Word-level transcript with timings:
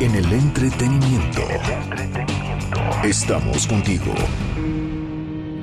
En 0.00 0.14
el 0.14 0.32
entretenimiento. 0.32 1.40
Estamos 3.02 3.66
contigo. 3.66 4.14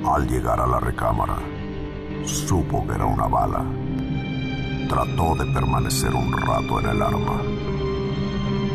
Al 0.04 0.28
llegar 0.28 0.60
a 0.60 0.66
la 0.66 0.78
recámara, 0.78 1.38
supo 2.26 2.86
que 2.86 2.96
era 2.96 3.06
una 3.06 3.28
bala. 3.28 3.64
Trató 4.90 5.36
de 5.36 5.50
permanecer 5.54 6.14
un 6.14 6.30
rato 6.36 6.80
en 6.80 6.86
el 6.86 7.00
arma, 7.00 7.42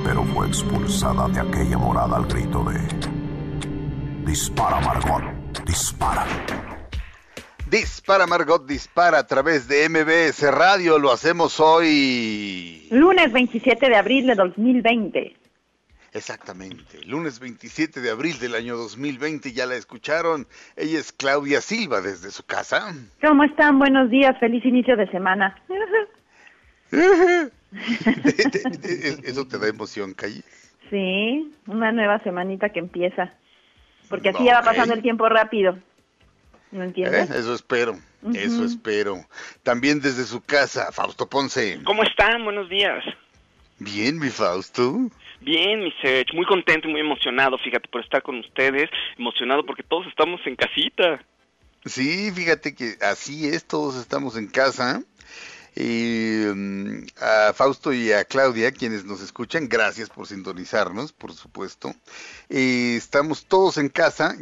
pero 0.04 0.24
fue 0.34 0.48
expulsada 0.48 1.28
de 1.28 1.42
aquella 1.42 1.78
morada 1.78 2.18
al 2.18 2.26
grito 2.26 2.64
de... 2.64 2.80
Dispara, 4.26 4.80
Margot, 4.82 5.64
dispara. 5.64 6.26
Dispara 7.70 8.26
Margot, 8.26 8.66
dispara 8.66 9.20
a 9.20 9.28
través 9.28 9.68
de 9.68 9.88
MBS 9.88 10.42
Radio. 10.52 10.98
Lo 10.98 11.12
hacemos 11.12 11.60
hoy. 11.60 12.88
Lunes 12.90 13.32
27 13.32 13.90
de 13.90 13.96
abril 13.96 14.26
de 14.26 14.34
2020. 14.34 15.41
Exactamente, 16.14 17.02
lunes 17.06 17.40
27 17.40 18.02
de 18.02 18.10
abril 18.10 18.38
del 18.38 18.56
año 18.56 18.76
2020, 18.76 19.54
ya 19.54 19.66
la 19.66 19.76
escucharon. 19.76 20.46
Ella 20.76 21.00
es 21.00 21.14
Claudia 21.14 21.62
Silva 21.62 22.02
desde 22.02 22.32
su 22.32 22.44
casa. 22.46 22.94
¿Cómo 23.22 23.46
están? 23.46 23.80
Buenos 23.80 24.10
días, 24.10 24.38
feliz 24.40 24.66
inicio 24.66 24.98
de 24.98 25.10
semana. 25.10 25.56
¿Eso 29.24 29.48
te 29.48 29.58
da 29.58 29.70
emoción, 29.70 30.14
Calle? 30.14 30.44
Sí, 30.90 31.56
una 31.68 31.94
nueva 31.94 32.20
semanita 32.20 32.70
que 32.70 32.80
empieza. 32.80 33.34
Porque 34.10 34.30
así 34.30 34.44
ya 34.44 34.56
va 34.56 34.64
pasando 34.64 34.94
el 34.94 35.02
tiempo 35.02 35.30
rápido. 35.30 35.78
¿No 36.72 36.84
entiendes? 36.84 37.30
Eh, 37.30 37.40
eso 37.40 37.56
espero, 37.56 37.98
eso 38.34 38.66
espero. 38.66 39.26
También 39.64 40.02
desde 40.02 40.26
su 40.26 40.42
casa, 40.42 40.92
Fausto 40.92 41.30
Ponce. 41.30 41.80
¿Cómo 41.86 42.04
están? 42.04 42.44
Buenos 42.44 42.68
días. 42.70 43.02
Bien, 43.80 44.20
mi 44.20 44.30
Fausto. 44.30 45.10
Bien, 45.42 45.80
mi 45.80 45.92
Sech, 46.02 46.34
muy 46.34 46.46
contento 46.46 46.88
y 46.88 46.92
muy 46.92 47.02
emocionado, 47.02 47.58
fíjate, 47.58 47.88
por 47.88 48.02
estar 48.02 48.22
con 48.22 48.40
ustedes, 48.40 48.90
emocionado 49.18 49.66
porque 49.66 49.82
todos 49.82 50.06
estamos 50.08 50.40
en 50.46 50.56
casita. 50.56 51.26
Sí, 51.84 52.32
fíjate 52.32 52.76
que 52.76 52.96
así 53.02 53.48
es, 53.48 53.66
todos 53.66 53.96
estamos 53.96 54.38
en 54.38 54.48
casa. 54.48 55.02
Y 55.76 56.44
mm, 56.54 57.06
a 57.22 57.54
Fausto 57.54 57.94
y 57.94 58.12
a 58.12 58.26
Claudia, 58.26 58.72
quienes 58.72 59.06
nos 59.06 59.22
escuchan, 59.22 59.70
gracias 59.70 60.10
por 60.10 60.28
sintonizarnos, 60.28 61.14
por 61.14 61.34
supuesto. 61.34 61.96
Y 62.50 62.98
estamos 62.98 63.46
todos 63.46 63.78
en 63.78 63.90
casa. 63.90 64.36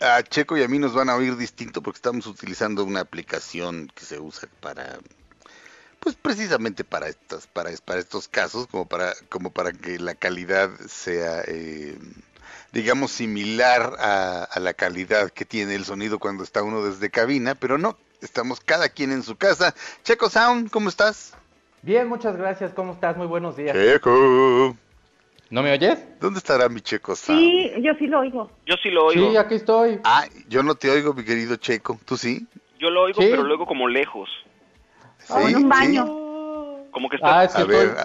A 0.00 0.22
Checo 0.22 0.56
y 0.56 0.62
a 0.62 0.68
mí 0.68 0.78
nos 0.78 0.94
van 0.94 1.10
a 1.10 1.16
oír 1.16 1.36
distinto 1.36 1.82
porque 1.82 1.98
estamos 1.98 2.26
utilizando 2.26 2.84
una 2.84 3.00
aplicación 3.00 3.90
que 3.94 4.04
se 4.04 4.20
usa 4.20 4.48
para 4.60 4.98
pues 6.04 6.14
precisamente 6.16 6.84
para 6.84 7.08
estas 7.08 7.46
para, 7.46 7.70
para 7.84 7.98
estos 7.98 8.28
casos 8.28 8.66
como 8.66 8.86
para 8.86 9.14
como 9.30 9.50
para 9.50 9.72
que 9.72 9.98
la 9.98 10.14
calidad 10.14 10.70
sea 10.86 11.42
eh, 11.48 11.98
digamos 12.72 13.10
similar 13.10 13.96
a, 13.98 14.44
a, 14.44 14.60
la 14.60 14.74
calidad 14.74 15.30
que 15.30 15.46
tiene 15.46 15.74
el 15.74 15.86
sonido 15.86 16.18
cuando 16.18 16.44
está 16.44 16.62
uno 16.62 16.84
desde 16.84 17.10
cabina 17.10 17.54
pero 17.54 17.78
no 17.78 17.96
estamos 18.20 18.60
cada 18.60 18.90
quien 18.90 19.12
en 19.12 19.22
su 19.22 19.36
casa 19.36 19.74
Checo 20.02 20.28
Sound 20.28 20.70
cómo 20.70 20.90
estás 20.90 21.34
bien 21.80 22.06
muchas 22.06 22.36
gracias 22.36 22.74
cómo 22.74 22.92
estás 22.92 23.16
muy 23.16 23.26
buenos 23.26 23.56
días 23.56 23.74
Checo 23.74 24.76
¿No 25.48 25.62
me 25.62 25.72
oyes? 25.72 26.04
¿Dónde 26.20 26.38
estará 26.38 26.68
mi 26.68 26.80
Checo 26.80 27.14
Sound? 27.16 27.38
Sí, 27.38 27.70
yo 27.80 27.92
sí 27.98 28.06
lo 28.06 28.20
oigo. 28.20 28.50
Yo 28.66 28.74
sí 28.82 28.90
lo 28.90 29.04
oigo. 29.04 29.30
Sí, 29.30 29.36
aquí 29.36 29.54
estoy. 29.54 30.00
Ah, 30.02 30.24
yo 30.48 30.64
no 30.64 30.74
te 30.74 30.90
oigo, 30.90 31.12
mi 31.14 31.22
querido 31.22 31.54
Checo. 31.56 32.00
¿Tú 32.04 32.16
sí? 32.16 32.44
Yo 32.80 32.90
lo 32.90 33.02
oigo, 33.02 33.20
¿Sí? 33.22 33.28
pero 33.30 33.44
luego 33.44 33.66
como 33.66 33.86
lejos. 33.86 34.28
O 35.28 35.48
en 35.48 35.56
un 35.56 35.68
baño. 35.68 36.04
Como 36.90 37.08
que 37.08 37.16
está... 37.16 37.40
Ah, 37.40 37.44
es 37.44 37.52
que 37.52 37.58
A 37.58 37.60
estoy... 37.62 37.76
ver, 37.86 37.96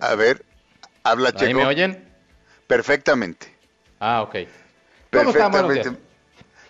a, 0.00 0.06
a 0.06 0.14
ver, 0.14 0.44
habla 1.02 1.28
¿Ahí 1.30 1.34
Checo. 1.36 1.58
me 1.58 1.66
oyen? 1.66 2.04
Perfectamente. 2.66 3.52
Ah, 4.00 4.22
ok. 4.22 4.32
¿Cómo. 5.12 5.32
Perfectamente. 5.32 5.90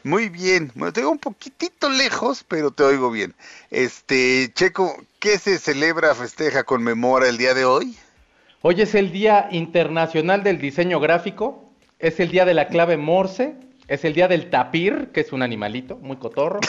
Muy 0.04 0.28
bien. 0.28 0.72
Bueno, 0.75 0.93
te 0.93 1.00
oigo 1.00 1.12
un 1.12 1.19
poquitito 1.19 1.88
lejos, 1.88 2.44
pero 2.47 2.70
te 2.72 2.82
oigo 2.82 3.10
bien. 3.10 3.34
Este, 3.70 4.50
Checo, 4.54 4.97
¿qué 5.20 5.38
se 5.38 5.59
celebra, 5.59 6.14
festeja, 6.14 6.64
conmemora 6.64 7.28
el 7.28 7.38
día 7.38 7.54
de 7.54 7.64
hoy? 7.64 7.97
Hoy 8.62 8.81
es 8.81 8.94
el 8.94 9.12
Día 9.12 9.49
Internacional 9.53 10.43
del 10.43 10.59
Diseño 10.59 10.99
Gráfico, 11.00 11.69
es 11.99 12.19
el 12.20 12.31
Día 12.31 12.44
de 12.44 12.54
la 12.54 12.69
Clave 12.69 12.97
Morse, 12.97 13.54
es 13.88 14.04
el 14.04 14.12
Día 14.15 14.28
del 14.28 14.50
Tapir, 14.50 15.10
que 15.12 15.20
es 15.20 15.32
un 15.32 15.43
animalito 15.43 15.97
muy 15.97 16.16
cotorro, 16.16 16.60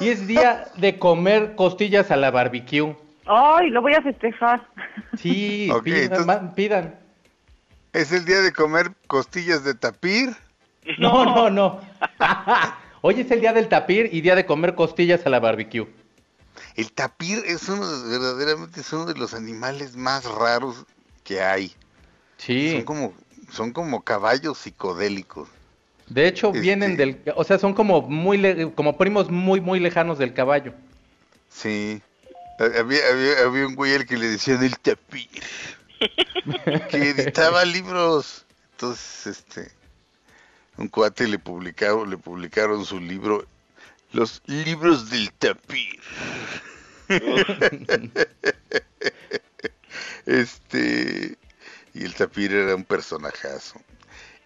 y 0.00 0.08
es 0.08 0.26
Día 0.26 0.66
de 0.76 0.98
comer 0.98 1.54
costillas 1.56 2.10
a 2.10 2.16
la 2.16 2.30
barbecue. 2.30 2.96
Ay, 3.26 3.70
lo 3.70 3.82
voy 3.82 3.94
a 3.94 4.02
festejar. 4.02 4.66
Sí, 5.16 5.68
entonces- 5.84 6.54
pidan. 6.54 6.98
¿Es 7.92 8.12
el 8.12 8.24
día 8.24 8.40
de 8.40 8.52
comer 8.52 8.92
costillas 9.08 9.64
de 9.64 9.74
tapir? 9.74 10.30
No, 10.98 11.24
no, 11.24 11.50
no. 11.50 11.80
Hoy 13.02 13.20
es 13.20 13.30
el 13.32 13.40
Día 13.40 13.52
del 13.52 13.68
Tapir 13.68 14.08
y 14.12 14.20
Día 14.20 14.36
de 14.36 14.46
comer 14.46 14.74
costillas 14.76 15.26
a 15.26 15.30
la 15.30 15.40
barbecue. 15.40 15.88
El 16.76 16.92
tapir 16.92 17.42
es 17.46 17.68
uno, 17.68 17.84
de- 17.86 18.18
verdaderamente 18.18 18.80
es 18.82 18.92
uno 18.92 19.06
de 19.06 19.14
los 19.18 19.34
animales 19.34 19.96
más 19.96 20.24
raros 20.24 20.84
que 21.24 21.40
hay. 21.42 21.72
Sí. 22.36 22.72
Son 22.72 22.82
como, 22.84 23.14
son 23.50 23.72
como 23.72 24.02
caballos 24.02 24.58
psicodélicos. 24.58 25.48
De 26.10 26.26
hecho, 26.26 26.48
Este- 26.48 26.60
vienen 26.60 26.96
del, 26.96 27.22
o 27.36 27.44
sea, 27.44 27.58
son 27.58 27.72
como 27.72 28.02
muy, 28.02 28.36
le- 28.36 28.72
como 28.72 28.98
primos 28.98 29.30
muy, 29.30 29.60
muy 29.60 29.80
lejanos 29.80 30.18
del 30.18 30.34
caballo. 30.34 30.74
Sí. 31.48 32.02
Había, 32.58 33.00
había, 33.10 33.38
había 33.46 33.66
un 33.66 33.74
güey 33.74 33.94
al 33.94 34.06
que 34.06 34.18
le 34.18 34.28
decían 34.28 34.62
el 34.62 34.78
tapir. 34.78 35.28
que 36.90 37.08
editaba 37.10 37.64
libros. 37.64 38.44
Entonces, 38.72 39.26
este, 39.38 39.70
un 40.76 40.88
cuate 40.88 41.26
le 41.26 41.38
publicaron, 41.38 42.10
le 42.10 42.18
publicaron 42.18 42.84
su 42.84 43.00
libro, 43.00 43.46
Los 44.12 44.42
libros 44.46 45.08
del 45.10 45.32
tapir. 45.32 45.98
este, 50.26 51.36
y 51.94 52.04
el 52.04 52.14
tapir 52.14 52.52
era 52.52 52.74
un 52.74 52.84
personajazo. 52.84 53.80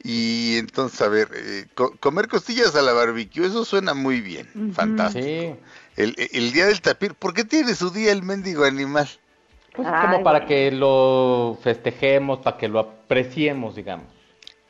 Y 0.07 0.59
entonces, 0.59 1.01
a 1.01 1.09
ver, 1.09 1.31
eh, 1.35 1.65
co- 1.75 1.97
comer 1.99 2.29
costillas 2.29 2.77
a 2.77 2.83
la 2.83 2.93
barbecue, 2.93 3.47
eso 3.47 3.65
suena 3.65 3.95
muy 3.95 4.21
bien, 4.21 4.47
fantástico. 4.75 5.25
Sí. 5.27 5.55
El, 5.97 6.15
el 6.33 6.53
día 6.53 6.67
del 6.67 6.83
tapir, 6.83 7.15
¿por 7.15 7.33
qué 7.33 7.45
tiene 7.45 7.75
su 7.75 7.89
día 7.91 8.13
el 8.13 8.23
mendigo 8.23 8.65
animal? 8.65 9.09
Pues 9.75 9.89
Ay, 9.91 10.03
como 10.11 10.23
para 10.23 10.41
bueno. 10.41 10.49
que 10.49 10.71
lo 10.73 11.59
festejemos, 11.63 12.41
para 12.41 12.59
que 12.59 12.69
lo 12.69 12.81
apreciemos, 12.81 13.77
digamos. 13.77 14.07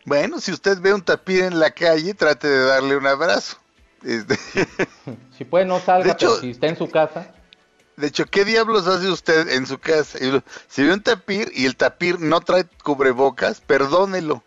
Bueno, 0.05 0.41
si 0.41 0.53
usted 0.53 0.79
ve 0.81 0.95
un 0.95 1.03
tapir 1.03 1.43
en 1.43 1.59
la 1.59 1.73
calle, 1.73 2.15
trate 2.15 2.47
de 2.47 2.65
darle 2.65 2.97
un 2.97 3.07
abrazo. 3.07 3.57
Este, 4.05 4.39
Si 5.37 5.45
puede, 5.45 5.65
no 5.65 5.81
salga, 5.81 6.05
De 6.05 6.11
hecho- 6.13 6.29
pero 6.29 6.41
si 6.43 6.51
está 6.51 6.69
en 6.69 6.77
su 6.77 6.89
casa. 6.91 7.35
de 7.97 8.07
hecho, 8.07 8.25
¿qué 8.27 8.45
diablos 8.45 8.87
hace 8.87 9.09
usted 9.09 9.49
en 9.49 9.67
su 9.67 9.79
casa? 9.79 10.19
Si 10.69 10.83
ve 10.85 10.93
un 10.93 11.03
tapir 11.03 11.51
y 11.55 11.65
el 11.67 11.75
tapir 11.77 12.21
no 12.21 12.41
trae 12.41 12.67
cubrebocas, 12.85 13.61
perdónelo. 13.61 14.45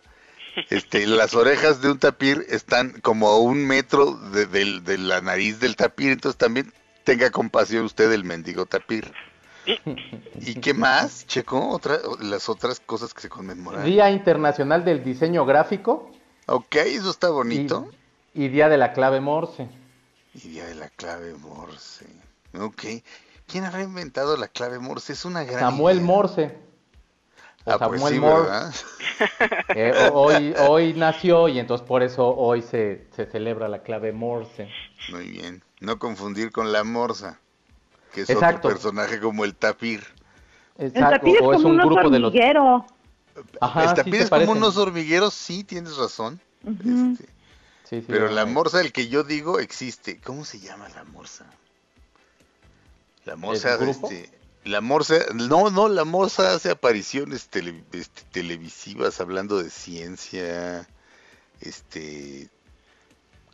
Este, 0.69 1.05
las 1.05 1.35
orejas 1.35 1.81
de 1.81 1.91
un 1.91 1.99
tapir 1.99 2.45
están 2.49 2.99
como 3.01 3.29
a 3.29 3.39
un 3.39 3.65
metro 3.65 4.13
de, 4.13 4.97
la 4.97 5.21
nariz 5.21 5.59
del 5.59 5.75
tapir, 5.75 6.11
entonces 6.11 6.37
también 6.37 6.73
tenga 7.03 7.29
compasión 7.29 7.85
usted 7.85 8.09
del 8.09 8.23
mendigo 8.23 8.65
tapir. 8.65 9.13
¿Y 10.39 10.55
qué 10.55 10.73
más, 10.73 11.27
Checo? 11.27 11.69
Otra, 11.69 11.99
las 12.21 12.49
otras 12.49 12.79
cosas 12.79 13.13
que 13.13 13.21
se 13.21 13.29
conmemoran. 13.29 13.85
Día 13.85 14.09
Internacional 14.09 14.83
del 14.85 15.03
Diseño 15.03 15.45
Gráfico 15.45 16.09
Ok, 16.47 16.77
eso 16.77 17.11
está 17.11 17.29
bonito. 17.29 17.89
y, 18.33 18.45
y 18.45 18.47
Día 18.47 18.69
de 18.69 18.77
la 18.77 18.93
Clave 18.93 19.19
Morse. 19.19 19.67
Y 20.33 20.49
día 20.49 20.65
de 20.65 20.75
la 20.75 20.89
clave 20.89 21.33
Morse. 21.33 22.05
Ok. 22.59 22.83
¿Quién 23.47 23.65
habrá 23.65 23.81
inventado 23.81 24.37
la 24.37 24.47
clave 24.47 24.77
Morse? 24.77 25.13
Es 25.13 25.25
una 25.25 25.43
gran 25.43 25.59
Samuel 25.59 25.97
idea. 25.97 26.05
Morse. 26.05 26.57
O 27.67 27.71
Ah, 27.71 27.77
pues 27.79 28.01
Samuel 28.01 28.13
sí, 28.13 28.19
Morse. 28.19 28.43
¿verdad? 28.43 28.73
Eh, 29.75 29.93
ho- 29.95 30.13
hoy, 30.21 30.53
hoy 30.59 30.93
nació 30.93 31.47
y 31.49 31.59
entonces 31.59 31.85
por 31.85 32.01
eso 32.01 32.27
hoy 32.35 32.61
se, 32.61 33.05
se 33.15 33.25
celebra 33.25 33.67
la 33.67 33.83
clave 33.83 34.11
Morse. 34.13 34.69
Muy 35.11 35.29
bien. 35.29 35.63
No 35.81 35.99
confundir 35.99 36.51
con 36.51 36.71
la 36.71 36.83
Morsa, 36.83 37.39
que 38.13 38.21
es 38.21 38.29
Exacto. 38.29 38.67
otro 38.67 38.73
personaje 38.73 39.19
como 39.19 39.45
el 39.45 39.53
tapir. 39.55 40.03
El 40.77 40.87
Exacto, 40.87 41.25
tapir 41.25 41.35
es 41.35 41.41
o 41.41 41.51
es 41.53 41.57
como 41.57 41.69
un 41.69 41.79
un 41.79 41.87
grupo 41.87 42.09
de 42.09 42.19
los... 42.19 42.33
el 42.33 43.93
tapir 43.93 44.21
es 44.21 44.29
como 44.29 44.51
unos 44.53 44.77
hormigueros, 44.77 45.33
sí, 45.33 45.63
tienes 45.63 45.97
razón. 45.97 46.39
Este, 46.85 47.25
pero 48.07 48.29
la 48.29 48.45
morsa, 48.45 48.81
el 48.81 48.91
que 48.91 49.07
yo 49.07 49.23
digo, 49.23 49.59
existe. 49.59 50.19
¿Cómo 50.21 50.45
se 50.45 50.59
llama 50.59 50.87
la 50.89 51.03
morsa? 51.03 51.45
La 53.25 53.35
morsa, 53.35 53.75
este, 53.89 54.29
la 54.67 54.81
morsa, 54.81 55.15
no, 55.33 55.69
no, 55.69 55.87
la 55.87 56.03
morsa 56.03 56.53
hace 56.53 56.69
apariciones 56.69 57.49
este, 57.91 58.23
televisivas 58.31 59.19
hablando 59.21 59.61
de 59.61 59.69
ciencia, 59.69 60.87
este, 61.61 62.49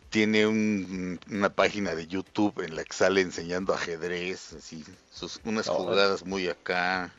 tiene 0.09 0.47
una 0.47 1.49
página 1.49 1.95
de 1.95 2.07
YouTube 2.07 2.63
en 2.63 2.75
la 2.75 2.83
que 2.83 2.93
sale 2.93 3.21
enseñando 3.21 3.73
ajedrez, 3.73 4.53
así, 4.53 4.83
sus, 5.11 5.39
unas 5.43 5.67
jugadas 5.67 6.25
muy 6.25 6.47
acá. 6.49 7.11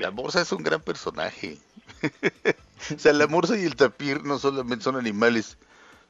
La 0.00 0.10
morsa 0.10 0.40
es 0.40 0.52
un 0.52 0.62
gran 0.62 0.82
personaje. 0.82 1.58
o 2.94 2.98
sea, 2.98 3.12
la 3.12 3.26
morsa 3.26 3.56
y 3.58 3.64
el 3.64 3.76
tapir 3.76 4.24
no 4.24 4.38
solamente 4.38 4.84
son 4.84 4.96
animales, 4.96 5.58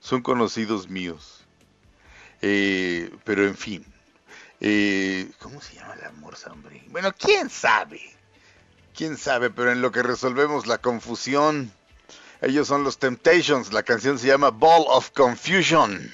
son 0.00 0.22
conocidos 0.22 0.88
míos. 0.88 1.44
Eh, 2.42 3.14
pero 3.24 3.46
en 3.46 3.56
fin, 3.56 3.84
eh, 4.60 5.30
¿cómo 5.38 5.60
se 5.60 5.74
llama 5.74 5.96
la 5.96 6.10
morsa, 6.12 6.52
hombre? 6.52 6.82
Bueno, 6.88 7.12
quién 7.18 7.48
sabe. 7.48 8.00
Quién 8.94 9.16
sabe, 9.16 9.50
pero 9.50 9.72
en 9.72 9.80
lo 9.80 9.90
que 9.92 10.02
resolvemos 10.02 10.66
la 10.66 10.78
confusión, 10.78 11.72
ellos 12.42 12.68
son 12.68 12.84
los 12.84 12.98
Temptations. 12.98 13.72
La 13.72 13.82
canción 13.82 14.18
se 14.18 14.26
llama 14.26 14.50
Ball 14.50 14.84
of 14.88 15.10
Confusion. 15.12 16.12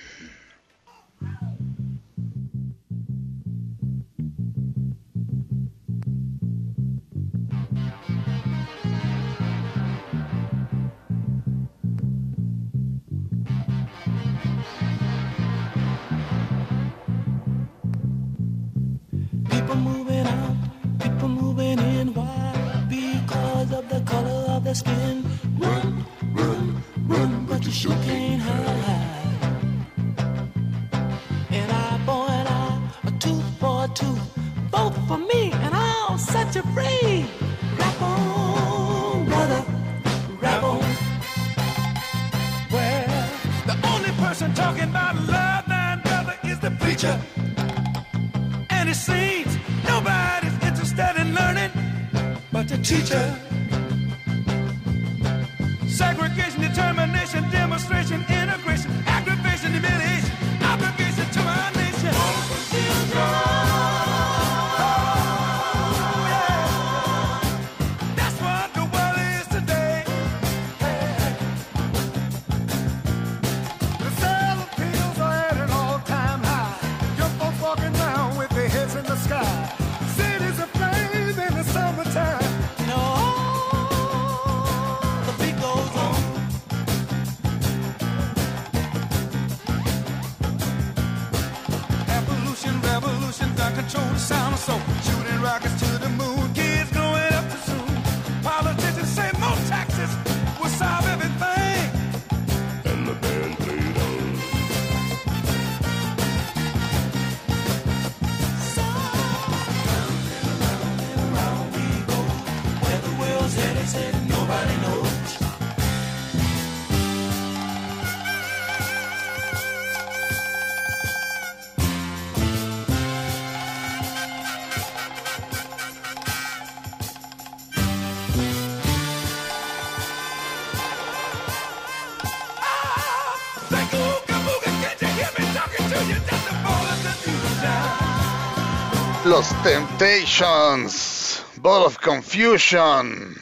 Los 139.28 139.50
Temptations, 139.64 141.44
Ball 141.61 141.87
of 141.87 141.99
Confusion, 141.99 143.34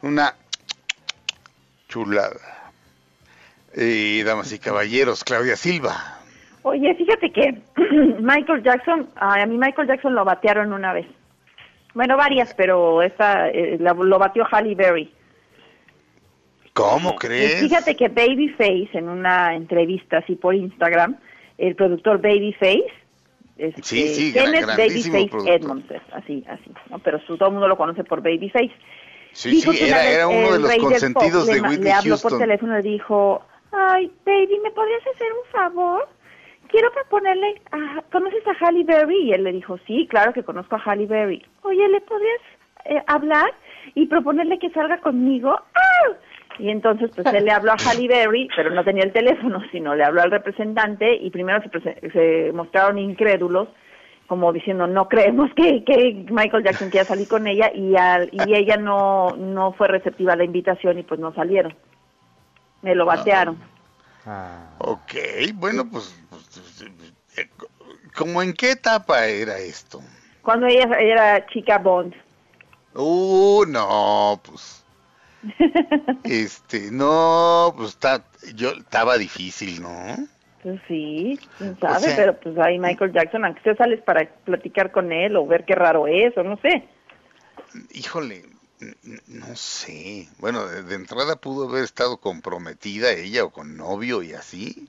una 0.00 0.34
chulada. 1.86 2.72
Y 3.76 4.22
damas 4.22 4.50
y 4.54 4.58
caballeros, 4.58 5.22
Claudia 5.22 5.54
Silva. 5.56 5.92
Oye, 6.62 6.94
fíjate 6.94 7.30
que 7.30 7.60
Michael 8.20 8.62
Jackson, 8.62 9.06
a 9.16 9.44
mí 9.44 9.58
Michael 9.58 9.86
Jackson 9.86 10.14
lo 10.14 10.24
batearon 10.24 10.72
una 10.72 10.94
vez. 10.94 11.06
Bueno, 11.92 12.16
varias, 12.16 12.54
pero 12.54 13.02
esta 13.02 13.50
eh, 13.50 13.76
lo 13.78 14.18
batió 14.18 14.46
Halle 14.50 14.74
Berry. 14.74 15.12
¿Cómo 16.72 17.16
crees? 17.16 17.60
fíjate 17.60 17.96
que 17.96 18.08
Babyface, 18.08 18.96
en 18.96 19.10
una 19.10 19.54
entrevista 19.54 20.18
así 20.18 20.36
por 20.36 20.54
Instagram, 20.54 21.18
el 21.58 21.74
productor 21.74 22.22
Babyface, 22.22 23.05
este, 23.58 23.82
sí, 23.82 24.08
sí, 24.08 24.32
Kenneth 24.32 24.66
Babyface 24.66 25.54
Edmonds, 25.54 25.86
así, 26.12 26.44
así, 26.48 26.70
¿no? 26.90 26.98
pero 26.98 27.18
todo 27.20 27.46
el 27.46 27.52
mundo 27.52 27.68
lo 27.68 27.76
conoce 27.76 28.04
por 28.04 28.22
Babyface. 28.22 28.72
Sí, 29.32 29.60
sí, 29.60 29.84
era, 29.84 30.02
era 30.02 30.28
uno 30.28 30.52
de 30.52 30.58
los 30.60 30.76
consentidos 30.76 31.46
de 31.46 31.60
Whitney 31.60 31.84
Le 31.84 31.92
habló 31.92 32.16
por 32.18 32.38
teléfono 32.38 32.78
y 32.78 32.82
dijo, 32.82 33.42
ay, 33.72 34.10
baby, 34.24 34.60
¿me 34.62 34.70
podrías 34.70 35.02
hacer 35.14 35.28
un 35.32 35.50
favor? 35.52 36.08
Quiero 36.68 36.90
proponerle, 36.92 37.60
a, 37.70 38.02
¿conoces 38.10 38.42
a 38.46 38.64
Halle 38.64 38.84
Berry? 38.84 39.28
Y 39.28 39.32
él 39.32 39.44
le 39.44 39.52
dijo, 39.52 39.78
sí, 39.86 40.06
claro 40.08 40.32
que 40.32 40.42
conozco 40.42 40.76
a 40.76 40.82
Halle 40.84 41.06
Berry. 41.06 41.44
Oye, 41.62 41.88
¿le 41.88 42.00
podrías 42.00 42.40
eh, 42.86 43.02
hablar 43.06 43.54
y 43.94 44.06
proponerle 44.06 44.58
que 44.58 44.70
salga 44.70 45.00
conmigo? 45.00 45.50
¡Ah! 45.50 46.12
Y 46.58 46.70
entonces, 46.70 47.10
pues 47.14 47.26
él 47.34 47.44
le 47.44 47.52
habló 47.52 47.72
a 47.72 47.76
Halle 47.76 48.08
Berry, 48.08 48.48
pero 48.56 48.70
no 48.70 48.84
tenía 48.84 49.04
el 49.04 49.12
teléfono, 49.12 49.62
sino 49.70 49.94
le 49.94 50.04
habló 50.04 50.22
al 50.22 50.30
representante 50.30 51.14
y 51.14 51.30
primero 51.30 51.60
se, 51.62 52.10
se 52.10 52.52
mostraron 52.52 52.98
incrédulos, 52.98 53.68
como 54.26 54.52
diciendo, 54.52 54.86
no 54.86 55.08
creemos 55.08 55.50
que, 55.54 55.84
que 55.84 56.26
Michael 56.30 56.64
Jackson 56.64 56.90
quiera 56.90 57.04
salir 57.06 57.28
con 57.28 57.46
ella 57.46 57.70
y, 57.74 57.96
al, 57.96 58.30
y 58.32 58.54
ella 58.54 58.76
no, 58.76 59.36
no 59.36 59.72
fue 59.72 59.88
receptiva 59.88 60.32
a 60.32 60.36
la 60.36 60.44
invitación 60.44 60.98
y 60.98 61.02
pues 61.02 61.20
no 61.20 61.34
salieron. 61.34 61.74
Me 62.82 62.94
lo 62.94 63.04
batearon. 63.04 63.58
Ah. 64.24 64.70
Ok, 64.78 65.14
bueno, 65.54 65.88
pues, 65.90 66.20
pues 66.30 66.84
eh, 67.36 67.48
¿cómo 68.16 68.42
en 68.42 68.52
qué 68.54 68.72
etapa 68.72 69.26
era 69.26 69.58
esto? 69.58 70.00
Cuando 70.42 70.66
ella 70.66 70.88
era 70.98 71.46
chica 71.46 71.78
Bond. 71.78 72.14
Uh, 72.94 73.64
no, 73.68 74.40
pues 74.42 74.85
este, 76.24 76.90
no, 76.90 77.74
pues 77.76 77.90
está, 77.90 78.24
yo 78.54 78.70
estaba 78.70 79.18
difícil, 79.18 79.82
¿no? 79.82 80.16
Pues 80.62 80.80
sí, 80.88 81.38
quién 81.58 81.78
sabe, 81.78 82.12
pero 82.16 82.36
pues 82.40 82.58
ahí 82.58 82.78
Michael 82.78 83.12
Jackson, 83.12 83.44
aunque 83.44 83.60
usted 83.60 83.76
sales 83.76 84.02
para 84.02 84.28
platicar 84.44 84.90
con 84.90 85.12
él 85.12 85.36
o 85.36 85.46
ver 85.46 85.64
qué 85.64 85.74
raro 85.74 86.06
es, 86.06 86.36
o 86.36 86.42
no 86.42 86.56
sé. 86.58 86.88
Híjole, 87.92 88.44
no 89.28 89.54
sé. 89.54 90.28
Bueno, 90.38 90.66
de, 90.66 90.94
entrada 90.94 91.36
pudo 91.36 91.68
haber 91.68 91.84
estado 91.84 92.18
comprometida 92.18 93.12
ella 93.12 93.44
o 93.44 93.50
con 93.50 93.76
novio 93.76 94.22
y 94.22 94.32
así. 94.32 94.88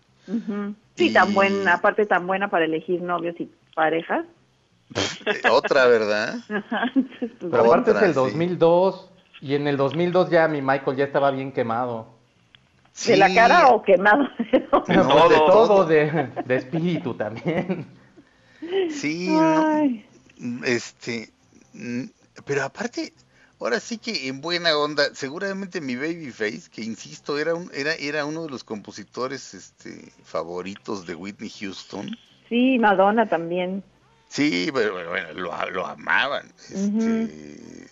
Sí, 0.96 1.14
tan 1.14 1.34
buena, 1.34 1.76
aparte 1.76 2.06
tan 2.06 2.28
buena 2.28 2.50
para 2.50 2.66
elegir 2.66 3.02
novios 3.02 3.36
y 3.40 3.50
parejas. 3.76 4.26
Otra, 5.52 5.88
¿verdad? 5.88 6.36
Pero 7.40 7.60
aparte 7.60 7.92
es 7.92 8.02
el 8.02 8.14
2002. 8.14 9.12
Y 9.42 9.56
en 9.56 9.68
el 9.68 9.78
2002 9.78 10.30
ya 10.30 10.48
mi 10.48 10.62
Michael 10.62 10.98
ya 10.98 11.06
estaba 11.06 11.32
bien 11.32 11.52
quemado. 11.52 12.08
¿De 13.06 13.16
la 13.16 13.34
cara 13.34 13.68
o 13.68 13.84
quemado? 13.84 14.28
de 14.52 14.60
todo, 14.62 15.30
de, 15.30 15.36
todo 15.36 15.86
de, 15.86 16.30
de, 16.46 16.56
espíritu 16.56 17.14
también. 17.14 17.86
Sí, 18.90 19.30
no, 19.30 20.64
este, 20.66 21.30
pero 22.46 22.64
aparte, 22.64 23.14
ahora 23.60 23.80
sí 23.80 23.98
que 23.98 24.28
en 24.28 24.42
buena 24.42 24.76
onda, 24.78 25.14
seguramente 25.14 25.80
mi 25.82 25.96
Babyface, 25.96 26.70
que 26.72 26.82
insisto, 26.82 27.38
era 27.38 27.54
un, 27.54 27.70
era, 27.74 27.94
era 27.94 28.26
uno 28.26 28.44
de 28.44 28.50
los 28.50 28.64
compositores 28.64 29.54
este, 29.54 30.12
favoritos 30.24 31.06
de 31.06 31.16
Whitney 31.16 31.50
Houston. 31.50 32.18
Sí, 32.50 32.78
Madonna 32.80 33.28
también. 33.28 33.84
Sí, 34.28 34.70
pero 34.74 34.94
bueno, 34.94 35.34
lo, 35.34 35.70
lo 35.72 35.86
amaban. 35.86 36.48
Este, 36.70 37.88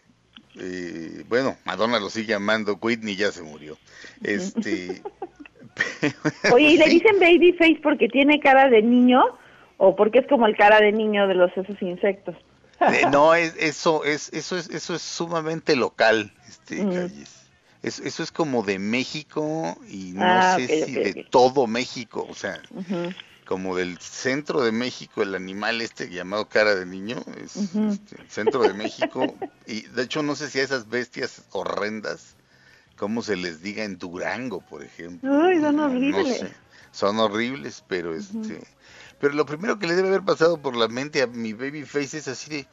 eh, 0.59 1.24
bueno, 1.27 1.57
Madonna 1.65 2.00
lo 2.00 2.09
sigue 2.09 2.33
amando, 2.33 2.77
Whitney 2.81 3.15
ya 3.15 3.31
se 3.31 3.43
murió. 3.43 3.77
Este, 4.24 5.01
Oye, 6.53 6.69
¿y 6.71 6.77
le 6.77 6.85
dicen 6.89 7.19
Babyface 7.19 7.79
porque 7.81 8.07
tiene 8.07 8.39
cara 8.39 8.69
de 8.69 8.81
niño 8.81 9.24
o 9.77 9.95
porque 9.95 10.19
es 10.19 10.27
como 10.27 10.47
el 10.47 10.55
cara 10.55 10.79
de 10.79 10.91
niño 10.91 11.27
de 11.27 11.35
los 11.35 11.51
esos 11.55 11.81
insectos? 11.81 12.35
Eh, 12.79 13.03
no, 13.12 13.35
es, 13.35 13.55
eso 13.57 14.03
es 14.03 14.31
eso 14.33 14.57
es 14.57 14.69
eso 14.69 14.95
es 14.95 15.01
sumamente 15.01 15.75
local, 15.75 16.31
este 16.47 16.77
Calles. 16.77 17.47
eso 17.81 18.24
es 18.24 18.31
como 18.31 18.63
de 18.63 18.79
México 18.79 19.77
y 19.89 20.13
no 20.13 20.25
ah, 20.25 20.55
sé 20.57 20.85
si 20.85 20.93
de 20.93 21.25
todo 21.29 21.67
México, 21.67 22.25
o 22.29 22.35
sea, 22.35 22.62
como 23.46 23.75
del 23.75 24.00
centro 24.00 24.62
de 24.62 24.72
México, 24.72 25.22
el 25.22 25.36
animal 25.36 25.82
este 25.82 26.10
llamado 26.10 26.50
cara 26.50 26.75
de 26.75 26.86
niño, 26.86 27.24
es 27.38 27.56
este, 27.56 28.18
centro 28.28 28.64
de 28.64 28.74
México, 28.74 29.36
y 29.68 29.82
de 29.82 30.04
hecho 30.04 30.24
no 30.24 30.36
sé 30.36 30.50
si 30.50 30.60
a 30.60 30.64
esas 30.64 30.90
bestias 30.90 31.44
horrendas, 31.52 32.36
como 32.98 33.22
se 33.22 33.36
les 33.36 33.62
diga 33.62 33.84
en 33.84 33.98
Durango, 33.98 34.62
por 34.62 34.84
ejemplo. 34.84 35.30
Son 35.30 35.80
horribles. 35.80 36.46
son 36.92 37.20
horribles, 37.20 37.84
pero 37.88 38.16
este, 38.16 38.62
pero 39.20 39.34
lo 39.34 39.46
primero 39.46 39.78
que 39.78 39.88
le 39.88 39.96
debe 39.96 40.10
haber 40.10 40.24
pasado 40.24 40.58
por 40.58 40.75
la 40.75 40.88
mente 40.88 41.22
a 41.22 41.28
mi 41.28 41.54
babyface 41.54 42.18
es 42.18 42.28
así 42.28 42.50
de, 42.50 42.68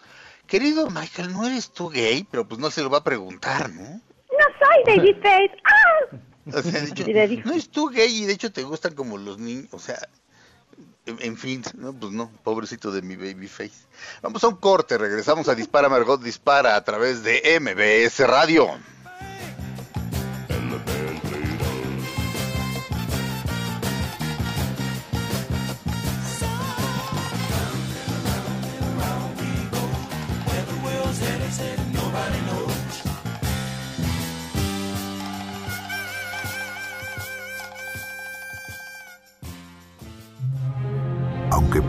querido 0.47 0.88
Michael, 0.91 1.33
¿no 1.33 1.47
eres 1.47 1.71
tú 1.71 1.91
gay? 1.91 2.26
Pero 2.31 2.49
pues 2.49 2.61
no 2.61 2.71
se 2.71 2.83
lo 2.83 2.91
va 2.91 2.99
a 2.99 3.05
preguntar, 3.05 3.71
¿no? 3.71 3.83
No 3.83 4.47
soy 4.59 4.97
babyface. 4.97 5.52
¡Ah! 5.64 6.17
O 6.55 6.61
sea, 6.61 6.83
no 7.45 7.52
es 7.52 7.69
tú 7.69 7.88
gay 7.88 8.23
y 8.23 8.26
de 8.26 8.33
hecho 8.33 8.50
te 8.50 8.64
gustan 8.64 8.95
como 8.95 9.17
los 9.17 9.38
niños, 9.38 9.69
o 9.71 9.79
sea, 9.79 10.09
en, 11.06 11.37
fin, 11.37 11.62
no, 11.75 11.92
pues 11.92 12.12
no, 12.12 12.30
pobrecito 12.44 12.92
de 12.92 13.02
mi 13.02 13.16
baby 13.16 13.49
face. 13.49 13.87
Vamos 14.23 14.44
a 14.44 14.49
un 14.49 14.56
corte, 14.56 14.99
regresamos 14.99 15.49
a 15.49 15.54
Dispara 15.54 15.88
Margot 15.88 16.23
Dispara 16.23 16.76
a 16.76 16.85
través 16.85 17.23
de 17.25 17.59
MBS 17.61 18.21
Radio. 18.26 18.68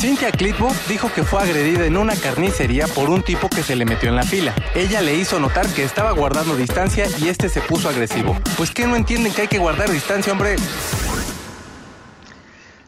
Cynthia 0.00 0.30
Clitbo 0.30 0.68
dijo 0.88 1.10
que 1.12 1.24
fue 1.24 1.42
agredida 1.42 1.84
en 1.84 1.96
una 1.96 2.14
carnicería 2.14 2.86
por 2.86 3.10
un 3.10 3.20
tipo 3.20 3.48
que 3.48 3.64
se 3.64 3.74
le 3.74 3.84
metió 3.84 4.08
en 4.08 4.14
la 4.14 4.22
fila. 4.22 4.54
Ella 4.76 5.00
le 5.00 5.16
hizo 5.16 5.40
notar 5.40 5.66
que 5.74 5.82
estaba 5.82 6.12
guardando 6.12 6.54
distancia 6.54 7.06
y 7.18 7.28
este 7.28 7.48
se 7.48 7.60
puso 7.60 7.88
agresivo. 7.88 8.36
Pues 8.56 8.70
que 8.70 8.86
no 8.86 8.94
entienden 8.94 9.32
que 9.32 9.42
hay 9.42 9.48
que 9.48 9.58
guardar 9.58 9.90
distancia, 9.90 10.32
hombre. 10.32 10.54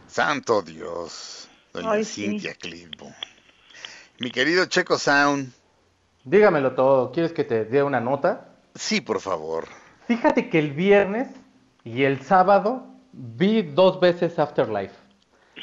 Santo 0.06 0.62
Dios, 0.62 1.48
doña 1.72 2.04
Cynthia 2.04 2.54
Clitbo. 2.54 3.12
Mi 4.20 4.30
querido 4.30 4.66
Checo 4.66 4.96
Sound. 4.96 5.52
Dígamelo 6.22 6.76
todo. 6.76 7.10
¿Quieres 7.10 7.32
que 7.32 7.42
te 7.42 7.64
dé 7.64 7.82
una 7.82 7.98
nota? 7.98 8.50
Sí, 8.76 9.00
por 9.00 9.20
favor. 9.20 9.66
Fíjate 10.06 10.48
que 10.48 10.60
el 10.60 10.74
viernes 10.74 11.26
y 11.82 12.04
el 12.04 12.22
sábado 12.22 12.86
vi 13.12 13.62
dos 13.62 13.98
veces 13.98 14.38
Afterlife. 14.38 14.99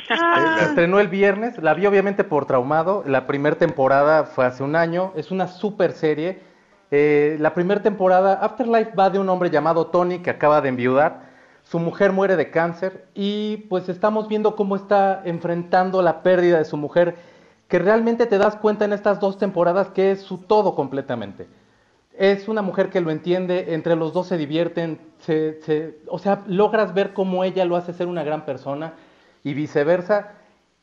Ah. 0.10 0.58
Estrenó 0.62 1.00
el 1.00 1.08
viernes, 1.08 1.62
la 1.62 1.74
vi 1.74 1.86
obviamente 1.86 2.24
por 2.24 2.46
traumado. 2.46 3.04
La 3.06 3.28
primera 3.28 3.58
temporada 3.58 4.24
fue 4.26 4.46
hace 4.46 4.64
un 4.64 4.76
año, 4.76 5.12
es 5.16 5.32
una 5.32 5.48
super 5.48 5.92
serie. 5.92 6.40
Eh, 6.92 7.38
la 7.40 7.54
primera 7.54 7.82
temporada, 7.82 8.34
Afterlife 8.34 8.92
va 8.96 9.10
de 9.10 9.20
un 9.20 9.28
hombre 9.30 9.50
llamado 9.50 9.88
Tony 9.88 10.20
que 10.20 10.30
acaba 10.30 10.62
de 10.62 10.70
enviudar. 10.70 11.28
Su 11.64 11.80
mujer 11.80 12.14
muere 12.14 12.38
de 12.38 12.50
cáncer 12.50 13.08
y 13.14 13.58
pues 13.70 13.90
estamos 13.90 14.30
viendo 14.30 14.56
cómo 14.56 14.78
está 14.78 15.22
enfrentando 15.26 16.02
la 16.02 16.24
pérdida 16.24 16.60
de 16.60 16.66
su 16.66 16.78
mujer, 16.78 17.16
que 17.68 17.80
realmente 17.80 18.26
te 18.26 18.38
das 18.38 18.56
cuenta 18.56 18.86
en 18.86 18.94
estas 18.94 19.20
dos 19.20 19.38
temporadas 19.38 19.90
que 19.90 20.12
es 20.12 20.22
su 20.22 20.38
todo 20.38 20.76
completamente. 20.76 21.48
Es 22.18 22.48
una 22.48 22.62
mujer 22.62 22.90
que 22.90 23.02
lo 23.02 23.12
entiende, 23.12 23.74
entre 23.74 23.98
los 23.98 24.14
dos 24.14 24.28
se 24.28 24.38
divierten, 24.38 25.00
o 26.08 26.20
sea, 26.20 26.42
logras 26.48 26.94
ver 26.94 27.12
cómo 27.14 27.44
ella 27.44 27.66
lo 27.66 27.76
hace 27.76 27.94
ser 27.94 28.08
una 28.08 28.24
gran 28.24 28.46
persona 28.46 28.94
y 29.48 29.54
viceversa. 29.54 30.34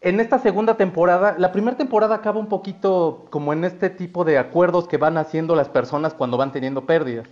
En 0.00 0.21
esta 0.21 0.38
segunda 0.38 0.78
temporada, 0.78 1.35
la 1.38 1.52
primera 1.52 1.76
temporada 1.76 2.14
acaba 2.14 2.40
un 2.40 2.49
poquito 2.49 3.26
como 3.28 3.52
en 3.52 3.64
este 3.64 3.90
tipo 3.90 4.25
de 4.25 4.38
acuerdos 4.38 4.88
que 4.88 4.97
van 4.97 5.18
haciendo 5.18 5.54
las 5.54 5.68
personas 5.68 6.14
cuando 6.14 6.38
van 6.38 6.50
teniendo 6.50 6.87
pérdidas. 6.87 7.28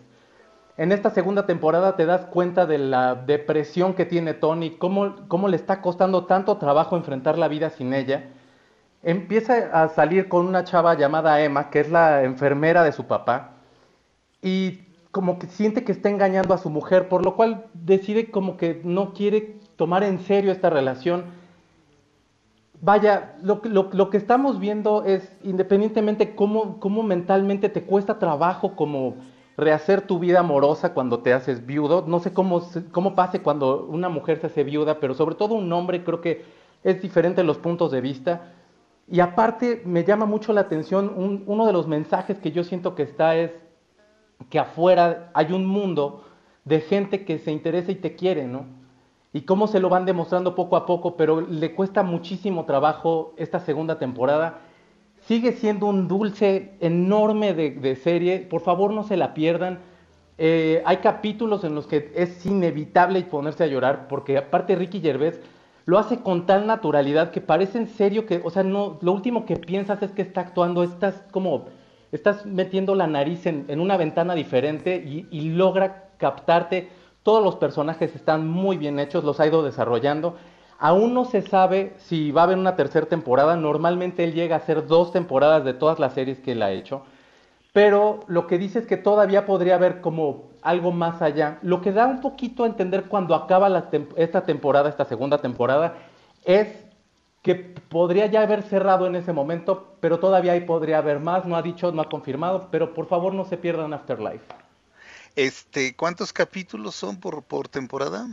En 0.77 0.93
esta 0.93 1.09
segunda 1.09 1.47
temporada 1.47 1.97
te 1.97 2.05
das 2.05 2.27
cuenta 2.27 2.67
de 2.67 2.77
la 2.77 3.15
depresión 3.15 3.95
que 3.95 4.05
tiene 4.05 4.35
Tony, 4.35 4.73
cómo, 4.77 5.27
cómo 5.29 5.49
le 5.49 5.57
está 5.57 5.81
costando 5.81 6.27
tanto 6.27 6.59
trabajo 6.59 6.97
enfrentar 6.97 7.39
la 7.39 7.49
vida 7.49 7.71
sin 7.71 7.95
ella. 7.95 8.25
Empieza 9.03 9.71
a 9.73 9.89
salir 9.89 10.29
con 10.29 10.47
una 10.47 10.65
chava 10.65 10.95
llamada 10.95 11.41
Emma, 11.43 11.71
que 11.71 11.81
es 11.81 11.91
la 11.91 12.25
enfermera 12.25 12.85
de 12.85 12.93
su 12.93 13.07
papá, 13.07 13.53
y 14.43 14.83
como 15.11 15.39
que 15.39 15.47
siente 15.47 15.83
que 15.85 15.93
está 15.93 16.11
engañando 16.11 16.53
a 16.53 16.59
su 16.59 16.69
mujer, 16.69 17.09
por 17.09 17.25
lo 17.25 17.37
cual 17.37 17.67
decide 17.73 18.31
como 18.31 18.59
que 18.59 18.83
no 18.85 19.15
quiere 19.15 19.62
tomar 19.76 20.02
en 20.05 20.19
serio 20.21 20.52
esta 20.52 20.71
relación. 20.71 21.25
Vaya, 22.81 23.37
lo, 23.43 23.61
lo, 23.64 24.11
que 24.11 24.17
estamos 24.17 24.59
viendo 24.59 25.05
es, 25.05 25.37
independientemente 25.45 26.35
cómo, 26.35 26.81
cómo 26.81 27.02
mentalmente 27.02 27.69
te 27.69 27.85
cuesta 27.85 28.19
trabajo 28.19 28.75
como 28.75 29.14
rehacer 29.57 30.02
tu 30.02 30.19
vida 30.19 30.41
amorosa 30.41 30.93
cuando 30.93 31.21
te 31.21 31.33
haces 31.33 31.64
viudo, 31.64 32.05
no 32.07 32.19
sé 32.19 32.33
cómo, 32.33 32.62
cómo 32.91 33.14
pase 33.14 33.41
cuando 33.41 33.87
una 33.87 34.09
mujer 34.09 34.41
se 34.41 34.49
hace 34.49 34.64
viuda, 34.64 34.99
pero 34.99 35.14
sobre 35.14 35.37
todo 35.37 35.55
un 35.55 35.73
hombre 35.73 36.02
creo 36.02 36.21
que 36.21 36.45
es 36.83 37.00
diferente 37.00 37.45
los 37.45 37.59
puntos 37.59 37.93
de 37.93 38.00
vista. 38.00 38.52
Y 39.09 39.21
aparte 39.21 39.83
me 39.85 40.05
llama 40.05 40.26
mucho 40.26 40.52
la 40.52 40.62
atención, 40.62 41.43
uno 41.47 41.67
de 41.67 41.73
los 41.73 41.87
mensajes 41.87 42.38
que 42.38 42.50
yo 42.50 42.64
siento 42.64 42.95
que 42.95 43.02
está 43.02 43.37
es 43.37 43.52
que 44.49 44.59
afuera 44.59 45.31
hay 45.35 45.52
un 45.52 45.67
mundo 45.67 46.25
de 46.64 46.81
gente 46.81 47.25
que 47.25 47.38
se 47.38 47.52
interesa 47.52 47.93
y 47.93 47.97
te 47.97 48.14
quiere, 48.14 48.47
¿no? 48.47 48.82
Y 49.33 49.43
cómo 49.43 49.67
se 49.67 49.81
lo 49.81 49.89
van 49.89 50.05
demostrando 50.05 50.55
poco 50.55 50.77
a 50.77 50.85
poco, 50.85 51.17
pero 51.17 51.41
le 51.41 51.75
cuesta 51.75 52.03
muchísimo 52.03 52.65
trabajo 52.65 53.33
esta 53.37 53.61
segunda 53.61 53.99
temporada. 53.99 54.59
Sigue 55.27 55.53
siendo 55.53 55.87
un 55.87 56.07
dulce 56.07 56.75
enorme 56.81 57.55
de, 57.55 57.97
serie, 57.97 58.41
por 58.41 58.61
favor 58.61 58.93
no 58.93 59.05
se 59.05 59.17
la 59.17 59.33
pierdan. 59.33 59.79
Eh, 60.37 60.83
hay 60.85 60.99
capítulos 60.99 61.65
en 61.65 61.75
los 61.75 61.87
que 61.87 62.12
es 62.15 62.45
inevitable 62.45 63.23
ponerse 63.23 63.65
a 63.65 63.69
llorar, 63.69 64.09
porque 64.09 64.37
aparte 64.37 64.77
Ricky 64.77 65.01
Gervais 65.01 65.41
lo 65.87 65.99
hace 65.99 66.21
con 66.21 66.47
tal 66.47 66.67
naturalidad 66.67 67.31
que 67.31 67.41
parece 67.41 67.79
en 67.79 67.89
serio 67.89 68.27
que, 68.27 68.41
o 68.45 68.51
sea, 68.51 68.62
no, 68.62 68.99
lo 69.01 69.12
último 69.12 69.47
que 69.47 69.57
piensas 69.57 70.03
es 70.03 70.12
que 70.12 70.23
está 70.23 70.43
actuando, 70.43 70.83
estás 70.83 71.25
como, 71.31 71.67
estás 72.12 72.45
metiendo 72.45 72.95
la 72.95 73.07
nariz 73.07 73.47
en, 73.47 73.81
una 73.81 73.97
ventana 73.97 74.35
diferente 74.35 74.97
y, 74.97 75.27
y 75.31 75.51
logra 75.51 76.11
captarte 76.19 76.89
todos 77.23 77.43
los 77.43 77.57
personajes 77.57 78.14
están 78.14 78.49
muy 78.49 78.76
bien 78.76 78.99
hechos, 78.99 79.25
los 79.25 79.41
ha 79.41 79.47
ido 79.47 79.62
desarrollando. 79.62 80.37
Aún 80.79 81.14
no 81.14 81.25
se 81.25 81.43
sabe 81.43 81.95
si 81.99 82.33
va 82.33 82.43
a 82.43 82.45
haber 82.45 82.59
una 82.59 82.75
tercera 82.75 83.07
temporada. 83.07 83.57
Normalmente 83.57 84.25
él 84.25 84.35
llega 84.35 84.57
a 84.57 84.59
hacer 84.59 84.87
dos 84.87 85.12
temporadas 85.12 85.64
de 85.64 85.75
todas 85.75 86.00
las 86.00 86.14
series 86.14 86.41
que 86.41 86.52
él 86.52 86.62
ha 86.62 86.73
hecho. 86.73 87.02
pero 87.73 88.21
lo 88.26 88.47
que 88.47 88.59
dice 88.59 88.81
es 88.81 88.87
que 88.87 88.99
todavía 88.99 89.47
podría 89.47 89.76
haber 89.76 90.00
como 90.02 90.50
algo 90.62 90.93
más 90.93 91.23
allá. 91.23 91.59
Lo 91.62 91.81
que 91.81 91.93
da 91.93 92.07
un 92.07 92.21
poquito 92.21 92.64
a 92.64 92.67
entender 92.67 93.05
cuando 93.05 93.35
acaba 93.35 93.88
esta 94.17 94.43
temporada, 94.45 94.91
esta 94.91 95.07
segunda 95.07 95.38
temporada, 95.38 95.95
es 96.45 96.69
que 97.43 97.55
podría 97.57 98.26
ya 98.26 98.43
haber 98.43 98.62
cerrado 98.62 99.07
en 99.07 99.17
ese 99.17 99.33
momento, 99.33 99.97
pero 100.00 100.19
todavía 100.19 100.52
ahí 100.52 100.61
podría 100.61 100.99
haber 100.99 101.19
más, 101.19 101.45
no 101.47 101.57
ha 101.57 101.62
dicho, 101.62 101.93
no 101.93 102.02
ha 102.02 102.09
confirmado, 102.09 102.69
pero 102.71 102.95
por 102.95 103.07
favor 103.07 103.35
no 103.35 103.45
se 103.45 103.57
pierdan 103.57 103.93
Afterlife. 103.95 104.62
Este, 105.37 105.97
¿cuántos 105.97 106.33
capítulos 106.33 106.95
son 106.95 107.19
por, 107.19 107.43
por 107.43 107.69
temporada? 107.69 108.29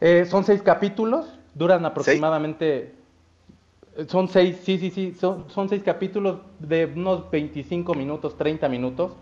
Eh, 0.00 0.26
son 0.28 0.44
seis 0.44 0.62
capítulos, 0.62 1.26
duran 1.54 1.84
aproximadamente 1.86 2.94
son 4.08 4.28
seis, 4.28 4.56
sí, 4.64 4.78
sí, 4.78 4.90
sí, 4.90 5.16
son, 5.18 5.48
son 5.50 5.68
seis 5.68 5.82
capítulos 5.82 6.40
de 6.58 6.86
unos 6.86 7.30
25 7.30 7.94
minutos, 7.94 8.36
30 8.36 8.68
minutos. 8.68 9.12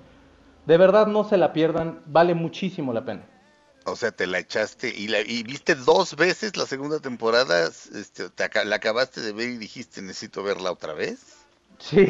De 0.66 0.76
verdad 0.76 1.06
no 1.06 1.24
se 1.24 1.36
la 1.36 1.52
pierdan, 1.52 2.00
vale 2.06 2.34
muchísimo 2.34 2.92
la 2.92 3.04
pena. 3.04 3.26
O 3.84 3.96
sea, 3.96 4.12
te 4.12 4.26
la 4.26 4.38
echaste 4.38 4.88
y, 4.88 5.08
la, 5.08 5.20
y 5.20 5.42
viste 5.42 5.74
dos 5.74 6.14
veces 6.14 6.56
la 6.56 6.66
segunda 6.66 7.00
temporada, 7.00 7.66
este, 7.66 8.30
te, 8.30 8.64
la 8.64 8.76
acabaste 8.76 9.20
de 9.20 9.32
ver 9.32 9.50
y 9.50 9.56
dijiste, 9.58 10.00
necesito 10.00 10.42
verla 10.42 10.70
otra 10.70 10.94
vez. 10.94 11.18
Sí, 11.78 12.06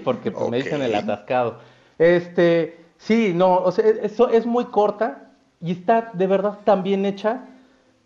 porque 0.04 0.30
pues, 0.30 0.48
me 0.48 0.56
dicen 0.56 0.80
el 0.82 0.94
atascado. 0.94 1.60
Este, 1.98 2.85
sí, 2.98 3.32
no, 3.34 3.58
o 3.58 3.72
sea, 3.72 3.84
eso 3.86 4.28
es 4.28 4.46
muy 4.46 4.66
corta 4.66 5.32
y 5.60 5.72
está 5.72 6.10
de 6.12 6.26
verdad 6.26 6.58
tan 6.64 6.82
bien 6.82 7.04
hecha 7.06 7.46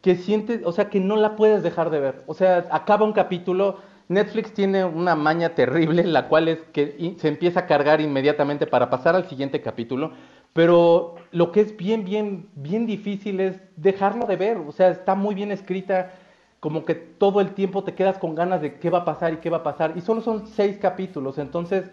que 0.02 0.16
sientes, 0.16 0.62
o 0.64 0.72
sea, 0.72 0.88
que 0.88 1.00
no 1.00 1.16
la 1.16 1.36
puedes 1.36 1.62
dejar 1.62 1.90
de 1.90 2.00
ver. 2.00 2.24
O 2.26 2.34
sea, 2.34 2.66
acaba 2.70 3.04
un 3.04 3.12
capítulo, 3.12 3.78
Netflix 4.08 4.54
tiene 4.54 4.84
una 4.84 5.14
maña 5.14 5.54
terrible, 5.54 6.04
la 6.04 6.28
cual 6.28 6.48
es 6.48 6.58
que 6.72 7.16
se 7.18 7.28
empieza 7.28 7.60
a 7.60 7.66
cargar 7.66 8.00
inmediatamente 8.00 8.66
para 8.66 8.90
pasar 8.90 9.14
al 9.14 9.28
siguiente 9.28 9.60
capítulo, 9.60 10.12
pero 10.52 11.16
lo 11.30 11.52
que 11.52 11.60
es 11.60 11.76
bien, 11.76 12.04
bien, 12.04 12.48
bien 12.54 12.86
difícil 12.86 13.40
es 13.40 13.60
dejarlo 13.76 14.26
de 14.26 14.36
ver. 14.36 14.56
O 14.58 14.72
sea, 14.72 14.88
está 14.88 15.14
muy 15.14 15.34
bien 15.34 15.52
escrita, 15.52 16.12
como 16.58 16.84
que 16.84 16.94
todo 16.94 17.40
el 17.40 17.54
tiempo 17.54 17.84
te 17.84 17.94
quedas 17.94 18.18
con 18.18 18.34
ganas 18.34 18.60
de 18.60 18.78
qué 18.78 18.90
va 18.90 18.98
a 18.98 19.04
pasar 19.04 19.34
y 19.34 19.36
qué 19.36 19.50
va 19.50 19.58
a 19.58 19.62
pasar. 19.62 19.92
Y 19.96 20.00
solo 20.00 20.22
son 20.22 20.46
seis 20.48 20.78
capítulos, 20.78 21.38
entonces 21.38 21.90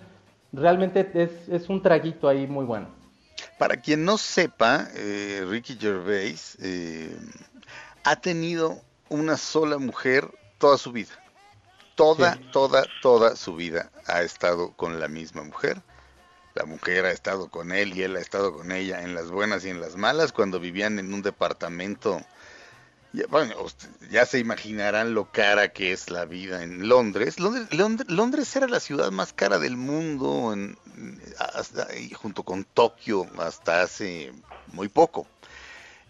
realmente 0.51 1.09
es, 1.13 1.49
es 1.49 1.69
un 1.69 1.81
traguito 1.81 2.27
ahí 2.27 2.47
muy 2.47 2.65
bueno. 2.65 2.87
Para 3.57 3.77
quien 3.77 4.05
no 4.05 4.17
sepa, 4.17 4.87
eh, 4.95 5.45
Ricky 5.47 5.77
Gervais 5.79 6.57
eh, 6.61 7.17
ha 8.03 8.15
tenido 8.15 8.81
una 9.09 9.37
sola 9.37 9.77
mujer 9.77 10.29
toda 10.57 10.77
su 10.77 10.91
vida. 10.91 11.11
Toda, 11.95 12.37
toda, 12.51 12.85
toda 13.01 13.35
su 13.35 13.55
vida 13.55 13.89
ha 14.05 14.21
estado 14.21 14.73
con 14.73 14.99
la 14.99 15.07
misma 15.07 15.43
mujer. 15.43 15.81
La 16.53 16.65
mujer 16.65 17.05
ha 17.05 17.11
estado 17.11 17.49
con 17.49 17.71
él 17.71 17.95
y 17.95 18.03
él 18.03 18.15
ha 18.15 18.19
estado 18.19 18.53
con 18.53 18.71
ella 18.71 19.01
en 19.01 19.15
las 19.15 19.31
buenas 19.31 19.65
y 19.65 19.69
en 19.69 19.81
las 19.81 19.95
malas 19.95 20.31
cuando 20.31 20.59
vivían 20.59 20.99
en 20.99 21.13
un 21.13 21.23
departamento. 21.23 22.21
Ya, 24.11 24.25
se 24.25 24.39
imaginarán 24.39 25.13
lo 25.13 25.31
cara 25.31 25.69
que 25.73 25.91
es 25.91 26.09
la 26.09 26.25
vida 26.25 26.63
en 26.63 26.87
Londres. 26.87 27.39
Londres, 27.39 28.07
Londres, 28.09 28.55
era 28.55 28.67
la 28.67 28.79
ciudad 28.79 29.11
más 29.11 29.33
cara 29.33 29.59
del 29.59 29.77
mundo, 29.77 30.53
en, 30.53 30.77
junto 32.13 32.43
con 32.43 32.63
Tokio 32.63 33.27
hasta 33.39 33.81
hace 33.81 34.33
muy 34.73 34.87
poco. 34.87 35.27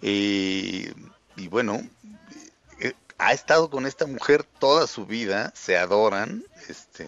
Eh, 0.01 0.93
y 1.35 1.47
bueno, 1.47 1.81
eh, 2.79 2.93
ha 3.17 3.33
estado 3.33 3.69
con 3.69 3.85
esta 3.85 4.05
mujer 4.05 4.43
toda 4.43 4.87
su 4.87 5.05
vida, 5.05 5.51
se 5.55 5.77
adoran, 5.77 6.43
este... 6.67 7.07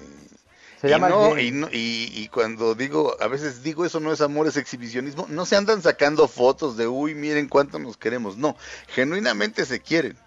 Se 0.79 0.88
y, 0.88 0.91
llama 0.91 1.09
no, 1.09 1.38
y, 1.38 1.50
y, 1.74 2.27
cuando 2.29 2.74
digo, 2.74 3.17
a 3.19 3.27
veces 3.27 3.63
digo 3.63 3.86
eso 3.86 4.00
no 4.00 4.13
es 4.13 4.21
amor, 4.21 4.48
es 4.48 4.55
exhibicionismo, 4.55 5.25
no 5.27 5.45
se 5.45 5.57
andan 5.57 5.81
sacando 5.81 6.27
fotos 6.29 6.77
de, 6.77 6.88
uy, 6.88 7.15
miren 7.15 7.50
cuánto 7.50 7.79
nos 7.79 7.98
queremos, 7.98 8.38
no, 8.38 8.55
genuinamente 8.88 9.65
se 9.65 9.81
quieren. 9.81 10.17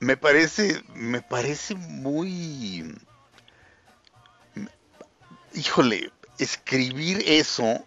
Me 0.00 0.16
parece, 0.16 0.82
me 0.94 1.20
parece 1.20 1.74
muy, 1.74 2.94
híjole, 5.52 6.10
escribir 6.38 7.22
eso 7.26 7.86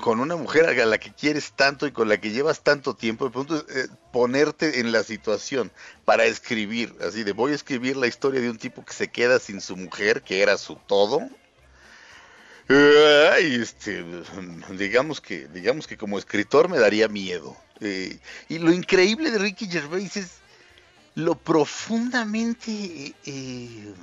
con 0.00 0.20
una 0.20 0.36
mujer 0.36 0.66
a 0.66 0.86
la 0.86 0.98
que 0.98 1.12
quieres 1.12 1.52
tanto 1.52 1.86
y 1.86 1.92
con 1.92 2.08
la 2.08 2.18
que 2.20 2.30
llevas 2.30 2.62
tanto 2.62 2.94
tiempo, 2.94 3.26
de 3.26 3.30
pronto 3.30 3.66
eh, 3.68 3.88
ponerte 4.12 4.80
en 4.80 4.92
la 4.92 5.02
situación 5.02 5.70
para 6.04 6.24
escribir, 6.24 6.94
así 7.06 7.24
de 7.24 7.32
voy 7.32 7.52
a 7.52 7.54
escribir 7.54 7.96
la 7.96 8.06
historia 8.06 8.40
de 8.40 8.50
un 8.50 8.58
tipo 8.58 8.84
que 8.84 8.92
se 8.92 9.08
queda 9.08 9.38
sin 9.38 9.60
su 9.60 9.76
mujer, 9.76 10.22
que 10.22 10.42
era 10.42 10.56
su 10.56 10.76
todo. 10.86 11.28
este, 12.68 14.04
digamos 14.70 15.20
que, 15.20 15.48
digamos 15.48 15.86
que 15.86 15.96
como 15.96 16.18
escritor 16.18 16.68
me 16.68 16.78
daría 16.78 17.08
miedo. 17.08 17.56
Eh, 17.80 18.18
y 18.48 18.58
lo 18.58 18.72
increíble 18.72 19.30
de 19.30 19.38
Ricky 19.38 19.68
Gervais 19.68 20.16
es 20.16 20.38
lo 21.14 21.34
profundamente 21.34 23.14
eh, 23.24 23.94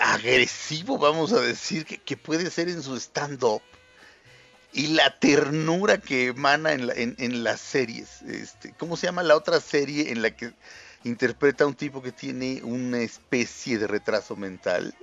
agresivo, 0.00 0.98
vamos 0.98 1.32
a 1.32 1.40
decir, 1.40 1.84
que, 1.84 2.16
puede 2.16 2.50
ser 2.50 2.68
en 2.68 2.82
su 2.82 2.96
stand-up 2.96 3.62
y 4.72 4.88
la 4.88 5.18
ternura 5.18 5.98
que 5.98 6.28
emana 6.28 6.72
en, 6.72 7.14
en, 7.18 7.44
las 7.44 7.60
series. 7.60 8.22
Este, 8.22 8.72
¿Cómo 8.78 8.96
se 8.96 9.06
llama 9.06 9.22
la 9.22 9.36
otra 9.36 9.60
serie 9.60 10.10
en 10.10 10.22
la 10.22 10.30
que 10.30 10.52
interpreta 11.04 11.64
a 11.64 11.66
un 11.66 11.74
tipo 11.74 12.02
que 12.02 12.12
tiene 12.12 12.60
una 12.62 13.00
especie 13.00 13.78
de 13.78 13.86
retraso 13.86 14.36
mental? 14.36 14.94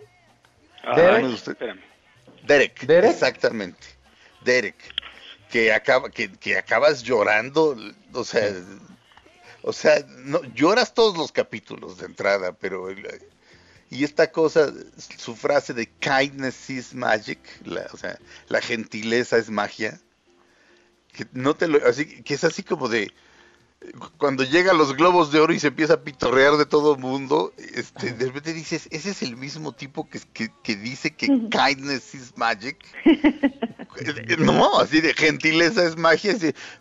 Ah, 0.83 0.95
Derek. 0.95 2.81
Derek. 2.81 3.11
exactamente. 3.11 3.87
Derek. 4.43 4.77
Que, 5.49 5.73
acaba, 5.73 6.09
que, 6.09 6.31
que 6.31 6.57
acabas 6.57 7.03
llorando, 7.03 7.77
o 8.13 8.23
sea, 8.23 8.51
o 9.61 9.73
sea, 9.73 10.03
no, 10.07 10.43
lloras 10.53 10.93
todos 10.93 11.17
los 11.17 11.31
capítulos 11.31 11.97
de 11.97 12.05
entrada, 12.05 12.53
pero 12.53 12.89
y 13.89 14.03
esta 14.03 14.31
cosa, 14.31 14.73
su 15.17 15.35
frase 15.35 15.73
de 15.73 15.87
kindness 15.87 16.69
is 16.69 16.93
magic, 16.93 17.39
la, 17.65 17.87
o 17.93 17.97
sea, 17.97 18.19
la 18.49 18.61
gentileza 18.61 19.37
es 19.37 19.49
magia, 19.49 19.99
que 21.13 21.25
no 21.31 21.55
te 21.55 21.67
lo, 21.67 21.85
así, 21.87 22.21
que 22.23 22.33
es 22.33 22.43
así 22.43 22.63
como 22.63 22.89
de 22.89 23.11
cuando 24.17 24.43
llega 24.43 24.71
a 24.71 24.73
los 24.73 24.95
globos 24.95 25.31
de 25.31 25.39
oro 25.39 25.53
y 25.53 25.59
se 25.59 25.67
empieza 25.67 25.93
a 25.93 26.01
pitorrear 26.01 26.57
de 26.57 26.65
todo 26.65 26.95
el 26.95 26.99
mundo, 26.99 27.53
este, 27.57 28.11
de 28.11 28.25
repente 28.25 28.53
dices, 28.53 28.87
ese 28.91 29.11
es 29.11 29.21
el 29.21 29.37
mismo 29.37 29.71
tipo 29.71 30.09
que, 30.09 30.19
que, 30.63 30.75
dice 30.75 31.11
que 31.11 31.27
kindness 31.27 32.15
is 32.15 32.33
magic. 32.35 32.77
no, 34.39 34.79
así 34.79 34.99
de 34.99 35.13
gentileza 35.13 35.85
es 35.85 35.95
magia, 35.95 36.35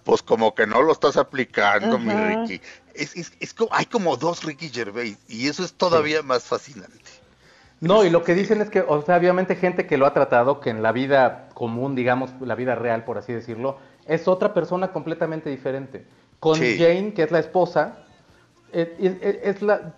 pues 0.05 0.23
como 0.23 0.55
que 0.55 0.66
no 0.66 0.83
lo 0.83 0.92
estás 0.92 1.16
aplicando, 1.16 1.99
mi 1.99 2.12
Ricky 2.12 2.61
es, 2.98 3.16
es, 3.16 3.32
es, 3.40 3.54
hay 3.70 3.87
como 3.87 4.16
dos 4.16 4.44
Ricky 4.44 4.68
Gervais 4.68 5.18
y 5.28 5.48
eso 5.48 5.64
es 5.64 5.72
todavía 5.74 6.22
más 6.22 6.44
fascinante. 6.44 6.98
No, 7.80 8.04
y 8.04 8.11
lo 8.11 8.24
que 8.24 8.35
dicen 8.35 8.62
es 8.62 8.70
que, 8.70 8.80
o 8.80 9.02
sea, 9.02 9.16
obviamente 9.16 9.54
gente 9.54 9.87
que 9.87 9.98
lo 9.98 10.06
ha 10.06 10.14
tratado, 10.14 10.61
que 10.61 10.70
en 10.70 10.82
la 10.82 10.92
vida 10.92 11.48
común, 11.52 11.94
digamos, 11.94 12.30
la 12.40 12.54
vida 12.54 12.74
real, 12.74 13.04
por 13.04 13.18
así 13.18 13.32
decirlo, 13.32 13.78
es 14.06 14.28
otra 14.28 14.54
persona 14.54 14.92
completamente 14.92 15.50
diferente. 15.50 16.06
Con 16.40 16.59
Jane, 16.59 17.12
que 17.14 17.22
es 17.22 17.30
la 17.30 17.38
esposa, 17.38 17.98
eh, 18.72 19.40
es, 19.42 19.62
la, 19.62 19.94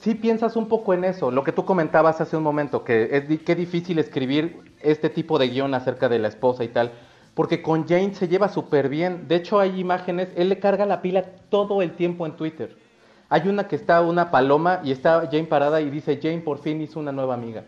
sí 0.00 0.14
piensas 0.14 0.56
un 0.56 0.68
poco 0.68 0.94
en 0.94 1.04
eso, 1.04 1.30
lo 1.30 1.44
que 1.44 1.52
tú 1.52 1.64
comentabas 1.64 2.20
hace 2.20 2.36
un 2.36 2.42
momento, 2.42 2.84
que 2.84 3.08
es 3.12 3.40
qué 3.42 3.54
difícil 3.54 3.98
escribir 3.98 4.74
este 4.80 5.08
tipo 5.08 5.38
de 5.38 5.48
guion 5.48 5.74
acerca 5.74 6.08
de 6.08 6.18
la 6.18 6.28
esposa 6.28 6.64
y 6.64 6.68
tal 6.68 6.92
porque 7.34 7.62
con 7.62 7.88
Jane 7.88 8.14
se 8.14 8.28
lleva 8.28 8.48
súper 8.48 8.88
bien. 8.88 9.26
De 9.28 9.36
hecho, 9.36 9.58
hay 9.58 9.80
imágenes, 9.80 10.28
él 10.36 10.48
le 10.48 10.58
carga 10.58 10.86
la 10.86 11.00
pila 11.00 11.24
todo 11.48 11.82
el 11.82 11.92
tiempo 11.96 12.26
en 12.26 12.36
Twitter. 12.36 12.76
Hay 13.28 13.48
una 13.48 13.66
que 13.66 13.76
está 13.76 14.02
una 14.02 14.30
paloma 14.30 14.80
y 14.84 14.92
está 14.92 15.28
Jane 15.30 15.44
parada 15.44 15.80
y 15.80 15.88
dice, 15.88 16.20
Jane 16.22 16.40
por 16.40 16.60
fin 16.60 16.82
hizo 16.82 17.00
una 17.00 17.12
nueva 17.12 17.34
amiga. 17.34 17.64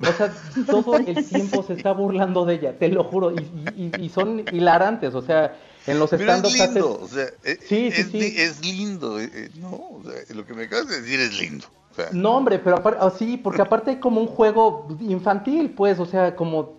O 0.00 0.12
sea, 0.12 0.32
todo 0.66 0.96
el 0.96 1.28
tiempo 1.28 1.62
se 1.62 1.74
está 1.74 1.92
burlando 1.92 2.44
de 2.44 2.54
ella, 2.54 2.78
te 2.78 2.88
lo 2.88 3.04
juro. 3.04 3.32
Y, 3.76 4.08
son 4.08 4.44
hilarantes, 4.52 5.14
o 5.14 5.22
sea, 5.22 5.56
en 5.86 5.98
los 5.98 6.12
stand 6.12 6.46
es 6.46 6.58
lindo, 6.58 7.00
o 7.00 7.08
sea, 7.08 7.26
eh, 7.44 7.58
sí, 7.66 7.88
es, 7.88 8.06
sí, 8.06 8.34
es, 8.36 8.64
lindo. 8.64 9.18
Eh, 9.18 9.30
eh, 9.32 9.50
no, 9.56 9.68
o 9.70 10.02
sea, 10.04 10.36
lo 10.36 10.46
que 10.46 10.54
me 10.54 10.64
acabas 10.64 10.88
de 10.88 11.00
decir 11.00 11.20
es 11.20 11.40
lindo. 11.40 11.66
no, 12.12 12.36
hombre, 12.36 12.58
pero 12.60 12.76
aparte, 12.76 13.00
oh, 13.02 13.10
sí, 13.10 13.36
porque 13.36 13.62
aparte 13.62 13.90
hay 13.90 13.96
como 13.96 14.20
un 14.20 14.28
juego 14.28 14.86
infantil, 15.00 15.70
pues, 15.70 15.98
o 15.98 16.06
sea, 16.06 16.36
como 16.36 16.76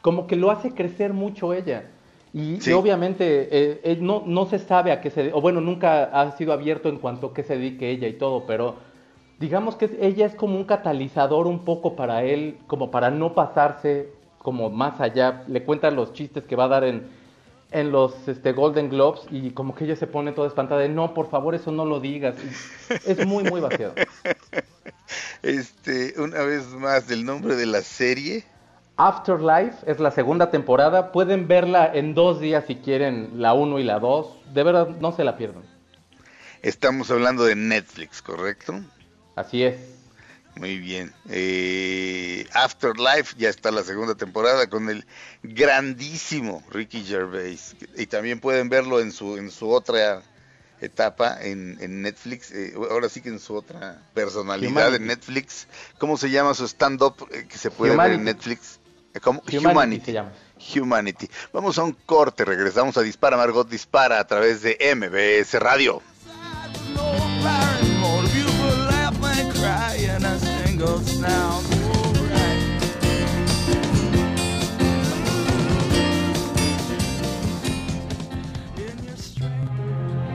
como 0.00 0.26
que 0.26 0.36
lo 0.36 0.50
hace 0.50 0.72
crecer 0.72 1.12
mucho 1.12 1.52
ella. 1.52 1.90
Y, 2.34 2.58
obviamente 2.72 3.48
eh, 3.50 3.98
no, 4.00 4.22
no 4.26 4.44
se 4.46 4.58
sabe 4.58 4.92
a 4.92 5.00
qué 5.00 5.10
se 5.10 5.32
o 5.32 5.40
bueno, 5.40 5.62
nunca 5.62 6.04
ha 6.04 6.36
sido 6.36 6.52
abierto 6.52 6.90
en 6.90 6.98
cuanto 6.98 7.28
a 7.28 7.34
qué 7.34 7.42
se 7.42 7.56
dedique 7.56 7.90
ella 7.90 8.06
y 8.06 8.12
todo, 8.12 8.44
pero 8.46 8.76
digamos 9.38 9.76
que 9.76 9.96
ella 10.00 10.26
es 10.26 10.34
como 10.34 10.56
un 10.56 10.64
catalizador 10.64 11.46
un 11.46 11.64
poco 11.64 11.96
para 11.96 12.24
él, 12.24 12.58
como 12.66 12.90
para 12.90 13.10
no 13.10 13.34
pasarse 13.34 14.10
como 14.38 14.70
más 14.70 15.00
allá. 15.00 15.44
Le 15.48 15.64
cuentan 15.64 15.96
los 15.96 16.12
chistes 16.12 16.44
que 16.44 16.56
va 16.56 16.64
a 16.64 16.68
dar 16.68 16.84
en, 16.84 17.06
en 17.70 17.92
los 17.92 18.28
este, 18.28 18.52
Golden 18.52 18.88
Globes 18.88 19.22
y 19.30 19.50
como 19.50 19.74
que 19.74 19.84
ella 19.84 19.96
se 19.96 20.06
pone 20.06 20.32
toda 20.32 20.48
espantada 20.48 20.80
de 20.80 20.88
no, 20.88 21.14
por 21.14 21.30
favor, 21.30 21.54
eso 21.54 21.72
no 21.72 21.84
lo 21.84 22.00
digas. 22.00 22.36
es 23.06 23.26
muy, 23.26 23.44
muy 23.44 23.60
vaciado. 23.60 23.94
este, 25.42 26.14
una 26.20 26.42
vez 26.42 26.66
más, 26.68 27.06
del 27.08 27.24
nombre 27.24 27.56
de 27.56 27.66
la 27.66 27.82
serie. 27.82 28.44
Afterlife 28.98 29.90
es 29.90 30.00
la 30.00 30.10
segunda 30.10 30.50
temporada. 30.50 31.12
Pueden 31.12 31.46
verla 31.46 31.88
en 31.94 32.14
dos 32.14 32.40
días 32.40 32.64
si 32.66 32.74
quieren, 32.74 33.30
la 33.36 33.54
1 33.54 33.78
y 33.78 33.84
la 33.84 34.00
2. 34.00 34.52
De 34.52 34.64
verdad, 34.64 34.88
no 35.00 35.12
se 35.12 35.22
la 35.22 35.36
pierdan. 35.36 35.62
Estamos 36.62 37.08
hablando 37.12 37.44
de 37.44 37.54
Netflix, 37.54 38.20
¿correcto? 38.20 38.80
Así 39.36 39.62
es. 39.62 39.76
Muy 40.56 40.78
bien. 40.78 41.12
Eh, 41.30 42.48
Afterlife 42.52 43.36
ya 43.38 43.48
está 43.48 43.70
la 43.70 43.84
segunda 43.84 44.16
temporada 44.16 44.66
con 44.66 44.90
el 44.90 45.06
grandísimo 45.44 46.64
Ricky 46.68 47.04
Gervais. 47.04 47.76
Y 47.96 48.06
también 48.06 48.40
pueden 48.40 48.68
verlo 48.68 48.98
en 48.98 49.12
su, 49.12 49.36
en 49.36 49.52
su 49.52 49.70
otra 49.70 50.22
etapa 50.80 51.38
en, 51.40 52.02
Netflix, 52.02 52.50
eh, 52.52 52.74
ahora 52.90 53.08
sí 53.08 53.20
que 53.20 53.28
en 53.28 53.40
su 53.40 53.54
otra 53.54 54.02
personalidad 54.14 54.94
en 54.94 55.06
Netflix. 55.06 55.66
¿Cómo 55.98 56.16
se 56.16 56.30
llama 56.30 56.54
su 56.54 56.66
stand-up 56.66 57.28
eh, 57.30 57.46
que 57.48 57.58
se 57.58 57.70
puede 57.70 57.96
ver 57.96 58.12
en 58.12 58.24
Netflix? 58.24 58.77
¿Cómo? 59.22 59.42
Humanity. 59.52 60.14
Humanity. 60.76 61.28
Vamos 61.52 61.78
a 61.78 61.84
un 61.84 61.92
corte, 61.92 62.44
regresamos 62.44 62.96
a 62.96 63.02
Dispara 63.02 63.36
Margot 63.36 63.68
Dispara 63.68 64.20
a 64.20 64.26
través 64.26 64.62
de 64.62 64.76
MBS 64.94 65.58
Radio. 65.60 66.02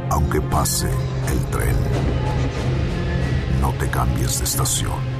Aunque 0.09 0.41
pase 0.41 0.89
el 1.31 1.45
tren, 1.51 1.75
no 3.61 3.73
te 3.73 3.89
cambies 3.89 4.39
de 4.39 4.45
estación. 4.45 5.12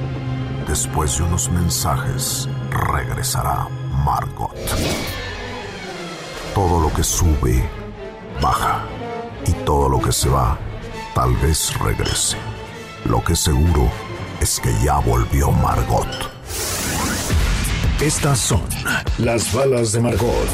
Después 0.66 1.18
de 1.18 1.24
unos 1.24 1.50
mensajes, 1.50 2.48
regresará 2.70 3.68
Margot. 4.04 4.54
Todo 6.54 6.80
lo 6.80 6.92
que 6.92 7.04
sube, 7.04 7.68
baja. 8.40 8.82
Y 9.46 9.52
todo 9.64 9.90
lo 9.90 10.00
que 10.00 10.10
se 10.10 10.28
va, 10.28 10.58
tal 11.14 11.36
vez 11.36 11.78
regrese. 11.78 12.38
Lo 13.04 13.22
que 13.22 13.36
seguro 13.36 13.90
es 14.40 14.58
que 14.58 14.72
ya 14.82 14.98
volvió 14.98 15.50
Margot. 15.50 16.08
Estas 18.00 18.38
son 18.38 18.62
las 19.18 19.52
balas 19.52 19.92
de 19.92 20.00
Margot. 20.00 20.48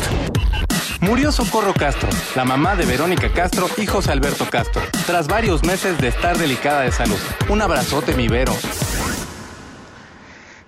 Murió 1.01 1.33
Socorro 1.33 1.73
Castro, 1.73 2.09
la 2.35 2.45
mamá 2.45 2.77
de 2.77 2.85
Verónica 2.85 3.33
Castro 3.33 3.69
y 3.79 3.87
José 3.87 4.13
Alberto 4.13 4.45
Castro, 4.51 4.83
tras 5.07 5.29
varios 5.29 5.65
meses 5.65 5.99
de 5.99 6.09
estar 6.09 6.37
delicada 6.37 6.83
de 6.83 6.93
salud. 6.93 7.19
Un 7.49 7.63
abrazote, 7.63 8.15
mi 8.15 8.29
Vero. 8.29 8.53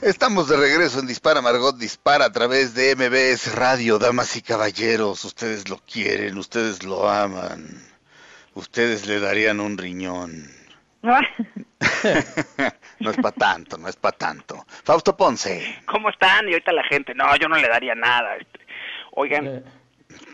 Estamos 0.03 0.49
de 0.49 0.57
regreso 0.57 0.99
en 0.99 1.07
Dispara 1.07 1.41
Margot 1.41 1.79
Dispara 1.79 2.25
a 2.25 2.33
través 2.33 2.75
de 2.75 2.97
MBS 2.97 3.55
Radio, 3.55 4.01
damas 4.01 4.35
y 4.35 4.43
caballeros. 4.43 5.25
Ustedes 5.25 5.69
lo 5.69 5.79
quieren, 5.79 6.37
ustedes 6.39 6.83
lo 6.83 7.09
aman. 7.09 7.81
Ustedes 8.55 9.07
le 9.07 9.21
darían 9.21 9.61
un 9.61 9.79
riñón. 9.79 10.51
no 11.03 11.21
es 13.11 13.17
para 13.17 13.31
tanto, 13.31 13.79
no 13.79 13.87
es 13.87 13.95
para 13.95 14.19
tanto. 14.19 14.67
Fausto 14.83 15.17
Ponce. 15.17 15.83
¿Cómo 15.87 16.09
están? 16.09 16.49
Y 16.49 16.55
ahorita 16.55 16.73
la 16.73 16.83
gente, 16.83 17.15
no, 17.15 17.37
yo 17.37 17.49
no 17.49 17.57
le 17.57 17.69
daría 17.69 17.95
nada. 17.95 18.35
Este, 18.39 18.59
oigan. 19.13 19.47
Eh, 19.47 19.63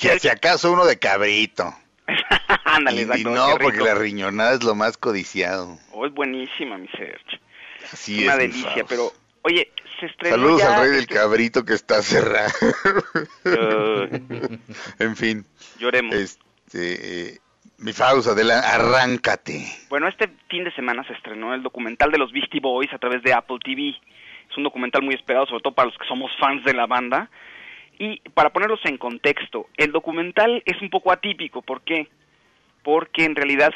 que 0.00 0.18
si 0.18 0.30
acaso 0.30 0.72
uno 0.72 0.86
de 0.86 0.98
cabrito. 0.98 1.74
Ándale, 2.64 3.02
y, 3.02 3.24
no, 3.24 3.58
porque 3.60 3.80
la 3.82 3.94
riñonada 3.94 4.54
es 4.54 4.64
lo 4.64 4.74
más 4.74 4.96
codiciado. 4.96 5.78
Oh, 5.92 6.06
es 6.06 6.14
buenísima, 6.14 6.78
mi 6.78 6.88
Serge. 6.88 7.38
Así 7.92 8.24
Una 8.24 8.36
delicia, 8.36 8.86
pero, 8.88 9.12
oye, 9.48 9.72
se 9.98 10.06
estrenó 10.06 10.36
Saludos 10.36 10.62
al 10.62 10.80
rey 10.82 10.90
del 10.90 11.00
este 11.00 11.14
cabrito 11.14 11.64
que 11.64 11.74
está 11.74 12.02
cerrado. 12.02 12.52
en 14.98 15.16
fin. 15.16 15.44
Lloremos. 15.78 16.14
Este, 16.14 17.30
eh, 17.30 17.38
mi 17.78 17.92
Fausa, 17.92 18.32
arráncate. 18.32 19.64
Bueno, 19.88 20.08
este 20.08 20.28
fin 20.48 20.64
de 20.64 20.72
semana 20.72 21.04
se 21.06 21.14
estrenó 21.14 21.54
el 21.54 21.62
documental 21.62 22.10
de 22.10 22.18
los 22.18 22.32
Beastie 22.32 22.60
Boys 22.60 22.92
a 22.92 22.98
través 22.98 23.22
de 23.22 23.32
Apple 23.32 23.58
TV. 23.64 23.94
Es 24.50 24.56
un 24.56 24.64
documental 24.64 25.02
muy 25.02 25.14
esperado, 25.14 25.46
sobre 25.46 25.62
todo 25.62 25.74
para 25.74 25.86
los 25.86 25.98
que 25.98 26.06
somos 26.06 26.30
fans 26.38 26.64
de 26.64 26.74
la 26.74 26.86
banda. 26.86 27.30
Y 27.98 28.20
para 28.34 28.50
ponerlos 28.50 28.80
en 28.84 28.98
contexto, 28.98 29.68
el 29.76 29.92
documental 29.92 30.62
es 30.66 30.80
un 30.80 30.90
poco 30.90 31.10
atípico. 31.10 31.62
¿Por 31.62 31.82
qué? 31.82 32.08
Porque 32.88 33.26
en 33.26 33.36
realidad 33.36 33.74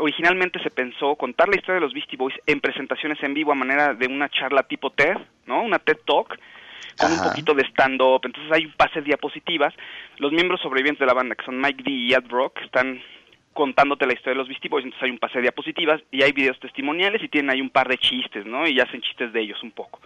originalmente 0.00 0.60
se 0.60 0.68
pensó 0.68 1.14
contar 1.14 1.48
la 1.48 1.54
historia 1.54 1.76
de 1.76 1.82
los 1.82 1.94
Beastie 1.94 2.16
Boys 2.16 2.34
en 2.46 2.58
presentaciones 2.60 3.22
en 3.22 3.32
vivo 3.32 3.52
a 3.52 3.54
manera 3.54 3.94
de 3.94 4.08
una 4.08 4.28
charla 4.28 4.64
tipo 4.64 4.90
TED, 4.90 5.18
¿no? 5.46 5.62
Una 5.62 5.78
TED 5.78 5.98
Talk 6.04 6.36
con 6.98 7.12
un 7.12 7.22
poquito 7.22 7.54
de 7.54 7.62
stand-up. 7.68 8.22
Entonces 8.24 8.50
hay 8.50 8.66
un 8.66 8.72
pase 8.72 8.98
de 8.98 9.06
diapositivas. 9.06 9.72
Los 10.18 10.32
miembros 10.32 10.60
sobrevivientes 10.62 10.98
de 10.98 11.06
la 11.06 11.14
banda, 11.14 11.36
que 11.36 11.44
son 11.44 11.60
Mike 11.60 11.84
D 11.84 11.92
y 11.92 12.12
Ed 12.12 12.24
Rock, 12.28 12.60
están 12.62 13.00
contándote 13.52 14.04
la 14.04 14.14
historia 14.14 14.32
de 14.32 14.38
los 14.38 14.48
Beastie 14.48 14.68
Boys. 14.68 14.84
Entonces 14.84 15.04
hay 15.04 15.12
un 15.12 15.20
pase 15.20 15.38
de 15.38 15.42
diapositivas 15.42 16.02
y 16.10 16.24
hay 16.24 16.32
videos 16.32 16.58
testimoniales 16.58 17.22
y 17.22 17.28
tienen 17.28 17.50
ahí 17.50 17.60
un 17.60 17.70
par 17.70 17.86
de 17.86 17.98
chistes, 17.98 18.44
¿no? 18.44 18.66
Y 18.66 18.80
hacen 18.80 19.00
chistes 19.00 19.32
de 19.32 19.42
ellos 19.42 19.62
un 19.62 19.70
poco. 19.70 20.00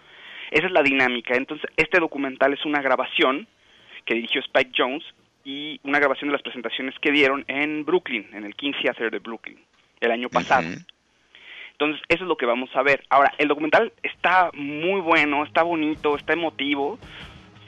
Esa 0.51 0.67
es 0.67 0.73
la 0.73 0.83
dinámica. 0.83 1.35
Entonces, 1.35 1.71
este 1.79 1.99
documental 1.99 2.53
es 2.53 2.63
una 2.67 2.83
grabación 2.83 3.49
que 4.05 4.17
dirigió 4.17 4.43
Spike 4.43 4.73
Jones 4.77 5.03
y 5.49 5.81
una 5.83 5.99
grabación 5.99 6.29
de 6.29 6.33
las 6.33 6.43
presentaciones 6.43 6.95
que 7.01 7.11
dieron 7.11 7.43
en 7.49 7.87
Brooklyn, 7.87 8.29
en 8.35 8.45
el 8.45 8.55
King 8.55 8.73
Theater 8.83 9.11
de 9.11 9.19
Brooklyn, 9.19 9.59
el 9.99 10.11
año 10.11 10.29
pasado. 10.29 10.69
Entonces, 11.73 12.03
eso 12.11 12.25
es 12.25 12.29
lo 12.29 12.37
que 12.37 12.45
vamos 12.45 12.69
a 12.75 12.83
ver. 12.83 13.03
Ahora, 13.09 13.33
el 13.39 13.49
documental 13.49 13.91
está 14.03 14.51
muy 14.53 15.01
bueno, 15.01 15.43
está 15.45 15.63
bonito, 15.63 16.17
está 16.17 16.35
emotivo, 16.35 16.99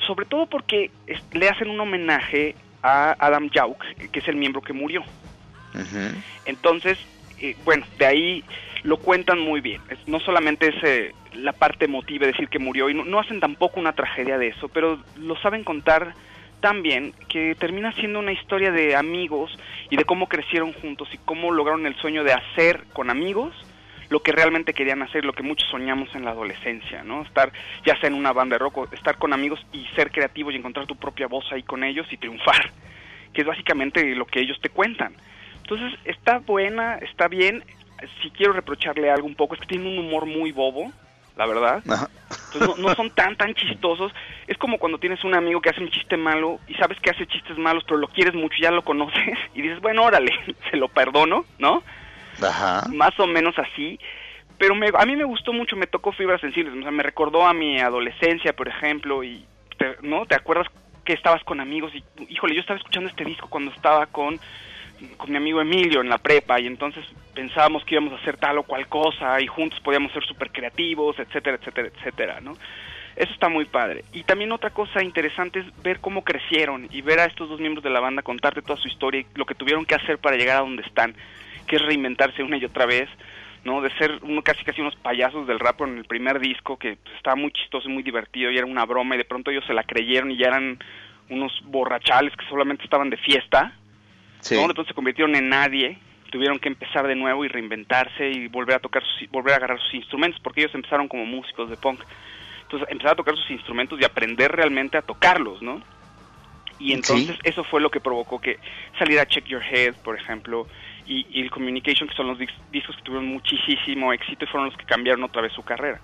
sobre 0.06 0.26
todo 0.26 0.44
porque 0.44 0.90
le 1.32 1.48
hacen 1.48 1.70
un 1.70 1.80
homenaje 1.80 2.54
a 2.82 3.16
Adam 3.18 3.48
Jauk, 3.48 3.82
que 4.12 4.18
es 4.18 4.28
el 4.28 4.36
miembro 4.36 4.60
que 4.60 4.74
murió. 4.74 5.02
Entonces, 6.44 6.98
eh, 7.40 7.56
bueno, 7.64 7.86
de 7.98 8.04
ahí 8.04 8.44
lo 8.82 8.98
cuentan 8.98 9.38
muy 9.38 9.62
bien. 9.62 9.80
no 10.06 10.20
solamente 10.20 10.68
es 10.68 10.84
eh, 10.84 11.14
la 11.32 11.54
parte 11.54 11.86
emotiva 11.86 12.26
de 12.26 12.32
decir 12.32 12.50
que 12.50 12.58
murió, 12.58 12.90
y 12.90 12.94
no, 12.94 13.06
no, 13.06 13.20
hacen 13.20 13.40
tampoco 13.40 13.80
una 13.80 13.94
tragedia 13.94 14.36
de 14.36 14.48
eso, 14.48 14.68
pero 14.68 15.02
lo 15.16 15.36
saben 15.36 15.64
contar 15.64 16.14
tan 16.60 16.82
bien 16.82 17.12
que 17.28 17.54
termina 17.54 17.92
siendo 17.92 18.18
una 18.18 18.32
historia 18.32 18.70
de 18.70 18.96
amigos 18.96 19.56
y 19.90 19.96
de 19.96 20.04
cómo 20.04 20.28
crecieron 20.28 20.72
juntos 20.74 21.08
y 21.12 21.18
cómo 21.18 21.50
lograron 21.50 21.86
el 21.86 21.96
sueño 21.96 22.24
de 22.24 22.32
hacer 22.32 22.84
con 22.92 23.10
amigos 23.10 23.54
lo 24.10 24.22
que 24.22 24.32
realmente 24.32 24.74
querían 24.74 25.02
hacer, 25.02 25.24
lo 25.24 25.32
que 25.32 25.44
muchos 25.44 25.68
soñamos 25.70 26.12
en 26.16 26.24
la 26.24 26.32
adolescencia, 26.32 27.04
¿no? 27.04 27.22
Estar 27.22 27.52
ya 27.86 27.98
sea 28.00 28.08
en 28.08 28.14
una 28.14 28.32
banda 28.32 28.54
de 28.54 28.58
rock, 28.58 28.92
estar 28.92 29.16
con 29.16 29.32
amigos 29.32 29.64
y 29.72 29.86
ser 29.94 30.10
creativos 30.10 30.52
y 30.52 30.56
encontrar 30.56 30.86
tu 30.86 30.96
propia 30.96 31.28
voz 31.28 31.44
ahí 31.52 31.62
con 31.62 31.84
ellos 31.84 32.06
y 32.10 32.16
triunfar, 32.16 32.72
que 33.32 33.42
es 33.42 33.46
básicamente 33.46 34.04
lo 34.16 34.26
que 34.26 34.40
ellos 34.40 34.60
te 34.60 34.68
cuentan. 34.68 35.14
Entonces, 35.62 35.96
está 36.04 36.38
buena, 36.38 36.96
está 36.96 37.28
bien. 37.28 37.62
Si 38.20 38.30
quiero 38.30 38.52
reprocharle 38.52 39.10
algo 39.10 39.28
un 39.28 39.36
poco, 39.36 39.54
es 39.54 39.60
que 39.60 39.68
tiene 39.68 39.88
un 39.88 39.98
humor 40.04 40.26
muy 40.26 40.50
bobo, 40.50 40.90
la 41.36 41.46
verdad. 41.46 41.82
Entonces, 42.52 42.82
no, 42.82 42.94
son 42.94 43.10
tan, 43.10 43.36
tan 43.36 43.54
chistosos. 43.54 44.12
Es 44.46 44.58
como 44.58 44.78
cuando 44.78 44.98
tienes 44.98 45.22
un 45.24 45.34
amigo 45.34 45.60
que 45.60 45.70
hace 45.70 45.80
un 45.80 45.90
chiste 45.90 46.16
malo 46.16 46.58
y 46.66 46.74
sabes 46.74 46.98
que 47.00 47.10
hace 47.10 47.26
chistes 47.26 47.56
malos, 47.58 47.84
pero 47.84 47.98
lo 47.98 48.08
quieres 48.08 48.34
mucho, 48.34 48.56
ya 48.60 48.70
lo 48.70 48.82
conoces 48.82 49.38
y 49.54 49.62
dices, 49.62 49.80
bueno, 49.80 50.04
órale, 50.04 50.32
se 50.70 50.76
lo 50.76 50.88
perdono, 50.88 51.44
¿no? 51.58 51.82
Más 52.92 53.18
o 53.18 53.26
menos 53.26 53.58
así. 53.58 53.98
Pero 54.58 54.74
me, 54.74 54.88
a 54.92 55.06
mí 55.06 55.16
me 55.16 55.24
gustó 55.24 55.52
mucho, 55.52 55.76
me 55.76 55.86
tocó 55.86 56.12
fibras 56.12 56.40
sensibles. 56.40 56.74
O 56.76 56.82
sea, 56.82 56.90
me 56.90 57.02
recordó 57.02 57.46
a 57.46 57.54
mi 57.54 57.80
adolescencia, 57.80 58.54
por 58.54 58.68
ejemplo, 58.68 59.24
y, 59.24 59.44
¿no? 60.02 60.26
¿Te 60.26 60.34
acuerdas 60.34 60.66
que 61.04 61.14
estabas 61.14 61.42
con 61.44 61.60
amigos? 61.60 61.92
Y, 61.94 62.04
híjole, 62.28 62.54
yo 62.54 62.60
estaba 62.60 62.78
escuchando 62.78 63.08
este 63.08 63.24
disco 63.24 63.48
cuando 63.48 63.72
estaba 63.72 64.06
con, 64.06 64.38
con 65.16 65.30
mi 65.30 65.36
amigo 65.36 65.60
Emilio 65.60 66.00
en 66.00 66.08
la 66.08 66.18
prepa, 66.18 66.60
y 66.60 66.66
entonces 66.66 67.04
pensábamos 67.34 67.84
que 67.84 67.94
íbamos 67.94 68.12
a 68.12 68.16
hacer 68.16 68.36
tal 68.36 68.58
o 68.58 68.62
cual 68.62 68.88
cosa, 68.88 69.40
y 69.40 69.46
juntos 69.46 69.80
podíamos 69.80 70.12
ser 70.12 70.24
súper 70.24 70.50
creativos, 70.50 71.18
etcétera, 71.18 71.56
etcétera, 71.56 71.88
etcétera, 71.88 72.40
¿no? 72.40 72.52
Eso 73.16 73.32
está 73.32 73.48
muy 73.48 73.64
padre. 73.66 74.04
Y 74.12 74.22
también 74.22 74.52
otra 74.52 74.70
cosa 74.70 75.02
interesante 75.02 75.60
es 75.60 75.82
ver 75.82 76.00
cómo 76.00 76.24
crecieron 76.24 76.88
y 76.90 77.02
ver 77.02 77.20
a 77.20 77.26
estos 77.26 77.48
dos 77.48 77.60
miembros 77.60 77.84
de 77.84 77.90
la 77.90 78.00
banda 78.00 78.22
contarte 78.22 78.62
toda 78.62 78.78
su 78.78 78.88
historia 78.88 79.20
y 79.20 79.26
lo 79.34 79.44
que 79.44 79.54
tuvieron 79.54 79.84
que 79.84 79.94
hacer 79.94 80.18
para 80.18 80.36
llegar 80.36 80.58
a 80.58 80.60
donde 80.60 80.82
están 80.82 81.14
que 81.66 81.76
es 81.76 81.82
reinventarse 81.82 82.42
una 82.42 82.56
y 82.56 82.64
otra 82.64 82.86
vez, 82.86 83.08
¿no? 83.64 83.80
De 83.80 83.90
ser 83.96 84.18
uno 84.22 84.42
casi 84.42 84.64
casi 84.64 84.80
unos 84.80 84.96
payasos 84.96 85.46
del 85.46 85.60
rap 85.60 85.80
en 85.82 85.98
el 85.98 86.04
primer 86.04 86.40
disco, 86.40 86.76
que 86.76 86.96
pues, 86.96 87.14
estaba 87.16 87.36
muy 87.36 87.52
chistoso 87.52 87.88
y 87.88 87.92
muy 87.92 88.02
divertido 88.02 88.50
y 88.50 88.58
era 88.58 88.66
una 88.66 88.84
broma 88.86 89.14
y 89.14 89.18
de 89.18 89.24
pronto 89.24 89.50
ellos 89.50 89.64
se 89.66 89.74
la 89.74 89.84
creyeron 89.84 90.30
y 90.30 90.36
ya 90.36 90.48
eran 90.48 90.78
unos 91.28 91.52
borrachales 91.64 92.34
que 92.36 92.46
solamente 92.46 92.84
estaban 92.84 93.10
de 93.10 93.16
fiesta, 93.18 93.72
sí. 94.40 94.54
¿no? 94.54 94.62
Entonces 94.62 94.88
se 94.88 94.94
convirtieron 94.94 95.34
en 95.36 95.48
nadie, 95.48 95.98
tuvieron 96.30 96.58
que 96.58 96.68
empezar 96.68 97.06
de 97.06 97.14
nuevo 97.14 97.44
y 97.44 97.48
reinventarse 97.48 98.30
y 98.30 98.48
volver 98.48 98.76
a 98.76 98.78
tocar, 98.78 99.02
sus, 99.02 99.30
volver 99.30 99.54
a 99.54 99.56
agarrar 99.56 99.80
sus 99.80 99.94
instrumentos, 99.94 100.40
porque 100.40 100.62
ellos 100.62 100.74
empezaron 100.74 101.08
como 101.08 101.24
músicos 101.24 101.68
de 101.70 101.76
punk. 101.76 102.00
Entonces 102.62 102.88
empezaron 102.90 103.14
a 103.14 103.16
tocar 103.16 103.36
sus 103.36 103.50
instrumentos 103.50 104.00
y 104.00 104.04
aprender 104.04 104.52
realmente 104.52 104.96
a 104.96 105.02
tocarlos, 105.02 105.60
¿no? 105.60 105.82
Y 106.78 106.94
entonces 106.94 107.36
eso 107.44 107.62
fue 107.64 107.80
lo 107.80 107.90
que 107.90 108.00
provocó 108.00 108.40
que 108.40 108.58
saliera 108.98 109.26
Check 109.26 109.44
Your 109.44 109.62
Head, 109.62 109.96
por 110.02 110.16
ejemplo, 110.16 110.66
y, 111.06 111.26
y 111.30 111.42
el 111.42 111.50
Communication, 111.50 112.08
que 112.08 112.14
son 112.14 112.28
los 112.28 112.38
discos 112.38 112.96
que 112.96 113.02
tuvieron 113.02 113.26
muchísimo 113.26 114.12
éxito 114.14 114.44
y 114.44 114.48
fueron 114.48 114.70
los 114.70 114.78
que 114.78 114.86
cambiaron 114.86 115.22
otra 115.24 115.42
vez 115.42 115.52
su 115.52 115.62
carrera. 115.62 116.00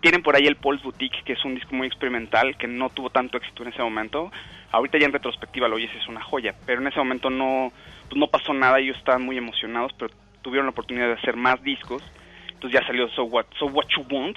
Tienen 0.00 0.22
por 0.22 0.34
ahí 0.34 0.46
el 0.46 0.56
Paul's 0.56 0.82
Boutique, 0.82 1.22
que 1.24 1.34
es 1.34 1.44
un 1.44 1.54
disco 1.54 1.74
muy 1.74 1.86
experimental, 1.86 2.56
que 2.56 2.66
no 2.66 2.88
tuvo 2.90 3.10
tanto 3.10 3.36
éxito 3.36 3.62
en 3.62 3.68
ese 3.68 3.82
momento. 3.82 4.32
Ahorita 4.72 4.98
ya 4.98 5.06
en 5.06 5.12
retrospectiva 5.12 5.68
lo 5.68 5.76
oyes, 5.76 5.90
es 5.94 6.08
una 6.08 6.22
joya, 6.22 6.54
pero 6.64 6.80
en 6.80 6.86
ese 6.86 6.98
momento 6.98 7.28
no, 7.28 7.72
pues 8.08 8.18
no 8.18 8.28
pasó 8.28 8.54
nada, 8.54 8.78
ellos 8.78 8.96
estaban 8.96 9.22
muy 9.22 9.36
emocionados, 9.36 9.92
pero 9.98 10.12
tuvieron 10.42 10.66
la 10.66 10.70
oportunidad 10.70 11.06
de 11.06 11.14
hacer 11.14 11.36
más 11.36 11.62
discos. 11.62 12.02
Entonces 12.48 12.80
ya 12.80 12.86
salió 12.86 13.08
So 13.10 13.24
What, 13.24 13.46
so 13.58 13.66
What 13.66 13.86
You 13.96 14.06
Want, 14.10 14.36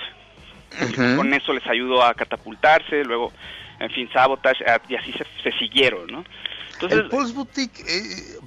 con 1.15 1.33
eso 1.33 1.53
les 1.53 1.65
ayudó 1.67 2.03
a 2.03 2.13
catapultarse, 2.13 3.03
luego, 3.03 3.31
en 3.79 3.89
fin, 3.91 4.09
Sabotage, 4.11 4.63
y 4.89 4.95
así 4.95 5.11
se, 5.13 5.25
se 5.43 5.51
siguieron, 5.59 6.07
¿no? 6.07 6.23
Entonces, 6.83 7.05
el 7.05 7.09
Paul's 7.09 7.33
Boutique 7.33 7.81
eh, 7.87 8.39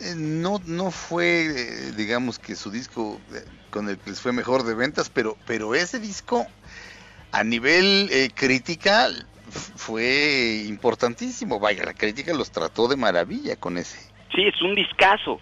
eh, 0.00 0.14
no, 0.16 0.60
no 0.66 0.90
fue, 0.90 1.46
eh, 1.46 1.92
digamos 1.96 2.38
que 2.38 2.54
su 2.54 2.70
disco 2.70 3.20
con 3.70 3.88
el 3.88 3.98
que 3.98 4.10
les 4.10 4.20
fue 4.20 4.32
mejor 4.32 4.62
de 4.62 4.74
ventas, 4.74 5.10
pero, 5.10 5.36
pero 5.46 5.74
ese 5.74 5.98
disco 5.98 6.46
a 7.32 7.42
nivel 7.42 8.08
crítica 8.34 9.08
fue 9.50 10.64
importantísimo. 10.66 11.58
Vaya, 11.58 11.84
la 11.84 11.94
crítica 11.94 12.32
los 12.34 12.52
trató 12.52 12.88
de 12.88 12.96
maravilla 12.96 13.56
con 13.56 13.78
ese. 13.78 13.98
Sí, 14.34 14.42
es 14.42 14.60
un 14.62 14.74
discazo. 14.74 15.40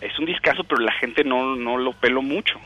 Es 0.00 0.18
un 0.18 0.26
discazo, 0.26 0.64
pero 0.64 0.80
la 0.80 0.92
gente 0.92 1.22
no, 1.22 1.54
no 1.54 1.78
lo 1.78 1.92
peló 1.92 2.22
mucho. 2.22 2.58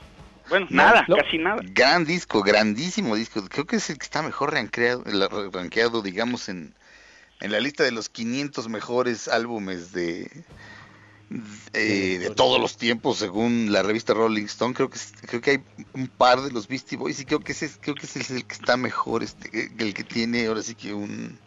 Bueno, 0.49 0.67
nada, 0.71 1.05
casi 1.07 1.39
nada. 1.39 1.61
Gran 1.65 2.05
disco, 2.05 2.43
grandísimo 2.43 3.17
disco. 3.17 3.43
Creo 3.49 3.67
que 3.67 3.77
es 3.77 3.91
el 3.91 3.99
que 3.99 4.05
está 4.05 4.23
mejor 4.23 4.55
rankeado 4.55 6.03
digamos, 6.03 6.49
en, 6.49 6.73
en 7.41 7.53
la 7.53 7.61
lista 7.61 7.85
de 7.85 7.93
los 7.93 8.09
500 8.09 8.69
mejores 8.69 9.29
álbumes 9.29 9.93
de, 9.93 10.31
de, 11.73 12.33
todos 12.37 12.61
los 12.61 12.77
tiempos 12.77 13.19
según 13.19 13.73
la 13.73 13.83
revista 13.83 14.15
Rolling 14.15 14.45
Stone 14.45 14.75
creo 14.75 14.91
que 14.91 14.99
creo 15.27 15.41
que 15.41 15.51
hay 15.51 15.65
un 15.93 16.09
par 16.09 16.41
de 16.41 16.53
los 16.53 16.69
Beastie 16.69 16.97
Boys 16.97 17.21
y 17.21 17.25
creo 17.25 17.41
que 17.41 17.53
ese 17.53 17.71
creo 17.81 17.95
que 17.95 18.07
ese 18.07 18.21
es 18.21 18.31
el 18.31 18.45
que 18.47 18.55
está 18.55 18.77
mejor 18.77 19.23
este 19.23 19.71
el 19.79 19.95
que 19.95 20.05
tiene 20.05 20.47
ahora 20.47 20.63
sí 20.63 20.75
que 20.75 20.95
un 20.95 21.39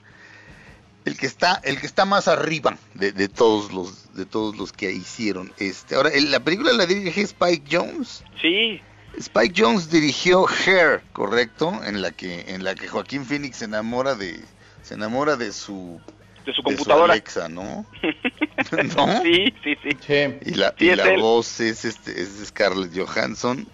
el 1.05 1.17
que 1.17 1.25
está 1.25 1.61
el 1.63 1.79
que 1.79 1.87
está 1.87 2.05
más 2.05 2.27
arriba 2.27 2.77
de, 2.93 3.11
de 3.11 3.29
todos 3.29 3.71
los 3.71 4.13
de 4.13 4.25
todos 4.25 4.57
los 4.57 4.73
que 4.73 4.91
hicieron 4.91 5.53
este. 5.57 5.95
Ahora 5.95 6.11
la 6.13 6.39
película 6.41 6.73
la 6.73 6.85
dirige 6.85 7.21
Spike 7.21 7.65
Jones 7.71 8.23
sí. 8.41 8.81
Spike 9.17 9.55
Jones 9.57 9.89
dirigió 9.89 10.45
Hair 10.47 11.01
correcto 11.13 11.81
en 11.83 12.01
la 12.01 12.11
que 12.11 12.53
en 12.53 12.63
la 12.63 12.75
que 12.75 12.87
Joaquín 12.87 13.25
Phoenix 13.25 13.57
se 13.57 13.65
enamora 13.65 14.15
de 14.15 14.39
se 14.83 14.93
enamora 14.93 15.35
de 15.35 15.51
su 15.51 15.99
de 16.45 16.53
su 16.53 16.63
computadora. 16.63 17.13
Alexa, 17.13 17.49
¿no? 17.49 17.85
¿No? 18.95 19.21
Sí, 19.21 19.53
sí, 19.63 19.77
sí. 19.83 20.13
Y 20.45 20.53
la, 20.55 20.73
y 20.77 20.95
la 20.95 21.17
voz 21.17 21.59
es, 21.59 21.85
este, 21.85 22.19
es 22.21 22.29
Scarlett 22.45 22.91
Johansson. 22.95 23.67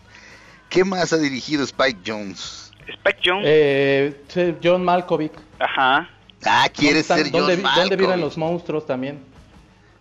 ¿Qué 0.70 0.84
más 0.84 1.14
ha 1.14 1.18
dirigido 1.18 1.64
Spike 1.64 2.00
Jones? 2.06 2.72
Spike 2.88 3.20
Jones. 3.24 3.46
Eh, 3.48 4.58
John 4.62 4.84
Malkovich. 4.84 5.34
Ajá. 5.60 6.10
Ah, 6.44 6.70
quiere 6.74 7.02
ser 7.02 7.24
John 7.32 7.32
¿dónde, 7.32 7.58
Malkovich. 7.58 7.90
¿Dónde 7.90 7.96
viven 7.96 8.22
los 8.22 8.38
monstruos 8.38 8.86
también? 8.86 9.24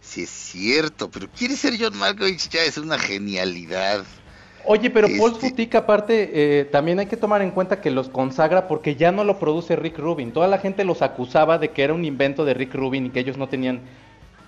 Sí, 0.00 0.24
es 0.24 0.30
cierto, 0.30 1.10
pero 1.10 1.28
quiere 1.30 1.56
ser 1.56 1.74
John 1.78 1.96
Malkovich 1.96 2.48
ya 2.50 2.62
es 2.62 2.76
una 2.76 2.98
genialidad. 2.98 4.04
Oye, 4.66 4.90
pero 4.90 5.06
Este- 5.06 5.18
Paul's 5.18 5.40
Boutique 5.40 5.76
aparte, 5.76 6.30
eh, 6.60 6.64
también 6.64 6.98
hay 6.98 7.06
que 7.06 7.16
tomar 7.16 7.42
en 7.42 7.50
cuenta 7.50 7.80
que 7.80 7.90
los 7.90 8.08
consagra 8.08 8.66
porque 8.66 8.94
ya 8.96 9.12
no 9.12 9.24
lo 9.24 9.38
produce 9.38 9.76
Rick 9.76 9.98
Rubin. 9.98 10.32
Toda 10.32 10.48
la 10.48 10.58
gente 10.58 10.84
los 10.84 11.02
acusaba 11.02 11.58
de 11.58 11.70
que 11.70 11.82
era 11.82 11.92
un 11.92 12.04
invento 12.04 12.44
de 12.44 12.54
Rick 12.54 12.74
Rubin 12.74 13.06
y 13.06 13.10
que 13.10 13.20
ellos 13.20 13.36
no 13.36 13.48
tenían 13.48 13.80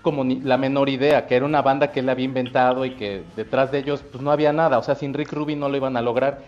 como 0.02 0.22
ni 0.22 0.40
la 0.40 0.56
menor 0.56 0.88
idea, 0.88 1.26
que 1.26 1.34
era 1.34 1.44
una 1.44 1.62
banda 1.62 1.90
que 1.90 2.00
él 2.00 2.08
había 2.08 2.24
inventado 2.24 2.84
y 2.84 2.90
que 2.90 3.24
detrás 3.34 3.72
de 3.72 3.78
ellos 3.78 4.04
pues 4.10 4.22
no 4.22 4.30
había 4.30 4.52
nada, 4.52 4.78
o 4.78 4.82
sea, 4.82 4.94
sin 4.94 5.12
Rick 5.12 5.32
Rubin 5.32 5.58
no 5.58 5.68
lo 5.68 5.76
iban 5.76 5.96
a 5.96 6.02
lograr. 6.02 6.42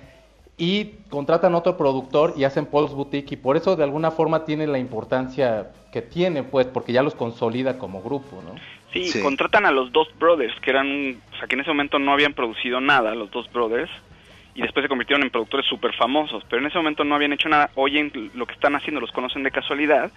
Y 0.56 0.94
contratan 1.10 1.54
otro 1.54 1.76
productor 1.76 2.34
y 2.36 2.44
hacen 2.44 2.66
Paul's 2.66 2.92
Boutique 2.92 3.32
y 3.32 3.36
por 3.36 3.56
eso 3.56 3.76
de 3.76 3.84
alguna 3.84 4.10
forma 4.12 4.44
tiene 4.44 4.66
la 4.66 4.78
importancia 4.78 5.70
que 5.92 6.02
tiene, 6.02 6.42
pues, 6.42 6.66
porque 6.66 6.92
ya 6.92 7.02
los 7.02 7.14
consolida 7.14 7.78
como 7.78 8.00
grupo, 8.00 8.42
¿no? 8.44 8.54
Sí, 8.92 9.04
Sí. 9.04 9.20
contratan 9.22 9.66
a 9.66 9.70
los 9.70 9.92
dos 9.92 10.08
brothers, 10.18 10.58
que 10.60 10.70
eran, 10.70 11.16
o 11.32 11.36
sea, 11.36 11.46
que 11.46 11.54
en 11.54 11.60
ese 11.60 11.70
momento 11.70 11.98
no 11.98 12.12
habían 12.12 12.32
producido 12.32 12.80
nada, 12.80 13.14
los 13.14 13.30
dos 13.30 13.52
brothers, 13.52 13.90
y 14.54 14.62
después 14.62 14.82
se 14.82 14.88
convirtieron 14.88 15.22
en 15.22 15.30
productores 15.30 15.66
súper 15.66 15.94
famosos, 15.94 16.42
pero 16.48 16.60
en 16.60 16.66
ese 16.66 16.78
momento 16.78 17.04
no 17.04 17.14
habían 17.14 17.32
hecho 17.32 17.48
nada, 17.48 17.70
oyen 17.74 18.10
lo 18.34 18.46
que 18.46 18.54
están 18.54 18.74
haciendo, 18.74 19.00
los 19.00 19.12
conocen 19.12 19.42
de 19.42 19.50
casualidad, 19.50 20.10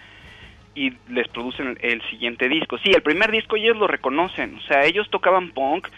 y 0.74 0.94
les 1.10 1.28
producen 1.28 1.68
el, 1.68 1.78
el 1.82 2.02
siguiente 2.10 2.48
disco. 2.48 2.78
Sí, 2.78 2.92
el 2.92 3.02
primer 3.02 3.30
disco 3.30 3.58
ellos 3.58 3.76
lo 3.76 3.88
reconocen, 3.88 4.56
o 4.56 4.62
sea, 4.62 4.86
ellos 4.86 5.10
tocaban 5.10 5.52
punk, 5.52 5.90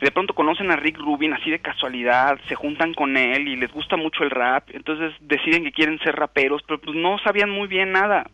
de 0.00 0.10
pronto 0.12 0.32
conocen 0.34 0.70
a 0.70 0.76
Rick 0.76 0.98
Rubin 0.98 1.32
así 1.32 1.50
de 1.50 1.58
casualidad, 1.58 2.38
se 2.48 2.54
juntan 2.54 2.94
con 2.94 3.16
él 3.16 3.48
y 3.48 3.56
les 3.56 3.72
gusta 3.72 3.96
mucho 3.96 4.22
el 4.22 4.30
rap, 4.30 4.68
entonces 4.72 5.12
deciden 5.20 5.64
que 5.64 5.72
quieren 5.72 5.98
ser 6.00 6.14
raperos, 6.14 6.62
pero 6.66 6.80
pues 6.80 6.96
no 6.96 7.18
sabían 7.18 7.50
muy 7.50 7.66
bien 7.66 7.90
nada, 7.92 8.30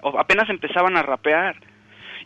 o 0.00 0.18
apenas 0.18 0.50
empezaban 0.50 0.96
a 0.96 1.02
rapear 1.02 1.56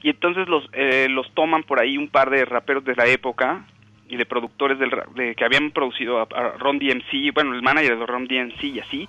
y 0.02 0.10
entonces 0.10 0.48
los 0.48 0.68
eh, 0.72 1.08
los 1.08 1.32
toman 1.34 1.62
por 1.62 1.80
ahí 1.80 1.96
un 1.96 2.08
par 2.08 2.30
de 2.30 2.44
raperos 2.44 2.84
de 2.84 2.94
la 2.94 3.06
época 3.06 3.64
y 4.08 4.16
de 4.16 4.26
productores 4.26 4.78
del 4.78 4.90
de, 5.14 5.34
que 5.34 5.44
habían 5.44 5.70
producido 5.70 6.18
a, 6.18 6.22
a 6.22 6.58
Ron 6.58 6.78
DMC, 6.78 7.32
bueno, 7.34 7.54
el 7.54 7.62
manager 7.62 7.98
de 7.98 8.06
Ron 8.06 8.26
DMC 8.26 8.64
y 8.64 8.80
así, 8.80 9.08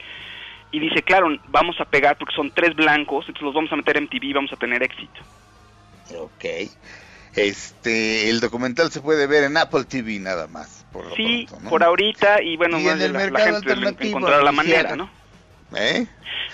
y 0.71 0.79
dice, 0.79 1.03
claro, 1.03 1.27
vamos 1.49 1.79
a 1.79 1.85
pegar 1.85 2.17
porque 2.17 2.35
son 2.35 2.51
tres 2.51 2.75
blancos, 2.75 3.25
entonces 3.27 3.43
los 3.43 3.53
vamos 3.53 3.71
a 3.71 3.75
meter 3.75 3.97
en 3.97 4.05
MTV 4.05 4.23
y 4.23 4.33
vamos 4.33 4.53
a 4.53 4.55
tener 4.55 4.81
éxito. 4.81 5.21
Ok. 6.17 6.45
Este, 7.35 8.29
el 8.29 8.39
documental 8.39 8.91
se 8.91 9.01
puede 9.01 9.27
ver 9.27 9.43
en 9.43 9.57
Apple 9.57 9.85
TV 9.85 10.19
nada 10.19 10.47
más. 10.47 10.85
Por 10.91 11.05
lo 11.05 11.15
Sí, 11.15 11.45
pronto, 11.47 11.63
¿no? 11.63 11.69
por 11.69 11.83
ahorita, 11.83 12.41
y 12.41 12.57
bueno, 12.57 12.79
Y 12.79 12.87
en 12.87 12.99
la, 12.99 13.05
el 13.05 13.13
la 13.13 13.19
mercado 13.19 13.45
gente 13.45 13.71
alternativo, 13.71 14.17
encontrará 14.17 14.43
la 14.43 14.51
manera, 14.51 14.95
¿no? 14.95 15.09
¿Eh? 15.75 16.05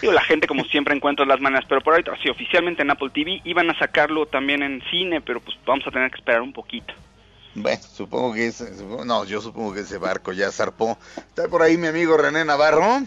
Digo, 0.01 0.13
la 0.13 0.21
gente 0.23 0.47
como 0.47 0.63
siempre 0.65 0.95
encuentra 0.95 1.25
las 1.25 1.39
maneras, 1.41 1.65
pero 1.67 1.81
por 1.81 1.93
ahorita, 1.93 2.13
sí, 2.23 2.29
oficialmente 2.29 2.81
en 2.83 2.91
Apple 2.91 3.09
TV, 3.13 3.41
iban 3.43 3.69
a 3.69 3.77
sacarlo 3.77 4.25
también 4.25 4.63
en 4.63 4.81
cine, 4.89 5.19
pero 5.21 5.39
pues 5.41 5.57
vamos 5.65 5.85
a 5.87 5.91
tener 5.91 6.09
que 6.09 6.17
esperar 6.17 6.41
un 6.41 6.53
poquito. 6.53 6.93
Bueno, 7.55 7.81
supongo 7.81 8.33
que 8.33 8.47
ese, 8.47 8.73
supongo- 8.77 9.05
no, 9.05 9.25
yo 9.25 9.41
supongo 9.41 9.73
que 9.73 9.81
ese 9.81 9.97
barco 9.97 10.31
ya 10.31 10.51
zarpó. 10.51 10.97
Está 11.17 11.47
por 11.47 11.61
ahí 11.61 11.77
mi 11.77 11.87
amigo 11.87 12.15
René 12.15 12.45
Navarro. 12.45 12.99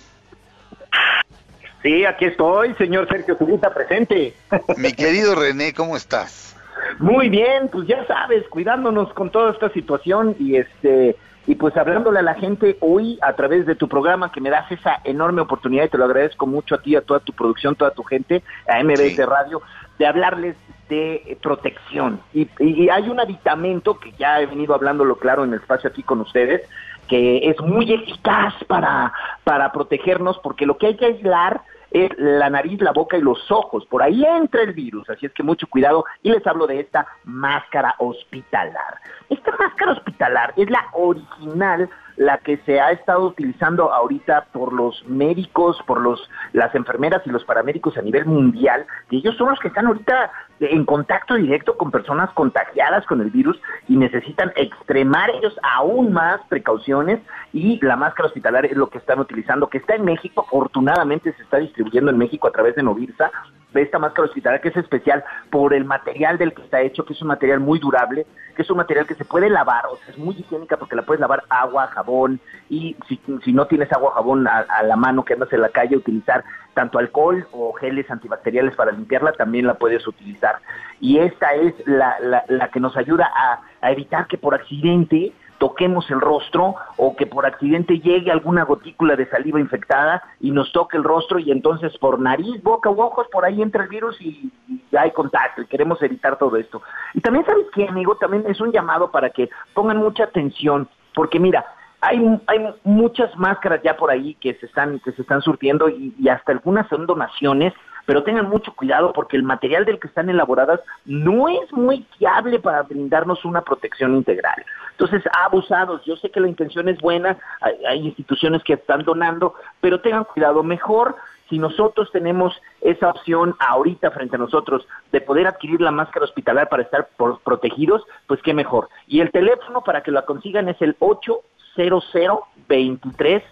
Sí, 1.82 2.04
aquí 2.04 2.26
estoy, 2.26 2.74
señor 2.74 3.08
Sergio 3.08 3.36
Zurita, 3.36 3.72
presente. 3.74 4.34
Mi 4.76 4.92
querido 4.92 5.34
René, 5.34 5.72
¿cómo 5.72 5.96
estás? 5.96 6.54
Muy 6.98 7.28
bien, 7.28 7.68
pues 7.72 7.88
ya 7.88 8.06
sabes, 8.06 8.46
cuidándonos 8.48 9.12
con 9.14 9.30
toda 9.30 9.52
esta 9.52 9.68
situación 9.70 10.36
y 10.38 10.56
este 10.56 11.16
y 11.46 11.54
pues 11.56 11.76
hablándole 11.76 12.20
a 12.20 12.22
la 12.22 12.34
gente 12.34 12.76
hoy 12.80 13.18
a 13.22 13.32
través 13.34 13.66
de 13.66 13.74
tu 13.74 13.88
programa 13.88 14.30
que 14.30 14.40
me 14.40 14.50
das 14.50 14.70
esa 14.70 15.00
enorme 15.04 15.40
oportunidad 15.42 15.84
y 15.84 15.88
te 15.88 15.98
lo 15.98 16.04
agradezco 16.04 16.46
mucho 16.46 16.76
a 16.76 16.82
ti, 16.82 16.94
a 16.94 17.00
toda 17.02 17.20
tu 17.20 17.32
producción, 17.32 17.74
toda 17.74 17.90
tu 17.92 18.02
gente, 18.04 18.42
a 18.68 18.82
MBS 18.82 19.16
Sí. 19.16 19.22
Radio, 19.22 19.60
de 19.98 20.06
hablarles 20.06 20.56
de 20.88 21.36
protección. 21.42 22.20
Y, 22.32 22.42
y- 22.60 22.84
y 22.84 22.88
hay 22.90 23.08
un 23.08 23.18
aditamento 23.18 23.98
que 23.98 24.12
ya 24.12 24.40
he 24.40 24.46
venido 24.46 24.74
hablándolo 24.74 25.16
claro 25.16 25.42
en 25.44 25.52
el 25.52 25.60
espacio 25.60 25.90
aquí 25.90 26.02
con 26.02 26.20
ustedes, 26.20 26.62
que 27.08 27.48
es 27.48 27.60
muy 27.60 27.92
eficaz 27.92 28.54
para, 28.68 29.12
para 29.44 29.72
protegernos, 29.72 30.38
porque 30.42 30.64
lo 30.66 30.78
que 30.78 30.86
hay 30.88 30.96
que 30.96 31.06
aislar 31.06 31.62
es 31.92 32.10
la 32.18 32.50
nariz, 32.50 32.80
la 32.80 32.92
boca 32.92 33.16
y 33.16 33.20
los 33.20 33.50
ojos. 33.50 33.84
Por 33.86 34.02
ahí 34.02 34.24
entra 34.24 34.62
el 34.62 34.72
virus, 34.72 35.08
así 35.10 35.26
es 35.26 35.32
que 35.32 35.42
mucho 35.42 35.66
cuidado. 35.66 36.04
Y 36.22 36.30
les 36.30 36.46
hablo 36.46 36.66
de 36.66 36.80
esta 36.80 37.06
máscara 37.24 37.94
hospitalar. 37.98 38.98
Esta 39.28 39.52
máscara 39.58 39.92
hospitalar 39.92 40.54
es 40.56 40.70
la 40.70 40.86
original, 40.92 41.88
la 42.16 42.38
que 42.38 42.58
se 42.58 42.80
ha 42.80 42.90
estado 42.90 43.26
utilizando 43.26 43.92
ahorita 43.92 44.46
por 44.52 44.72
los 44.72 45.04
médicos, 45.06 45.78
por 45.86 46.00
los 46.00 46.28
las 46.52 46.74
enfermeras 46.74 47.22
y 47.26 47.30
los 47.30 47.44
paramédicos 47.44 47.96
a 47.96 48.02
nivel 48.02 48.26
mundial, 48.26 48.86
que 49.08 49.16
ellos 49.16 49.36
son 49.36 49.50
los 49.50 49.58
que 49.58 49.68
están 49.68 49.86
ahorita 49.86 50.30
en 50.60 50.84
contacto 50.84 51.34
directo 51.34 51.76
con 51.76 51.90
personas 51.90 52.30
contagiadas 52.30 53.04
con 53.06 53.20
el 53.20 53.30
virus 53.30 53.60
y 53.88 53.96
necesitan 53.96 54.52
extremar 54.56 55.30
ellos 55.30 55.56
aún 55.62 56.12
más 56.12 56.40
precauciones 56.48 57.20
y 57.52 57.84
la 57.84 57.96
máscara 57.96 58.28
hospitalar 58.28 58.66
es 58.66 58.76
lo 58.76 58.88
que 58.88 58.98
están 58.98 59.18
utilizando, 59.18 59.68
que 59.68 59.78
está 59.78 59.94
en 59.94 60.04
México, 60.04 60.44
afortunadamente 60.46 61.32
se 61.32 61.42
está 61.42 61.58
distribuyendo 61.58 62.10
en 62.10 62.18
México 62.18 62.46
a 62.46 62.52
través 62.52 62.76
de 62.76 62.82
Novirsa, 62.82 63.30
de 63.72 63.82
esta 63.82 63.98
máscara 63.98 64.26
hospitalar 64.26 64.60
que 64.60 64.68
es 64.68 64.76
especial 64.76 65.24
por 65.50 65.74
el 65.74 65.84
material 65.84 66.38
del 66.38 66.52
que 66.52 66.62
está 66.62 66.80
hecho, 66.80 67.04
que 67.04 67.12
es 67.12 67.22
un 67.22 67.28
material 67.28 67.60
muy 67.60 67.78
durable, 67.78 68.26
que 68.54 68.62
es 68.62 68.70
un 68.70 68.76
material 68.76 69.06
que 69.06 69.14
se 69.14 69.24
puede 69.24 69.48
lavar, 69.48 69.86
o 69.86 69.96
sea, 69.96 70.10
es 70.10 70.18
muy 70.18 70.34
higiénica 70.34 70.76
porque 70.76 70.96
la 70.96 71.02
puedes 71.02 71.20
lavar 71.20 71.42
agua, 71.48 71.86
jabón, 71.88 72.40
y 72.68 72.96
si, 73.08 73.20
si 73.44 73.52
no 73.52 73.66
tienes 73.66 73.90
agua, 73.92 74.12
jabón 74.14 74.46
a, 74.46 74.58
a 74.58 74.82
la 74.82 74.96
mano 74.96 75.24
que 75.24 75.34
andas 75.34 75.52
en 75.52 75.62
la 75.62 75.70
calle, 75.70 75.96
utilizar 75.96 76.44
tanto 76.74 76.98
alcohol 76.98 77.46
o 77.52 77.72
geles 77.74 78.10
antibacteriales 78.10 78.74
para 78.74 78.92
limpiarla, 78.92 79.32
también 79.32 79.66
la 79.66 79.74
puedes 79.74 80.06
utilizar. 80.06 80.56
Y 81.00 81.18
esta 81.18 81.54
es 81.54 81.74
la, 81.86 82.16
la, 82.20 82.44
la 82.48 82.68
que 82.68 82.80
nos 82.80 82.96
ayuda 82.96 83.30
a, 83.34 83.60
a 83.80 83.92
evitar 83.92 84.26
que 84.26 84.38
por 84.38 84.54
accidente 84.54 85.32
toquemos 85.62 86.10
el 86.10 86.20
rostro 86.20 86.74
o 86.96 87.14
que 87.14 87.24
por 87.24 87.46
accidente 87.46 88.00
llegue 88.00 88.32
alguna 88.32 88.64
gotícula 88.64 89.14
de 89.14 89.30
saliva 89.30 89.60
infectada 89.60 90.20
y 90.40 90.50
nos 90.50 90.72
toque 90.72 90.96
el 90.96 91.04
rostro 91.04 91.38
y 91.38 91.52
entonces 91.52 91.96
por 91.98 92.18
nariz, 92.18 92.60
boca 92.64 92.90
u 92.90 93.00
ojos, 93.00 93.28
por 93.30 93.44
ahí 93.44 93.62
entra 93.62 93.84
el 93.84 93.88
virus 93.88 94.20
y, 94.20 94.50
hay 94.98 95.12
contacto 95.12 95.62
y 95.62 95.66
queremos 95.66 96.02
evitar 96.02 96.36
todo 96.36 96.56
esto. 96.56 96.82
Y 97.14 97.20
también 97.20 97.46
sabes 97.46 97.66
qué, 97.72 97.86
amigo, 97.86 98.16
también 98.16 98.42
es 98.48 98.60
un 98.60 98.72
llamado 98.72 99.12
para 99.12 99.30
que 99.30 99.50
pongan 99.72 99.98
mucha 99.98 100.24
atención, 100.24 100.88
porque 101.14 101.38
mira, 101.38 101.64
hay, 102.00 102.18
hay 102.48 102.74
muchas 102.82 103.30
máscaras 103.36 103.82
ya 103.84 103.96
por 103.96 104.10
ahí 104.10 104.34
que 104.40 104.54
se 104.54 104.66
están, 104.66 104.98
que 104.98 105.12
se 105.12 105.22
están 105.22 105.42
surtiendo 105.42 105.88
y, 105.88 106.12
y 106.18 106.28
hasta 106.28 106.50
algunas 106.50 106.88
son 106.88 107.06
donaciones 107.06 107.72
pero 108.06 108.22
tengan 108.22 108.48
mucho 108.48 108.72
cuidado 108.74 109.12
porque 109.12 109.36
el 109.36 109.42
material 109.42 109.84
del 109.84 109.98
que 109.98 110.08
están 110.08 110.28
elaboradas 110.28 110.80
no 111.04 111.48
es 111.48 111.72
muy 111.72 112.06
fiable 112.18 112.58
para 112.58 112.82
brindarnos 112.82 113.44
una 113.44 113.62
protección 113.62 114.14
integral. 114.16 114.64
Entonces, 114.92 115.22
abusados, 115.32 116.04
yo 116.04 116.16
sé 116.16 116.30
que 116.30 116.40
la 116.40 116.48
intención 116.48 116.88
es 116.88 117.00
buena, 117.00 117.38
hay, 117.60 118.06
instituciones 118.06 118.62
que 118.62 118.74
están 118.74 119.04
donando, 119.04 119.54
pero 119.80 120.00
tengan 120.00 120.24
cuidado, 120.24 120.62
mejor 120.62 121.16
si 121.48 121.58
nosotros 121.58 122.10
tenemos 122.12 122.54
esa 122.80 123.10
opción 123.10 123.54
ahorita 123.58 124.10
frente 124.10 124.36
a 124.36 124.38
nosotros 124.38 124.86
de 125.10 125.20
poder 125.20 125.46
adquirir 125.46 125.82
la 125.82 125.90
máscara 125.90 126.24
hospitalar 126.24 126.68
para 126.68 126.82
estar 126.82 127.08
protegidos, 127.44 128.02
pues 128.26 128.40
qué 128.42 128.54
mejor. 128.54 128.88
Y 129.06 129.20
el 129.20 129.30
teléfono 129.30 129.82
para 129.82 130.02
que 130.02 130.10
la 130.10 130.22
consigan 130.22 130.70
es 130.70 130.80
el 130.80 130.96
800 130.98 132.38
23 132.68 133.42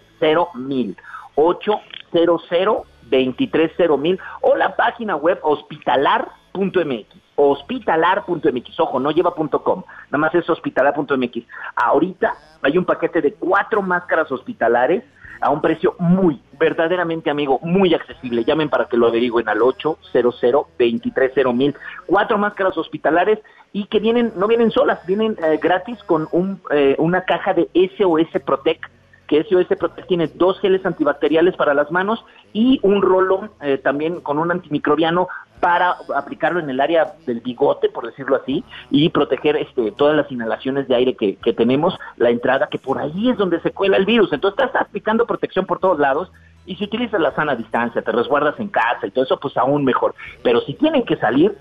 mil 0.55 0.97
800 1.35 2.90
230 3.11 4.23
o 4.41 4.55
la 4.55 4.75
página 4.75 5.15
web 5.15 5.39
hospitalar.mx. 5.43 7.05
Hospitalar.mx, 7.35 8.79
ojo, 8.79 8.99
no 8.99 9.11
lleva 9.11 9.33
.com, 9.33 9.83
nada 10.09 10.17
más 10.17 10.33
es 10.35 10.49
hospitalar.mx. 10.49 11.45
Ahorita 11.75 12.35
hay 12.61 12.77
un 12.77 12.85
paquete 12.85 13.21
de 13.21 13.33
cuatro 13.33 13.81
máscaras 13.81 14.31
hospitalares 14.31 15.03
a 15.41 15.49
un 15.49 15.59
precio 15.59 15.95
muy, 15.97 16.39
verdaderamente 16.59 17.29
amigo, 17.29 17.59
muy 17.63 17.93
accesible. 17.93 18.43
Llamen 18.45 18.69
para 18.69 18.85
que 18.85 18.95
lo 18.95 19.07
averigüen 19.07 19.49
al 19.49 19.61
800 19.61 20.39
230 20.77 21.51
mil. 21.51 21.75
Cuatro 22.05 22.37
máscaras 22.37 22.77
hospitalares 22.77 23.39
y 23.73 23.85
que 23.85 23.99
vienen, 23.99 24.33
no 24.35 24.47
vienen 24.47 24.71
solas, 24.71 25.03
vienen 25.05 25.35
eh, 25.43 25.59
gratis 25.61 25.97
con 26.03 26.27
un, 26.31 26.61
eh, 26.69 26.95
una 26.99 27.25
caja 27.25 27.53
de 27.53 27.69
SOS 27.73 28.41
Protect 28.45 28.85
que 29.31 29.45
SOS 29.45 29.77
Protect 29.79 30.09
tiene 30.09 30.27
dos 30.27 30.59
geles 30.59 30.85
antibacteriales 30.85 31.55
para 31.55 31.73
las 31.73 31.89
manos 31.89 32.21
y 32.51 32.81
un 32.83 33.01
rolón 33.01 33.49
eh, 33.61 33.77
también 33.77 34.19
con 34.19 34.37
un 34.37 34.51
antimicrobiano 34.51 35.29
para 35.61 35.95
aplicarlo 36.13 36.59
en 36.59 36.69
el 36.69 36.81
área 36.81 37.13
del 37.25 37.39
bigote, 37.39 37.87
por 37.87 38.05
decirlo 38.05 38.35
así, 38.35 38.65
y 38.89 39.07
proteger 39.07 39.55
este, 39.55 39.93
todas 39.93 40.17
las 40.17 40.29
inhalaciones 40.29 40.89
de 40.89 40.95
aire 40.95 41.15
que, 41.15 41.53
tenemos, 41.53 41.97
la 42.17 42.29
entrada, 42.29 42.67
que 42.67 42.77
por 42.77 42.99
ahí 42.99 43.29
es 43.29 43.37
donde 43.37 43.61
se 43.61 43.71
cuela 43.71 43.95
el 43.95 44.05
virus. 44.05 44.33
Entonces 44.33 44.65
estás 44.65 44.81
aplicando 44.81 45.25
protección 45.25 45.65
por 45.65 45.79
todos 45.79 45.97
lados 45.97 46.29
y 46.65 46.75
si 46.75 46.83
utilizas 46.83 47.21
la 47.21 47.33
sana 47.33 47.55
distancia, 47.55 48.01
te 48.01 48.11
resguardas 48.11 48.59
en 48.59 48.67
casa 48.67 49.07
y 49.07 49.11
todo 49.11 49.23
eso, 49.23 49.39
pues 49.39 49.55
aún 49.55 49.85
mejor. 49.85 50.13
Pero 50.43 50.59
si 50.61 50.73
tienen 50.73 51.05
que 51.05 51.15
salir, 51.15 51.57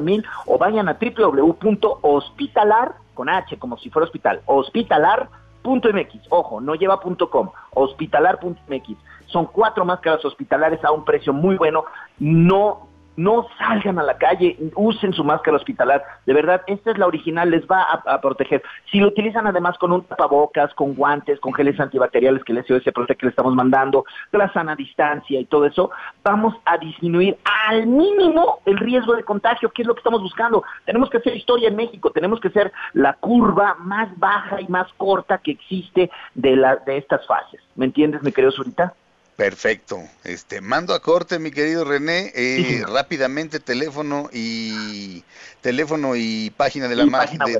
mil 0.00 0.24
o 0.46 0.58
vayan 0.58 0.88
a 0.88 0.98
www.hospitalar 1.00 3.03
con 3.14 3.28
H, 3.28 3.58
como 3.58 3.78
si 3.78 3.90
fuera 3.90 4.04
hospital, 4.04 4.42
hospitalar.mx, 4.46 6.26
ojo, 6.28 6.60
no 6.60 6.74
lleva 6.74 7.00
.com, 7.00 7.50
hospitalar.mx. 7.72 8.96
Son 9.26 9.46
cuatro 9.46 9.84
máscaras 9.84 10.24
hospitalares 10.24 10.84
a 10.84 10.92
un 10.92 11.04
precio 11.04 11.32
muy 11.32 11.56
bueno, 11.56 11.84
no 12.18 12.88
no 13.16 13.46
salgan 13.58 13.98
a 13.98 14.02
la 14.02 14.16
calle, 14.18 14.56
usen 14.74 15.12
su 15.12 15.24
máscara 15.24 15.56
hospitalar. 15.56 16.02
De 16.26 16.34
verdad, 16.34 16.62
esta 16.66 16.90
es 16.90 16.98
la 16.98 17.06
original, 17.06 17.50
les 17.50 17.64
va 17.66 17.82
a, 17.82 18.20
proteger. 18.20 18.62
Si 18.90 18.98
lo 18.98 19.08
utilizan 19.08 19.46
además 19.46 19.76
con 19.78 19.92
un 19.92 20.02
tapabocas, 20.04 20.72
con 20.74 20.94
guantes, 20.94 21.38
con 21.40 21.52
geles 21.54 21.78
antibacteriales 21.78 22.42
que 22.44 22.52
el 22.52 22.64
SOS 22.64 22.92
Protect 22.92 23.20
que 23.20 23.26
le 23.26 23.30
estamos 23.30 23.54
mandando, 23.54 24.04
la 24.32 24.52
sana 24.52 24.74
distancia 24.74 25.38
y 25.38 25.44
todo 25.44 25.66
eso, 25.66 25.90
vamos 26.22 26.54
a 26.64 26.78
disminuir 26.78 27.36
al 27.68 27.86
mínimo 27.86 28.60
el 28.64 28.78
riesgo 28.78 29.14
de 29.14 29.24
contagio, 29.24 29.70
que 29.70 29.82
es 29.82 29.88
lo 29.88 29.94
que 29.94 30.00
estamos 30.00 30.22
buscando. 30.22 30.64
Tenemos 30.84 31.10
que 31.10 31.18
hacer 31.18 31.36
historia 31.36 31.68
en 31.68 31.76
México, 31.76 32.10
tenemos 32.10 32.40
que 32.40 32.50
ser 32.50 32.72
la 32.92 33.14
curva 33.14 33.76
más 33.78 34.08
baja 34.18 34.60
y 34.60 34.68
más 34.68 34.92
corta 34.94 35.38
que 35.38 35.52
existe 35.52 36.10
de, 36.34 36.56
la, 36.56 36.76
de 36.76 36.98
estas 36.98 37.26
fases. 37.26 37.60
¿Me 37.76 37.86
entiendes, 37.86 38.22
mi 38.22 38.32
querido 38.32 38.52
Zurita? 38.52 38.94
Perfecto. 39.36 39.98
Este, 40.22 40.60
mando 40.60 40.94
a 40.94 41.00
corte, 41.00 41.38
mi 41.38 41.50
querido 41.50 41.84
René, 41.84 42.30
eh, 42.34 42.84
rápidamente 42.86 43.58
teléfono 43.58 44.28
y 44.32 45.24
teléfono 45.60 46.14
y 46.14 46.50
página 46.56 46.86
de 46.86 46.94
la, 46.94 47.04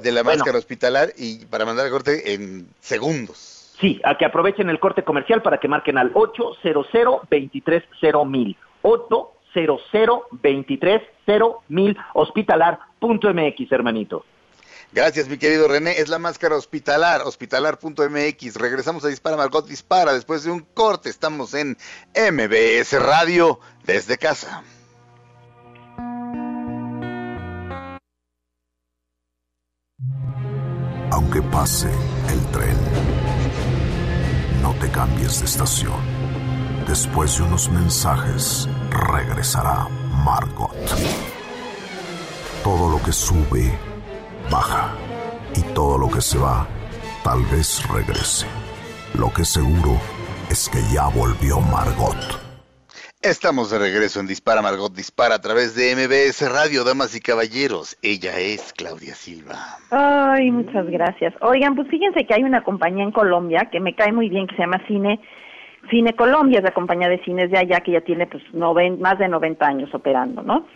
de, 0.01 0.13
la 0.13 0.23
máscara 0.23 0.57
hospitalar 0.57 1.13
y 1.17 1.47
para 1.47 1.65
mandar 1.65 1.87
a 1.87 1.91
corte 1.91 2.33
en 2.35 2.69
segundos. 2.81 3.77
Sí, 3.81 4.01
a 4.05 4.17
que 4.17 4.25
aprovechen 4.25 4.71
el 4.71 4.79
corte 4.79 5.03
comercial 5.03 5.43
para 5.43 5.59
que 5.59 5.67
marquen 5.67 5.99
al 5.99 6.13
800 6.15 6.87
230 6.93 8.25
mil. 8.25 8.57
800 8.83 9.81
230 10.31 11.47
mil 11.69 11.97
hospitalar.mx, 12.15 13.73
hermanito. 13.73 14.25
Gracias, 14.95 15.27
mi 15.27 15.39
querido 15.39 15.67
René. 15.67 15.99
Es 15.99 16.09
la 16.09 16.21
máscara 16.21 16.55
hospitalar, 16.55 17.23
hospitalar.mx. 17.23 18.55
Regresamos 18.55 19.05
a 19.05 19.09
Dispara 19.09 19.37
Margot 19.37 19.67
Dispara 19.67 20.13
después 20.13 20.45
de 20.45 20.53
un 20.53 20.61
corte. 20.61 21.11
Estamos 21.11 21.53
en 21.55 21.77
MBS 22.15 22.93
Radio 23.03 23.59
desde 23.85 24.19
casa. 24.19 24.63
Aunque 31.11 31.43
pase 31.43 31.91
el 32.31 32.47
tren, 32.53 32.77
no 34.63 34.75
te 34.75 34.89
cambies 34.93 35.41
de 35.41 35.47
estación. 35.47 36.01
Después 36.87 37.37
de 37.37 37.43
unos 37.43 37.69
mensajes, 37.69 38.69
regresará 38.91 39.89
Margot. 40.25 40.73
Todo 42.63 42.91
lo 42.91 43.03
que 43.03 43.13
sube 43.13 43.77
baja 44.55 44.95
y 45.57 45.75
todo 45.75 45.99
lo 45.99 46.09
que 46.09 46.21
se 46.21 46.39
va 46.39 46.67
tal 47.25 47.41
vez 47.51 47.83
regrese. 47.93 48.47
Lo 49.19 49.29
que 49.35 49.45
seguro 49.45 49.99
es 50.49 50.69
que 50.69 50.79
ya 50.95 51.09
volvió 51.09 51.59
Margot. 51.59 52.23
Estamos 53.21 53.71
de 53.71 53.79
regreso 53.79 54.21
en 54.21 54.29
Dispara 54.29 54.63
Margot 54.63 54.95
Dispara 54.95 55.37
a 55.37 55.41
través 55.41 55.75
de 55.75 55.97
MBS 55.97 56.41
Radio, 56.53 56.85
damas 56.85 57.17
y 57.17 57.21
caballeros. 57.21 57.97
Ella 58.03 58.39
es 58.39 58.73
Claudia 58.75 59.15
Silva. 59.15 59.57
Ay, 59.91 60.51
muchas 60.53 60.87
gracias. 60.87 61.35
Oigan, 61.41 61.75
pues 61.75 61.89
fíjense 61.89 62.25
que 62.25 62.35
hay 62.35 62.45
una 62.45 62.63
compañía 62.63 63.03
en 63.03 63.13
Colombia 63.13 63.69
que 63.73 63.81
me 63.81 63.95
cae 63.97 64.13
muy 64.13 64.29
bien 64.29 64.47
que 64.47 64.55
se 64.55 64.63
llama 64.63 64.81
Cine 64.87 65.21
Cine 65.91 66.15
Colombia 66.15 66.59
es 66.59 66.65
la 66.65 66.71
compañía 66.73 67.09
de 67.09 67.23
cines 67.25 67.51
de 67.51 67.59
allá 67.59 67.81
que 67.81 67.93
ya 67.93 68.01
tiene 68.01 68.27
pues 68.27 68.43
noven, 68.55 69.01
más 69.01 69.19
de 69.19 69.29
90 69.29 69.67
años 69.67 69.95
operando, 69.95 70.43
¿no? 70.43 70.67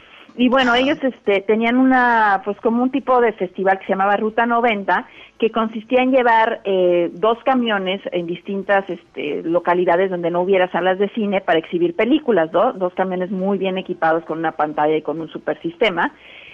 Y 0.40 0.48
bueno, 0.48 0.72
ellos 0.76 0.98
este, 1.02 1.40
tenían 1.40 1.76
una, 1.76 2.42
pues 2.44 2.56
como 2.60 2.84
un 2.84 2.92
tipo 2.92 3.20
de 3.20 3.32
festival 3.32 3.80
que 3.80 3.86
se 3.86 3.90
llamaba 3.90 4.16
Ruta 4.16 4.46
90, 4.46 5.04
que 5.36 5.50
consistía 5.50 6.00
en 6.00 6.12
llevar 6.12 6.60
eh, 6.62 7.10
dos 7.12 7.38
camiones 7.44 8.00
en 8.12 8.28
distintas 8.28 8.88
este, 8.88 9.42
localidades 9.42 10.10
donde 10.10 10.30
no 10.30 10.42
hubiera 10.42 10.70
salas 10.70 10.96
de 11.00 11.08
cine 11.08 11.40
para 11.40 11.58
exhibir 11.58 11.96
películas, 11.96 12.52
¿no? 12.52 12.72
dos 12.72 12.94
camiones 12.94 13.32
muy 13.32 13.58
bien 13.58 13.78
equipados 13.78 14.24
con 14.26 14.38
una 14.38 14.52
pantalla 14.52 14.96
y 14.96 15.02
con 15.02 15.20
un 15.20 15.28
super 15.28 15.60
sistema. 15.60 16.12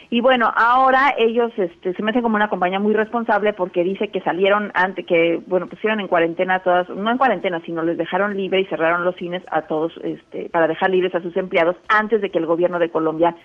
Y 0.09 0.23
bueno, 0.23 0.51
ahora 0.57 1.15
ellos 1.19 1.53
este, 1.59 1.93
se 1.93 2.03
me 2.03 2.11
hacen 2.11 2.23
como 2.23 2.37
una 2.37 2.49
compañía 2.49 2.81
muy 2.81 2.95
responsable 2.95 3.53
porque 3.53 3.85
dice 3.85 4.09
que 4.09 4.23
salieron 4.23 4.71
antes, 4.73 5.05
que, 5.05 5.43
bueno, 5.47 5.67
pusieron 5.67 6.01
en 6.01 6.09
cuarentena 6.09 6.61
todas, 6.61 6.89
no 6.89 7.11
en 7.11 7.19
cuarentena, 7.19 7.61
sino 7.67 7.83
les 7.83 7.99
dejaron 7.99 8.35
libre 8.35 8.61
y 8.61 8.65
cerraron 8.65 9.05
los 9.05 9.17
cines 9.17 9.43
a 9.51 9.63
todos, 9.63 9.93
este, 10.03 10.49
para 10.49 10.69
dejar 10.69 10.89
libres 10.89 11.15
a 11.15 11.21
sus 11.21 11.37
empleados 11.37 11.77
antes 11.89 12.23
de 12.23 12.31
que 12.31 12.39
el 12.39 12.47
gobierno 12.47 12.79
de 12.79 12.89
Colombia 12.89 13.37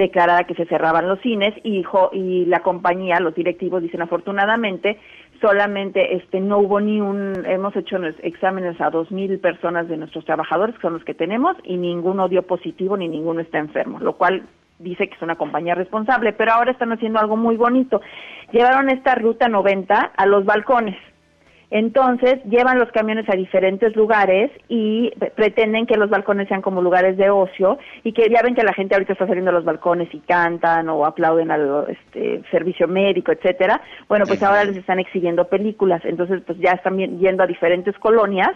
declarara 0.00 0.44
que 0.44 0.54
se 0.54 0.66
cerraban 0.66 1.08
los 1.08 1.20
cines 1.20 1.54
y, 1.62 1.84
y 2.12 2.44
la 2.46 2.60
compañía, 2.60 3.20
los 3.20 3.34
directivos 3.34 3.82
dicen 3.82 4.02
afortunadamente 4.02 4.98
solamente 5.40 6.16
este 6.16 6.40
no 6.40 6.58
hubo 6.58 6.80
ni 6.80 7.00
un 7.00 7.44
hemos 7.46 7.74
hecho 7.74 7.96
exámenes 8.22 8.80
a 8.80 8.90
dos 8.90 9.10
mil 9.10 9.38
personas 9.38 9.88
de 9.88 9.96
nuestros 9.96 10.24
trabajadores 10.24 10.74
que 10.76 10.82
son 10.82 10.92
los 10.92 11.04
que 11.04 11.14
tenemos 11.14 11.56
y 11.64 11.76
ninguno 11.76 12.28
dio 12.28 12.42
positivo 12.42 12.96
ni 12.96 13.08
ninguno 13.08 13.40
está 13.40 13.58
enfermo 13.58 13.98
lo 14.00 14.16
cual 14.16 14.42
dice 14.78 15.08
que 15.08 15.14
es 15.14 15.22
una 15.22 15.36
compañía 15.36 15.74
responsable 15.74 16.32
pero 16.34 16.52
ahora 16.52 16.72
están 16.72 16.92
haciendo 16.92 17.18
algo 17.18 17.36
muy 17.36 17.56
bonito. 17.56 18.00
Llevaron 18.52 18.90
esta 18.90 19.14
ruta 19.14 19.48
90 19.48 20.12
a 20.16 20.26
los 20.26 20.44
balcones 20.44 20.96
entonces 21.70 22.42
llevan 22.46 22.80
los 22.80 22.90
camiones 22.90 23.28
a 23.28 23.36
diferentes 23.36 23.94
lugares 23.94 24.50
y 24.68 25.12
pretenden 25.36 25.86
que 25.86 25.96
los 25.96 26.10
balcones 26.10 26.48
sean 26.48 26.62
como 26.62 26.82
lugares 26.82 27.16
de 27.16 27.30
ocio 27.30 27.78
y 28.02 28.12
que 28.12 28.28
ya 28.28 28.42
ven 28.42 28.56
que 28.56 28.64
la 28.64 28.74
gente 28.74 28.96
ahorita 28.96 29.12
está 29.12 29.28
saliendo 29.28 29.50
a 29.52 29.54
los 29.54 29.64
balcones 29.64 30.12
y 30.12 30.18
cantan 30.18 30.88
o 30.88 31.06
aplauden 31.06 31.52
al 31.52 31.86
este, 31.88 32.42
servicio 32.50 32.88
médico, 32.88 33.30
etcétera. 33.30 33.80
Bueno, 34.08 34.24
pues 34.26 34.42
ahora 34.42 34.64
les 34.64 34.76
están 34.76 34.98
exhibiendo 34.98 35.46
películas, 35.46 36.04
entonces 36.04 36.42
pues 36.44 36.58
ya 36.58 36.72
están 36.72 36.98
yendo 36.98 37.44
a 37.44 37.46
diferentes 37.46 37.96
colonias 37.98 38.50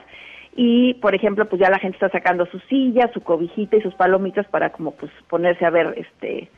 y 0.57 0.95
por 0.95 1.15
ejemplo 1.15 1.49
pues 1.49 1.63
ya 1.63 1.71
la 1.71 1.79
gente 1.79 1.97
está 1.97 2.09
sacando 2.09 2.47
su 2.47 2.59
silla, 2.69 3.11
su 3.15 3.21
cobijita 3.21 3.77
y 3.77 3.83
sus 3.83 3.95
palomitas 3.95 4.47
para 4.49 4.71
como 4.71 4.91
pues 4.91 5.13
ponerse 5.29 5.65
a 5.65 5.71
ver 5.71 5.95
este 5.97 6.51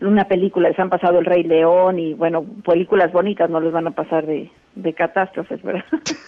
una 0.00 0.24
película, 0.24 0.68
les 0.68 0.78
han 0.78 0.90
pasado 0.90 1.18
El 1.18 1.26
Rey 1.26 1.42
León 1.42 1.98
y 1.98 2.14
bueno, 2.14 2.44
películas 2.66 3.12
bonitas 3.12 3.48
no 3.48 3.60
les 3.60 3.72
van 3.72 3.86
a 3.86 3.90
pasar 3.92 4.26
de, 4.26 4.50
de 4.74 4.94
catástrofes, 4.94 5.62
¿verdad? 5.62 5.84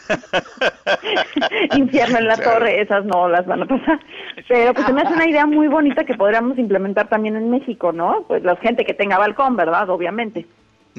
Infierno 1.76 2.18
en 2.18 2.28
la 2.28 2.36
torre, 2.36 2.80
esas 2.80 3.04
no 3.04 3.28
las 3.28 3.46
van 3.46 3.62
a 3.62 3.66
pasar. 3.66 4.00
Pero 4.48 4.74
pues 4.74 4.86
se 4.86 4.92
me 4.92 5.02
hace 5.02 5.14
una 5.14 5.28
idea 5.28 5.46
muy 5.46 5.66
bonita 5.68 6.04
que 6.04 6.14
podríamos 6.14 6.58
implementar 6.58 7.08
también 7.08 7.36
en 7.36 7.50
México, 7.50 7.92
¿no? 7.92 8.24
Pues 8.28 8.42
la 8.42 8.56
gente 8.56 8.84
que 8.84 8.94
tenga 8.94 9.18
balcón, 9.18 9.56
¿verdad? 9.56 9.88
Obviamente. 9.88 10.46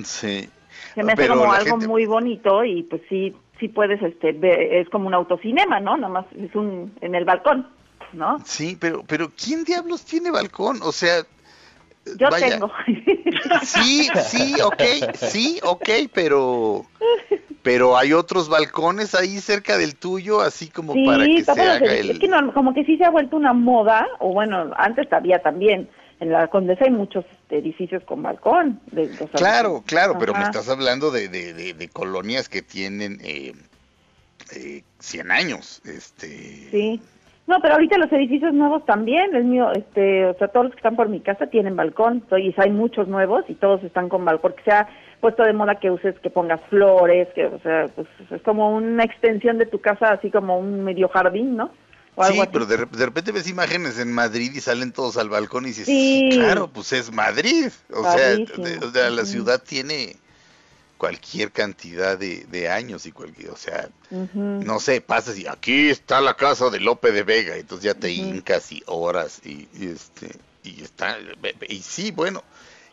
Sí. 0.03 0.49
Se 0.93 1.03
me 1.03 1.13
hace 1.13 1.27
como 1.27 1.51
algo 1.51 1.77
muy 1.77 2.05
bonito 2.05 2.63
y 2.63 2.83
pues 2.83 3.01
sí, 3.09 3.35
sí 3.59 3.67
puedes, 3.67 4.01
este, 4.01 4.79
es 4.79 4.89
como 4.89 5.07
un 5.07 5.13
autocinema, 5.13 5.79
¿no? 5.79 5.97
Nada 5.97 6.11
más 6.11 6.25
es 6.37 6.53
un, 6.55 6.93
en 7.01 7.15
el 7.15 7.25
balcón, 7.25 7.67
¿no? 8.13 8.39
Sí, 8.45 8.77
pero, 8.79 9.03
pero 9.07 9.29
¿quién 9.29 9.63
diablos 9.63 10.05
tiene 10.05 10.31
balcón? 10.31 10.79
O 10.81 10.91
sea, 10.91 11.23
yo 12.17 12.29
tengo. 12.29 12.71
Sí, 13.63 14.09
sí, 14.23 14.55
ok, 14.61 14.81
sí, 15.15 15.59
ok, 15.63 15.89
pero 16.13 16.85
pero 17.65 17.97
hay 17.97 18.13
otros 18.13 18.47
balcones 18.47 19.15
ahí 19.15 19.39
cerca 19.39 19.77
del 19.77 19.95
tuyo, 19.95 20.41
así 20.41 20.69
como 20.69 20.93
para 21.05 21.25
que 21.25 21.43
se 21.43 21.51
haga 21.51 21.77
el... 21.77 22.11
Es 22.11 22.19
que 22.19 22.29
como 22.53 22.75
que 22.75 22.85
sí 22.85 22.95
se 22.97 23.05
ha 23.05 23.09
vuelto 23.09 23.35
una 23.35 23.53
moda, 23.53 24.07
o 24.19 24.33
bueno, 24.33 24.71
antes 24.77 25.11
había 25.11 25.39
también, 25.39 25.89
en 26.19 26.31
la 26.31 26.47
Condesa 26.47 26.85
hay 26.85 26.91
muchos 26.91 27.25
edificios 27.49 28.03
con 28.03 28.21
balcón. 28.21 28.79
De, 28.91 29.09
claro, 29.33 29.83
claro, 29.85 30.15
pero 30.19 30.33
me 30.33 30.43
estás 30.43 30.69
hablando 30.69 31.09
de, 31.09 31.27
de, 31.27 31.73
de, 31.73 31.89
colonias 31.89 32.49
que 32.49 32.61
tienen 32.61 33.19
eh, 33.23 33.53
eh, 34.55 34.83
100 34.99 35.31
años. 35.31 35.81
este 35.85 36.69
Sí. 36.69 37.01
No, 37.47 37.59
pero 37.61 37.75
ahorita 37.75 37.97
los 37.99 38.11
edificios 38.11 38.53
nuevos 38.53 38.83
también, 38.85 39.35
el 39.35 39.43
mío, 39.43 39.71
este, 39.71 40.25
o 40.25 40.37
sea, 40.37 40.47
todos 40.47 40.65
los 40.65 40.73
que 40.73 40.79
están 40.79 40.95
por 40.95 41.09
mi 41.09 41.19
casa 41.19 41.45
tienen 41.47 41.75
balcón, 41.75 42.25
y 42.37 42.53
hay 42.57 42.71
muchos 42.71 43.07
nuevos 43.07 43.45
y 43.47 43.53
todos 43.53 43.83
están 43.83 44.09
con 44.09 44.25
balcón, 44.25 44.51
porque 44.51 44.63
se 44.63 44.71
ha 44.71 44.87
puesto 45.21 45.43
de 45.43 45.53
moda 45.53 45.75
que 45.75 45.91
uses, 45.91 46.17
que 46.19 46.31
pongas 46.31 46.59
flores, 46.69 47.27
que, 47.35 47.45
o 47.45 47.59
sea, 47.59 47.85
pues 47.95 48.07
es 48.31 48.41
como 48.41 48.75
una 48.75 49.03
extensión 49.03 49.59
de 49.59 49.67
tu 49.67 49.79
casa, 49.79 50.13
así 50.13 50.31
como 50.31 50.57
un 50.57 50.83
medio 50.83 51.07
jardín, 51.09 51.55
¿no? 51.55 51.69
sí, 52.23 52.39
pero 52.51 52.65
de, 52.65 52.77
repente 52.77 53.31
ves 53.31 53.49
imágenes 53.49 53.99
en 53.99 54.11
Madrid 54.11 54.51
y 54.55 54.61
salen 54.61 54.91
todos 54.91 55.17
al 55.17 55.29
balcón 55.29 55.65
y 55.65 55.67
dices, 55.67 55.87
claro, 56.33 56.69
pues 56.71 56.93
es 56.93 57.11
Madrid, 57.11 57.67
o 57.91 58.03
sea, 58.03 58.37
o 58.81 58.91
sea, 58.91 59.09
la 59.09 59.25
ciudad 59.25 59.61
tiene 59.61 60.15
cualquier 60.97 61.51
cantidad 61.51 62.17
de, 62.17 62.69
años 62.69 63.05
y 63.05 63.11
cualquier, 63.11 63.51
o 63.51 63.57
sea, 63.57 63.89
no 64.09 64.79
sé, 64.79 65.01
pasas 65.01 65.37
y 65.37 65.47
aquí 65.47 65.89
está 65.89 66.21
la 66.21 66.35
casa 66.35 66.69
de 66.69 66.79
Lope 66.79 67.11
de 67.11 67.23
Vega, 67.23 67.57
entonces 67.57 67.85
ya 67.85 67.93
te 67.93 68.11
hincas 68.11 68.71
y 68.71 68.83
horas 68.85 69.41
y, 69.45 69.67
este 69.81 70.31
y 70.63 70.81
está 70.81 71.17
y 71.67 71.81
sí, 71.81 72.11
bueno, 72.11 72.43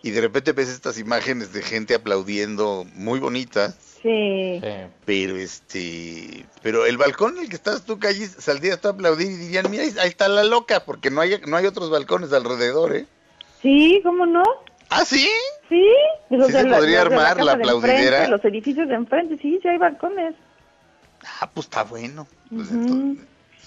y 0.03 0.11
de 0.11 0.20
repente 0.20 0.53
ves 0.53 0.68
estas 0.68 0.98
imágenes 0.98 1.53
de 1.53 1.62
gente 1.62 1.94
aplaudiendo 1.94 2.84
muy 2.94 3.20
bonitas. 3.20 3.76
Sí. 4.03 4.61
Pero 5.05 5.36
este, 5.36 6.44
pero 6.61 6.86
el 6.86 6.98
balcón 6.98 7.36
en 7.36 7.44
el 7.44 7.48
que 7.48 7.55
estás 7.55 7.84
tú 7.84 8.00
calle 8.00 8.26
saldrías 8.26 8.80
tú 8.80 8.88
a 8.88 8.90
aplaudir 8.90 9.30
y 9.30 9.36
dirían, 9.36 9.70
"Mira, 9.70 9.84
ahí 9.84 10.09
está 10.09 10.26
la 10.28 10.42
loca", 10.42 10.84
porque 10.84 11.09
no 11.09 11.20
hay 11.20 11.40
no 11.46 11.57
hay 11.57 11.66
otros 11.66 11.88
balcones 11.88 12.32
alrededor, 12.32 12.96
¿eh? 12.96 13.07
Sí, 13.62 14.00
¿cómo 14.03 14.26
no? 14.26 14.42
¿Ah, 14.95 15.05
sí? 15.07 15.26
Sí, 15.70 15.86
los 16.28 16.49
se 16.49 16.66
podría 16.66 17.01
armar 17.01 17.43
la, 17.43 17.53
aplaudidera. 17.53 18.28
los 18.28 18.45
edificios 18.45 18.88
de 18.88 18.95
enfrente, 18.95 19.38
sí, 19.40 19.59
sí 19.62 19.68
hay 19.68 19.78
balcones. 19.78 20.34
Ah, 21.40 21.49
pues 21.53 21.66
está 21.66 21.84
bueno. 21.84 22.26
Pues, 22.51 22.68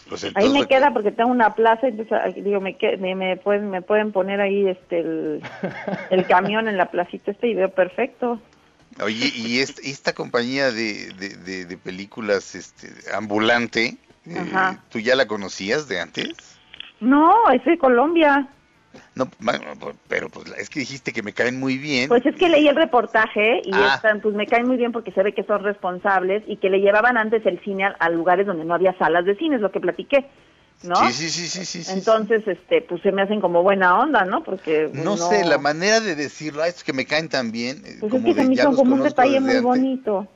pues 0.08 0.32
ahí 0.36 0.50
me 0.50 0.68
queda 0.68 0.94
porque 0.94 1.12
tengo 1.12 1.32
una 1.32 1.56
plaza, 1.56 1.88
entonces 1.88 2.44
digo, 2.44 2.62
me, 2.62 2.78
me, 3.16 3.38
pueden, 3.38 3.72
me 3.72 3.82
pueden 3.82 4.12
poner 4.12 4.40
ahí 4.40 4.68
este 4.68 5.00
el, 6.12 6.28
camión 6.28 6.68
en 6.68 6.78
la 6.78 6.92
placita 6.92 7.32
este 7.32 7.48
y 7.48 7.56
veo 7.56 7.70
perfecto. 7.70 8.40
Oye, 9.02 9.32
y 9.36 9.60
esta, 9.60 10.14
compañía 10.14 10.72
de, 10.72 11.12
de, 11.14 11.78
películas 11.78 12.54
este, 12.54 12.90
ambulante, 13.16 13.98
eh, 14.28 14.78
¿tú 14.90 15.00
ya 15.00 15.16
la 15.16 15.26
conocías 15.26 15.88
de 15.88 16.00
antes? 16.00 16.60
No, 17.00 17.50
es 17.52 17.66
de 17.66 17.78
Colombia. 17.80 18.48
No, 19.16 19.30
pero 20.10 20.28
pues 20.30 20.54
es 20.58 20.70
que 20.70 20.82
dijiste 20.82 21.14
que 21.14 21.24
me 21.24 21.32
caen 21.32 21.58
muy 21.58 21.78
bien. 21.78 22.10
Pues 22.10 22.26
es 22.26 22.36
que 22.36 22.50
leí 22.50 22.68
el 22.68 22.76
reportaje 22.76 23.62
y 23.64 23.72
ah. 23.74 23.94
están, 23.96 24.20
pues 24.20 24.36
me 24.36 24.46
caen 24.46 24.68
muy 24.68 24.76
bien 24.76 24.92
porque 24.92 25.14
se 25.14 25.24
ve 25.24 25.34
que 25.34 25.44
son 25.44 25.64
responsables 25.64 26.44
y 26.48 26.58
que 26.58 26.70
le 26.70 26.82
llevaban 26.82 27.18
antes 27.18 27.46
el 27.46 27.62
cine 27.64 27.86
a, 27.98 28.10
lugares 28.10 28.46
donde 28.46 28.66
no 28.66 28.74
había 28.74 28.94
salas 28.98 29.24
de 29.24 29.38
cine, 29.38 29.56
es 29.56 29.62
lo 29.62 29.72
que 29.72 29.80
platiqué. 29.80 30.26
¿no? 30.84 30.96
Sí, 30.98 31.14
sí, 31.14 31.30
sí, 31.30 31.66
sí, 31.66 31.84
sí. 31.84 31.94
Entonces, 31.94 32.46
este, 32.46 32.82
pues 32.82 33.02
se 33.04 33.14
me 33.14 33.22
hacen 33.22 33.40
como 33.40 33.64
buena 33.64 33.98
onda, 33.98 34.26
¿no? 34.26 34.44
Porque 34.44 34.90
pues, 34.92 35.06
no, 35.06 35.16
sé, 35.16 35.46
la 35.46 35.60
manera 35.60 36.02
de 36.02 36.16
decirlo, 36.16 36.66
es 36.66 36.84
que 36.84 36.92
me 36.92 37.06
caen 37.06 37.30
tan 37.30 37.54
bien. 37.54 37.78
Eh, 37.86 37.98
pues 38.02 38.14
es 38.14 38.24
que 38.26 38.34
se 38.34 38.44
me 38.44 38.54
hizo 38.54 38.76
como 38.76 38.96
un 38.96 39.04
detalle 39.04 39.40
muy 39.40 39.62
bonito. 39.62 40.28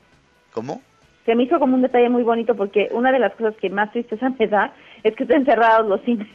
¿Cómo? 0.53 0.81
Se 1.25 1.35
me 1.35 1.43
hizo 1.43 1.59
como 1.59 1.75
un 1.75 1.81
detalle 1.81 2.09
muy 2.09 2.23
bonito 2.23 2.55
porque 2.55 2.87
una 2.93 3.11
de 3.11 3.19
las 3.19 3.35
cosas 3.35 3.55
que 3.59 3.69
más 3.69 3.91
tristeza 3.91 4.29
me 4.39 4.47
da 4.47 4.73
es 5.03 5.13
que 5.17 5.23
estén 5.23 5.43
cerrados 5.43 5.85
los 5.85 6.01
cines. 6.05 6.27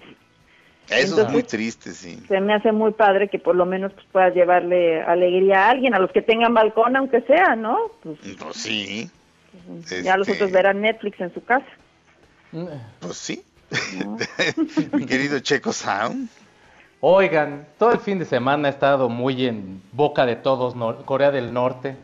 Eso 0.88 1.22
es 1.22 1.30
muy 1.30 1.42
triste, 1.42 1.92
sí. 1.92 2.22
Se 2.28 2.40
me 2.40 2.54
hace 2.54 2.72
muy 2.72 2.92
padre 2.92 3.28
que 3.28 3.38
por 3.38 3.56
lo 3.56 3.64
menos 3.64 3.92
pues, 3.92 4.06
puedas 4.12 4.34
llevarle 4.34 5.02
alegría 5.02 5.66
a 5.66 5.70
alguien, 5.70 5.94
a 5.94 5.98
los 5.98 6.12
que 6.12 6.22
tengan 6.22 6.52
balcón, 6.52 6.94
aunque 6.96 7.22
sea, 7.22 7.56
¿no? 7.56 7.78
Pues, 8.02 8.18
pues 8.38 8.56
sí. 8.56 9.10
Ya 10.02 10.16
los 10.16 10.28
otros 10.28 10.48
este 10.48 10.52
verán 10.52 10.80
Netflix 10.80 11.20
en 11.20 11.32
su 11.32 11.42
casa. 11.42 11.66
Pues 13.00 13.16
sí. 13.16 13.42
Mi 14.92 15.06
querido 15.06 15.38
Checo 15.40 15.72
Sound. 15.72 16.28
Oigan, 17.00 17.66
todo 17.78 17.92
el 17.92 17.98
fin 17.98 18.18
de 18.18 18.24
semana 18.24 18.68
ha 18.68 18.70
estado 18.70 19.08
muy 19.08 19.46
en 19.46 19.82
boca 19.92 20.24
de 20.26 20.36
todos 20.36 20.74
Corea 21.04 21.30
del 21.30 21.52
Norte. 21.52 21.96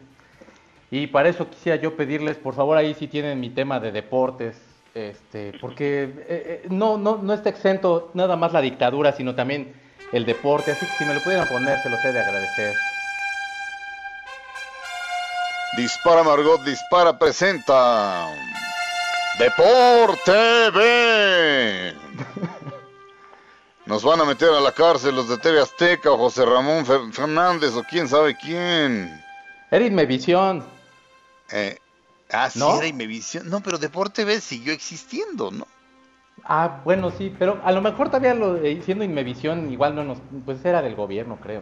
Y 0.91 1.07
para 1.07 1.29
eso 1.29 1.49
quisiera 1.49 1.81
yo 1.81 1.97
pedirles, 1.97 2.37
por 2.37 2.55
favor, 2.55 2.77
ahí 2.77 2.95
si 2.95 3.07
tienen 3.07 3.41
mi 3.41 3.51
tema 3.51 3.79
de 3.79 3.93
deportes, 3.93 4.61
este, 4.95 5.53
porque 5.61 6.03
eh, 6.03 6.13
eh, 6.29 6.67
no, 6.71 6.99
no, 6.99 7.19
no 7.19 7.33
está 7.33 7.51
exento 7.51 8.11
nada 8.15 8.37
más 8.37 8.53
la 8.53 8.61
dictadura, 8.61 9.13
sino 9.13 9.35
también 9.35 9.73
el 10.13 10.27
deporte, 10.27 10.73
así 10.73 10.87
que 10.87 10.93
si 10.99 11.05
me 11.05 11.15
lo 11.15 11.21
pudieran 11.21 11.47
poner, 11.49 11.79
se 11.83 11.91
los 11.91 12.05
he 12.05 12.13
de 12.13 12.21
agradecer. 12.21 12.75
Dispara 15.77 16.25
Margot, 16.25 16.63
dispara, 16.65 17.17
presenta 17.17 18.27
Deporte 19.39 20.71
B. 20.75 21.95
Nos 23.87 24.05
van 24.05 24.21
a 24.21 24.25
meter 24.25 24.51
a 24.51 24.61
la 24.61 24.73
cárcel 24.73 25.15
los 25.15 25.29
de 25.29 25.39
TV 25.39 25.61
Azteca 25.61 26.11
o 26.11 26.19
José 26.19 26.45
Ramón 26.45 26.85
Fernández 27.13 27.75
o 27.75 27.83
quién 27.85 28.09
sabe 28.09 28.37
quién. 28.37 29.21
Eric 29.71 29.93
Mevisión. 29.93 30.65
Eh, 31.53 31.79
Ah, 32.33 32.49
sí, 32.51 32.59
¿No? 32.59 32.77
era 32.77 32.87
Imevisión. 32.87 33.49
No, 33.51 33.61
pero 33.61 33.79
Deporte 33.79 34.25
B 34.25 34.41
siguió 34.41 34.73
existiendo, 34.73 35.51
¿no? 35.51 35.67
Ah, 36.45 36.81
bueno, 36.85 37.11
sí, 37.11 37.35
pero 37.39 37.61
a 37.65 37.73
lo 37.73 37.83
mejor 37.83 38.09
todavía 38.09 38.35
lo 38.35 38.57
eh, 38.57 38.81
siendo 38.85 39.05
Inmevisión, 39.05 39.71
igual 39.73 39.95
no 39.95 40.05
nos, 40.05 40.19
pues 40.45 40.65
era 40.65 40.81
del 40.81 40.95
gobierno, 40.95 41.39
creo. 41.43 41.61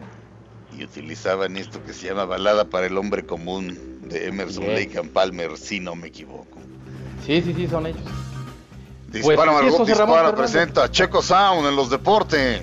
Y 0.77 0.83
utilizaban 0.83 1.57
esto 1.57 1.83
que 1.83 1.93
se 1.93 2.07
llama 2.07 2.25
Balada 2.25 2.65
para 2.65 2.85
el 2.87 2.97
Hombre 2.97 3.25
Común 3.25 3.99
de 4.03 4.27
Emerson 4.27 4.63
Yes. 4.65 4.73
Lake 4.79 4.97
and 4.99 5.11
Palmer, 5.11 5.57
si 5.57 5.79
no 5.79 5.95
me 5.95 6.07
equivoco. 6.07 6.59
Sí, 7.25 7.41
sí, 7.41 7.53
sí, 7.53 7.67
son 7.67 7.87
ellos. 7.87 8.01
Dispara, 9.07 9.51
Pues, 9.51 9.63
sí, 9.65 9.69
Margot, 9.71 9.87
dispara, 9.87 10.35
presenta 10.35 10.89
Checo 10.91 11.21
Sound 11.21 11.67
en 11.67 11.75
los 11.75 11.89
deportes. 11.89 12.61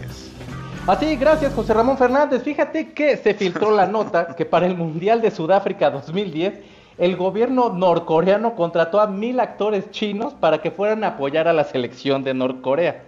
Así, 0.87 1.17
gracias 1.17 1.53
José 1.53 1.75
Ramón 1.75 1.99
Fernández. 1.99 2.43
Fíjate 2.45 2.93
que 2.93 3.17
se 3.17 3.35
filtró 3.35 3.73
la 3.73 3.87
nota 3.87 4.37
que 4.37 4.45
para 4.47 4.67
el 4.67 4.77
Mundial 4.77 5.21
de 5.21 5.33
Sudáfrica 5.33 5.91
2010 5.91 6.61
el 6.99 7.17
gobierno 7.17 7.71
norcoreano 7.71 8.55
contrató 8.55 9.01
a 9.01 9.07
mil 9.07 9.41
actores 9.41 9.91
chinos 9.91 10.35
para 10.35 10.63
que 10.63 10.71
fueran 10.71 11.05
a 11.05 11.09
apoyar 11.09 11.49
a 11.49 11.53
la 11.53 11.65
selección 11.65 12.25
de 12.25 12.35
Norcorea. 12.35 13.03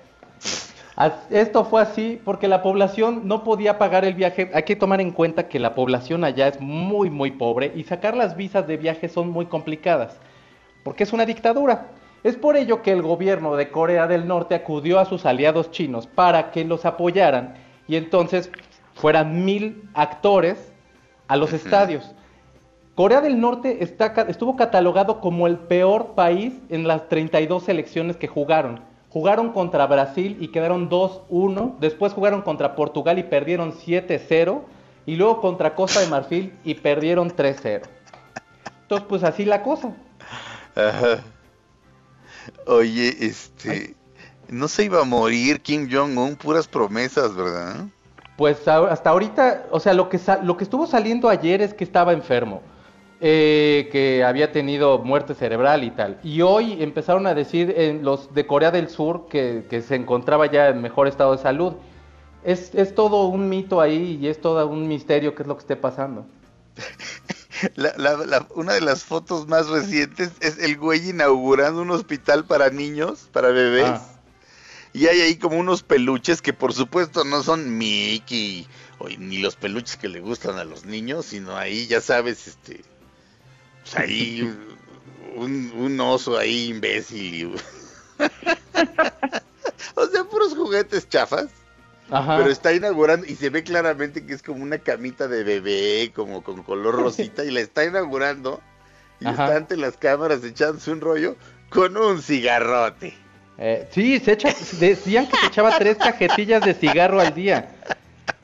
Esto 1.30 1.64
fue 1.64 1.80
así 1.80 2.20
porque 2.24 2.49
la 2.49 2.62
población 2.62 3.22
no 3.24 3.45
podía 3.45 3.78
pagar 3.78 4.05
el 4.05 4.14
viaje. 4.14 4.51
Hay 4.53 4.64
que 4.64 4.76
tomar 4.76 5.01
en 5.01 5.12
cuenta 5.12 5.49
que 5.49 5.61
la 5.61 5.74
población 5.74 6.24
allá 6.24 6.49
es 6.49 6.61
muy, 6.61 7.09
muy 7.09 7.30
pobre 7.30 7.72
y 7.74 7.84
sacar 7.84 8.16
las 8.16 8.36
visas 8.36 8.66
de 8.66 8.76
viaje 8.76 9.09
son 9.09 9.30
muy 9.30 9.47
complicadas 9.47 10.18
porque 10.89 11.05
es 11.05 11.12
una 11.12 11.26
dictadura. 11.26 11.89
Es 12.24 12.36
por 12.36 12.57
ello 12.57 12.80
que 12.80 12.93
el 12.93 13.03
gobierno 13.03 13.57
de 13.57 13.70
Corea 13.70 14.07
del 14.07 14.26
Norte 14.26 14.55
acudió 14.55 14.99
a 14.99 15.05
sus 15.05 15.26
aliados 15.26 15.70
chinos 15.70 16.07
para 16.07 16.51
que 16.51 16.64
los 16.64 16.86
apoyaran 16.86 17.55
y 17.86 17.97
entonces 17.97 18.51
fueran 18.95 19.45
mil 19.45 19.89
actores 19.93 20.72
a 21.28 21.36
los 21.36 21.53
estadios. 21.53 22.14
Corea 22.99 23.21
del 23.21 23.41
Norte 23.41 23.85
está, 23.85 24.07
estuvo 24.27 24.57
catalogado 24.57 25.21
como 25.21 25.47
el 25.47 25.57
peor 25.57 26.17
país 26.17 26.55
en 26.69 26.89
las 26.89 27.09
32 27.09 27.63
selecciones 27.63 28.17
que 28.17 28.27
jugaron. 28.27 28.81
Jugaron 29.11 29.53
contra 29.53 29.87
Brasil 29.87 30.37
y 30.41 30.49
quedaron 30.49 30.91
2-1, 30.91 31.79
después 31.79 32.13
jugaron 32.13 32.43
contra 32.43 32.75
Portugal 32.75 33.21
y 33.21 33.23
perdieron 33.23 33.73
7-0, 33.73 34.63
y 35.07 35.15
luego 35.15 35.41
contra 35.41 35.77
Costa 35.77 36.01
de 36.01 36.09
Marfil 36.09 36.53
y 36.65 36.75
perdieron 36.75 37.31
3-0. 37.31 37.83
Entonces, 38.83 39.07
pues 39.09 39.23
así 39.23 39.45
la 39.45 39.63
cosa. 39.63 39.95
Ajá. 40.75 41.23
Oye, 42.67 43.15
este, 43.21 43.95
no 44.49 44.67
se 44.67 44.87
iba 44.87 45.03
a 45.03 45.05
morir 45.05 45.61
Kim 45.61 45.89
Jong-un, 45.89 46.35
puras 46.35 46.67
promesas, 46.67 47.33
¿verdad? 47.37 47.77
Pues 48.37 48.67
hasta 48.67 49.11
ahorita, 49.11 49.67
o 49.71 49.79
sea, 49.79 49.95
lo 49.95 50.09
que, 50.09 50.19
lo 50.43 50.57
que 50.57 50.65
estuvo 50.65 50.89
saliendo 50.89 51.29
ayer 51.29 51.63
es 51.63 51.75
que 51.75 51.85
estaba 51.85 52.13
enfermo, 52.13 52.61
eh, 53.21 53.89
que 53.91 54.23
había 54.25 54.53
tenido 54.53 54.99
muerte 54.99 55.35
cerebral 55.35 55.83
y 55.85 55.91
tal. 55.91 56.19
Y 56.23 56.41
hoy 56.43 56.83
empezaron 56.83 57.27
a 57.27 57.35
decir 57.35 57.75
en 57.77 58.05
los 58.05 58.33
de 58.35 58.47
Corea 58.47 58.71
del 58.71 58.89
Sur 58.89 59.27
que, 59.29 59.64
que 59.69 59.83
se 59.83 59.95
encontraba 59.97 60.47
ya 60.51 60.69
en 60.69 60.81
mejor 60.83 61.09
estado 61.09 61.33
de 61.37 61.43
salud. 61.43 61.75
Es, 62.45 62.75
es 62.75 62.95
todo 62.95 63.27
un 63.27 63.49
mito 63.49 63.81
ahí 63.81 64.19
y 64.23 64.29
es 64.29 64.41
todo 64.41 64.66
un 64.69 64.87
misterio 64.89 65.35
qué 65.35 65.43
es 65.43 65.49
lo 65.49 65.57
que 65.57 65.61
esté 65.62 65.77
pasando. 65.77 66.27
La- 67.75 67.93
la- 67.97 68.25
la- 68.25 68.47
una 68.55 68.75
de 68.75 68.81
las 68.81 69.03
fotos 69.03 69.49
más 69.49 69.66
recientes 69.69 70.31
es 70.41 70.59
el 70.61 70.77
güey 70.77 71.11
inaugurando 71.11 71.83
un 71.83 71.91
hospital 71.91 72.45
para 72.45 72.71
niños, 72.71 73.29
para 73.33 73.49
bebés. 73.49 73.85
Ah. 73.89 74.07
Y 74.93 75.07
hay 75.09 75.21
ahí 75.23 75.35
como 75.37 75.59
unos 75.59 75.83
peluches 75.83 76.41
que 76.41 76.53
por 76.53 76.73
supuesto 76.73 77.25
no 77.25 77.43
son 77.43 77.77
Mickey 77.77 78.66
ni 79.19 79.39
los 79.39 79.57
peluches 79.57 79.97
que 79.97 80.09
le 80.09 80.21
gustan 80.21 80.57
a 80.59 80.64
los 80.64 80.85
niños, 80.85 81.27
sino 81.27 81.57
ahí 81.57 81.87
ya 81.89 82.01
sabes, 82.01 82.47
este, 82.47 82.81
pues 83.93 84.05
ahí 84.05 84.55
un, 85.34 85.72
un 85.76 86.01
oso 86.01 86.36
ahí 86.36 86.68
imbécil. 86.68 87.55
o 89.95 90.07
sea, 90.07 90.24
puros 90.24 90.55
juguetes 90.55 91.09
chafas. 91.09 91.47
Ajá. 92.11 92.39
Pero 92.39 92.51
está 92.51 92.72
inaugurando 92.72 93.26
y 93.26 93.34
se 93.36 93.51
ve 93.51 93.62
claramente 93.62 94.24
que 94.24 94.32
es 94.32 94.43
como 94.43 94.62
una 94.62 94.78
camita 94.78 95.28
de 95.28 95.45
bebé, 95.45 96.11
como 96.14 96.43
con 96.43 96.62
color 96.62 96.95
rosita, 97.03 97.45
y 97.45 97.51
la 97.51 97.61
está 97.61 97.84
inaugurando 97.84 98.62
y 99.20 99.26
Ajá. 99.26 99.45
está 99.45 99.57
ante 99.57 99.76
las 99.76 99.97
cámaras 99.97 100.43
echándose 100.43 100.91
un 100.91 101.01
rollo 101.01 101.36
con 101.68 101.97
un 101.97 102.22
cigarrote. 102.22 103.14
Eh, 103.59 103.89
sí, 103.91 104.20
se 104.20 104.32
echa, 104.32 104.55
decían 104.78 105.26
que 105.26 105.36
se 105.36 105.47
echaba 105.47 105.76
tres 105.78 105.97
cajetillas 105.99 106.64
de 106.64 106.74
cigarro 106.74 107.20
al 107.20 107.34
día. 107.34 107.74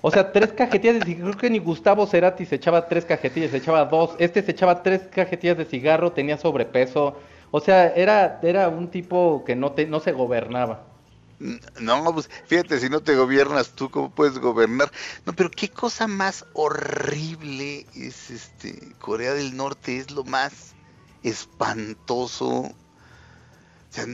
O 0.06 0.10
sea, 0.10 0.32
tres 0.32 0.52
cajetillas 0.52 0.96
de 0.98 1.06
cigarro. 1.06 1.30
Creo 1.30 1.40
que 1.40 1.48
ni 1.48 1.58
Gustavo 1.60 2.06
Cerati 2.06 2.44
se 2.44 2.56
echaba 2.56 2.88
tres 2.88 3.06
cajetillas, 3.06 3.52
se 3.52 3.56
echaba 3.56 3.86
dos. 3.86 4.10
Este 4.18 4.42
se 4.42 4.50
echaba 4.50 4.82
tres 4.82 5.00
cajetillas 5.10 5.56
de 5.56 5.64
cigarro, 5.64 6.12
tenía 6.12 6.36
sobrepeso. 6.36 7.16
O 7.50 7.58
sea, 7.58 7.86
era, 7.86 8.38
era 8.42 8.68
un 8.68 8.88
tipo 8.90 9.44
que 9.46 9.56
no, 9.56 9.72
te, 9.72 9.86
no 9.86 10.00
se 10.00 10.12
gobernaba. 10.12 10.84
No, 11.80 12.12
pues 12.12 12.28
fíjate, 12.44 12.80
si 12.80 12.90
no 12.90 13.00
te 13.00 13.16
gobiernas 13.16 13.70
tú, 13.70 13.88
¿cómo 13.90 14.10
puedes 14.10 14.38
gobernar? 14.38 14.92
No, 15.24 15.32
pero 15.32 15.50
qué 15.50 15.70
cosa 15.70 16.06
más 16.06 16.44
horrible 16.52 17.86
es 17.94 18.30
este 18.30 18.78
Corea 18.98 19.32
del 19.32 19.56
Norte, 19.56 19.96
es 19.96 20.10
lo 20.10 20.22
más 20.24 20.74
espantoso. 21.22 22.48
O 22.50 22.74
sea, 23.88 24.04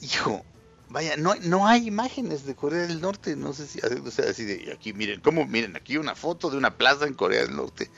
hijo, 0.00 0.44
vaya, 0.88 1.16
no, 1.16 1.34
no 1.42 1.66
hay 1.66 1.86
imágenes 1.88 2.44
de 2.46 2.54
Corea 2.54 2.86
del 2.86 3.00
Norte, 3.00 3.36
no 3.36 3.52
sé 3.52 3.66
si, 3.66 3.80
o 3.80 4.10
sea, 4.10 4.30
así 4.30 4.44
de, 4.44 4.72
aquí 4.72 4.92
miren, 4.92 5.20
¿cómo? 5.20 5.46
Miren, 5.46 5.76
aquí 5.76 5.96
una 5.96 6.14
foto 6.14 6.50
de 6.50 6.56
una 6.56 6.76
plaza 6.76 7.06
en 7.06 7.14
Corea 7.14 7.42
del 7.42 7.56
Norte. 7.56 7.90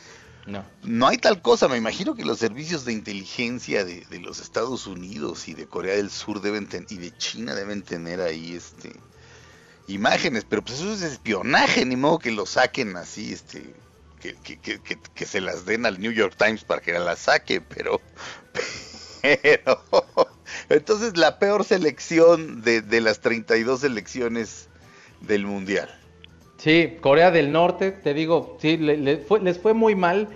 No. 0.47 0.65
No 0.83 1.07
hay 1.09 1.19
tal 1.19 1.43
cosa, 1.43 1.69
me 1.69 1.77
imagino 1.77 2.15
que 2.15 2.25
los 2.25 2.39
servicios 2.39 2.87
de 2.87 2.93
inteligencia 2.95 3.85
de, 3.85 4.07
de 4.07 4.19
los 4.21 4.41
Estados 4.41 4.87
Unidos 4.87 5.47
y 5.47 5.53
de 5.55 5.67
Corea 5.67 5.97
del 5.97 6.09
Sur 6.11 6.41
deben 6.41 6.67
ten- 6.67 6.87
y 6.89 6.97
de 6.97 7.15
China 7.19 7.55
deben 7.55 7.83
tener 7.83 8.21
ahí 8.23 8.55
este 8.55 8.93
imágenes, 9.89 10.45
pero 10.49 10.63
pues 10.65 10.81
eso 10.81 10.93
es 10.93 11.03
espionaje, 11.03 11.85
ni 11.85 11.97
modo 11.97 12.19
que 12.19 12.31
lo 12.31 12.47
saquen 12.47 12.97
así, 12.97 13.33
este 13.33 13.75
que, 14.21 14.35
que, 14.37 14.59
que, 14.59 14.81
que- 14.81 14.99
que 15.15 15.27
se 15.27 15.41
las 15.43 15.65
den 15.67 15.85
al 15.87 16.01
New 16.01 16.13
York 16.13 16.35
Times 16.39 16.65
para 16.65 16.81
que 16.81 16.93
las 16.99 17.19
saque, 17.21 17.61
pero 17.61 18.01
pero 19.23 19.83
entonces 20.69 21.17
la 21.17 21.39
peor 21.39 21.65
selección 21.65 22.63
de, 22.63 22.83
de 22.83 23.01
las 23.01 23.21
32 23.21 23.81
selecciones 23.81 24.69
del 25.21 25.47
mundial. 25.47 25.89
Sí, 26.59 26.97
Corea 27.01 27.31
del 27.31 27.53
Norte, 27.53 27.93
te 27.93 28.15
digo, 28.15 28.57
sí, 28.61 28.77
le- 28.77 28.97
le 28.97 29.19
fue- 29.19 29.41
les 29.41 29.59
fue 29.59 29.75
muy 29.75 29.95
mal 29.95 30.29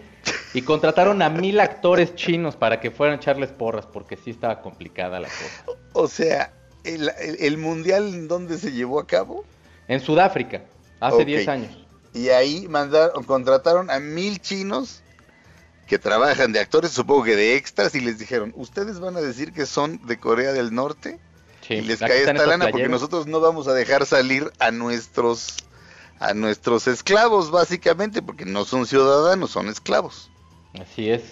y 0.55 0.63
contrataron 0.63 1.21
a 1.23 1.29
mil 1.31 1.59
actores 1.61 2.15
chinos 2.15 2.55
para 2.57 2.79
que 2.81 2.91
fueran 2.91 3.17
a 3.17 3.21
echarles 3.21 3.51
porras 3.51 3.87
porque 3.87 4.17
sí 4.17 4.31
estaba 4.31 4.61
complicada 4.63 5.19
la 5.19 5.29
cosa. 5.29 5.79
O 5.95 6.07
sea, 6.07 6.53
el, 6.85 7.11
el- 7.21 7.37
el 7.41 7.59
mundial 7.59 8.15
en 8.15 8.29
dónde 8.29 8.59
se 8.59 8.71
llevó 8.73 9.01
a 9.01 9.07
cabo? 9.07 9.45
En 9.89 10.01
Sudáfrica, 10.01 10.63
hace 11.01 11.23
Ok. 11.23 11.27
10 11.27 11.49
años. 11.49 11.77
Y 12.15 12.29
ahí 12.29 12.69
mandaron, 12.69 13.25
contrataron 13.25 13.91
a 13.91 13.99
mil 13.99 14.41
chinos 14.41 15.02
que 15.87 15.99
trabajan 15.99 16.53
de 16.53 16.61
actores, 16.61 16.93
supongo 16.93 17.25
que 17.25 17.37
de 17.37 17.57
extras, 17.57 17.95
y 17.95 18.01
les 18.01 18.19
dijeron, 18.19 18.53
ustedes 18.57 19.01
van 19.01 19.17
a 19.17 19.21
decir 19.21 19.53
que 19.53 19.67
son 19.67 20.05
de 20.07 20.19
Corea 20.19 20.53
del 20.53 20.75
Norte, 20.75 21.19
Sí, 21.67 21.75
y 21.75 21.81
les 21.83 22.01
cae 22.01 22.25
esta 22.25 22.45
lana 22.45 22.69
porque 22.71 22.89
nosotros 22.89 23.29
no 23.29 23.39
vamos 23.39 23.69
a 23.69 23.73
dejar 23.73 24.05
salir 24.05 24.53
a 24.59 24.73
nuestros 24.73 25.59
a 26.19 26.35
nuestros 26.35 26.87
esclavos, 26.87 27.51
básicamente, 27.51 28.23
porque 28.23 28.45
no 28.45 28.65
son 28.65 28.87
ciudadanos, 28.87 29.51
son 29.51 29.69
esclavos. 29.69 30.31
Así 30.81 31.11
es. 31.11 31.23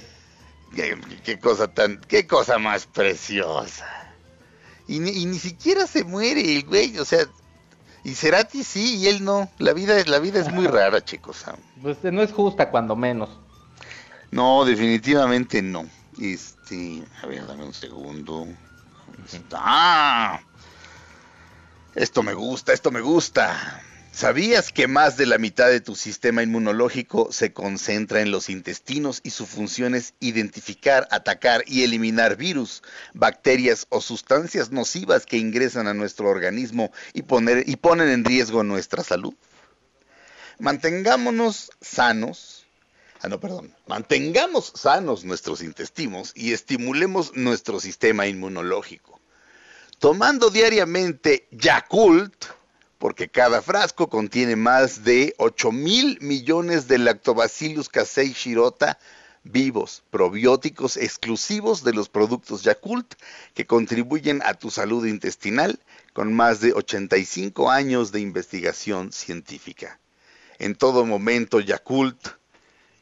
Qué, 0.74 0.98
qué 1.24 1.38
cosa 1.38 1.72
tan, 1.72 2.01
qué 2.09 2.26
cosa 2.26 2.59
más 2.59 2.86
preciosa. 2.86 3.86
Y 4.88 4.98
ni, 4.98 5.11
y 5.11 5.26
ni 5.26 5.38
siquiera 5.38 5.86
se 5.86 6.03
muere 6.03 6.57
el 6.57 6.64
güey, 6.64 6.98
o 6.98 7.05
sea, 7.05 7.24
y 8.03 8.14
Cerati 8.14 8.64
sí 8.64 8.98
y 8.98 9.07
él 9.07 9.24
no. 9.24 9.48
La 9.59 9.72
vida 9.72 9.96
es, 9.98 10.09
la 10.09 10.18
vida 10.18 10.40
es 10.40 10.53
muy 10.53 10.66
rara, 10.68 11.05
chicos. 11.05 11.44
Pues 11.80 12.03
no 12.03 12.22
es 12.22 12.32
justa 12.32 12.70
cuando 12.70 12.96
menos. 12.96 13.30
No, 14.31 14.64
definitivamente 14.64 15.62
no. 15.62 15.89
Este, 16.20 17.03
a 17.22 17.26
ver, 17.26 17.47
dame 17.47 17.64
un 17.64 17.74
segundo. 17.74 18.47
¿Dónde 19.16 19.37
está? 19.37 20.41
Esto 21.95 22.22
me 22.22 22.35
gusta, 22.35 22.72
esto 22.72 22.91
me 22.91 23.01
gusta. 23.01 23.83
¿Sabías 24.12 24.72
que 24.72 24.89
más 24.89 25.16
de 25.16 25.26
la 25.26 25.39
mitad 25.39 25.68
de 25.68 25.81
tu 25.81 25.95
sistema 25.95 26.43
inmunológico 26.43 27.33
se 27.33 27.53
concentra 27.53 28.20
en 28.20 28.31
los 28.31 28.51
intestinos 28.51 29.20
y 29.22 29.31
su 29.31 29.47
función 29.47 29.95
es 29.95 30.14
identificar, 30.20 31.07
atacar 31.11 31.62
y 31.66 31.85
eliminar 31.85 32.37
virus, 32.37 32.83
bacterias 33.14 33.87
o 33.89 34.01
sustancias 34.01 34.72
nocivas 34.72 35.26
que 35.26 35.39
ingresan 35.39 35.87
a 35.87 35.95
nuestro 35.95 36.28
organismo 36.28 36.93
y, 37.12 37.22
poner, 37.22 37.68
y 37.68 37.76
ponen 37.76 38.09
en 38.09 38.24
riesgo 38.24 38.64
nuestra 38.64 39.05
salud? 39.05 39.35
Mantengámonos 40.59 41.70
sanos, 41.81 42.59
ah 43.22 43.28
no, 43.28 43.38
perdón, 43.38 43.74
mantengamos 43.86 44.72
sanos 44.74 45.24
nuestros 45.24 45.62
intestinos 45.62 46.32
y 46.34 46.52
estimulemos 46.52 47.36
nuestro 47.36 47.80
sistema 47.80 48.26
inmunológico. 48.26 49.20
Tomando 49.98 50.48
diariamente 50.48 51.46
Yakult, 51.50 52.46
porque 52.98 53.28
cada 53.28 53.60
frasco 53.62 54.08
contiene 54.08 54.56
más 54.56 55.04
de 55.04 55.34
8 55.38 55.72
mil 55.72 56.18
millones 56.20 56.88
de 56.88 56.98
Lactobacillus 56.98 57.88
casei 57.88 58.32
shirota 58.32 58.98
vivos, 59.42 60.02
probióticos 60.10 60.96
exclusivos 60.96 61.82
de 61.82 61.94
los 61.94 62.08
productos 62.08 62.62
Yakult 62.62 63.14
que 63.54 63.66
contribuyen 63.66 64.42
a 64.44 64.54
tu 64.54 64.70
salud 64.70 65.06
intestinal 65.06 65.80
con 66.12 66.32
más 66.32 66.60
de 66.60 66.72
85 66.72 67.70
años 67.70 68.12
de 68.12 68.20
investigación 68.20 69.12
científica. 69.12 69.98
En 70.58 70.74
todo 70.74 71.06
momento, 71.06 71.60
Yakult, 71.60 72.39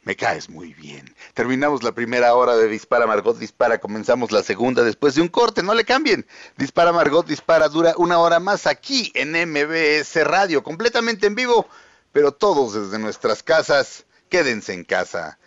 me 0.09 0.15
caes 0.15 0.49
muy 0.49 0.73
bien. 0.73 1.13
Terminamos 1.35 1.83
la 1.83 1.91
primera 1.91 2.33
hora 2.33 2.55
de 2.57 2.67
Dispara 2.67 3.05
Margot 3.05 3.37
Dispara, 3.37 3.77
comenzamos 3.77 4.31
la 4.31 4.41
segunda 4.41 4.81
después 4.81 5.13
de 5.13 5.21
un 5.21 5.27
corte, 5.27 5.61
no 5.61 5.75
le 5.75 5.85
cambien. 5.85 6.25
Dispara 6.57 6.91
Margot 6.91 7.27
Dispara 7.27 7.69
dura 7.69 7.93
una 7.95 8.17
hora 8.17 8.39
más 8.39 8.65
aquí 8.65 9.11
en 9.13 9.33
MBS 9.33 10.15
Radio, 10.23 10.63
completamente 10.63 11.27
en 11.27 11.35
vivo, 11.35 11.67
pero 12.11 12.31
todos 12.31 12.73
desde 12.73 12.97
nuestras 12.97 13.43
casas. 13.43 14.07
Quédense 14.29 14.73
en 14.73 14.83
casa. 14.83 15.37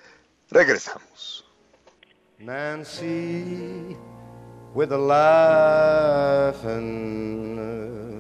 Regresamos. 0.48 1.44
Nancy, 2.38 3.96
with 4.74 4.92
a 4.92 4.98
laughing 6.52 6.62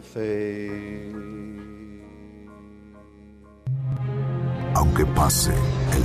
face. 0.02 1.12
Aunque 4.74 5.06
pase 5.06 5.52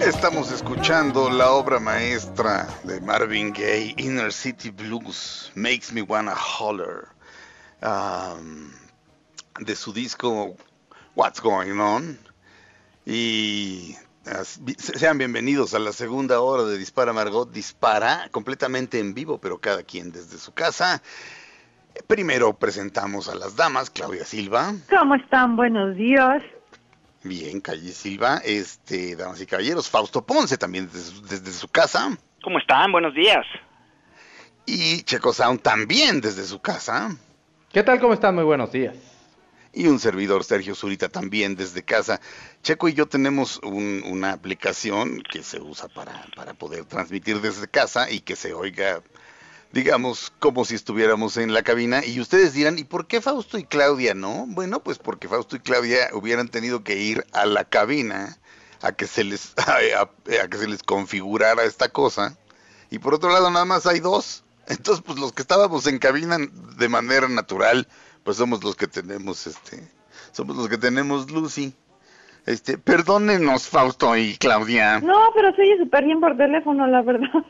Estamos 0.00 0.52
escuchando 0.52 1.30
la 1.30 1.50
obra 1.52 1.80
maestra 1.80 2.68
de 2.84 3.00
Marvin 3.00 3.52
Gaye, 3.52 3.94
Inner 3.96 4.32
City 4.32 4.70
Blues, 4.70 5.50
Makes 5.54 5.92
Me 5.92 6.02
Wanna 6.02 6.34
Holler, 6.34 7.08
um, 7.82 8.70
de 9.58 9.76
su 9.76 9.92
disco 9.92 10.56
What's 11.14 11.40
Going 11.40 11.78
On. 11.78 12.18
Y 13.06 13.96
sean 14.78 15.18
bienvenidos 15.18 15.74
a 15.74 15.78
la 15.78 15.92
segunda 15.92 16.40
hora 16.40 16.64
de 16.64 16.78
Dispara 16.78 17.12
Margot 17.12 17.50
Dispara, 17.50 18.28
completamente 18.30 18.98
en 18.98 19.14
vivo, 19.14 19.38
pero 19.38 19.58
cada 19.58 19.82
quien 19.82 20.12
desde 20.12 20.38
su 20.38 20.52
casa. 20.52 21.02
Primero 22.06 22.52
presentamos 22.54 23.28
a 23.28 23.34
las 23.34 23.56
damas, 23.56 23.90
Claudia 23.90 24.24
Silva. 24.24 24.74
¿Cómo 24.88 25.16
están? 25.16 25.56
Buenos 25.56 25.96
días. 25.96 26.42
Bien, 27.22 27.60
Calle 27.60 27.92
Silva, 27.92 28.40
este, 28.44 29.16
damas 29.16 29.40
y 29.40 29.46
caballeros, 29.46 29.90
Fausto 29.90 30.24
Ponce 30.24 30.56
también 30.56 30.88
desde, 30.92 31.52
su 31.52 31.68
casa. 31.68 32.16
¿Cómo 32.42 32.58
están? 32.58 32.92
Buenos 32.92 33.14
días. 33.14 33.44
Y 34.64 35.02
Checo 35.02 35.32
Sound 35.32 35.60
también 35.60 36.20
desde 36.20 36.44
su 36.44 36.60
casa. 36.60 37.14
¿Qué 37.72 37.82
tal? 37.82 38.00
¿Cómo 38.00 38.14
están? 38.14 38.34
Muy 38.34 38.44
buenos 38.44 38.72
días. 38.72 39.09
Y 39.72 39.86
un 39.86 40.00
servidor, 40.00 40.44
Sergio 40.44 40.74
Zurita, 40.74 41.08
también 41.08 41.54
desde 41.54 41.84
casa. 41.84 42.20
Checo 42.62 42.88
y 42.88 42.94
yo 42.94 43.06
tenemos 43.06 43.60
una 43.62 44.32
aplicación 44.32 45.22
que 45.22 45.42
se 45.42 45.60
usa 45.60 45.88
para, 45.88 46.26
para 46.34 46.54
poder 46.54 46.84
transmitir 46.84 47.40
desde 47.40 47.68
casa 47.68 48.10
y 48.10 48.20
que 48.20 48.36
se 48.36 48.52
oiga 48.52 49.02
digamos, 49.72 50.32
como 50.38 50.64
si 50.64 50.74
estuviéramos 50.74 51.36
en 51.36 51.52
la 51.52 51.62
cabina. 51.62 52.04
Y 52.04 52.20
ustedes 52.20 52.52
dirán, 52.52 52.78
¿y 52.78 52.84
por 52.84 53.06
qué 53.06 53.20
Fausto 53.20 53.58
y 53.58 53.64
Claudia 53.64 54.14
no? 54.14 54.46
Bueno, 54.48 54.82
pues 54.82 54.98
porque 54.98 55.28
Fausto 55.28 55.56
y 55.56 55.60
Claudia 55.60 56.10
hubieran 56.12 56.48
tenido 56.48 56.82
que 56.82 56.96
ir 56.96 57.24
a 57.32 57.46
la 57.46 57.64
cabina 57.64 58.38
a 58.82 58.92
que 58.92 59.06
se 59.06 59.24
les, 59.24 59.54
a, 59.58 60.10
que 60.48 60.58
se 60.58 60.68
les 60.68 60.82
configurara 60.82 61.64
esta 61.64 61.88
cosa. 61.88 62.36
Y 62.90 62.98
por 62.98 63.14
otro 63.14 63.30
lado, 63.30 63.50
nada 63.50 63.64
más 63.64 63.86
hay 63.86 64.00
dos. 64.00 64.44
Entonces, 64.66 65.02
pues 65.04 65.18
los 65.18 65.32
que 65.32 65.42
estábamos 65.42 65.86
en 65.86 65.98
cabina 65.98 66.38
de 66.38 66.88
manera 66.88 67.28
natural, 67.28 67.88
pues 68.24 68.36
somos 68.36 68.62
los 68.62 68.76
que 68.76 68.86
tenemos, 68.86 69.46
este, 69.46 69.88
somos 70.32 70.56
los 70.56 70.68
que 70.68 70.78
tenemos 70.78 71.30
Lucy. 71.30 71.74
Este, 72.46 72.78
perdónenos, 72.78 73.68
Fausto 73.68 74.16
y 74.16 74.36
Claudia. 74.38 74.98
No, 75.00 75.30
pero 75.34 75.54
se 75.54 75.62
oye 75.62 75.76
súper 75.78 76.04
bien 76.04 76.20
por 76.20 76.36
teléfono, 76.36 76.86
la 76.86 77.02
verdad. 77.02 77.28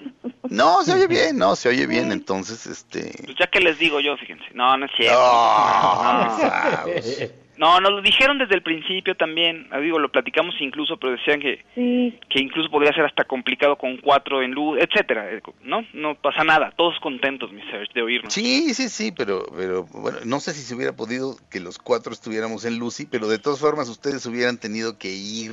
No, 0.50 0.82
se 0.82 0.94
oye 0.94 1.06
bien, 1.06 1.38
no, 1.38 1.54
se 1.54 1.68
oye 1.68 1.86
bien, 1.86 2.10
entonces, 2.10 2.66
este... 2.66 3.14
Pues 3.24 3.36
ya 3.38 3.46
que 3.46 3.60
les 3.60 3.78
digo 3.78 4.00
yo, 4.00 4.16
fíjense, 4.16 4.46
no, 4.52 4.76
no 4.76 4.86
es 4.86 4.90
cierto. 4.96 5.16
no. 5.16 6.86
No, 6.86 7.39
nos 7.60 7.92
lo 7.92 8.00
dijeron 8.00 8.38
desde 8.38 8.54
el 8.54 8.62
principio 8.62 9.14
también. 9.14 9.68
Ah, 9.70 9.78
digo, 9.80 9.98
lo 9.98 10.10
platicamos 10.10 10.54
incluso, 10.60 10.96
pero 10.96 11.12
decían 11.12 11.40
que 11.40 11.62
que 11.74 12.40
incluso 12.40 12.70
podría 12.70 12.92
ser 12.92 13.04
hasta 13.04 13.24
complicado 13.24 13.76
con 13.76 13.98
cuatro 13.98 14.42
en 14.42 14.52
luz, 14.52 14.78
etcétera. 14.80 15.30
Eh, 15.30 15.42
no, 15.62 15.84
no 15.92 16.14
pasa 16.14 16.42
nada. 16.42 16.72
Todos 16.76 16.98
contentos, 17.00 17.52
mi 17.52 17.60
Serge, 17.70 17.92
de 17.94 18.02
oírnos. 18.02 18.32
Sí, 18.32 18.72
sí, 18.72 18.88
sí, 18.88 19.12
pero, 19.12 19.44
pero 19.56 19.84
bueno, 19.92 20.18
no 20.24 20.40
sé 20.40 20.54
si 20.54 20.62
se 20.62 20.74
hubiera 20.74 20.94
podido 20.94 21.36
que 21.50 21.60
los 21.60 21.78
cuatro 21.78 22.12
estuviéramos 22.12 22.64
en 22.64 22.78
Lucy, 22.78 23.06
pero 23.06 23.28
de 23.28 23.38
todas 23.38 23.60
formas 23.60 23.88
ustedes 23.88 24.24
hubieran 24.26 24.58
tenido 24.58 24.98
que 24.98 25.08
ir 25.08 25.52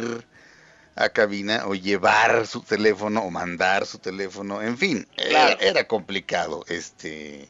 a 0.96 1.10
cabina 1.10 1.64
o 1.68 1.76
llevar 1.76 2.48
su 2.48 2.62
teléfono 2.62 3.22
o 3.22 3.30
mandar 3.30 3.86
su 3.86 4.00
teléfono, 4.00 4.62
en 4.62 4.78
fin, 4.78 5.08
era, 5.16 5.52
era 5.54 5.84
complicado, 5.86 6.66
este, 6.70 7.50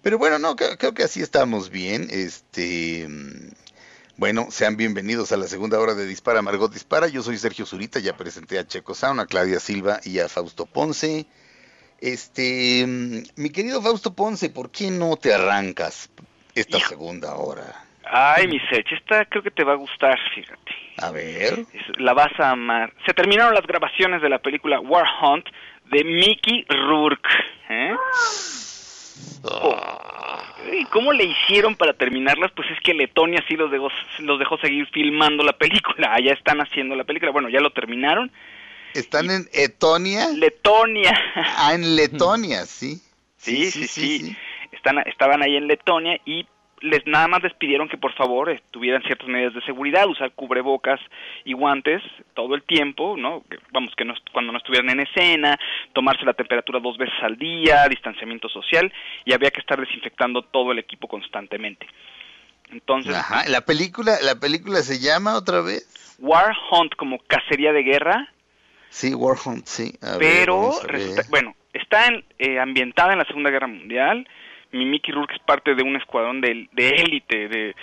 pero 0.00 0.16
bueno, 0.16 0.38
no, 0.38 0.54
creo, 0.54 0.78
creo, 0.78 0.94
que 0.94 1.02
así 1.02 1.20
estamos 1.20 1.70
bien, 1.70 2.06
este, 2.10 3.08
Bueno, 4.18 4.46
sean 4.50 4.76
bienvenidos 4.76 5.30
a 5.30 5.36
la 5.36 5.46
segunda 5.46 5.78
hora 5.78 5.94
de 5.94 6.04
Dispara 6.04 6.42
Margot 6.42 6.72
Dispara. 6.72 7.06
Yo 7.06 7.22
soy 7.22 7.36
Sergio 7.36 7.64
Zurita, 7.64 8.00
ya 8.00 8.16
presenté 8.16 8.58
a 8.58 8.66
Checo 8.66 8.92
Sound, 8.92 9.20
a 9.20 9.26
Claudia 9.26 9.60
Silva 9.60 10.00
y 10.02 10.18
a 10.18 10.28
Fausto 10.28 10.66
Ponce. 10.66 11.24
Este, 12.00 12.84
mm, 12.84 13.40
mi 13.40 13.50
querido 13.50 13.80
Fausto 13.80 14.12
Ponce, 14.14 14.50
¿por 14.50 14.72
qué 14.72 14.90
no 14.90 15.14
te 15.14 15.32
arrancas 15.32 16.10
esta 16.52 16.80
segunda 16.80 17.36
hora? 17.36 17.62
Ay, 18.10 18.48
mi 18.48 18.58
Sech, 18.58 18.90
esta 18.90 19.24
creo 19.26 19.44
que 19.44 19.52
te 19.52 19.62
va 19.62 19.74
a 19.74 19.76
gustar, 19.76 20.18
fíjate. 20.34 20.74
A 20.96 21.12
ver. 21.12 21.64
La 21.98 22.12
vas 22.12 22.32
a 22.40 22.50
amar. 22.50 22.92
Se 23.06 23.14
terminaron 23.14 23.54
las 23.54 23.68
grabaciones 23.68 24.20
de 24.20 24.30
la 24.30 24.40
película 24.40 24.80
War 24.80 25.06
Hunt 25.22 25.46
de 25.92 26.02
Mickey 26.02 26.66
Rourke. 26.68 27.28
¿eh? 27.68 27.94
¿Y 30.72 30.84
cómo 30.86 31.12
le 31.12 31.24
hicieron 31.24 31.76
para 31.76 31.92
terminarlas? 31.92 32.50
Pues 32.52 32.70
es 32.70 32.80
que 32.80 32.94
Letonia 32.94 33.44
sí 33.48 33.56
los 33.56 33.70
dejó, 33.70 33.88
los 34.20 34.38
dejó 34.38 34.58
seguir 34.58 34.86
filmando 34.88 35.42
la 35.44 35.52
película. 35.52 36.12
Allá 36.14 36.32
están 36.32 36.60
haciendo 36.60 36.94
la 36.94 37.04
película. 37.04 37.32
Bueno, 37.32 37.48
ya 37.48 37.60
lo 37.60 37.70
terminaron. 37.70 38.30
¿Están 38.94 39.30
en 39.30 39.48
Etonia? 39.52 40.28
Letonia. 40.30 41.18
Ah, 41.56 41.74
en 41.74 41.94
Letonia, 41.94 42.64
sí. 42.64 43.00
Sí, 43.36 43.70
sí, 43.70 43.86
sí. 43.86 44.36
Están, 44.72 44.98
estaban 45.06 45.42
ahí 45.42 45.56
en 45.56 45.66
Letonia 45.66 46.20
y 46.24 46.46
les 46.80 47.06
nada 47.06 47.28
más 47.28 47.42
les 47.42 47.54
pidieron 47.54 47.88
que 47.88 47.96
por 47.96 48.12
favor 48.14 48.50
eh, 48.50 48.60
tuvieran 48.70 49.02
ciertas 49.02 49.28
medidas 49.28 49.54
de 49.54 49.62
seguridad, 49.62 50.06
usar 50.06 50.32
cubrebocas 50.32 51.00
y 51.44 51.52
guantes 51.52 52.02
todo 52.34 52.54
el 52.54 52.62
tiempo, 52.62 53.16
¿no? 53.16 53.42
Que, 53.50 53.58
vamos, 53.72 53.94
que 53.96 54.04
no, 54.04 54.14
cuando 54.32 54.52
no 54.52 54.58
estuvieran 54.58 54.90
en 54.90 55.00
escena, 55.00 55.58
tomarse 55.92 56.24
la 56.24 56.34
temperatura 56.34 56.80
dos 56.80 56.96
veces 56.98 57.16
al 57.22 57.36
día, 57.36 57.86
distanciamiento 57.88 58.48
social 58.48 58.92
y 59.24 59.32
había 59.32 59.50
que 59.50 59.60
estar 59.60 59.80
desinfectando 59.80 60.42
todo 60.42 60.72
el 60.72 60.78
equipo 60.78 61.08
constantemente. 61.08 61.86
Entonces, 62.70 63.14
Ajá, 63.14 63.48
la 63.48 63.62
película, 63.62 64.18
la 64.22 64.34
película 64.34 64.80
se 64.82 64.98
llama 64.98 65.36
otra 65.36 65.62
vez. 65.62 66.16
War 66.18 66.54
Hunt 66.70 66.94
como 66.96 67.18
cacería 67.18 67.72
de 67.72 67.82
guerra, 67.82 68.28
Sí, 68.90 69.14
War 69.14 69.36
Hunt, 69.44 69.66
sí. 69.66 69.92
A 70.02 70.18
pero 70.18 70.72
ver. 70.82 70.92
resulta, 70.92 71.22
bueno, 71.28 71.54
está 71.72 72.06
en, 72.06 72.24
eh, 72.38 72.58
ambientada 72.58 73.12
en 73.12 73.18
la 73.18 73.24
Segunda 73.24 73.50
Guerra 73.50 73.66
Mundial. 73.66 74.26
Mi 74.72 74.84
Mickey 74.84 75.12
Rourke 75.14 75.34
es 75.34 75.42
parte 75.42 75.74
de 75.74 75.82
un 75.82 75.96
escuadrón 75.96 76.40
de, 76.40 76.68
de 76.72 76.88
élite 76.88 77.48
de, 77.48 77.76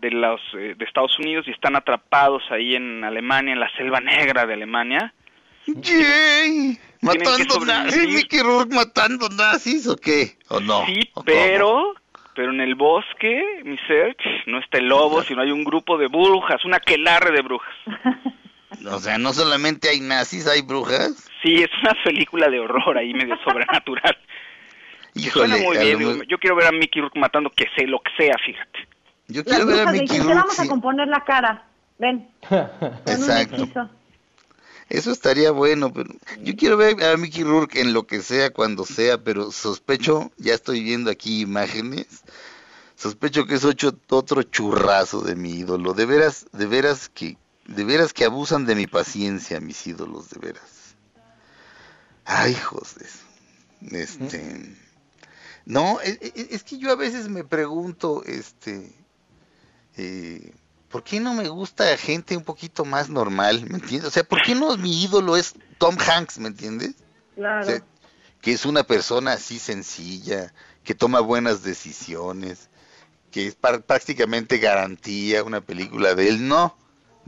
de 0.00 0.10
los 0.10 0.40
eh, 0.54 0.74
de 0.76 0.84
Estados 0.84 1.18
Unidos 1.18 1.46
y 1.48 1.50
están 1.50 1.76
atrapados 1.76 2.42
ahí 2.50 2.74
en 2.74 3.04
Alemania, 3.04 3.52
en 3.52 3.60
la 3.60 3.70
selva 3.76 4.00
negra 4.00 4.46
de 4.46 4.54
Alemania. 4.54 5.14
¡Yay! 5.66 6.78
Matando 7.02 7.60
nazis, 7.64 8.08
Mickey 8.08 8.40
Rourke 8.40 8.74
matando 8.74 9.28
nazis 9.30 9.86
o 9.86 9.96
qué? 9.96 10.36
¿O 10.48 10.60
no? 10.60 10.84
Sí, 10.86 11.10
pero 11.24 11.94
pero 12.34 12.52
en 12.52 12.60
el 12.60 12.74
bosque, 12.74 13.42
mi 13.64 13.76
search, 13.86 14.22
no 14.46 14.58
está 14.60 14.78
el 14.78 14.86
lobo, 14.86 15.22
sino 15.22 15.42
hay 15.42 15.50
un 15.50 15.64
grupo 15.64 15.98
de 15.98 16.06
brujas, 16.06 16.64
una 16.64 16.80
quelarre 16.80 17.32
de 17.32 17.42
brujas. 17.42 17.74
O 18.90 18.98
sea, 18.98 19.18
no 19.18 19.32
solamente 19.32 19.88
hay 19.88 20.00
nazis, 20.00 20.46
hay 20.46 20.62
brujas. 20.62 21.28
Sí, 21.42 21.56
es 21.56 21.70
una 21.82 21.94
película 22.02 22.48
de 22.48 22.60
horror 22.60 22.96
ahí 22.96 23.12
medio 23.12 23.36
sobrenatural. 23.44 24.16
Híjole, 25.26 25.48
suena 25.48 25.64
muy 25.64 25.76
bien. 25.78 25.98
digo, 25.98 26.22
yo 26.24 26.38
quiero 26.38 26.56
ver 26.56 26.66
a 26.66 26.72
Mickey 26.72 27.00
Rourke 27.00 27.18
matando 27.18 27.50
que 27.50 27.66
sé 27.76 27.86
lo 27.86 28.00
que 28.00 28.10
sea, 28.16 28.34
fíjate. 28.44 28.88
Yo 29.28 29.42
Las 29.44 29.56
quiero 29.58 29.66
ver 29.66 29.88
a 29.88 29.92
Mickey 29.92 30.18
Rourke. 30.18 30.34
vamos 30.34 30.58
a 30.60 30.66
componer 30.66 31.08
la 31.08 31.24
cara. 31.24 31.66
Ven, 31.98 32.28
Exacto. 33.06 33.88
Eso 34.88 35.12
estaría 35.12 35.52
bueno, 35.52 35.92
pero 35.92 36.10
yo 36.40 36.56
quiero 36.56 36.76
ver 36.76 37.00
a 37.04 37.16
Mickey 37.16 37.44
Rourke 37.44 37.80
en 37.80 37.92
lo 37.92 38.06
que 38.08 38.22
sea, 38.22 38.50
cuando 38.50 38.84
sea, 38.84 39.18
pero 39.22 39.52
sospecho, 39.52 40.32
ya 40.36 40.52
estoy 40.54 40.82
viendo 40.82 41.10
aquí 41.12 41.42
imágenes, 41.42 42.24
sospecho 42.96 43.46
que 43.46 43.54
es 43.54 43.64
ocho- 43.64 43.96
otro 44.08 44.42
churrazo 44.42 45.20
de 45.20 45.36
mi 45.36 45.50
ídolo. 45.60 45.92
De 45.94 46.06
veras, 46.06 46.46
de 46.52 46.66
veras 46.66 47.08
que, 47.08 47.36
de 47.66 47.84
veras 47.84 48.12
que 48.12 48.24
abusan 48.24 48.66
de 48.66 48.74
mi 48.74 48.88
paciencia, 48.88 49.60
mis 49.60 49.86
ídolos, 49.86 50.28
de 50.30 50.40
veras. 50.40 50.96
Ay, 52.24 52.54
José. 52.54 53.06
Este. 53.92 54.74
No, 55.70 56.00
es, 56.00 56.18
es- 56.20 56.50
es 56.50 56.62
que 56.64 56.78
yo 56.78 56.90
a 56.90 56.96
veces 56.96 57.28
me 57.28 57.44
pregunto, 57.44 58.22
este. 58.24 58.92
eh, 59.96 60.52
¿Por 60.88 61.04
qué 61.04 61.20
no 61.20 61.34
me 61.34 61.48
gusta 61.48 61.96
gente 61.96 62.36
un 62.36 62.42
poquito 62.42 62.84
más 62.84 63.08
normal? 63.08 63.64
¿Me 63.68 63.76
entiendes? 63.78 64.08
O 64.08 64.10
sea, 64.10 64.24
¿por 64.24 64.42
qué 64.42 64.56
no 64.56 64.76
mi 64.76 65.04
ídolo 65.04 65.36
es 65.36 65.54
Tom 65.78 65.96
Hanks? 65.98 66.38
¿Me 66.38 66.48
entiendes? 66.48 66.96
Claro. 67.36 67.62
O 67.62 67.64
sea, 67.70 67.82
que 68.40 68.52
es 68.52 68.64
una 68.66 68.82
persona 68.82 69.34
así 69.34 69.60
sencilla, 69.60 70.52
que 70.82 70.94
toma 70.96 71.20
buenas 71.20 71.62
decisiones, 71.62 72.70
que 73.30 73.46
es 73.46 73.54
prácticamente 73.54 74.58
garantía 74.58 75.44
una 75.44 75.60
película 75.60 76.16
de 76.16 76.28
él. 76.28 76.48
No, 76.48 76.76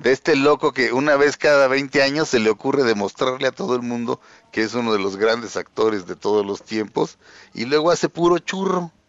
de 0.02 0.12
este 0.12 0.36
loco 0.36 0.72
que 0.72 0.92
una 0.92 1.16
vez 1.16 1.36
cada 1.36 1.68
20 1.68 2.02
años 2.02 2.28
se 2.28 2.38
le 2.40 2.50
ocurre 2.50 2.82
demostrarle 2.84 3.46
a 3.48 3.52
todo 3.52 3.74
el 3.76 3.82
mundo 3.82 4.20
que 4.50 4.62
es 4.62 4.74
uno 4.74 4.92
de 4.92 4.98
los 4.98 5.16
grandes 5.16 5.56
actores 5.56 6.06
de 6.06 6.16
todos 6.16 6.44
los 6.44 6.62
tiempos 6.62 7.18
y 7.54 7.64
luego 7.64 7.90
hace 7.90 8.08
puro 8.08 8.38
churro. 8.38 8.90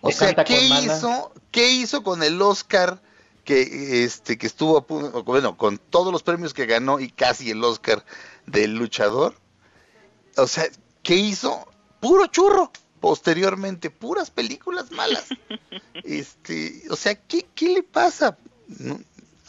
O 0.00 0.10
sea, 0.12 0.28
¿qué 0.44 0.54
hizo? 0.96 1.32
¿Qué 1.50 1.70
hizo 1.72 2.02
con 2.02 2.22
el 2.22 2.40
Oscar 2.40 3.02
que 3.44 4.04
este 4.04 4.38
que 4.38 4.46
estuvo 4.46 4.78
a 4.78 4.86
pu- 4.86 5.24
bueno, 5.24 5.56
con 5.58 5.76
todos 5.78 6.10
los 6.12 6.22
premios 6.22 6.54
que 6.54 6.64
ganó 6.66 7.00
y 7.00 7.10
casi 7.10 7.50
el 7.50 7.62
Oscar 7.64 8.04
del 8.46 8.74
luchador? 8.76 9.34
O 10.36 10.46
sea, 10.46 10.64
¿qué 11.02 11.16
hizo? 11.16 11.66
Puro 12.00 12.26
churro. 12.26 12.70
Posteriormente, 13.00 13.90
puras 13.90 14.30
películas 14.30 14.90
malas. 14.90 15.26
Este, 16.04 16.82
o 16.90 16.96
sea, 16.96 17.14
¿qué, 17.14 17.46
qué 17.54 17.68
le 17.70 17.82
pasa? 17.82 18.36
No, 18.68 18.98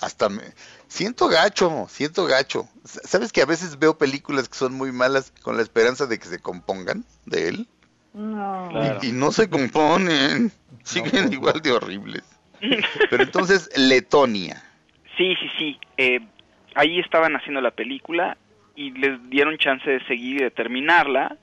hasta 0.05 0.29
me 0.29 0.43
siento 0.87 1.27
gacho, 1.27 1.87
siento 1.89 2.25
gacho. 2.25 2.67
¿Sabes 2.83 3.31
que 3.33 3.41
a 3.41 3.45
veces 3.45 3.79
veo 3.79 3.97
películas 3.97 4.47
que 4.47 4.55
son 4.55 4.73
muy 4.73 4.91
malas 4.91 5.31
con 5.41 5.57
la 5.57 5.63
esperanza 5.63 6.05
de 6.05 6.19
que 6.19 6.27
se 6.27 6.39
compongan 6.39 7.03
de 7.25 7.49
él? 7.49 7.67
No. 8.13 8.67
Claro. 8.69 8.99
Y, 9.01 9.07
y 9.07 9.11
no 9.11 9.31
se 9.31 9.49
componen, 9.49 10.51
siguen 10.83 11.33
igual 11.33 11.59
de 11.61 11.71
horribles. 11.71 12.23
Pero 13.09 13.23
entonces, 13.23 13.69
Letonia. 13.75 14.63
Sí, 15.17 15.35
sí, 15.39 15.49
sí. 15.57 15.79
Eh, 15.97 16.19
ahí 16.75 16.99
estaban 16.99 17.35
haciendo 17.35 17.61
la 17.61 17.71
película 17.71 18.37
y 18.75 18.91
les 18.91 19.29
dieron 19.29 19.57
chance 19.57 19.89
de 19.89 20.05
seguir 20.05 20.41
y 20.41 20.43
de 20.43 20.51
terminarla. 20.51 21.35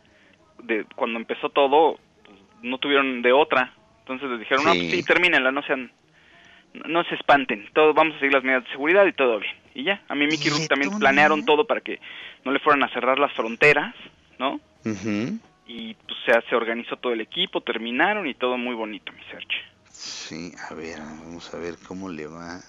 De, 0.62 0.86
cuando 0.94 1.18
empezó 1.18 1.48
todo, 1.50 1.98
pues, 2.24 2.38
no 2.62 2.78
tuvieron 2.78 3.22
de 3.22 3.32
otra. 3.32 3.74
Entonces 4.00 4.30
les 4.30 4.38
dijeron, 4.40 4.64
no, 4.64 4.72
Sí. 4.72 4.78
pues 4.80 4.92
sí, 4.92 5.02
termínenla, 5.02 5.50
no 5.50 5.62
sean... 5.64 5.90
No, 6.86 7.04
se 7.04 7.14
espanten, 7.14 7.68
todo, 7.74 7.92
vamos 7.92 8.16
a 8.16 8.18
seguir 8.18 8.32
las 8.32 8.44
medidas 8.44 8.64
de 8.64 8.70
seguridad 8.70 9.06
y 9.06 9.12
todo 9.12 9.38
bien. 9.38 9.54
Y 9.74 9.84
ya, 9.84 10.02
a 10.08 10.14
mí 10.14 10.26
Mickey 10.26 10.50
Rourke 10.50 10.68
también 10.68 10.98
planearon 10.98 11.44
todo 11.44 11.66
para 11.66 11.80
que 11.80 12.00
no 12.44 12.52
le 12.52 12.60
fueran 12.60 12.82
a 12.82 12.92
cerrar 12.92 13.18
las 13.18 13.32
fronteras, 13.32 13.94
¿no? 14.38 14.60
Ujú. 14.84 15.38
Y 15.66 15.94
pues 15.94 16.18
se, 16.26 16.32
se 16.48 16.56
organizó 16.56 16.96
todo 16.96 17.12
el 17.12 17.20
equipo, 17.20 17.60
terminaron 17.60 18.26
y 18.26 18.34
todo 18.34 18.58
muy 18.58 18.74
bonito, 18.74 19.12
mi 19.12 19.22
search. 19.30 19.52
Sí, 19.90 20.52
a 20.68 20.74
ver, 20.74 20.98
vamos 20.98 21.54
a 21.54 21.58
ver 21.58 21.76
cómo 21.86 22.08
le 22.08 22.26
va. 22.26 22.60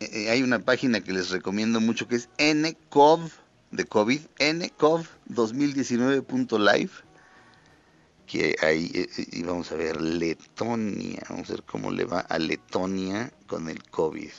Eh, 0.00 0.08
eh, 0.12 0.30
hay 0.30 0.42
una 0.42 0.58
página 0.60 1.00
que 1.00 1.12
les 1.12 1.30
recomiendo 1.30 1.80
mucho 1.80 2.08
que 2.08 2.16
es 2.16 2.28
ncov 2.38 3.30
de 3.70 3.84
COVID, 3.84 4.20
ncov2019.live. 4.38 6.90
Que 8.28 8.56
ahí, 8.60 8.90
eh, 8.94 9.08
eh, 9.16 9.26
y 9.32 9.42
vamos 9.42 9.72
a 9.72 9.76
ver, 9.76 10.02
Letonia, 10.02 11.22
vamos 11.30 11.48
a 11.48 11.54
ver 11.54 11.62
cómo 11.62 11.90
le 11.90 12.04
va 12.04 12.20
a 12.20 12.38
Letonia 12.38 13.32
con 13.46 13.70
el 13.70 13.82
COVID. 13.84 14.30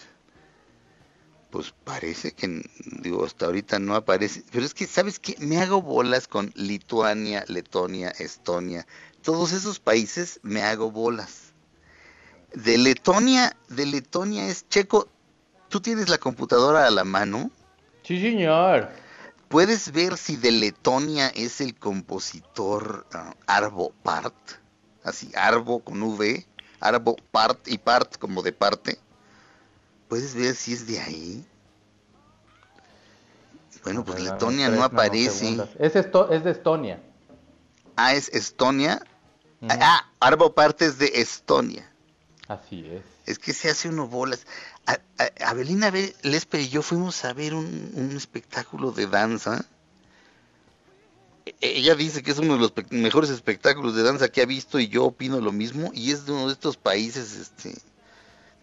Pues 1.50 1.74
parece 1.84 2.32
que, 2.34 2.62
digo, 3.02 3.26
hasta 3.26 3.48
ahorita 3.48 3.80
no 3.80 3.96
aparece. 3.96 4.44
Pero 4.52 4.64
es 4.64 4.76
que, 4.76 4.86
¿sabes 4.86 5.18
qué? 5.18 5.36
Me 5.40 5.58
hago 5.58 5.82
bolas 5.82 6.28
con 6.28 6.52
Lituania, 6.56 7.44
Letonia, 7.48 8.10
Estonia. 8.12 8.86
Todos 9.24 9.54
esos 9.54 9.80
países 9.80 10.40
me 10.44 10.62
hago 10.62 10.92
bolas. 10.92 11.54
De 12.54 12.78
Letonia, 12.78 13.58
de 13.70 13.88
Letonia 13.88 14.48
es 14.48 14.70
checo. 14.70 15.08
¿Tú 15.68 15.82
tienes 15.82 16.10
la 16.10 16.20
computadora 16.20 16.86
a 16.86 16.92
la 16.92 17.06
mano? 17.06 17.50
Sí, 18.04 18.22
señor. 18.22 18.92
¿Puedes 19.50 19.92
ver 19.92 20.16
si 20.16 20.36
de 20.36 20.52
Letonia 20.52 21.30
es 21.30 21.60
el 21.60 21.76
compositor 21.76 23.08
ah, 23.14 23.34
Arvo 23.48 23.92
Part? 24.04 24.36
Así, 25.04 25.32
Arvo 25.36 25.80
con 25.80 26.04
V, 26.04 26.46
Arvo 26.80 27.16
Part 27.32 27.68
y 27.68 27.80
Part 27.80 28.18
como 28.18 28.44
de 28.44 28.54
parte. 28.54 29.00
¿Puedes 30.08 30.36
ver 30.36 30.54
si 30.54 30.74
es 30.74 30.86
de 30.86 31.00
ahí? 31.00 31.46
Bueno, 33.84 34.06
pues 34.06 34.20
Bueno, 34.20 34.34
Letonia 34.34 34.70
no 34.70 34.84
aparece. 34.84 35.58
Es, 35.80 35.96
esto, 35.96 36.30
es 36.30 36.44
de 36.44 36.52
Estonia. 36.52 37.02
Ah, 37.96 38.14
es 38.14 38.30
Estonia. 38.30 39.02
Ah, 39.68 40.12
Arvo 40.20 40.54
Part 40.54 40.84
es 40.84 41.00
de 41.00 41.08
Estonia. 41.16 41.92
Así 42.48 42.86
es. 42.88 43.19
Es 43.30 43.38
que 43.38 43.54
se 43.54 43.70
hace 43.70 43.90
uno 43.90 44.08
bolas. 44.08 44.48
A, 44.88 44.94
a- 45.24 45.54
Lesper 46.24 46.62
y 46.62 46.70
yo 46.70 46.82
fuimos 46.82 47.24
a 47.26 47.34
ver 47.34 47.54
un, 47.54 47.92
un 47.94 48.18
espectáculo 48.18 48.92
de 48.92 49.06
danza. 49.06 49.66
E- 51.46 51.56
Ella 51.62 51.94
dice 51.94 52.24
que 52.24 52.32
es 52.32 52.40
uno 52.40 52.56
de 52.56 52.60
los 52.60 52.74
mejores 52.90 53.30
espectáculos 53.30 53.96
de 53.96 54.02
danza 54.02 54.30
que 54.30 54.42
ha 54.42 54.48
visto 54.48 54.80
y 54.80 54.88
yo 54.88 55.06
opino 55.06 55.40
lo 55.42 55.52
mismo. 55.52 55.92
Y 55.94 56.12
es 56.12 56.26
de 56.26 56.32
uno 56.32 56.48
de 56.48 56.54
estos 56.54 56.76
países 56.76 57.36
este, 57.36 57.76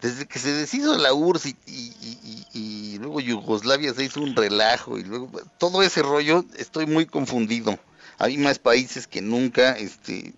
desde 0.01 0.25
que 0.27 0.37
se 0.37 0.51
deshizo 0.51 0.97
la 0.97 1.13
URSS 1.13 1.55
y, 1.65 2.97
luego 2.99 3.21
Yugoslavia 3.21 3.93
se 3.93 4.03
hizo 4.03 4.21
un 4.21 4.35
relajo 4.35 4.97
y 4.97 5.03
luego 5.05 5.31
todo 5.57 5.81
ese 5.81 6.01
rollo, 6.01 6.43
estoy 6.57 6.87
muy 6.87 7.05
confundido. 7.05 7.79
Hay 8.19 8.37
más 8.37 8.59
países 8.59 9.07
que 9.07 9.21
nunca, 9.21 9.77
este, 9.77 10.33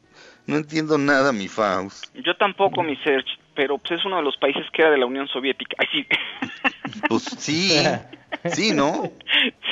no 0.45 0.57
entiendo 0.57 0.99
nada, 0.99 1.31
mi 1.31 1.47
Faust. 1.47 2.05
Yo 2.13 2.35
tampoco, 2.37 2.83
mi 2.83 2.95
Serge, 2.97 3.29
pero 3.59 3.77
pues 3.77 3.99
es 3.99 4.05
uno 4.05 4.15
de 4.15 4.23
los 4.23 4.37
países 4.37 4.63
que 4.71 4.81
era 4.83 4.91
de 4.91 4.97
la 4.97 5.05
Unión 5.05 5.27
Soviética. 5.27 5.75
Ay, 5.79 5.87
sí. 5.91 6.07
Pues 7.09 7.23
sí, 7.23 7.77
sí, 8.53 8.71
¿no? 8.73 9.11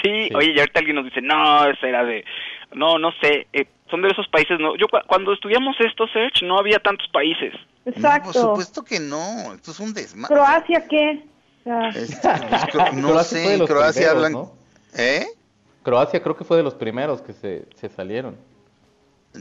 Sí, 0.03 0.29
oye, 0.35 0.51
y 0.53 0.59
ahorita 0.59 0.79
alguien 0.79 0.97
nos 0.97 1.05
dice, 1.05 1.21
no, 1.21 1.65
ese 1.69 1.87
era 1.87 2.03
de, 2.03 2.25
no, 2.73 2.97
no 2.99 3.11
sé, 3.21 3.47
eh, 3.53 3.65
son 3.89 4.01
de 4.01 4.09
esos 4.09 4.27
países, 4.27 4.59
no. 4.59 4.75
Yo 4.75 4.87
cu 4.89 4.97
cuando 5.07 5.31
estudiamos 5.31 5.77
esto, 5.79 6.05
Serge, 6.09 6.45
no 6.45 6.59
había 6.59 6.79
tantos 6.79 7.07
países. 7.13 7.53
Exacto. 7.85 8.27
No, 8.27 8.33
por 8.33 8.41
supuesto 8.41 8.83
que 8.83 8.99
no, 8.99 9.53
esto 9.53 9.71
es 9.71 9.79
un 9.79 9.93
desmadre. 9.93 10.35
¿Croacia 10.35 10.85
qué? 10.89 11.23
Ah. 11.65 11.89
Este, 11.95 12.27
pues, 12.27 12.61
cro- 12.73 12.91
no 13.01 13.07
Croacia 13.07 13.37
sé, 13.39 13.57
los 13.57 13.69
Croacia 13.69 14.09
primeros, 14.11 14.15
hablan... 14.17 14.31
¿no? 14.33 14.51
¿Eh? 14.97 15.25
Croacia 15.83 16.21
creo 16.21 16.35
que 16.35 16.43
fue 16.43 16.57
de 16.57 16.63
los 16.63 16.75
primeros 16.75 17.21
que 17.21 17.31
se, 17.31 17.65
se 17.75 17.87
salieron. 17.87 18.35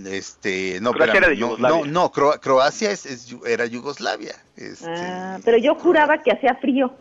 Este, 0.07 0.79
no, 0.81 0.93
Croacia 0.93 1.15
espérame, 1.15 1.17
era 1.17 1.29
de 1.29 1.35
no, 1.41 1.47
Yugoslavia. 1.57 1.85
no, 1.87 1.93
no, 1.93 2.13
Cro- 2.13 2.41
Croacia 2.41 2.91
es, 2.91 3.35
era 3.47 3.67
Yugoslavia. 3.67 4.35
Este, 4.57 4.87
Ah, 4.89 5.39
pero 5.45 5.57
yo 5.59 5.75
juraba 5.77 6.23
que 6.23 6.33
hacía 6.33 6.55
frío. 6.57 6.93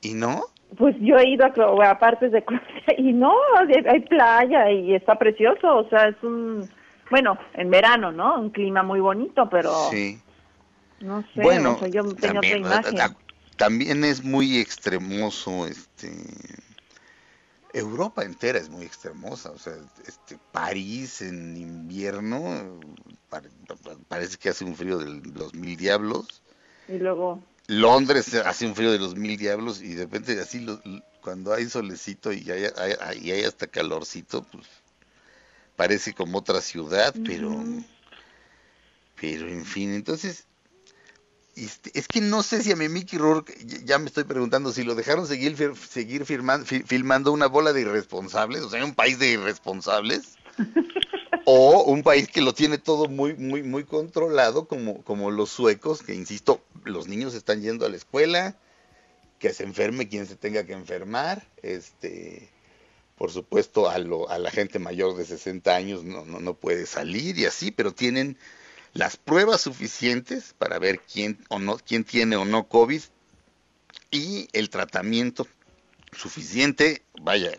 ¿Y 0.00 0.14
no? 0.14 0.44
Pues 0.78 0.96
yo 1.00 1.16
he 1.18 1.28
ido 1.28 1.44
a, 1.44 1.52
Cro- 1.52 1.86
a 1.86 1.98
partes 1.98 2.32
de 2.32 2.42
Croacia 2.44 2.66
y 2.98 3.12
no, 3.12 3.32
hay, 3.86 4.00
playa 4.00 4.70
y 4.70 4.94
está 4.94 5.16
precioso, 5.16 5.76
o 5.76 5.88
sea, 5.88 6.08
es 6.08 6.16
un, 6.22 6.68
bueno, 7.10 7.38
en 7.54 7.70
verano, 7.70 8.10
¿no? 8.10 8.40
Un 8.40 8.50
clima 8.50 8.82
muy 8.82 9.00
bonito, 9.00 9.48
pero 9.50 9.70
Sí. 9.90 10.18
no 11.00 11.22
sé, 11.34 11.42
Bueno, 11.42 11.74
o 11.74 11.78
sea, 11.78 11.88
yo 11.88 12.02
tenía 12.14 12.32
también, 12.40 12.64
otra 12.64 12.78
imagen. 12.90 13.16
también 13.56 14.04
es 14.04 14.24
muy 14.24 14.58
extremoso, 14.58 15.66
este, 15.66 16.10
Europa 17.72 18.22
entera 18.24 18.58
es 18.58 18.68
muy 18.68 18.84
extremosa, 18.84 19.50
o 19.50 19.58
sea, 19.58 19.74
este, 20.06 20.38
París 20.50 21.22
en 21.22 21.56
invierno 21.56 22.78
pare- 23.30 23.50
parece 24.08 24.36
que 24.36 24.50
hace 24.50 24.64
un 24.64 24.76
frío 24.76 24.98
de 24.98 25.06
los 25.32 25.54
mil 25.54 25.76
diablos, 25.76 26.42
Y 26.88 26.98
luego, 26.98 27.42
Londres 27.68 28.34
hace 28.34 28.66
un 28.66 28.74
frío 28.74 28.92
de 28.92 28.98
los 28.98 29.16
mil 29.16 29.36
diablos 29.38 29.80
y 29.80 29.94
de 29.94 30.04
repente 30.04 30.38
así 30.40 30.60
lo- 30.60 30.82
cuando 31.20 31.54
hay 31.54 31.68
solecito 31.68 32.32
y 32.32 32.50
hay, 32.50 32.64
hay- 33.00 33.18
y 33.18 33.30
hay 33.30 33.44
hasta 33.44 33.66
calorcito, 33.68 34.42
pues 34.42 34.66
parece 35.76 36.12
como 36.14 36.38
otra 36.38 36.60
ciudad, 36.60 37.14
pero 37.24 37.50
pero 39.20 39.48
en 39.48 39.64
fin, 39.64 39.92
entonces 39.94 40.46
este, 41.56 41.90
es 41.98 42.08
que 42.08 42.20
no 42.20 42.42
sé 42.42 42.62
si 42.62 42.72
a 42.72 42.76
mi 42.76 42.88
Mickey 42.88 43.18
Rourke 43.18 43.54
ya- 43.84 43.98
me 43.98 44.06
estoy 44.06 44.24
preguntando 44.24 44.72
si 44.72 44.82
lo 44.84 44.94
dejaron 44.94 45.26
seguir 45.26 45.56
seguir 45.88 46.24
filmando 46.24 47.32
una 47.32 47.46
bola 47.46 47.72
de 47.72 47.82
irresponsables, 47.82 48.62
o 48.62 48.70
sea, 48.70 48.84
un 48.84 48.94
país 48.94 49.18
de 49.18 49.28
irresponsables. 49.30 50.38
O 51.44 51.82
un 51.84 52.04
país 52.04 52.28
que 52.28 52.40
lo 52.40 52.54
tiene 52.54 52.78
todo 52.78 53.08
muy, 53.08 53.34
muy, 53.34 53.64
muy 53.64 53.82
controlado, 53.82 54.68
como, 54.68 55.02
como 55.02 55.32
los 55.32 55.50
suecos, 55.50 56.02
que 56.02 56.14
insisto, 56.14 56.62
los 56.84 57.08
niños 57.08 57.34
están 57.34 57.62
yendo 57.62 57.84
a 57.84 57.88
la 57.88 57.96
escuela, 57.96 58.56
que 59.40 59.52
se 59.52 59.64
enferme 59.64 60.08
quien 60.08 60.26
se 60.26 60.36
tenga 60.36 60.64
que 60.64 60.72
enfermar, 60.72 61.44
este, 61.62 62.48
por 63.16 63.32
supuesto 63.32 63.88
a, 63.88 63.98
lo, 63.98 64.30
a 64.30 64.38
la 64.38 64.52
gente 64.52 64.78
mayor 64.78 65.16
de 65.16 65.24
60 65.24 65.74
años 65.74 66.04
no, 66.04 66.24
no, 66.24 66.38
no 66.38 66.54
puede 66.54 66.86
salir 66.86 67.36
y 67.38 67.44
así, 67.44 67.72
pero 67.72 67.92
tienen 67.92 68.38
las 68.94 69.16
pruebas 69.16 69.62
suficientes 69.62 70.54
para 70.58 70.78
ver 70.78 71.00
quién 71.00 71.38
o 71.48 71.58
no, 71.58 71.78
quién 71.78 72.04
tiene 72.04 72.36
o 72.36 72.44
no 72.44 72.68
COVID 72.68 73.02
y 74.10 74.48
el 74.52 74.68
tratamiento 74.68 75.46
suficiente, 76.12 77.02
vaya, 77.20 77.52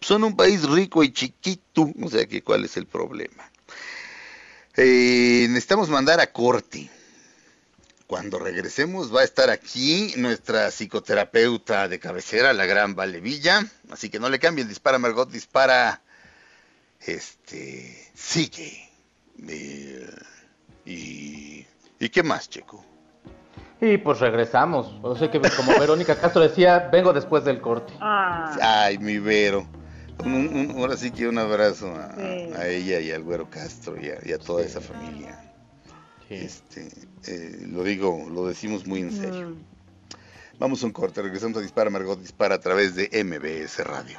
son 0.00 0.24
un 0.24 0.36
país 0.36 0.62
rico 0.62 1.02
y 1.02 1.12
chiquito, 1.12 1.90
o 2.00 2.08
sea 2.08 2.26
que 2.26 2.42
cuál 2.42 2.64
es 2.64 2.76
el 2.76 2.86
problema. 2.86 3.50
Eh, 4.76 5.46
necesitamos 5.48 5.88
mandar 5.88 6.20
a 6.20 6.32
corte. 6.32 6.90
Cuando 8.06 8.38
regresemos 8.38 9.12
va 9.12 9.22
a 9.22 9.24
estar 9.24 9.50
aquí 9.50 10.14
nuestra 10.16 10.70
psicoterapeuta 10.70 11.88
de 11.88 11.98
cabecera, 11.98 12.52
la 12.52 12.66
gran 12.66 12.94
Valevilla, 12.94 13.66
así 13.90 14.10
que 14.10 14.20
no 14.20 14.28
le 14.28 14.38
cambien, 14.38 14.68
dispara 14.68 14.98
Margot, 14.98 15.28
dispara, 15.28 16.02
este, 17.00 18.12
sigue. 18.14 18.88
Eh, 19.48 20.08
y, 20.86 21.66
¿Y 21.98 22.08
qué 22.08 22.22
más, 22.22 22.48
Checo? 22.48 22.84
Y 23.80 23.98
pues 23.98 24.20
regresamos. 24.20 24.94
O 25.02 25.14
sea 25.16 25.30
que 25.30 25.40
como 25.40 25.78
Verónica 25.78 26.16
Castro 26.18 26.40
decía, 26.42 26.88
vengo 26.90 27.12
después 27.12 27.44
del 27.44 27.60
corte. 27.60 27.92
ah, 28.00 28.56
Ay, 28.60 28.98
mi 28.98 29.18
Vero. 29.18 29.66
Un- 30.24 30.32
un- 30.34 30.70
un- 30.70 30.78
ahora 30.78 30.96
sí 30.96 31.10
que 31.10 31.28
un 31.28 31.36
abrazo 31.38 31.94
a, 31.94 32.14
Sí. 32.14 32.50
a 32.56 32.66
ella 32.68 33.00
y 33.00 33.10
al 33.10 33.22
güero 33.22 33.50
Castro 33.50 34.00
y 34.00 34.08
a, 34.08 34.18
y 34.24 34.32
a 34.32 34.38
toda 34.38 34.62
Sí. 34.62 34.68
esa 34.68 34.80
familia. 34.80 35.38
Sí. 36.28 36.34
Este, 36.36 36.88
eh, 37.26 37.66
lo 37.68 37.82
digo, 37.84 38.26
lo 38.32 38.46
decimos 38.46 38.86
muy 38.86 39.00
en 39.00 39.12
serio. 39.12 39.50
mm. 39.50 39.56
Vamos 40.58 40.82
a 40.82 40.86
un 40.86 40.92
corte, 40.92 41.20
regresamos 41.20 41.58
a 41.58 41.60
Dispara 41.60 41.90
Margot 41.90 42.18
Dispara 42.18 42.54
a 42.54 42.60
través 42.60 42.94
de 42.94 43.10
MBS 43.12 43.84
Radio. 43.84 44.18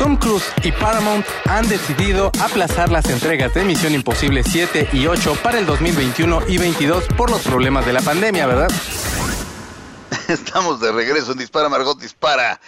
Tom 0.00 0.16
Cruise 0.16 0.50
y 0.64 0.72
Paramount 0.72 1.26
han 1.44 1.68
decidido 1.68 2.32
aplazar 2.42 2.90
las 2.90 3.10
entregas 3.10 3.52
de 3.52 3.64
Misión 3.64 3.92
Imposible 3.92 4.42
7 4.42 4.88
y 4.94 5.06
8 5.06 5.36
para 5.42 5.58
el 5.58 5.66
2021 5.66 6.40
y 6.48 6.56
22 6.56 7.06
por 7.18 7.28
los 7.28 7.46
problemas 7.46 7.84
de 7.84 7.92
la 7.92 8.00
pandemia, 8.00 8.46
¿verdad? 8.46 8.70
Estamos 10.28 10.80
de 10.80 10.90
regreso 10.90 11.32
en 11.32 11.38
Dispara 11.38 11.68
Margot 11.68 12.00
Dispara. 12.00 12.58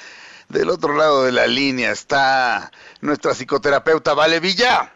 Del 0.51 0.69
otro 0.69 0.95
lado 0.95 1.25
de 1.25 1.33
la 1.33 1.47
línea 1.47 1.93
está 1.93 2.71
nuestra 3.01 3.33
psicoterapeuta 3.33 4.13
Vale 4.13 4.39
Villa. 4.39 4.93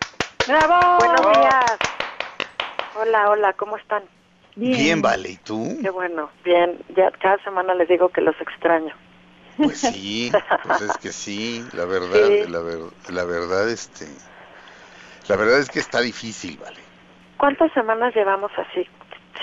¡Bravo! 0.47 0.99
Buenos 0.99 1.39
días. 1.39 1.65
Hola, 3.01 3.31
hola, 3.31 3.53
¿cómo 3.55 3.79
están? 3.79 4.03
Bien. 4.57 4.77
Bien, 4.77 5.01
Vale, 5.01 5.31
¿y 5.31 5.37
tú? 5.37 5.79
Qué 5.81 5.89
bueno, 5.89 6.29
bien. 6.45 6.85
Ya 6.95 7.11
cada 7.13 7.43
semana 7.45 7.73
les 7.73 7.89
digo 7.89 8.11
que 8.11 8.21
los 8.21 8.39
extraño. 8.43 8.95
Pues 9.57 9.79
sí, 9.79 10.33
pues 10.65 10.81
es 10.81 10.99
que 10.99 11.13
sí, 11.13 11.69
la 11.73 11.85
verdad, 11.87 12.29
Sí. 12.29 12.49
la, 12.49 12.61
ver- 12.61 12.93
la 13.09 13.25
verdad, 13.25 13.69
este, 13.71 14.07
la 15.29 15.37
verdad 15.37 15.59
es 15.61 15.71
que 15.71 15.79
está 15.81 16.01
difícil, 16.01 16.59
Vale. 16.59 16.77
¿Cuántas 17.39 17.71
semanas 17.73 18.15
llevamos 18.15 18.51
así? 18.57 18.89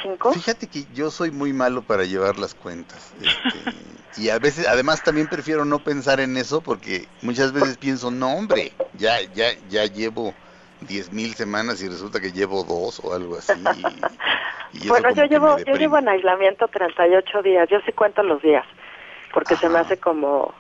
¿Cinco? 0.01 0.34
Fíjate 0.34 0.68
que 0.68 0.86
yo 0.93 1.11
soy 1.11 1.30
muy 1.30 1.53
malo 1.53 1.84
para 1.84 2.05
llevar 2.05 2.38
las 2.39 2.55
cuentas. 2.55 3.14
este, 3.22 3.59
y 4.22 4.30
a 4.30 4.39
veces, 4.39 4.68
además 4.68 5.03
también 5.03 5.28
prefiero 5.28 5.64
no 5.64 5.80
pensar 5.80 6.20
en 6.20 6.36
eso 6.38 6.61
porque 6.61 7.07
muchas 7.22 7.51
veces 7.53 7.78
pienso, 7.78 8.09
no 8.09 8.34
hombre, 8.34 8.74
ya, 8.93 9.22
ya, 9.22 9.53
ya 9.68 9.86
llevo 9.86 10.34
diez 10.82 11.11
mil 11.11 11.34
semanas 11.36 11.82
y 11.84 11.88
resulta 11.88 12.20
que 12.20 12.32
llevo 12.32 12.64
dos 12.64 12.99
o 13.03 13.14
algo 13.14 13.38
así. 13.38 13.53
y- 13.61 14.01
y 14.74 14.78
eso 14.80 14.88
bueno, 14.89 15.11
yo 15.14 15.26
llevo, 15.26 15.59
yo 15.59 15.76
llevo 15.76 15.97
en 15.99 16.09
aislamiento 16.09 16.68
38 16.68 17.43
días. 17.43 17.70
Yo 17.70 17.78
sí 17.86 17.91
cuento 17.93 18.24
los 18.24 18.41
días, 18.41 18.66
porque 19.34 19.57
se 19.57 19.67
me 19.69 19.79
hace 19.79 19.97
como, 19.97 20.53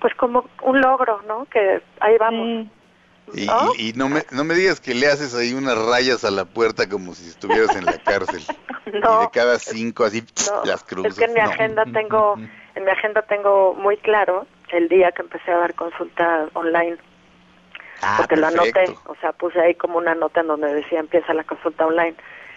pues 0.00 0.14
como 0.14 0.48
un 0.62 0.80
logro, 0.80 1.22
¿no? 1.26 1.46
Que 1.46 1.82
ahí 2.00 2.16
vamos. 2.18 2.46
Sí. 2.46 3.42
Y, 3.42 3.46
¿No? 3.46 3.72
y- 3.76 3.90
y 3.90 3.92
no, 3.92 4.08
me, 4.08 4.22
no 4.30 4.42
me 4.44 4.54
digas 4.54 4.80
que 4.80 4.94
le 4.94 5.06
haces 5.06 5.34
ahí 5.34 5.52
unas 5.52 5.76
rayas 5.76 6.24
a 6.24 6.30
la 6.30 6.46
puerta 6.46 6.88
como 6.88 7.12
si 7.14 7.28
estuvieras 7.28 7.74
en 7.76 7.84
la 7.86 7.98
cárcel. 7.98 8.40
Y 8.86 8.90
de 8.90 9.00
No, 9.00 9.30
cada 9.30 9.58
cinco 9.58 10.04
así 10.04 10.24
no. 10.46 10.64
las 10.64 10.82
cruzas. 10.82 11.12
Es 11.12 11.18
que 11.18 11.24
en 11.26 11.34
mi 11.34 11.40
No. 11.40 11.50
agenda 11.50 11.84
tengo, 11.92 12.36
en 12.74 12.84
mi 12.84 12.90
agenda 12.90 13.20
tengo 13.22 13.74
muy 13.74 13.98
claro 13.98 14.46
el 14.72 14.88
día 14.88 15.12
que 15.12 15.20
empecé 15.20 15.50
a 15.52 15.58
dar 15.58 15.74
consulta 15.74 16.48
online. 16.54 16.96
Ah, 18.00 18.14
porque 18.18 18.36
lo 18.36 18.46
anoté, 18.46 18.96
o 19.04 19.14
sea, 19.16 19.32
puse 19.32 19.60
ahí 19.60 19.74
como 19.74 19.98
una 19.98 20.14
nota 20.14 20.40
en 20.40 20.46
donde 20.46 20.72
decía 20.72 21.00
empieza 21.00 21.34
la 21.34 21.44
consulta 21.44 21.84
online 21.84 22.14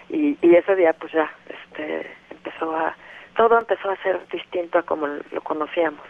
y, 0.07 0.37
y 0.41 0.55
ese 0.55 0.75
día 0.77 0.93
pues 0.93 1.11
ya, 1.11 1.29
este, 1.49 2.09
empezó 2.29 2.73
a, 2.75 2.95
todo 3.35 3.57
empezó 3.59 3.89
a 3.89 4.01
ser 4.03 4.27
distinto 4.31 4.79
a 4.79 4.83
como 4.83 5.07
lo 5.07 5.41
conocíamos. 5.41 6.01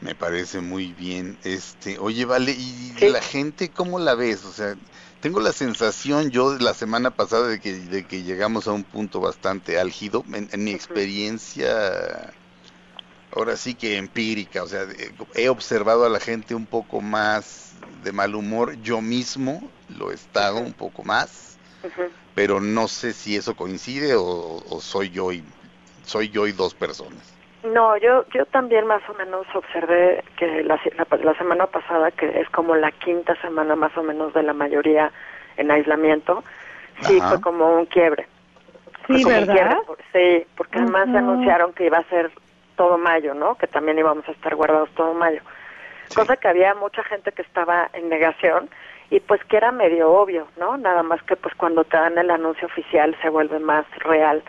Me 0.00 0.14
parece 0.14 0.60
muy 0.60 0.92
bien. 0.92 1.38
Este, 1.44 1.98
oye, 1.98 2.24
vale, 2.24 2.52
¿y 2.52 2.92
Sí. 2.98 3.08
la 3.08 3.22
gente 3.22 3.70
cómo 3.70 3.98
la 3.98 4.14
ves? 4.14 4.44
O 4.44 4.52
sea, 4.52 4.74
tengo 5.20 5.38
la 5.40 5.52
sensación 5.52 6.30
yo 6.30 6.58
la 6.58 6.74
semana 6.74 7.10
pasada 7.10 7.46
de 7.46 7.60
que, 7.60 7.72
de 7.74 8.04
que 8.04 8.24
llegamos 8.24 8.66
a 8.66 8.72
un 8.72 8.82
punto 8.82 9.20
bastante 9.20 9.78
álgido 9.78 10.24
en, 10.32 10.64
mi 10.64 10.72
experiencia 10.72 12.32
ahora 13.34 13.56
sí 13.56 13.74
que 13.74 13.96
empírica, 13.96 14.62
o 14.62 14.66
sea, 14.66 14.86
he 15.34 15.48
observado 15.48 16.04
a 16.04 16.10
la 16.10 16.20
gente 16.20 16.54
un 16.54 16.66
poco 16.66 17.00
más 17.00 17.72
de 18.04 18.12
mal 18.12 18.34
humor, 18.34 18.74
yo 18.82 19.00
mismo 19.00 19.70
lo 19.88 20.10
he 20.10 20.14
estado 20.14 20.58
un 20.58 20.72
poco 20.72 21.02
más, 21.02 21.56
pero 22.34 22.60
no 22.60 22.88
sé 22.88 23.12
si 23.12 23.36
eso 23.36 23.56
coincide 23.56 24.14
o, 24.16 24.78
soy 24.80 25.10
yo 25.10 25.32
y 25.32 25.44
soy 26.12 26.28
yo 26.28 26.46
y 26.46 26.52
dos 26.52 26.74
personas. 26.74 27.34
No, 27.64 27.96
yo 27.96 28.24
yo 28.34 28.44
también 28.46 28.86
más 28.86 29.02
o 29.08 29.14
menos 29.14 29.46
observé 29.54 30.22
que 30.36 30.62
la, 30.64 30.78
la, 31.22 31.34
semana 31.34 31.66
pasada, 31.66 32.10
que 32.10 32.40
es 32.40 32.48
como 32.50 32.74
la 32.74 32.90
quinta 32.90 33.34
semana 33.40 33.76
más 33.76 33.96
o 33.96 34.02
menos 34.02 34.34
de 34.34 34.42
la 34.42 34.52
mayoría 34.52 35.12
en 35.56 35.70
aislamiento, 35.70 36.42
sí 37.00 37.20
fue 37.20 37.40
como 37.40 37.76
un 37.76 37.86
quiebre. 37.86 38.26
Sí, 39.06 39.24
¿verdad? 39.24 39.78
sí, 40.12 40.44
porque 40.56 40.78
además 40.78 41.08
se 41.10 41.18
anunciaron 41.18 41.72
que 41.72 41.86
iba 41.86 41.98
a 41.98 42.08
ser 42.08 42.30
todo 42.76 42.98
mayo, 42.98 43.34
¿no? 43.34 43.54
Que 43.56 43.66
también 43.66 43.98
íbamos 43.98 44.28
a 44.28 44.32
estar 44.32 44.54
guardados 44.54 44.90
todo 44.96 45.14
mayo. 45.14 45.40
Cosa 46.14 46.36
que 46.36 46.48
había 46.48 46.74
mucha 46.74 47.02
gente 47.04 47.32
que 47.32 47.42
estaba 47.42 47.88
en 47.92 48.08
negación 48.08 48.68
y 49.10 49.20
pues 49.20 49.42
que 49.44 49.56
era 49.56 49.70
medio 49.72 50.10
obvio, 50.10 50.48
¿no? 50.58 50.76
Nada 50.76 51.02
más 51.02 51.22
que 51.22 51.36
pues 51.36 51.54
cuando 51.54 51.84
te 51.84 51.96
dan 51.96 52.18
el 52.18 52.30
anuncio 52.30 52.66
oficial 52.66 53.16
se 53.22 53.28
vuelve 53.28 53.60
más 53.60 53.86
real. 53.98 54.42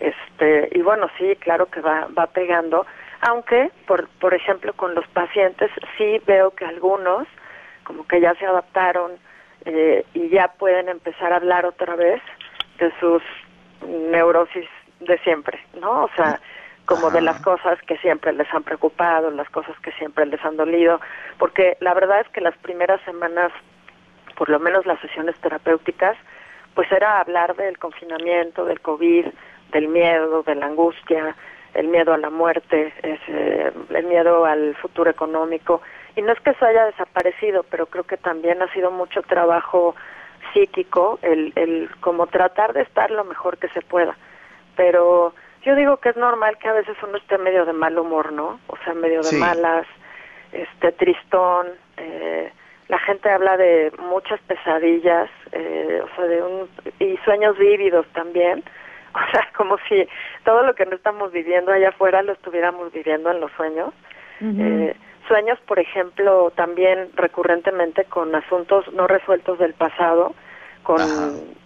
Este, 0.00 0.68
y 0.72 0.82
bueno, 0.82 1.08
sí, 1.18 1.36
claro 1.36 1.66
que 1.66 1.80
va 1.80 2.08
va 2.16 2.26
pegando, 2.26 2.86
aunque 3.20 3.70
por 3.86 4.08
por 4.20 4.34
ejemplo 4.34 4.72
con 4.74 4.94
los 4.94 5.06
pacientes 5.08 5.70
sí 5.96 6.20
veo 6.26 6.50
que 6.50 6.64
algunos 6.64 7.26
como 7.84 8.06
que 8.06 8.20
ya 8.20 8.34
se 8.34 8.44
adaptaron 8.44 9.12
eh, 9.64 10.04
y 10.12 10.28
ya 10.28 10.48
pueden 10.48 10.88
empezar 10.88 11.32
a 11.32 11.36
hablar 11.36 11.64
otra 11.64 11.96
vez 11.96 12.20
de 12.78 12.92
sus 13.00 13.22
neurosis 13.86 14.68
de 15.00 15.18
siempre, 15.18 15.58
¿no? 15.80 16.04
O 16.04 16.10
sea, 16.16 16.40
como 16.84 17.10
de 17.10 17.20
las 17.20 17.40
cosas 17.42 17.80
que 17.82 17.96
siempre 17.98 18.32
les 18.32 18.52
han 18.54 18.62
preocupado, 18.62 19.30
las 19.30 19.48
cosas 19.50 19.78
que 19.80 19.92
siempre 19.92 20.26
les 20.26 20.42
han 20.44 20.56
dolido, 20.56 21.00
porque 21.38 21.76
la 21.80 21.94
verdad 21.94 22.20
es 22.20 22.28
que 22.28 22.40
las 22.40 22.56
primeras 22.58 23.00
semanas, 23.02 23.52
por 24.36 24.48
lo 24.48 24.58
menos 24.60 24.86
las 24.86 25.00
sesiones 25.00 25.36
terapéuticas, 25.40 26.16
pues 26.74 26.90
era 26.92 27.20
hablar 27.20 27.56
del 27.56 27.78
confinamiento, 27.78 28.64
del 28.64 28.80
COVID, 28.80 29.26
del 29.72 29.88
miedo, 29.88 30.42
de 30.42 30.54
la 30.54 30.66
angustia, 30.66 31.36
el 31.74 31.88
miedo 31.88 32.14
a 32.14 32.18
la 32.18 32.30
muerte, 32.30 32.92
ese, 33.02 33.72
el 33.90 34.04
miedo 34.06 34.46
al 34.46 34.74
futuro 34.76 35.10
económico. 35.10 35.82
Y 36.16 36.22
no 36.22 36.32
es 36.32 36.40
que 36.40 36.50
eso 36.50 36.64
haya 36.64 36.86
desaparecido, 36.86 37.62
pero 37.64 37.86
creo 37.86 38.04
que 38.04 38.16
también 38.16 38.62
ha 38.62 38.72
sido 38.72 38.90
mucho 38.90 39.22
trabajo 39.22 39.94
psíquico, 40.52 41.18
el, 41.22 41.52
el 41.56 41.90
como 42.00 42.26
tratar 42.26 42.72
de 42.72 42.82
estar 42.82 43.10
lo 43.10 43.24
mejor 43.24 43.58
que 43.58 43.68
se 43.68 43.82
pueda. 43.82 44.16
Pero 44.76 45.34
yo 45.62 45.74
digo 45.74 45.98
que 45.98 46.10
es 46.10 46.16
normal 46.16 46.56
que 46.58 46.68
a 46.68 46.72
veces 46.72 46.96
uno 47.02 47.18
esté 47.18 47.38
medio 47.38 47.66
de 47.66 47.72
mal 47.72 47.98
humor, 47.98 48.32
¿no? 48.32 48.60
O 48.68 48.76
sea, 48.84 48.94
medio 48.94 49.20
de 49.20 49.36
malas, 49.36 49.86
este, 50.52 50.92
tristón. 50.92 51.66
Eh, 51.96 52.52
la 52.88 52.98
gente 53.00 53.28
habla 53.28 53.56
de 53.56 53.92
muchas 53.98 54.40
pesadillas, 54.42 55.28
eh, 55.52 56.00
o 56.04 56.14
sea, 56.14 56.24
de 56.26 56.42
un 56.42 56.68
y 57.00 57.16
sueños 57.24 57.58
vívidos 57.58 58.06
también. 58.12 58.62
O 59.16 59.30
sea, 59.30 59.48
como 59.56 59.76
si 59.88 60.06
todo 60.44 60.62
lo 60.62 60.74
que 60.74 60.86
no 60.86 60.96
estamos 60.96 61.32
viviendo 61.32 61.72
allá 61.72 61.88
afuera 61.90 62.22
lo 62.22 62.32
estuviéramos 62.32 62.92
viviendo 62.92 63.30
en 63.30 63.40
los 63.40 63.50
sueños. 63.52 63.92
eh, 64.40 64.94
sueños, 65.26 65.58
por 65.66 65.78
ejemplo, 65.78 66.52
también 66.54 67.10
recurrentemente 67.14 68.04
con 68.04 68.34
asuntos 68.34 68.92
no 68.92 69.06
resueltos 69.06 69.58
del 69.58 69.74
pasado, 69.74 70.34
con, 70.82 71.00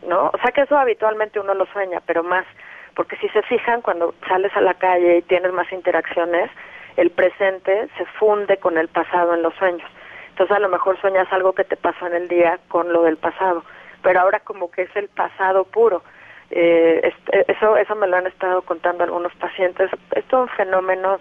¿no? 0.06 0.30
O 0.32 0.38
sea, 0.40 0.52
que 0.52 0.62
eso 0.62 0.78
habitualmente 0.78 1.40
uno 1.40 1.52
lo 1.52 1.66
sueña, 1.66 2.00
pero 2.06 2.22
más 2.22 2.46
porque 2.94 3.16
si 3.16 3.28
se 3.28 3.42
fijan, 3.42 3.82
cuando 3.82 4.14
sales 4.28 4.54
a 4.56 4.60
la 4.60 4.74
calle 4.74 5.18
y 5.18 5.22
tienes 5.22 5.52
más 5.52 5.70
interacciones, 5.72 6.50
el 6.96 7.10
presente 7.10 7.88
se 7.96 8.04
funde 8.18 8.58
con 8.58 8.78
el 8.78 8.88
pasado 8.88 9.34
en 9.34 9.42
los 9.42 9.54
sueños. 9.54 9.88
Entonces 10.30 10.56
a 10.56 10.60
lo 10.60 10.68
mejor 10.68 11.00
sueñas 11.00 11.26
algo 11.32 11.52
que 11.52 11.64
te 11.64 11.76
pasó 11.76 12.06
en 12.06 12.14
el 12.14 12.28
día 12.28 12.58
con 12.68 12.92
lo 12.92 13.02
del 13.02 13.16
pasado, 13.16 13.64
pero 14.02 14.20
ahora 14.20 14.40
como 14.40 14.70
que 14.70 14.82
es 14.82 14.96
el 14.96 15.08
pasado 15.08 15.64
puro. 15.64 16.02
Eh, 16.50 17.12
eso, 17.48 17.76
eso 17.76 17.94
me 17.94 18.06
lo 18.06 18.16
han 18.16 18.26
estado 18.26 18.62
contando 18.62 19.04
algunos 19.04 19.34
pacientes. 19.34 19.90
Es 20.12 20.32
un 20.32 20.48
fenómeno 20.48 21.20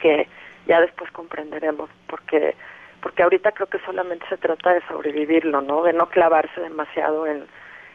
que 0.00 0.26
ya 0.66 0.80
después 0.80 1.10
comprenderemos, 1.12 1.90
porque 2.06 2.54
porque 3.00 3.22
ahorita 3.22 3.52
creo 3.52 3.68
que 3.68 3.78
solamente 3.86 4.26
se 4.28 4.36
trata 4.38 4.74
de 4.74 4.80
sobrevivirlo, 4.88 5.60
¿no? 5.60 5.84
De 5.84 5.92
no 5.92 6.08
clavarse 6.08 6.60
demasiado 6.60 7.28
en, 7.28 7.46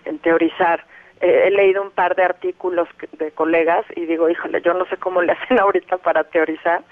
en 0.06 0.18
teorizar 0.20 0.86
he 1.24 1.51
leído 1.51 1.82
un 1.82 1.91
par 1.91 2.16
de 2.16 2.24
artículos 2.24 2.88
de 3.14 3.32
colegas 3.32 3.86
y 3.95 4.06
digo, 4.06 4.30
híjole, 4.30 4.62
yo 4.62 4.74
no 4.74 4.86
sé 4.86 4.97
cómo 4.97 5.22
le 5.22 5.32
hacen 5.34 5.60
ahorita 5.60 5.97
para 5.97 6.24
teorizar, 6.26 6.84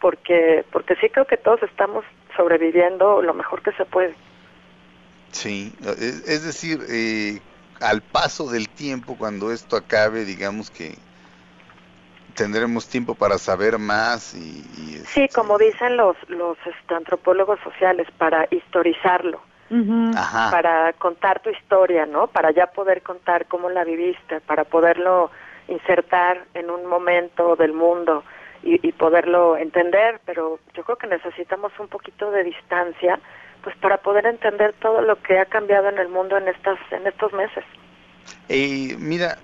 porque, 0.00 0.64
porque 0.70 0.94
sí 0.96 1.08
creo 1.10 1.26
que 1.26 1.36
todos 1.36 1.62
estamos 1.62 2.04
sobreviviendo 2.36 3.20
lo 3.22 3.34
mejor 3.34 3.62
que 3.62 3.72
se 3.72 3.84
puede. 3.84 4.14
Sí, 5.32 5.72
es, 5.80 6.44
decir, 6.44 6.80
eh, 6.88 7.40
al 7.80 8.02
paso 8.02 8.50
del 8.50 8.68
tiempo, 8.68 9.16
cuando 9.18 9.52
esto 9.52 9.76
acabe, 9.76 10.24
digamos 10.24 10.70
que 10.70 10.96
tendremos 12.34 12.88
tiempo 12.88 13.14
para 13.14 13.38
saber 13.38 13.78
más 13.78 14.34
y, 14.34 14.62
sí, 15.06 15.28
como 15.34 15.54
este 15.54 15.66
dicen 15.66 15.96
los 15.96 16.16
los 16.28 16.56
este, 16.64 16.94
antropólogos 16.94 17.58
sociales, 17.60 18.06
para 18.18 18.46
historizarlo. 18.50 19.40
Para 20.50 20.92
contar 20.94 21.40
tu 21.42 21.50
historia, 21.50 22.04
¿no? 22.04 22.26
Para 22.26 22.50
ya 22.50 22.66
poder 22.66 23.02
contar 23.02 23.46
cómo 23.46 23.70
la 23.70 23.84
viviste, 23.84 24.40
para 24.40 24.64
poderlo 24.64 25.30
insertar 25.68 26.44
en 26.54 26.70
un 26.70 26.86
momento 26.86 27.54
del 27.54 27.72
mundo 27.72 28.24
y, 28.62 28.92
poderlo 28.92 29.56
entender, 29.56 30.20
pero 30.26 30.58
yo 30.74 30.84
creo 30.84 30.98
que 30.98 31.06
necesitamos 31.06 31.72
un 31.78 31.88
poquito 31.88 32.30
de 32.30 32.44
distancia, 32.44 33.18
pues 33.62 33.76
para 33.76 33.98
poder 33.98 34.26
entender 34.26 34.74
todo 34.80 35.02
lo 35.02 35.20
que 35.22 35.38
ha 35.38 35.46
cambiado 35.46 35.88
en 35.88 35.98
el 35.98 36.08
mundo 36.08 36.36
en 36.36 36.48
estas 36.48 36.78
en 36.90 37.06
estos 37.06 37.32
meses. 37.32 37.64
Y 38.48 38.94
mira, 38.98 39.38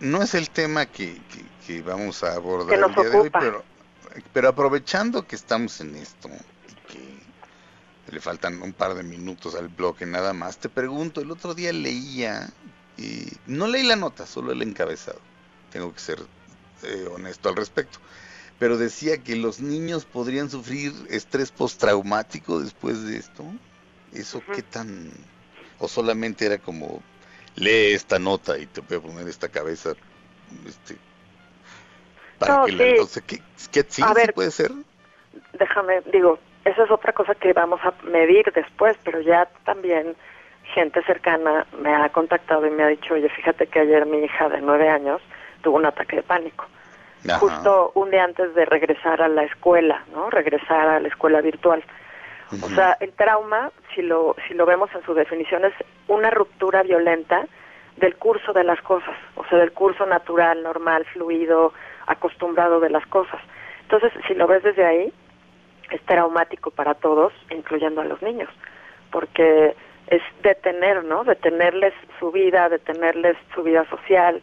no 0.00 0.22
es 0.22 0.34
el 0.34 0.50
tema 0.50 0.86
que, 0.86 1.16
que, 1.66 1.82
vamos 1.82 2.24
a 2.24 2.34
abordar 2.34 2.78
el 2.78 2.94
día 2.94 3.10
de 3.10 3.16
hoy, 3.16 3.30
pero, 3.30 3.62
pero 4.32 4.48
aprovechando 4.48 5.26
que 5.26 5.36
estamos 5.36 5.80
en 5.80 5.94
esto, 5.94 6.28
le 8.10 8.20
faltan 8.20 8.60
un 8.62 8.72
par 8.72 8.94
de 8.94 9.02
minutos 9.02 9.54
al 9.54 9.68
bloque 9.68 10.06
nada 10.06 10.32
más. 10.32 10.58
Te 10.58 10.68
pregunto, 10.68 11.20
el 11.20 11.30
otro 11.30 11.54
día 11.54 11.72
leía, 11.72 12.48
y 12.96 13.26
no 13.46 13.68
leí 13.68 13.84
la 13.84 13.96
nota, 13.96 14.26
solo 14.26 14.52
el 14.52 14.62
encabezado, 14.62 15.20
tengo 15.70 15.92
que 15.92 16.00
ser 16.00 16.18
eh, 16.82 17.06
honesto 17.12 17.48
al 17.48 17.56
respecto, 17.56 17.98
pero 18.60 18.76
decía 18.76 19.16
que 19.16 19.36
los 19.36 19.60
niños 19.60 20.04
podrían 20.04 20.50
sufrir 20.50 20.92
estrés 21.08 21.50
postraumático 21.50 22.60
después 22.60 23.04
de 23.06 23.16
esto. 23.16 23.42
¿Eso 24.12 24.42
qué 24.54 24.62
tan...? 24.62 25.10
¿O 25.78 25.88
solamente 25.88 26.44
era 26.44 26.58
como, 26.58 27.02
lee 27.56 27.94
esta 27.94 28.18
nota 28.18 28.58
y 28.58 28.66
te 28.66 28.82
voy 28.82 28.98
a 28.98 29.00
poner 29.00 29.26
esta 29.26 29.48
cabeza 29.48 29.94
este, 30.66 30.96
para 32.38 32.66
que 32.66 32.72
la... 32.72 33.06
sí, 33.88 34.02
puede 34.34 34.50
ser? 34.50 34.72
Déjame, 35.54 36.02
digo, 36.12 36.38
esa 36.66 36.84
es 36.84 36.90
otra 36.90 37.14
cosa 37.14 37.34
que 37.34 37.54
vamos 37.54 37.80
a 37.82 37.94
medir 38.04 38.52
después, 38.54 38.94
pero 39.04 39.22
ya 39.22 39.48
también 39.64 40.14
gente 40.74 41.02
cercana 41.04 41.66
me 41.80 41.94
ha 41.94 42.10
contactado 42.10 42.66
y 42.66 42.70
me 42.70 42.82
ha 42.82 42.88
dicho, 42.88 43.14
oye, 43.14 43.30
fíjate 43.30 43.68
que 43.68 43.80
ayer 43.80 44.04
mi 44.04 44.18
hija 44.18 44.50
de 44.50 44.60
nueve 44.60 44.90
años 44.90 45.22
tuvo 45.62 45.78
un 45.78 45.86
ataque 45.86 46.16
de 46.16 46.22
pánico. 46.22 46.66
Justo 47.38 47.92
un 47.94 48.10
día 48.10 48.24
antes 48.24 48.54
de 48.54 48.64
regresar 48.64 49.20
a 49.20 49.28
la 49.28 49.44
escuela, 49.44 50.04
¿no? 50.12 50.30
Regresar 50.30 50.88
a 50.88 51.00
la 51.00 51.08
escuela 51.08 51.40
virtual. 51.40 51.84
O 52.62 52.68
sea, 52.68 52.96
el 53.00 53.12
trauma, 53.12 53.70
si 53.94 54.02
lo, 54.02 54.34
si 54.48 54.54
lo 54.54 54.66
vemos 54.66 54.90
en 54.94 55.04
su 55.04 55.14
definición, 55.14 55.64
es 55.64 55.74
una 56.08 56.30
ruptura 56.30 56.82
violenta 56.82 57.46
del 57.96 58.16
curso 58.16 58.52
de 58.52 58.64
las 58.64 58.80
cosas, 58.82 59.14
o 59.36 59.44
sea, 59.44 59.58
del 59.58 59.72
curso 59.72 60.06
natural, 60.06 60.62
normal, 60.62 61.04
fluido, 61.12 61.72
acostumbrado 62.06 62.80
de 62.80 62.90
las 62.90 63.06
cosas. 63.06 63.40
Entonces, 63.82 64.12
si 64.26 64.34
lo 64.34 64.46
ves 64.46 64.62
desde 64.62 64.84
ahí, 64.84 65.12
es 65.90 66.00
traumático 66.02 66.70
para 66.70 66.94
todos, 66.94 67.32
incluyendo 67.50 68.00
a 68.00 68.04
los 68.04 68.20
niños, 68.22 68.48
porque 69.12 69.76
es 70.08 70.22
detener, 70.42 71.04
¿no? 71.04 71.24
Detenerles 71.24 71.94
su 72.18 72.32
vida, 72.32 72.68
detenerles 72.68 73.36
su 73.54 73.62
vida 73.62 73.84
social, 73.90 74.42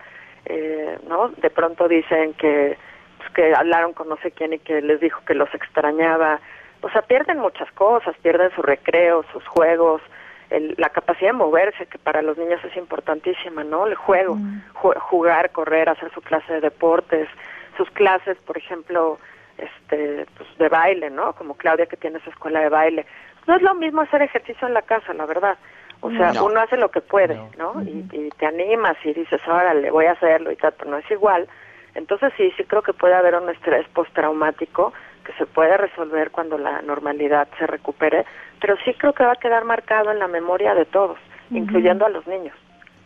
eh, 0.49 0.97
¿no? 1.07 1.29
De 1.29 1.49
pronto 1.49 1.87
dicen 1.87 2.33
que, 2.33 2.77
pues, 3.17 3.29
que 3.31 3.55
hablaron 3.55 3.93
con 3.93 4.09
no 4.09 4.17
sé 4.17 4.31
quién 4.31 4.53
y 4.53 4.59
que 4.59 4.81
les 4.81 4.99
dijo 4.99 5.21
que 5.25 5.33
los 5.33 5.53
extrañaba. 5.53 6.39
O 6.81 6.89
sea, 6.89 7.01
pierden 7.01 7.39
muchas 7.39 7.71
cosas, 7.71 8.15
pierden 8.21 8.51
su 8.55 8.61
recreo, 8.61 9.23
sus 9.31 9.45
juegos, 9.47 10.01
el, 10.49 10.75
la 10.77 10.89
capacidad 10.89 11.31
de 11.31 11.37
moverse, 11.37 11.87
que 11.87 11.97
para 11.97 12.21
los 12.21 12.37
niños 12.37 12.63
es 12.63 12.75
importantísima, 12.77 13.63
¿no? 13.63 13.87
El 13.87 13.95
juego, 13.95 14.35
mm. 14.35 14.61
jugar, 14.73 15.51
correr, 15.51 15.89
hacer 15.89 16.11
su 16.13 16.21
clase 16.21 16.53
de 16.53 16.61
deportes, 16.61 17.27
sus 17.75 17.89
clases, 17.91 18.37
por 18.45 18.57
ejemplo, 18.57 19.19
este 19.57 20.25
pues 20.37 20.57
de 20.57 20.69
baile, 20.69 21.09
¿no? 21.09 21.33
Como 21.33 21.55
Claudia 21.55 21.87
que 21.87 21.97
tiene 21.97 22.19
su 22.21 22.29
escuela 22.29 22.61
de 22.61 22.69
baile. 22.69 23.05
No 23.47 23.55
es 23.55 23.61
lo 23.61 23.73
mismo 23.75 24.01
hacer 24.01 24.21
ejercicio 24.21 24.67
en 24.67 24.73
la 24.73 24.81
casa, 24.81 25.13
la 25.13 25.25
verdad. 25.25 25.57
O 26.01 26.11
sea, 26.11 26.31
No. 26.33 26.45
uno 26.45 26.59
hace 26.61 26.77
lo 26.77 26.89
que 26.91 27.01
puede, 27.01 27.35
No. 27.35 27.73
¿no? 27.75 27.81
Y, 27.83 28.07
y 28.11 28.29
te 28.37 28.45
animas 28.45 28.97
y 29.03 29.13
dices, 29.13 29.41
ahora 29.47 29.73
le 29.73 29.89
voy 29.91 30.05
a 30.05 30.11
hacerlo 30.11 30.51
y 30.51 30.55
tal, 30.55 30.73
pero 30.77 30.91
no 30.91 30.97
es 30.97 31.09
igual. 31.11 31.47
Entonces 31.95 32.31
sí, 32.37 32.51
sí 32.55 32.63
creo 32.65 32.83
que 32.83 32.93
puede 32.93 33.15
haber 33.15 33.35
un 33.35 33.49
estrés 33.49 33.87
postraumático 33.89 34.93
que 35.25 35.33
se 35.33 35.45
puede 35.45 35.75
resolver 35.77 36.31
cuando 36.31 36.57
la 36.57 36.81
normalidad 36.83 37.47
se 37.57 37.65
recupere, 37.67 38.25
pero 38.61 38.75
sí 38.85 38.93
creo 38.93 39.13
que 39.13 39.23
va 39.25 39.33
a 39.33 39.35
quedar 39.37 39.65
marcado 39.65 40.11
en 40.11 40.19
la 40.19 40.27
memoria 40.27 40.73
de 40.75 40.85
todos, 40.85 41.17
incluyendo 41.51 42.05
a 42.05 42.09
los 42.09 42.25
niños. 42.27 42.55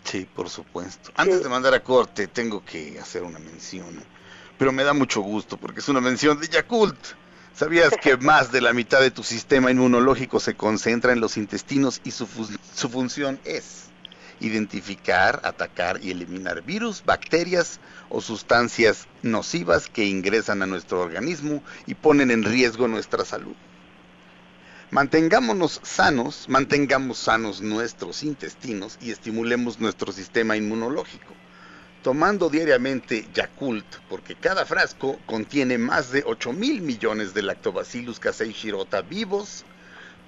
Sí, 0.04 0.28
por 0.36 0.50
supuesto. 0.50 1.12
Antes 1.16 1.42
de 1.44 1.50
mandar 1.50 1.74
a 1.74 1.80
corte, 1.80 2.28
tengo 2.28 2.64
que 2.66 3.00
hacer 3.00 3.24
una 3.24 3.40
mención. 3.40 3.86
Pero 4.58 4.72
me 4.72 4.84
da 4.84 4.94
mucho 4.94 5.22
gusto 5.22 5.58
porque 5.58 5.80
es 5.80 5.90
una 5.90 6.02
mención 6.02 6.40
de 6.40 6.48
Yakult. 6.48 6.98
¿Sabías 7.54 7.94
que 8.02 8.18
más 8.18 8.52
de 8.52 8.62
la 8.62 8.74
mitad 8.74 9.02
de 9.02 9.12
tu 9.12 9.24
sistema 9.24 9.72
inmunológico 9.72 10.40
se 10.40 10.56
concentra 10.56 11.12
en 11.12 11.20
los 11.20 11.38
intestinos 11.38 12.02
y 12.04 12.12
su, 12.12 12.28
su 12.74 12.90
función 12.90 13.40
es 13.46 13.92
identificar, 14.40 15.42
atacar 15.44 16.00
y 16.04 16.12
eliminar 16.12 16.64
virus, 16.64 17.04
bacterias 17.06 17.80
o 18.10 18.22
sustancias 18.22 19.08
nocivas 19.22 19.88
que 19.88 20.06
ingresan 20.06 20.62
a 20.64 20.66
nuestro 20.66 21.02
organismo 21.02 21.62
y 21.86 21.94
ponen 21.94 22.32
en 22.32 22.44
riesgo 22.44 22.88
nuestra 22.88 23.26
salud? 23.26 23.56
Mantengámonos 24.90 25.80
sanos, 25.84 26.48
mantengamos 26.50 27.18
sanos 27.18 27.62
nuestros 27.62 28.24
intestinos 28.24 28.98
y 29.02 29.12
estimulemos 29.12 29.80
nuestro 29.80 30.12
sistema 30.12 30.58
inmunológico. 30.58 31.34
Tomando 32.04 32.50
diariamente 32.50 33.28
Yakult, 33.34 33.86
porque 34.10 34.36
cada 34.36 34.66
frasco 34.66 35.20
contiene 35.28 35.78
más 35.78 36.12
de 36.12 36.24
8 36.26 36.52
mil 36.52 36.82
millones 36.82 37.36
de 37.36 37.44
lactobacillus 37.44 38.20
casei 38.20 38.54
shirota 38.54 39.02
vivos, 39.02 39.64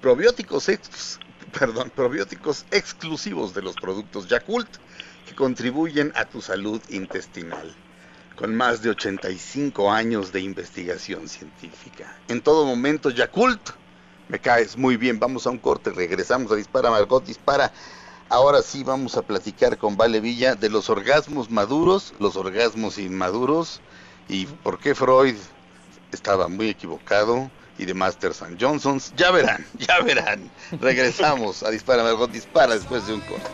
probióticos, 0.00 0.68
exclusivos 2.70 3.54
de 3.54 3.62
los 3.62 3.74
productos 3.74 4.28
Yakult 4.28 4.68
que 5.26 5.34
contribuyen 5.34 6.12
a 6.14 6.26
tu 6.26 6.40
salud 6.40 6.80
intestinal 6.90 7.74
con 8.36 8.54
más 8.54 8.82
de 8.82 8.90
85 8.90 9.90
años 9.90 10.32
de 10.32 10.40
investigación 10.40 11.28
científica. 11.28 12.16
En 12.28 12.40
todo 12.40 12.64
momento, 12.64 13.10
Yakult, 13.10 13.70
me 14.28 14.38
caes 14.38 14.76
muy 14.76 14.96
bien. 14.96 15.20
Vamos 15.20 15.46
a 15.46 15.50
un 15.50 15.58
corte, 15.58 15.90
regresamos 15.90 16.50
a 16.52 16.56
Dispara 16.56 16.90
Margot 16.90 17.24
Dispara. 17.24 17.72
Ahora 18.28 18.62
sí 18.62 18.82
vamos 18.82 19.16
a 19.16 19.22
platicar 19.22 19.78
con 19.78 19.96
Vale 19.96 20.20
Villa 20.20 20.54
de 20.54 20.70
los 20.70 20.88
orgasmos 20.90 21.50
maduros, 21.50 22.14
los 22.18 22.36
orgasmos 22.36 22.98
inmaduros 22.98 23.80
y 24.28 24.46
por 24.46 24.78
qué 24.78 24.94
Freud 24.94 25.36
estaba 26.10 26.48
muy 26.48 26.70
equivocado 26.70 27.50
y 27.78 27.84
de 27.84 27.94
Masters 27.94 28.42
and 28.42 28.60
Johnsons. 28.60 29.12
Ya 29.16 29.30
verán, 29.30 29.66
ya 29.78 30.00
verán. 30.00 30.50
Regresamos 30.80 31.62
a 31.62 31.70
Dispara 31.70 32.02
Margot 32.02 32.30
Dispara 32.30 32.74
después 32.74 33.06
de 33.06 33.14
un 33.14 33.20
corte. 33.20 33.50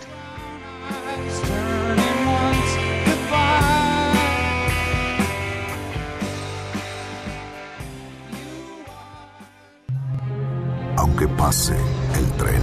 Aunque 10.97 11.27
pase 11.29 11.77
el 12.15 12.33
tren, 12.37 12.63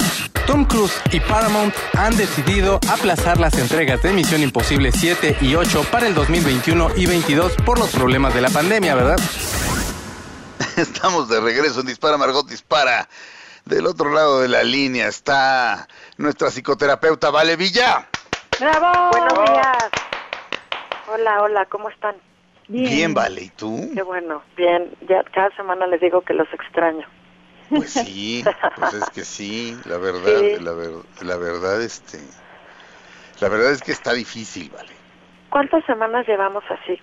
Tom 0.51 0.65
Cruise 0.65 1.01
y 1.13 1.21
Paramount 1.21 1.73
han 1.97 2.17
decidido 2.17 2.81
aplazar 2.91 3.39
las 3.39 3.57
entregas 3.57 4.03
de 4.03 4.11
Misión 4.11 4.41
Imposible 4.41 4.91
7 4.91 5.37
y 5.39 5.55
8 5.55 5.85
para 5.89 6.07
el 6.07 6.13
2021 6.13 6.89
y 6.97 7.05
22 7.05 7.55
por 7.65 7.79
los 7.79 7.89
problemas 7.95 8.33
de 8.33 8.41
la 8.41 8.49
pandemia, 8.49 8.93
¿verdad? 8.93 9.15
Estamos 10.75 11.29
de 11.29 11.39
regreso 11.39 11.79
en 11.79 11.85
Dispara 11.85 12.17
Margot 12.17 12.45
Dispara. 12.49 13.07
Del 13.63 13.85
otro 13.87 14.11
lado 14.11 14.41
de 14.41 14.49
la 14.49 14.61
línea 14.61 15.07
está 15.07 15.87
nuestra 16.17 16.49
psicoterapeuta 16.49 17.29
Vale 17.29 17.55
Villa. 17.55 18.09
¡Bravo! 18.59 19.09
Buenos 19.11 19.49
días. 19.49 19.89
Hola, 21.13 21.43
hola, 21.43 21.65
¿cómo 21.67 21.89
están? 21.89 22.17
Bien, 22.67 23.13
Vale, 23.13 23.43
¿y 23.43 23.49
tú? 23.51 23.89
Qué 23.93 24.03
bueno, 24.03 24.43
bien. 24.57 24.91
Ya 25.07 25.23
cada 25.33 25.55
semana 25.55 25.87
les 25.87 26.01
digo 26.01 26.19
que 26.19 26.33
los 26.33 26.51
extraño. 26.53 27.07
Pues 27.71 27.91
sí, 27.91 28.43
pues 28.77 28.93
es 28.93 29.09
que 29.09 29.23
sí, 29.25 29.79
la 29.85 29.97
verdad, 29.97 30.41
Sí. 30.41 30.63
la, 30.63 30.71
ver- 30.73 31.05
la 31.23 31.37
verdad, 31.37 31.81
este, 31.81 32.19
la 33.39 33.49
verdad 33.49 33.71
es 33.71 33.81
que 33.81 33.91
está 33.91 34.13
difícil, 34.13 34.69
Vale. 34.69 34.89
¿Cuántas 35.49 35.83
semanas 35.85 36.25
llevamos 36.27 36.63
así? 36.69 36.99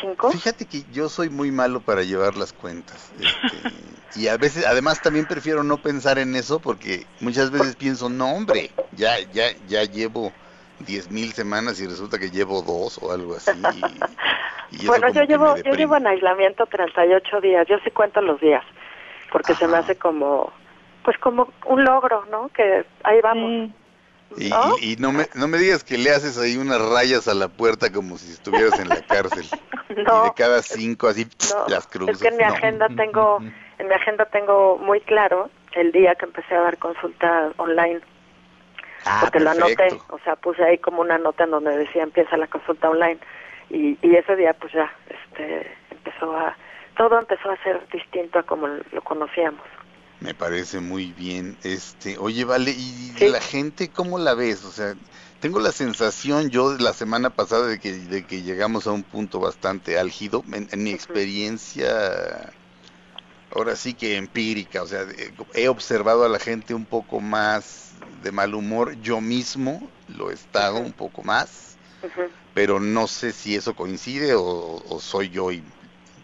¿Cinco? 0.00 0.30
Fíjate 0.32 0.66
que 0.66 0.82
yo 0.90 1.08
soy 1.08 1.30
muy 1.30 1.52
malo 1.52 1.80
para 1.80 2.02
llevar 2.02 2.36
las 2.36 2.52
cuentas. 2.52 3.12
este, 3.12 4.18
y 4.20 4.26
a 4.28 4.36
veces, 4.36 4.66
además 4.66 5.00
también 5.00 5.26
prefiero 5.26 5.62
no 5.62 5.76
pensar 5.78 6.18
en 6.18 6.34
eso 6.34 6.60
porque 6.60 7.06
muchas 7.20 7.52
veces 7.52 7.76
pienso, 7.76 8.08
no 8.08 8.32
hombre, 8.34 8.72
ya, 8.92 9.20
ya, 9.32 9.52
ya 9.66 9.84
llevo 9.84 10.32
diez 10.80 11.08
mil 11.08 11.32
semanas 11.32 11.80
y 11.80 11.86
resulta 11.86 12.18
que 12.18 12.30
llevo 12.30 12.62
dos 12.62 12.98
o 13.00 13.12
algo 13.12 13.36
así. 13.36 13.52
y- 13.52 14.76
y 14.76 14.76
eso 14.78 14.86
Bueno, 14.88 15.08
yo 15.12 15.22
llevo, 15.22 15.56
yo 15.58 15.72
llevo 15.74 15.96
en 15.96 16.06
aislamiento 16.08 16.66
38 16.66 17.40
días. 17.40 17.64
Yo 17.68 17.76
sí 17.84 17.90
cuento 17.92 18.20
los 18.20 18.40
días, 18.40 18.64
porque 19.34 19.56
se 19.56 19.66
me 19.66 19.78
hace 19.78 19.96
como, 19.96 20.52
pues 21.02 21.18
como 21.18 21.52
un 21.66 21.82
logro, 21.84 22.24
¿no? 22.30 22.48
Que 22.50 22.86
ahí 23.02 23.20
vamos. 23.20 23.68
Y, 24.36 24.48
¿No? 24.50 24.78
y- 24.78 24.92
y 24.92 24.96
no, 24.96 25.10
me, 25.10 25.26
no 25.34 25.48
me 25.48 25.58
digas 25.58 25.82
que 25.82 25.98
le 25.98 26.10
haces 26.10 26.38
ahí 26.38 26.56
unas 26.56 26.80
rayas 26.80 27.26
a 27.26 27.34
la 27.34 27.48
puerta 27.48 27.92
como 27.92 28.16
si 28.16 28.30
estuvieras 28.32 28.78
en 28.78 28.90
la 28.90 29.02
cárcel. 29.02 29.44
Y 29.90 30.02
No, 30.02 30.22
de 30.24 30.34
cada 30.34 30.62
cinco 30.62 31.08
así 31.08 31.26
no. 31.50 31.66
las 31.68 31.86
cruzas. 31.88 32.14
es 32.16 32.22
que 32.22 32.28
en 32.28 32.36
mi 32.36 32.44
No. 32.44 32.54
agenda 32.54 32.88
tengo, 32.96 33.38
en 33.78 33.88
mi 33.88 33.92
agenda 33.94 34.24
tengo 34.26 34.78
muy 34.78 35.00
claro 35.00 35.50
el 35.72 35.90
día 35.90 36.14
que 36.14 36.26
empecé 36.26 36.54
a 36.54 36.60
dar 36.60 36.78
consulta 36.78 37.50
online. 37.56 38.00
Ah, 39.04 39.18
porque 39.20 39.40
lo 39.40 39.50
anoté, 39.50 39.74
perfecto. 39.76 40.06
o 40.14 40.18
sea, 40.20 40.36
puse 40.36 40.62
ahí 40.64 40.78
como 40.78 41.00
una 41.00 41.18
nota 41.18 41.42
en 41.44 41.50
donde 41.50 41.76
decía 41.76 42.04
empieza 42.04 42.36
la 42.36 42.46
consulta 42.46 42.88
online 42.88 43.18
y, 43.68 43.98
y 44.00 44.14
ese 44.14 44.36
día 44.36 44.54
pues 44.54 44.72
ya, 44.72 44.90
este, 45.08 45.70
empezó 45.90 46.34
a, 46.36 46.56
todo 46.96 47.18
empezó 47.18 47.50
a 47.50 47.62
ser 47.62 47.86
distinto 47.92 48.38
a 48.38 48.42
como 48.42 48.66
lo 48.66 49.02
conocíamos. 49.02 49.62
Me 50.20 50.34
parece 50.34 50.80
muy 50.80 51.12
bien. 51.12 51.56
Este, 51.62 52.16
oye, 52.18 52.44
vale, 52.44 52.70
¿y 52.70 53.12
Sí. 53.18 53.28
la 53.28 53.40
gente 53.40 53.90
cómo 53.90 54.18
la 54.18 54.34
ves? 54.34 54.64
O 54.64 54.70
sea, 54.70 54.94
tengo 55.40 55.60
la 55.60 55.72
sensación 55.72 56.48
yo 56.50 56.70
de 56.74 56.82
la 56.82 56.92
semana 56.94 57.30
pasada 57.30 57.66
de 57.66 57.78
que, 57.78 57.92
de 57.92 58.24
que 58.24 58.42
llegamos 58.42 58.86
a 58.86 58.92
un 58.92 59.02
punto 59.02 59.40
bastante 59.40 59.98
álgido. 59.98 60.42
En, 60.52 60.68
en 60.70 60.82
mi 60.82 60.90
experiencia, 60.92 62.52
ahora 63.54 63.76
sí 63.76 63.94
que 63.94 64.16
empírica, 64.16 64.82
o 64.82 64.86
sea, 64.86 65.04
he 65.54 65.68
observado 65.68 66.24
a 66.24 66.28
la 66.28 66.38
gente 66.38 66.74
un 66.74 66.86
poco 66.86 67.20
más 67.20 67.92
de 68.22 68.32
mal 68.32 68.54
humor. 68.54 68.94
Yo 69.02 69.20
mismo 69.20 69.86
lo 70.08 70.30
he 70.30 70.34
estado 70.34 70.78
un 70.78 70.92
poco 70.92 71.22
más, 71.22 71.76
pero 72.54 72.80
no 72.80 73.06
sé 73.08 73.32
si 73.32 73.56
eso 73.56 73.74
coincide 73.74 74.34
o, 74.34 74.82
o 74.88 75.00
soy 75.00 75.28
yo 75.28 75.52
y 75.52 75.62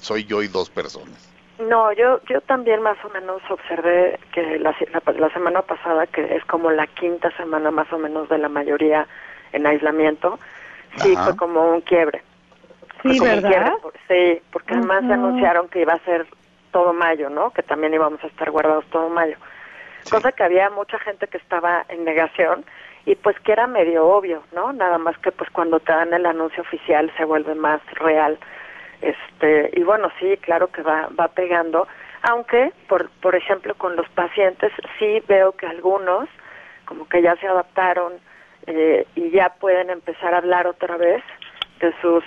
soy 0.01 0.25
yo 0.25 0.43
y 0.43 0.49
dos 0.49 0.71
personas. 0.71 1.29
No, 1.59 1.93
yo 1.93 2.21
yo 2.29 2.41
también 2.41 2.81
más 2.83 2.97
o 3.05 3.11
menos 3.11 3.43
observé 3.51 4.19
que 4.33 4.59
la, 4.59 4.73
se- 4.79 4.89
la, 4.91 5.03
la 5.13 5.29
semana 5.31 5.61
pasada, 5.63 6.07
que 6.07 6.35
es 6.35 6.45
como 6.47 6.71
la 6.71 6.87
quinta 6.87 7.31
semana 7.37 7.71
más 7.71 7.93
o 7.93 7.99
menos 7.99 8.29
de 8.31 8.39
la 8.39 8.49
mayoría 8.49 9.07
en 9.53 9.67
aislamiento, 9.67 10.39
sí 11.03 11.13
Ajá. 11.13 11.25
fue 11.25 11.37
como 11.37 11.71
un 11.71 11.83
quiebre. 11.83 12.23
Sí, 13.03 13.19
como 13.19 13.31
un 13.33 13.43
¿verdad? 13.43 13.49
quiebre, 13.51 13.73
por- 13.83 13.93
sí, 14.09 14.43
porque 14.53 14.73
además 14.75 15.05
Ajá. 15.05 15.15
anunciaron 15.15 15.69
que 15.69 15.81
iba 15.83 15.93
a 15.95 15.99
ser 16.05 16.27
todo 16.73 16.93
mayo, 16.95 17.29
¿no? 17.29 17.51
Que 17.51 17.63
también 17.63 17.93
íbamos 17.93 18.23
a 18.25 18.29
estar 18.29 18.51
guardados 18.51 18.87
todo 18.87 19.09
mayo. 19.11 19.37
Cosa 20.09 20.33
que 20.33 20.43
había 20.43 20.71
mucha 20.71 20.99
gente 21.01 21.27
que 21.29 21.37
estaba 21.37 21.85
en 21.89 22.05
negación 22.05 22.65
y 23.05 23.17
pues 23.17 23.39
que 23.41 23.53
era 23.53 23.67
medio 23.67 24.07
obvio, 24.07 24.43
¿no? 24.53 24.73
Nada 24.73 24.97
más 24.99 25.17
que 25.19 25.31
pues 25.31 25.51
cuando 25.51 25.79
te 25.81 25.93
dan 25.93 26.15
el 26.15 26.25
anuncio 26.27 26.63
oficial 26.63 27.13
se 27.19 27.25
vuelve 27.25 27.55
más 27.55 27.81
real. 27.97 28.39
Este, 29.01 29.71
y 29.75 29.83
bueno, 29.83 30.11
sí, 30.19 30.37
claro 30.39 30.69
que 30.69 30.83
va 30.83 31.09
va 31.19 31.29
pegando, 31.29 31.89
aunque 32.23 32.73
por 32.89 33.09
por 33.23 33.35
ejemplo 33.35 33.75
con 33.75 33.97
los 33.97 34.09
pacientes 34.11 34.73
sí 34.99 35.23
veo 35.27 35.53
que 35.53 35.67
algunos 35.67 36.29
como 36.85 37.09
que 37.09 37.23
ya 37.23 37.37
se 37.37 37.47
adaptaron 37.47 38.15
eh, 38.67 39.07
y 39.15 39.31
ya 39.31 39.55
pueden 39.61 39.91
empezar 39.91 40.35
a 40.35 40.39
hablar 40.39 40.67
otra 40.67 40.97
vez 40.97 41.23
de 41.79 41.95
sus 42.01 42.25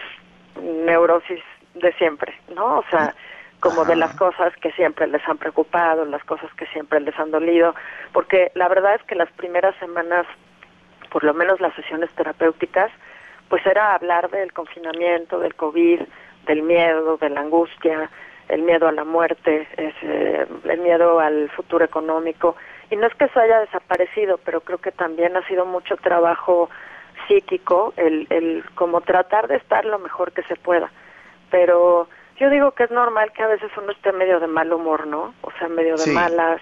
neurosis 0.61 1.41
de 1.75 1.91
siempre, 1.93 2.33
¿no? 2.55 2.79
O 2.79 2.83
sea, 2.89 3.13
como 3.59 3.85
de 3.85 3.95
las 3.95 4.15
cosas 4.15 4.53
que 4.57 4.71
siempre 4.71 5.07
les 5.07 5.25
han 5.27 5.37
preocupado, 5.37 6.05
las 6.05 6.23
cosas 6.23 6.53
que 6.55 6.65
siempre 6.67 6.99
les 6.99 7.17
han 7.17 7.31
dolido, 7.31 7.73
porque 8.11 8.51
la 8.55 8.67
verdad 8.67 8.95
es 8.95 9.03
que 9.03 9.15
las 9.15 9.31
primeras 9.31 9.75
semanas, 9.77 10.25
por 11.09 11.23
lo 11.23 11.33
menos 11.33 11.61
las 11.61 11.73
sesiones 11.75 12.09
terapéuticas, 12.11 12.91
pues 13.47 13.65
era 13.65 13.93
hablar 13.95 14.29
del 14.31 14.51
confinamiento, 14.51 15.39
del 15.39 15.55
COVID, 15.55 16.01
del 16.45 16.63
miedo, 16.63 17.17
de 17.17 17.29
la 17.29 17.41
angustia, 17.41 18.09
el 18.49 18.61
miedo 18.63 18.87
a 18.87 18.91
la 18.91 19.03
muerte, 19.03 19.67
ese, 19.77 20.47
el 20.65 20.79
miedo 20.79 21.19
al 21.19 21.49
futuro 21.51 21.85
económico. 21.85 22.55
Y 22.89 22.95
no 22.95 23.07
es 23.07 23.15
que 23.15 23.25
eso 23.25 23.39
haya 23.39 23.61
desaparecido, 23.61 24.37
pero 24.43 24.61
creo 24.61 24.77
que 24.77 24.91
también 24.91 25.35
ha 25.35 25.47
sido 25.47 25.65
mucho 25.65 25.95
trabajo 25.97 26.69
psíquico, 27.27 27.93
el, 27.97 28.27
el 28.29 28.63
como 28.75 29.01
tratar 29.01 29.47
de 29.47 29.55
estar 29.55 29.85
lo 29.85 29.99
mejor 29.99 30.31
que 30.31 30.43
se 30.43 30.55
pueda. 30.55 30.91
Pero 31.49 32.07
yo 32.37 32.49
digo 32.49 32.71
que 32.71 32.83
es 32.83 32.91
normal 32.91 33.31
que 33.31 33.43
a 33.43 33.47
veces 33.47 33.71
uno 33.77 33.91
esté 33.91 34.11
medio 34.11 34.39
de 34.39 34.47
mal 34.47 34.71
humor, 34.73 35.07
¿no? 35.07 35.33
O 35.41 35.51
sea, 35.57 35.67
medio 35.67 35.95
de 35.95 36.11
malas, 36.11 36.61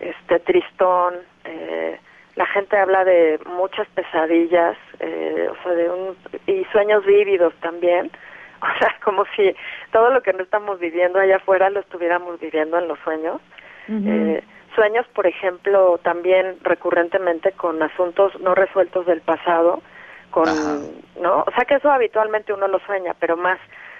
este, 0.00 0.38
tristón. 0.40 1.14
Eh, 1.44 1.98
la 2.34 2.46
gente 2.46 2.76
habla 2.76 3.04
de 3.04 3.40
muchas 3.46 3.88
pesadillas, 3.88 4.76
eh, 5.00 5.48
o 5.50 5.62
sea, 5.62 5.72
de 5.72 5.90
un, 5.90 6.16
y 6.46 6.64
sueños 6.66 7.04
vívidos 7.06 7.54
también. 7.60 8.10
O 8.62 8.78
sea, 8.78 8.94
como 9.04 9.24
si 9.36 9.54
todo 9.92 10.10
lo 10.10 10.22
que 10.22 10.32
no 10.32 10.42
estamos 10.42 10.78
viviendo 10.78 11.18
allá 11.18 11.36
afuera 11.36 11.70
lo 11.70 11.80
estuviéramos 11.80 12.40
viviendo 12.40 12.78
en 12.78 12.88
los 12.88 12.98
sueños. 13.00 13.40
eh, 13.88 14.42
sueños, 14.74 15.06
por 15.14 15.26
ejemplo, 15.26 15.98
también 16.02 16.56
recurrentemente 16.62 17.52
con 17.52 17.82
asuntos 17.82 18.38
no 18.40 18.54
resueltos 18.54 19.06
del 19.06 19.20
pasado, 19.20 19.82
con, 20.30 20.92
¿no? 21.20 21.44
O 21.46 21.50
sea, 21.54 21.64
que 21.64 21.76
eso 21.76 21.90
habitualmente 21.90 22.52
uno 22.52 22.68
lo 22.68 22.78
sueña, 22.80 23.14
pero 23.18 23.36
más, 23.36 23.58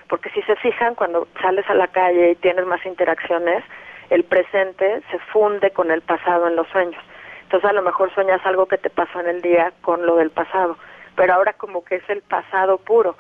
porque 0.09 0.31
si 0.31 0.43
se 0.43 0.57
fijan, 0.57 0.95
cuando 0.95 1.28
sales 1.41 1.69
a 1.70 1.74
la 1.74 1.89
calle 1.89 2.33
y 2.33 2.37
tienes 2.37 2.66
más 2.66 2.85
interacciones, 2.85 3.65
el 4.11 4.24
presente 4.24 5.03
se 5.11 5.19
funde 5.33 5.70
con 5.70 5.91
el 5.91 6.03
pasado 6.03 6.47
en 6.47 6.57
los 6.57 6.69
sueños. 6.69 7.03
Entonces 7.43 7.70
a 7.70 7.73
lo 7.73 7.83
mejor 7.83 8.12
sueñas 8.12 8.45
algo 8.45 8.66
que 8.66 8.78
te 8.78 8.91
pasó 8.91 9.20
en 9.20 9.28
el 9.28 9.41
día 9.41 9.73
con 9.81 10.05
lo 10.05 10.16
del 10.16 10.31
pasado, 10.31 10.77
pero 11.15 11.35
ahora 11.35 11.55
como 11.55 11.85
que 11.85 11.97
es 11.97 12.11
el 12.11 12.23
pasado 12.23 12.78
puro. 12.78 13.16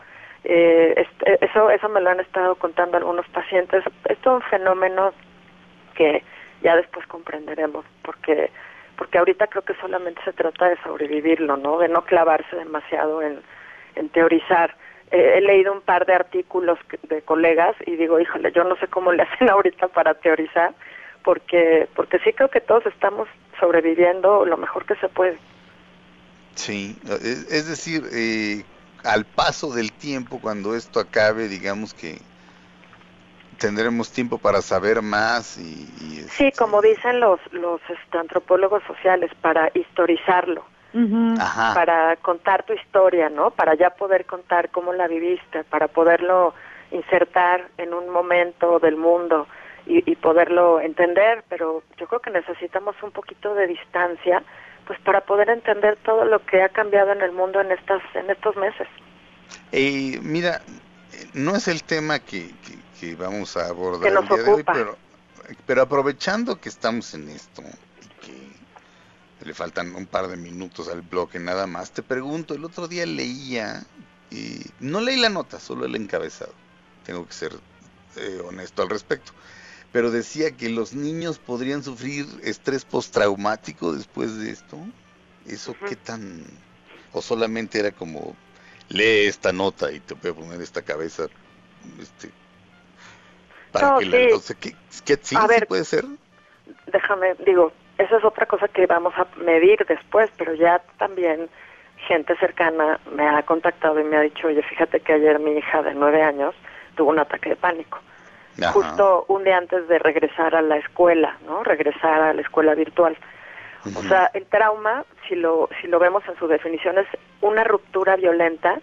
Eh, 0.48 0.94
este, 0.96 1.44
eso, 1.44 1.70
eso 1.70 1.88
me 1.88 2.00
lo 2.00 2.10
han 2.10 2.20
estado 2.20 2.54
contando 2.54 2.96
algunos 2.96 3.26
pacientes. 3.30 3.82
Es 4.08 4.18
un 4.24 4.40
fenómeno 4.42 5.12
que 5.96 6.22
ya 6.62 6.76
después 6.76 7.04
comprenderemos, 7.08 7.84
porque 8.02 8.50
porque 8.96 9.18
ahorita 9.18 9.48
creo 9.48 9.62
que 9.62 9.74
solamente 9.74 10.22
se 10.24 10.32
trata 10.32 10.70
de 10.70 10.78
sobrevivirlo, 10.82 11.56
¿no? 11.58 11.78
De 11.78 11.88
no 11.88 12.02
clavarse 12.04 12.56
demasiado 12.56 13.20
en, 13.20 13.40
en 13.96 14.08
teorizar. 14.08 14.74
Eh, 15.10 15.34
he 15.36 15.40
leído 15.40 15.72
un 15.72 15.82
par 15.82 16.06
de 16.06 16.14
artículos 16.14 16.78
de 17.02 17.20
colegas 17.22 17.76
y 17.84 17.96
digo, 17.96 18.18
híjole, 18.20 18.52
yo 18.52 18.64
no 18.64 18.76
sé 18.76 18.86
cómo 18.86 19.12
le 19.12 19.22
hacen 19.24 19.50
ahorita 19.50 19.88
para 19.88 20.14
teorizar, 20.14 20.72
porque 21.24 21.88
porque 21.96 22.20
sí 22.20 22.32
creo 22.32 22.50
que 22.50 22.60
todos 22.60 22.86
estamos 22.86 23.28
sobreviviendo 23.58 24.46
lo 24.46 24.56
mejor 24.56 24.86
que 24.86 24.94
se 24.94 25.08
puede. 25.08 25.38
Sí, 26.54 26.96
es 27.04 27.68
decir, 27.68 28.04
eh, 28.14 28.64
al 29.06 29.24
paso 29.24 29.72
del 29.72 29.92
tiempo, 29.92 30.40
cuando 30.40 30.74
esto 30.74 31.00
acabe, 31.00 31.48
digamos 31.48 31.94
que 31.94 32.18
tendremos 33.58 34.10
tiempo 34.12 34.38
para 34.38 34.60
saber 34.62 35.00
más 35.02 35.56
y, 35.58 35.88
y 36.00 36.18
es- 36.20 36.32
Sí, 36.32 36.52
como 36.58 36.82
dicen 36.82 37.20
los 37.20 37.40
los 37.52 37.80
este, 37.88 38.18
antropólogos 38.18 38.82
sociales, 38.84 39.30
para 39.40 39.70
historizarlo. 39.74 40.64
Ajá. 41.38 41.74
para 41.74 42.16
contar 42.16 42.62
tu 42.62 42.72
historia, 42.72 43.28
¿no? 43.28 43.50
Para 43.50 43.74
ya 43.74 43.90
poder 43.90 44.24
contar 44.24 44.70
cómo 44.70 44.94
la 44.94 45.06
viviste, 45.06 45.62
para 45.64 45.88
poderlo 45.88 46.54
insertar 46.90 47.68
en 47.76 47.92
un 47.92 48.08
momento 48.08 48.78
del 48.78 48.96
mundo 48.96 49.46
y, 49.86 50.10
y 50.10 50.16
poderlo 50.16 50.80
entender, 50.80 51.44
pero 51.50 51.82
yo 51.98 52.06
creo 52.06 52.20
que 52.20 52.30
necesitamos 52.30 52.96
un 53.02 53.10
poquito 53.10 53.54
de 53.54 53.66
distancia, 53.66 54.42
pues 54.86 54.98
para 55.00 55.20
poder 55.22 55.50
entender 55.50 55.96
todo 56.04 56.24
lo 56.24 56.44
que 56.46 56.62
ha 56.62 56.68
cambiado 56.68 57.12
en 57.12 57.20
el 57.22 57.32
mundo 57.32 57.60
en 57.60 57.72
estas 57.72 58.02
en 58.14 58.30
estos 58.30 58.56
meses. 58.56 58.86
Eh, 59.72 60.18
mira, 60.22 60.62
no 61.34 61.56
es 61.56 61.68
el 61.68 61.82
tema 61.82 62.18
que, 62.20 62.48
que- 62.64 62.78
que 63.00 63.14
vamos 63.16 63.56
a 63.56 63.66
abordar 63.68 64.02
el 64.22 64.28
día 64.28 64.36
de 64.44 64.50
hoy, 64.50 64.62
pero, 64.72 64.96
pero 65.66 65.82
aprovechando 65.82 66.60
que 66.60 66.68
estamos 66.68 67.12
en 67.14 67.28
esto 67.28 67.62
y 68.02 68.26
que 68.26 69.44
le 69.46 69.54
faltan 69.54 69.94
un 69.94 70.06
par 70.06 70.28
de 70.28 70.36
minutos 70.36 70.88
al 70.88 71.02
bloque 71.02 71.38
nada 71.38 71.66
más, 71.66 71.90
te 71.92 72.02
pregunto, 72.02 72.54
el 72.54 72.64
otro 72.64 72.88
día 72.88 73.04
leía, 73.06 73.82
y 74.30 74.60
no 74.80 75.00
leí 75.00 75.16
la 75.20 75.28
nota, 75.28 75.60
solo 75.60 75.84
el 75.86 75.94
encabezado, 75.96 76.52
tengo 77.04 77.26
que 77.26 77.34
ser 77.34 77.52
eh, 78.16 78.40
honesto 78.44 78.82
al 78.82 78.88
respecto, 78.88 79.32
pero 79.92 80.10
decía 80.10 80.56
que 80.56 80.68
los 80.68 80.94
niños 80.94 81.38
podrían 81.38 81.82
sufrir 81.82 82.26
estrés 82.42 82.84
postraumático 82.84 83.92
después 83.92 84.38
de 84.38 84.50
esto. 84.50 84.78
¿Eso 85.46 85.76
qué 85.88 85.96
tan...? 85.96 86.44
¿O 87.12 87.22
solamente 87.22 87.78
era 87.78 87.92
como, 87.92 88.36
lee 88.88 89.26
esta 89.26 89.52
nota 89.52 89.90
y 89.92 90.00
te 90.00 90.14
voy 90.14 90.30
a 90.30 90.34
poner 90.34 90.60
esta 90.60 90.82
cabeza 90.82 91.28
este, 92.00 92.30
para 93.72 93.88
No, 93.88 93.98
que 93.98 94.06
la- 94.06 94.18
sí. 94.18 94.40
sea, 94.40 94.56
¿qué, 94.56 94.74
qué- 95.04 95.18
sí, 95.22 95.36
A 95.36 95.40
sí 95.40 95.46
ver. 95.46 95.66
puede 95.68 95.84
ser? 95.84 96.04
Déjame, 96.92 97.34
digo, 97.46 97.72
esa 97.98 98.16
es 98.18 98.24
otra 98.24 98.46
cosa 98.46 98.68
que 98.68 98.86
vamos 98.86 99.14
a 99.16 99.26
medir 99.38 99.84
después, 99.88 100.30
pero 100.36 100.54
ya 100.54 100.80
también 100.98 101.48
gente 102.08 102.36
cercana 102.36 103.00
me 103.12 103.26
ha 103.28 103.42
contactado 103.44 103.98
y 104.00 104.04
me 104.04 104.16
ha 104.16 104.20
dicho, 104.20 104.48
oye, 104.48 104.62
fíjate 104.62 105.00
que 105.00 105.14
ayer 105.14 105.38
mi 105.38 105.52
hija 105.52 105.82
de 105.82 105.94
nueve 105.94 106.22
años 106.22 106.54
tuvo 106.96 107.10
un 107.10 107.18
ataque 107.18 107.50
de 107.50 107.56
pánico. 107.56 108.00
Ajá. 108.60 108.72
justo 108.72 109.24
un 109.28 109.44
día 109.44 109.58
antes 109.58 109.86
de 109.88 109.98
regresar 109.98 110.54
a 110.54 110.62
la 110.62 110.76
escuela, 110.78 111.36
¿no? 111.46 111.62
Regresar 111.62 112.20
a 112.20 112.32
la 112.32 112.40
escuela 112.40 112.74
virtual. 112.74 113.16
O 113.94 114.02
sea, 114.02 114.30
el 114.34 114.46
trauma, 114.46 115.04
si 115.28 115.36
lo, 115.36 115.68
si 115.80 115.86
lo 115.86 116.00
vemos 116.00 116.24
en 116.28 116.36
su 116.38 116.48
definición, 116.48 116.98
es 116.98 117.06
una 117.40 117.62
ruptura 117.62 118.16
violenta 118.16 118.80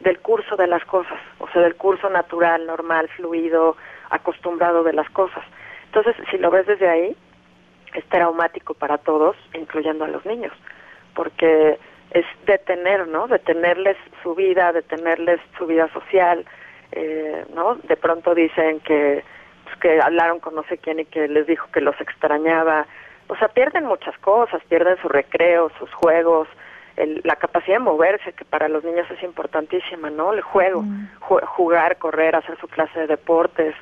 del 0.00 0.18
curso 0.20 0.56
de 0.56 0.66
las 0.66 0.84
cosas, 0.84 1.18
o 1.38 1.48
sea, 1.48 1.62
del 1.62 1.76
curso 1.76 2.08
natural, 2.08 2.66
normal, 2.66 3.08
fluido, 3.16 3.76
acostumbrado 4.10 4.82
de 4.82 4.94
las 4.94 5.10
cosas. 5.10 5.44
Entonces, 5.86 6.16
si 6.30 6.38
lo 6.38 6.50
ves 6.50 6.66
desde 6.66 6.88
ahí, 6.88 7.16
es 7.94 8.04
traumático 8.06 8.74
para 8.74 8.98
todos, 8.98 9.36
incluyendo 9.54 10.04
a 10.04 10.08
los 10.08 10.24
niños, 10.24 10.52
porque 11.14 11.78
es 12.10 12.24
detener, 12.46 13.08
¿no? 13.08 13.26
Detenerles 13.26 13.96
su 14.22 14.34
vida, 14.34 14.72
detenerles 14.72 15.40
su 15.58 15.66
vida 15.66 15.90
social, 15.92 16.44
eh, 16.92 17.44
¿no? 17.54 17.74
De 17.76 17.96
pronto 17.96 18.34
dicen 18.34 18.80
que, 18.80 19.22
pues, 19.64 19.76
que 19.80 20.00
hablaron 20.00 20.40
con 20.40 20.54
no 20.54 20.62
sé 20.64 20.78
quién 20.78 21.00
y 21.00 21.04
que 21.04 21.28
les 21.28 21.46
dijo 21.46 21.68
que 21.72 21.80
los 21.80 22.00
extrañaba. 22.00 22.86
O 23.28 23.36
sea, 23.36 23.48
pierden 23.48 23.84
muchas 23.86 24.16
cosas, 24.18 24.62
pierden 24.68 24.96
su 25.02 25.08
recreo, 25.08 25.70
sus 25.78 25.92
juegos, 25.94 26.48
el- 26.96 27.20
la 27.24 27.36
capacidad 27.36 27.76
de 27.76 27.80
moverse, 27.84 28.32
que 28.32 28.44
para 28.44 28.68
los 28.68 28.84
niños 28.84 29.10
es 29.10 29.22
importantísima, 29.22 30.08
¿no? 30.10 30.32
El 30.32 30.40
juego, 30.42 30.82
ju- 31.20 31.44
jugar, 31.44 31.98
correr, 31.98 32.36
hacer 32.36 32.56
su 32.58 32.68
clase 32.68 33.00
de 33.00 33.06
deportes, 33.08 33.74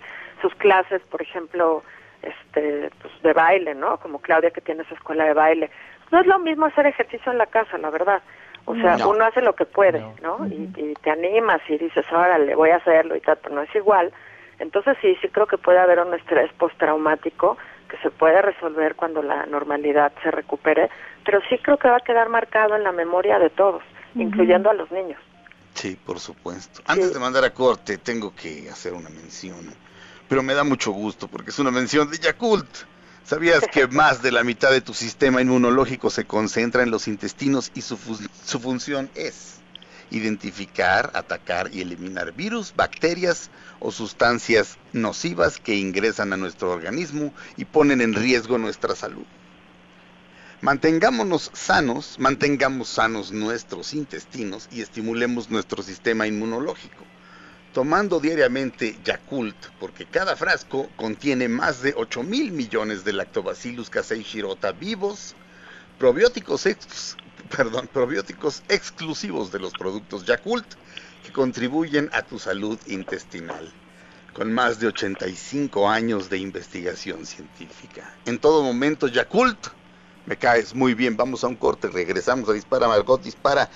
sus 0.43 0.55
clases, 0.57 1.01
por 1.11 1.23
ejemplo, 1.23 1.83
este, 2.23 2.91
pues, 3.03 3.13
de 3.23 3.33
baile, 3.35 3.75
¿no? 3.75 3.99
Como 3.99 4.21
Claudia 4.21 4.51
que 4.51 4.61
tiene 4.63 4.83
su 4.85 4.95
escuela 4.95 5.25
de 5.27 5.35
baile. 5.35 5.71
No 6.11 6.21
es 6.21 6.27
lo 6.27 6.39
mismo 6.39 6.67
hacer 6.67 6.87
ejercicio 6.87 7.31
en 7.31 7.39
la 7.39 7.47
casa, 7.47 7.77
la 7.79 7.91
verdad. 7.91 8.23
O 8.67 8.75
sea, 8.75 8.97
No. 8.97 9.11
uno 9.11 9.25
hace 9.25 9.43
lo 9.43 9.55
que 9.55 9.67
puede, 9.67 10.03
¿no? 10.23 10.47
Y, 10.47 10.71
y 10.77 10.95
te 11.03 11.11
animas 11.11 11.61
y 11.69 11.77
dices, 11.77 12.05
órale, 12.11 12.55
voy 12.55 12.71
a 12.71 12.77
hacerlo 12.77 13.15
y 13.17 13.21
tal, 13.21 13.39
pero 13.43 13.55
no 13.55 13.63
es 13.63 13.75
igual. 13.75 14.13
Entonces 14.59 14.97
sí, 15.03 15.17
sí 15.21 15.29
creo 15.29 15.47
que 15.47 15.59
puede 15.59 15.79
haber 15.79 16.01
un 16.01 16.15
estrés 16.15 16.51
postraumático 16.55 17.59
que 17.89 17.97
se 17.99 18.11
puede 18.11 18.41
resolver 18.41 18.95
cuando 18.95 19.23
la 19.23 19.47
normalidad 19.47 20.13
se 20.23 20.31
recupere, 20.31 20.89
pero 21.25 21.41
sí 21.49 21.59
creo 21.59 21.77
que 21.77 21.89
va 21.89 21.97
a 21.97 22.01
quedar 22.01 22.29
marcado 22.29 22.75
en 22.77 22.85
la 22.85 22.93
memoria 22.93 23.39
de 23.39 23.51
todos, 23.51 23.83
incluyendo 24.15 24.71
a 24.71 24.75
los 24.75 24.91
niños. 24.91 25.21
Sí, 25.75 25.99
por 26.07 26.19
supuesto. 26.21 26.81
Antes 26.87 27.13
de 27.13 27.21
mandar 27.21 27.45
a 27.45 27.51
corte, 27.51 27.99
tengo 27.99 28.33
que 28.35 28.71
hacer 28.71 28.95
una 28.95 29.11
mención. 29.11 29.75
Pero 30.29 30.43
me 30.43 30.55
da 30.55 30.65
mucho 30.65 30.93
gusto 30.93 31.29
porque 31.29 31.51
es 31.51 31.59
una 31.59 31.71
mención 31.71 32.11
de 32.11 32.19
Yakult. 32.19 32.87
¿Sabías 33.25 33.65
que 33.73 33.89
más 33.89 34.23
de 34.23 34.31
la 34.31 34.45
mitad 34.45 34.71
de 34.71 34.81
tu 34.83 34.95
sistema 34.95 35.41
inmunológico 35.43 36.11
se 36.11 36.27
concentra 36.27 36.83
en 36.85 36.91
los 36.93 37.09
intestinos 37.09 37.71
y 37.75 37.83
su, 37.83 37.97
fu- 37.97 38.19
su 38.31 38.61
función 38.61 39.11
es 39.15 39.65
identificar, 40.11 41.11
atacar 41.15 41.71
y 41.75 41.81
eliminar 41.81 42.33
virus, 42.35 42.73
bacterias 42.75 43.51
o 43.81 43.91
sustancias 43.91 44.79
nocivas 44.93 45.59
que 45.59 45.75
ingresan 45.75 46.33
a 46.33 46.37
nuestro 46.37 46.71
organismo 46.71 47.35
y 47.57 47.65
ponen 47.65 48.01
en 48.01 48.15
riesgo 48.15 48.59
nuestra 48.59 48.95
salud? 48.95 49.27
Mantengámonos 50.61 51.51
sanos, 51.55 52.17
mantengamos 52.19 52.89
sanos 52.89 53.31
nuestros 53.33 53.93
intestinos 53.95 54.67
y 54.71 54.81
estimulemos 54.83 55.49
nuestro 55.51 55.83
sistema 55.83 56.27
inmunológico. 56.27 57.07
Tomando 57.75 58.21
diariamente 58.21 59.01
Yakult, 59.03 59.57
porque 59.81 60.07
cada 60.07 60.37
frasco 60.37 60.89
contiene 60.95 61.49
más 61.49 61.83
de 61.83 61.93
8 61.97 62.23
mil 62.23 62.53
millones 62.53 63.03
de 63.03 63.13
lactobacillus 63.13 63.91
casei 63.91 64.23
shirota 64.23 64.71
vivos, 64.71 65.35
probióticos, 65.99 66.67
exclusivos 68.69 69.51
de 69.51 69.59
los 69.59 69.73
productos 69.73 70.25
Yakult 70.25 70.65
que 71.25 71.33
contribuyen 71.33 72.11
a 72.13 72.23
tu 72.23 72.39
salud 72.39 72.79
intestinal, 72.87 73.69
con 74.35 74.53
más 74.53 74.79
de 74.79 74.87
85 74.87 75.89
años 75.89 76.31
de 76.31 76.39
investigación 76.39 77.27
científica. 77.27 78.15
En 78.25 78.39
todo 78.39 78.63
momento, 78.63 79.09
Yakult, 79.09 79.67
me 80.27 80.37
caes 80.37 80.77
muy 80.77 80.95
bien. 80.95 81.17
Vamos 81.17 81.43
a 81.43 81.49
un 81.49 81.57
corte, 81.57 81.89
regresamos 81.89 82.49
a 82.49 82.53
Dispara 82.53 82.87
Margot 82.87 83.21
Dispara. 83.21 83.69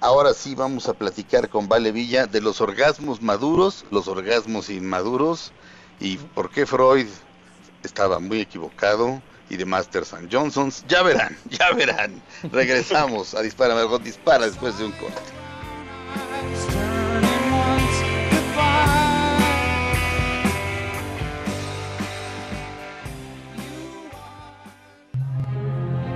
Ahora 0.00 0.32
sí 0.32 0.54
vamos 0.54 0.88
a 0.88 0.94
platicar 0.94 1.48
con 1.48 1.68
Vale 1.68 1.90
Villa 1.90 2.26
de 2.26 2.40
los 2.40 2.60
orgasmos 2.60 3.20
maduros, 3.20 3.84
los 3.90 4.06
orgasmos 4.06 4.70
inmaduros 4.70 5.50
y 5.98 6.18
por 6.18 6.50
qué 6.50 6.66
Freud 6.66 7.08
estaba 7.82 8.20
muy 8.20 8.40
equivocado 8.40 9.20
y 9.50 9.56
de 9.56 9.64
Masters 9.64 10.12
and 10.12 10.32
Johnsons. 10.32 10.84
Ya 10.86 11.02
verán, 11.02 11.36
ya 11.50 11.72
verán. 11.72 12.22
Regresamos 12.52 13.34
a 13.34 13.42
Dispara 13.42 13.74
Margot 13.74 14.00
Dispara 14.00 14.46
después 14.46 14.78
de 14.78 14.84
un 14.84 14.92
corte. 14.92 15.20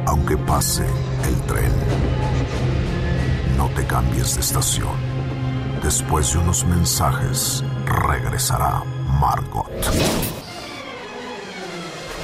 Aunque 0.07 0.37
pase 0.37 0.85
no 3.63 3.69
te 3.77 3.87
cambies 3.87 4.35
de 4.35 4.41
estación. 4.41 4.97
Después 5.85 6.33
de 6.33 6.39
unos 6.39 6.65
mensajes, 6.65 7.63
regresará 7.87 8.83
Margot. 9.21 9.71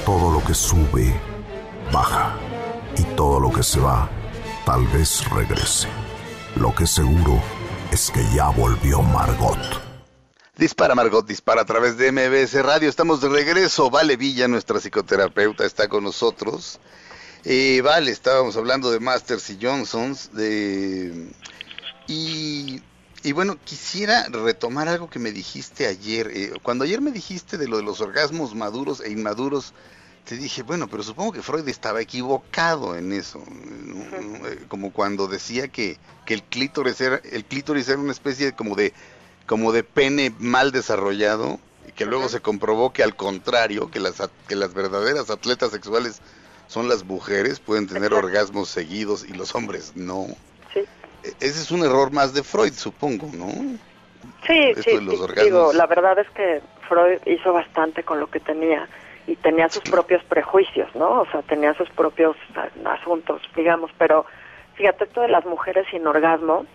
Todo 0.05 0.31
lo 0.33 0.43
que 0.43 0.53
sube, 0.53 1.17
baja. 1.93 2.35
Y 2.97 3.03
todo 3.15 3.39
lo 3.39 3.53
que 3.53 3.63
se 3.63 3.79
va, 3.79 4.09
tal 4.65 4.85
vez 4.87 5.29
regrese. 5.29 5.87
Lo 6.57 6.75
que 6.75 6.85
seguro 6.85 7.41
es 7.89 8.11
que 8.11 8.21
ya 8.35 8.49
volvió 8.49 9.01
Margot. 9.01 9.63
Dispara 10.57 10.93
Margot, 10.93 11.25
dispara 11.25 11.61
a 11.61 11.65
través 11.65 11.95
de 11.97 12.11
MBS 12.11 12.61
Radio. 12.65 12.89
Estamos 12.89 13.21
de 13.21 13.29
regreso. 13.29 13.89
Vale 13.89 14.17
Villa, 14.17 14.49
nuestra 14.49 14.79
psicoterapeuta, 14.79 15.63
está 15.63 15.87
con 15.87 16.03
nosotros. 16.03 16.81
Eh, 17.45 17.81
vale, 17.81 18.11
estábamos 18.11 18.57
hablando 18.57 18.91
de 18.91 18.99
Masters 18.99 19.49
y 19.49 19.59
Johnsons. 19.61 20.31
De... 20.33 21.31
Y, 22.07 22.81
y 23.23 23.31
bueno, 23.31 23.57
quisiera 23.63 24.27
retomar 24.27 24.87
algo 24.87 25.09
que 25.09 25.19
me 25.19 25.31
dijiste 25.31 25.87
ayer. 25.87 26.31
Eh, 26.33 26.53
cuando 26.63 26.83
ayer 26.83 27.01
me 27.01 27.11
dijiste 27.11 27.57
de 27.57 27.67
lo 27.67 27.77
de 27.77 27.83
los 27.83 28.01
orgasmos 28.01 28.55
maduros 28.55 28.99
e 29.01 29.11
inmaduros, 29.11 29.73
te 30.25 30.35
dije, 30.35 30.63
bueno, 30.63 30.87
pero 30.87 31.01
supongo 31.01 31.31
que 31.31 31.41
Freud 31.41 31.67
estaba 31.67 32.01
equivocado 32.01 32.95
en 32.95 33.13
eso. 33.13 33.41
¿no? 33.49 34.47
Eh, 34.47 34.65
Como 34.67 34.91
cuando 34.91 35.27
decía 35.27 35.69
que, 35.69 35.97
que 36.25 36.33
el 36.33 36.43
clítoris 36.43 36.99
era, 37.01 37.21
el 37.31 37.45
clítoris 37.45 37.87
era 37.87 37.99
una 37.99 38.11
especie 38.11 38.47
de, 38.47 38.55
como 38.55 38.75
de 38.75 38.93
como 39.45 39.71
de 39.71 39.83
pene 39.83 40.31
mal 40.37 40.71
desarrollado 40.71 41.59
y 41.87 41.91
que 41.93 42.05
luego 42.05 42.29
se 42.29 42.39
comprobó 42.39 42.93
que 42.93 43.01
al 43.01 43.15
contrario, 43.15 43.89
que 43.89 43.99
las, 43.99 44.21
que 44.47 44.55
las 44.55 44.75
verdaderas 44.75 45.31
atletas 45.31 45.71
sexuales 45.71 46.21
son 46.69 46.87
las 46.87 47.03
mujeres, 47.03 47.59
pueden 47.59 47.87
tener 47.87 48.13
orgasmos 48.13 48.69
seguidos 48.69 49.25
y 49.27 49.33
los 49.33 49.55
hombres 49.55 49.93
no. 49.95 50.27
Sí. 50.73 50.81
E- 51.23 51.33
Ese 51.39 51.61
es 51.61 51.71
un 51.71 51.83
error 51.83 52.11
más 52.11 52.33
de 52.35 52.43
Freud, 52.43 52.73
supongo, 52.73 53.27
¿no? 53.33 53.47
Sí, 54.45 54.53
Esto 54.69 54.83
sí, 54.83 54.91
de 54.97 55.01
los 55.01 55.19
orgasmos. 55.19 55.45
digo, 55.45 55.73
la 55.73 55.87
verdad 55.87 56.19
es 56.19 56.29
que 56.29 56.61
Freud 56.87 57.19
hizo 57.25 57.53
bastante 57.53 58.03
con 58.03 58.19
lo 58.19 58.29
que 58.29 58.39
tenía 58.39 58.87
y 59.25 59.35
tenía 59.37 59.67
sus 59.69 59.83
propios 59.83 60.23
prejuicios, 60.25 60.93
¿no? 60.95 61.21
O 61.21 61.25
sea, 61.31 61.41
tenía 61.41 61.73
sus 61.73 61.89
propios 61.89 62.35
asuntos, 62.85 63.41
digamos, 63.55 63.89
pero 63.97 64.25
fíjate, 64.75 65.05
esto 65.05 65.21
de 65.21 65.29
las 65.29 65.45
mujeres 65.45 65.87
sin 65.89 66.05
orgasmo 66.05 66.65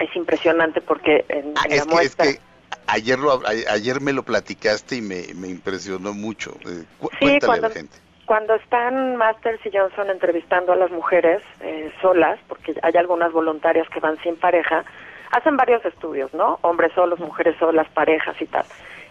es 0.00 0.14
impresionante 0.16 0.80
porque 0.80 1.24
en, 1.28 1.52
Ah, 1.56 1.66
en 1.66 1.70
es 1.70 1.78
la 1.78 1.84
que, 1.84 1.90
es 1.90 1.94
muestra... 1.94 2.24
que 2.26 2.40
ayer, 2.88 3.18
lo, 3.18 3.40
ayer 3.46 4.00
me 4.00 4.12
lo 4.12 4.24
platicaste 4.24 4.96
y 4.96 5.02
me, 5.02 5.34
me 5.34 5.48
impresionó 5.48 6.12
mucho. 6.14 6.52
Eh, 6.66 6.84
cu- 6.98 7.10
Sí, 7.10 7.18
cuéntale 7.20 7.46
cuando, 7.46 7.66
a 7.66 7.68
la 7.68 7.74
gente. 7.74 7.96
Cuando 8.30 8.54
están 8.54 9.16
Masters 9.16 9.58
y 9.66 9.76
Johnson 9.76 10.08
entrevistando 10.08 10.72
a 10.72 10.76
las 10.76 10.92
mujeres 10.92 11.42
eh, 11.62 11.90
solas, 12.00 12.38
porque 12.46 12.76
hay 12.80 12.96
algunas 12.96 13.32
voluntarias 13.32 13.88
que 13.88 13.98
van 13.98 14.18
sin 14.18 14.36
pareja, 14.36 14.84
hacen 15.32 15.56
varios 15.56 15.84
estudios, 15.84 16.32
¿no? 16.32 16.60
Hombres 16.62 16.92
solos, 16.92 17.18
mujeres 17.18 17.56
solas, 17.58 17.88
parejas 17.88 18.40
y 18.40 18.46
tal. 18.46 18.64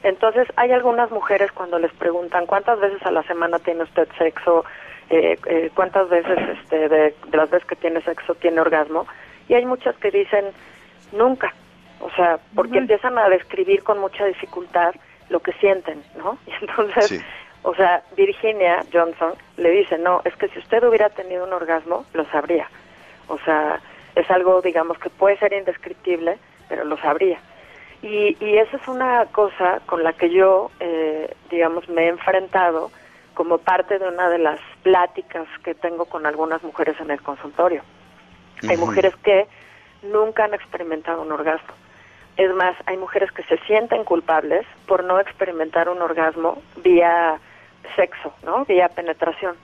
Entonces, 0.03 0.47
hay 0.55 0.71
algunas 0.71 1.11
mujeres 1.11 1.51
cuando 1.51 1.79
les 1.79 1.91
preguntan 1.95 2.45
cuántas 2.45 2.79
veces 2.79 3.05
a 3.05 3.11
la 3.11 3.21
semana 3.23 3.59
tiene 3.59 3.83
usted 3.83 4.07
sexo, 4.17 4.63
eh, 5.09 5.37
eh, 5.47 5.69
cuántas 5.75 6.07
veces 6.07 6.39
este, 6.57 6.87
de, 6.87 7.13
de 7.27 7.37
las 7.37 7.49
veces 7.49 7.67
que 7.67 7.75
tiene 7.75 7.99
sexo 7.99 8.35
tiene 8.35 8.61
orgasmo, 8.61 9.05
y 9.49 9.53
hay 9.53 9.65
muchas 9.65 9.97
que 9.97 10.11
dicen 10.11 10.45
nunca, 11.11 11.53
o 11.99 12.09
sea, 12.11 12.39
porque 12.55 12.77
empiezan 12.77 13.17
a 13.17 13.27
describir 13.27 13.83
con 13.83 13.99
mucha 13.99 14.23
dificultad 14.23 14.95
lo 15.27 15.41
que 15.41 15.51
sienten, 15.59 16.01
¿no? 16.17 16.37
Y 16.47 16.53
entonces, 16.61 17.07
Sí. 17.09 17.19
O 17.63 17.75
sea, 17.75 18.03
Virginia 18.15 18.83
Johnson 18.91 19.33
le 19.57 19.71
dice, 19.71 19.97
no, 19.97 20.21
es 20.25 20.35
que 20.35 20.47
si 20.49 20.59
usted 20.59 20.83
hubiera 20.83 21.09
tenido 21.09 21.45
un 21.45 21.53
orgasmo, 21.53 22.05
lo 22.13 22.25
sabría. 22.25 22.69
O 23.27 23.37
sea, 23.39 23.79
es 24.15 24.29
algo, 24.31 24.61
digamos, 24.61 24.97
que 24.97 25.09
puede 25.09 25.37
ser 25.37 25.53
indescriptible, 25.53 26.37
pero 26.67 26.85
lo 26.85 26.97
sabría. 26.97 27.39
Y, 28.01 28.37
y 28.39 28.57
esa 28.57 28.77
es 28.77 28.87
una 28.87 29.25
cosa 29.25 29.81
con 29.85 30.03
la 30.03 30.13
que 30.13 30.29
yo, 30.29 30.71
eh, 30.79 31.35
digamos, 31.49 31.89
me 31.89 32.03
he 32.03 32.07
enfrentado 32.07 32.91
como 33.33 33.57
parte 33.57 33.99
de 33.99 34.07
una 34.07 34.29
de 34.29 34.37
las 34.37 34.59
pláticas 34.83 35.47
que 35.63 35.75
tengo 35.75 36.05
con 36.05 36.25
algunas 36.25 36.63
mujeres 36.63 36.99
en 36.99 37.11
el 37.11 37.21
consultorio. 37.21 37.81
Hay 38.67 38.77
mujeres 38.77 39.15
que 39.17 39.47
nunca 40.01 40.45
han 40.45 40.53
experimentado 40.53 41.21
un 41.21 41.31
orgasmo. 41.31 41.73
Es 42.35 42.53
más, 42.53 42.75
hay 42.85 42.97
mujeres 42.97 43.31
que 43.31 43.43
se 43.43 43.57
sienten 43.59 44.03
culpables 44.03 44.65
por 44.87 45.03
no 45.03 45.19
experimentar 45.19 45.89
un 45.89 46.01
orgasmo 46.01 46.61
vía 46.77 47.39
sexo, 47.95 48.33
¿no? 48.43 48.65
Vía 48.65 48.89
penetración. 48.89 49.55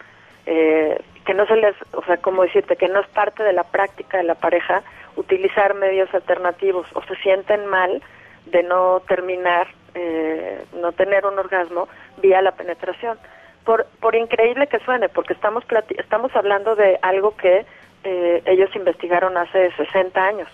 Eh, 0.45 0.99
que 1.25 1.33
no 1.33 1.45
se 1.47 1.55
les, 1.55 1.75
o 1.93 2.03
sea, 2.03 2.17
como 2.17 2.43
decirte, 2.43 2.75
que 2.75 2.87
no 2.87 2.99
es 2.99 3.07
parte 3.07 3.43
de 3.43 3.53
la 3.53 3.63
práctica 3.63 4.17
de 4.17 4.23
la 4.23 4.35
pareja 4.35 4.83
utilizar 5.15 5.73
medios 5.73 6.13
alternativos 6.13 6.87
o 6.93 7.01
se 7.03 7.15
sienten 7.15 7.65
mal 7.65 8.03
de 8.45 8.61
no 8.61 9.01
terminar, 9.07 9.67
eh, 9.95 10.63
no 10.73 10.91
tener 10.91 11.25
un 11.25 11.39
orgasmo 11.39 11.87
vía 12.21 12.41
la 12.41 12.51
penetración. 12.51 13.17
Por, 13.63 13.87
por 13.99 14.15
increíble 14.15 14.67
que 14.67 14.79
suene, 14.79 15.09
porque 15.09 15.33
estamos, 15.33 15.63
estamos 15.97 16.35
hablando 16.35 16.75
de 16.75 16.99
algo 17.01 17.35
que 17.35 17.65
eh, 18.03 18.43
ellos 18.45 18.69
investigaron 18.75 19.35
hace 19.37 19.71
60 19.71 20.23
años 20.23 20.49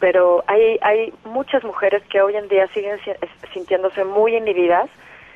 pero 0.00 0.44
hay, 0.46 0.78
hay 0.82 1.12
muchas 1.24 1.64
mujeres 1.64 2.02
que 2.08 2.20
hoy 2.22 2.36
en 2.36 2.48
día 2.48 2.68
siguen 2.68 2.98
sintiéndose 3.52 4.04
muy 4.04 4.36
inhibidas 4.36 4.88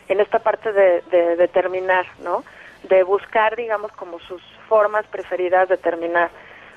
en 0.08 0.20
esta 0.20 0.38
parte 0.38 0.72
de, 0.72 1.02
de, 1.10 1.36
de 1.36 1.48
terminar, 1.48 2.06
¿no? 2.22 2.44
De 2.84 3.02
buscar, 3.02 3.56
digamos, 3.56 3.92
como 3.92 4.18
sus 4.20 4.42
formas 4.68 5.06
preferidas 5.06 5.68
de 5.68 5.76
terminar. 5.76 6.30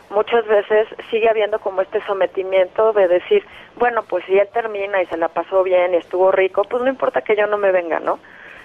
Muchas 0.09 0.45
veces 0.45 0.87
sigue 1.09 1.29
habiendo 1.29 1.59
como 1.59 1.81
este 1.81 1.99
sometimiento 2.05 2.93
de 2.93 3.07
decir, 3.07 3.43
bueno, 3.75 4.03
pues 4.03 4.23
si 4.25 4.37
él 4.37 4.47
termina 4.53 5.01
y 5.01 5.07
se 5.07 5.17
la 5.17 5.29
pasó 5.29 5.63
bien 5.63 5.93
y 5.93 5.97
estuvo 5.97 6.31
rico, 6.31 6.63
pues 6.63 6.83
no 6.83 6.89
importa 6.89 7.21
que 7.21 7.35
yo 7.35 7.47
no 7.47 7.57
me 7.57 7.71
venga, 7.71 7.99
¿no? 7.99 8.19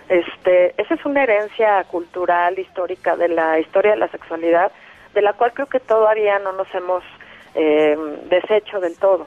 Este, 0.09 0.74
esa 0.77 0.95
es 0.95 1.05
una 1.07 1.23
herencia 1.23 1.82
cultural, 1.85 2.59
histórica 2.59 3.16
de 3.16 3.28
la 3.28 3.59
historia 3.59 3.93
de 3.93 3.97
la 3.97 4.09
sexualidad, 4.09 4.70
de 5.15 5.23
la 5.23 5.32
cual 5.32 5.53
creo 5.53 5.66
que 5.66 5.81
todavía 5.81 6.39
no 6.41 6.53
nos 6.53 6.73
hemos 6.74 7.03
eh, 7.55 7.97
deshecho 8.24 8.81
del 8.81 8.99
todo. 8.99 9.27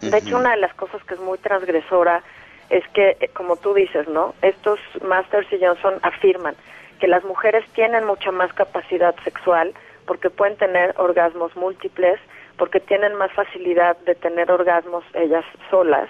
De 0.00 0.16
hecho, 0.16 0.38
una 0.38 0.52
de 0.52 0.58
las 0.58 0.72
cosas 0.74 1.02
que 1.04 1.14
es 1.14 1.20
muy 1.20 1.36
transgresora 1.38 2.22
es 2.70 2.86
que, 2.88 3.16
eh, 3.20 3.28
como 3.34 3.56
tú 3.56 3.74
dices, 3.74 4.08
¿no? 4.08 4.34
Estos 4.42 4.78
Masters 5.02 5.52
y 5.52 5.58
Johnson 5.64 5.94
afirman 6.02 6.54
que 6.98 7.08
las 7.08 7.24
mujeres 7.24 7.64
tienen 7.72 8.04
mucha 8.04 8.30
más 8.30 8.52
capacidad 8.52 9.14
sexual 9.24 9.74
porque 10.06 10.30
pueden 10.30 10.56
tener 10.56 10.94
orgasmos 10.96 11.54
múltiples, 11.56 12.18
porque 12.56 12.80
tienen 12.80 13.14
más 13.14 13.32
facilidad 13.32 13.96
de 13.98 14.14
tener 14.14 14.50
orgasmos 14.50 15.04
ellas 15.14 15.44
solas 15.70 16.08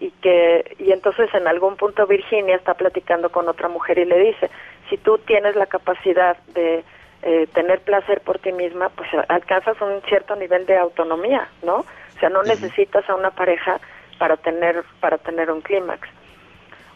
y 0.00 0.10
que 0.22 0.76
y 0.78 0.92
entonces 0.92 1.32
en 1.34 1.48
algún 1.48 1.76
punto 1.76 2.06
Virginia 2.06 2.56
está 2.56 2.74
platicando 2.74 3.30
con 3.30 3.48
otra 3.48 3.68
mujer 3.68 3.98
y 3.98 4.04
le 4.04 4.18
dice, 4.18 4.50
si 4.88 4.96
tú 4.96 5.18
tienes 5.18 5.56
la 5.56 5.66
capacidad 5.66 6.36
de 6.54 6.84
eh, 7.22 7.48
tener 7.52 7.80
placer 7.80 8.20
por 8.20 8.38
ti 8.38 8.52
misma, 8.52 8.90
pues 8.90 9.08
alcanzas 9.28 9.80
un 9.80 10.00
cierto 10.02 10.36
nivel 10.36 10.66
de 10.66 10.76
autonomía, 10.76 11.48
¿no? 11.62 11.78
O 11.78 12.20
sea, 12.20 12.28
no 12.28 12.42
necesitas 12.44 13.08
a 13.10 13.14
una 13.14 13.30
pareja 13.30 13.80
para 14.18 14.36
tener 14.36 14.84
para 15.00 15.18
tener 15.18 15.50
un 15.50 15.60
clímax. 15.60 16.08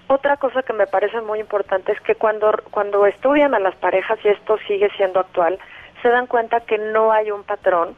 Otra 0.09 0.37
cosa 0.37 0.63
que 0.63 0.73
me 0.73 0.87
parece 0.87 1.21
muy 1.21 1.41
importante 1.41 1.93
es 1.93 2.01
que 2.01 2.15
cuando 2.15 2.53
cuando 2.71 3.07
estudian 3.07 3.55
a 3.55 3.61
las 3.61 3.75
parejas 3.77 4.19
y 4.25 4.29
esto 4.29 4.59
sigue 4.67 4.91
siendo 4.97 5.21
actual, 5.21 5.59
se 6.03 6.09
dan 6.09 6.27
cuenta 6.27 6.61
que 6.61 6.79
no 6.79 7.13
hay 7.13 7.31
un 7.31 7.45
patrón 7.45 7.97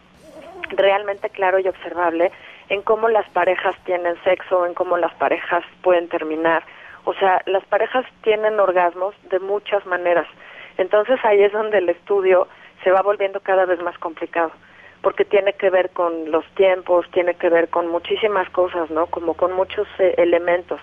realmente 0.69 1.31
claro 1.31 1.59
y 1.59 1.69
observable 1.69 2.31
en 2.69 2.83
cómo 2.83 3.09
las 3.09 3.29
parejas 3.31 3.77
tienen 3.85 4.17
sexo, 4.25 4.67
en 4.67 4.75
cómo 4.75 4.97
las 4.97 5.15
parejas 5.15 5.65
pueden 5.83 6.09
terminar. 6.09 6.63
O 7.05 7.15
sea, 7.15 7.43
las 7.47 7.65
parejas 7.67 8.07
tienen 8.23 8.59
orgasmos 8.59 9.15
de 9.31 9.39
muchas 9.39 9.85
maneras. 9.87 10.27
Entonces 10.79 11.19
ahí 11.25 11.43
es 11.43 11.53
donde 11.53 11.79
el 11.79 11.89
estudio 11.89 12.49
se 12.83 12.91
va 12.91 13.03
volviendo 13.03 13.41
cada 13.41 13.65
vez 13.65 13.81
más 13.83 13.97
complicado, 13.99 14.53
porque 15.05 15.25
tiene 15.25 15.53
que 15.53 15.71
ver 15.71 15.91
con 15.91 16.33
los 16.33 16.45
tiempos, 16.57 17.07
tiene 17.13 17.35
que 17.35 17.49
ver 17.49 17.69
con 17.69 17.87
muchísimas 17.87 18.51
cosas, 18.51 18.91
¿no? 18.91 19.07
Como 19.07 19.35
con 19.35 19.53
muchos 19.53 19.87
eh, 20.01 20.15
elementos. 20.17 20.81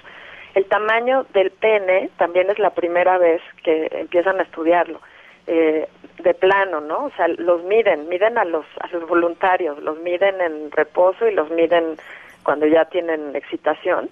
El 0.53 0.65
tamaño 0.65 1.25
del 1.33 1.51
pene 1.51 2.09
también 2.17 2.49
es 2.49 2.59
la 2.59 2.69
primera 2.69 3.17
vez 3.17 3.41
que 3.63 3.89
empiezan 3.91 4.39
a 4.39 4.43
estudiarlo. 4.43 4.99
eh, 5.47 5.87
de 6.19 6.33
plano, 6.33 6.81
¿no? 6.81 7.05
O 7.05 7.11
sea, 7.17 7.27
los 7.27 7.63
miden, 7.63 8.07
miden 8.09 8.37
a 8.37 8.45
los, 8.45 8.65
a 8.79 8.87
los 8.89 9.07
voluntarios, 9.07 9.81
los 9.81 9.97
miden 9.99 10.39
en 10.39 10.71
reposo 10.71 11.27
y 11.27 11.33
los 11.33 11.49
miden 11.49 11.97
cuando 12.43 12.67
ya 12.67 12.85
tienen 12.85 13.35
excitación. 13.35 14.09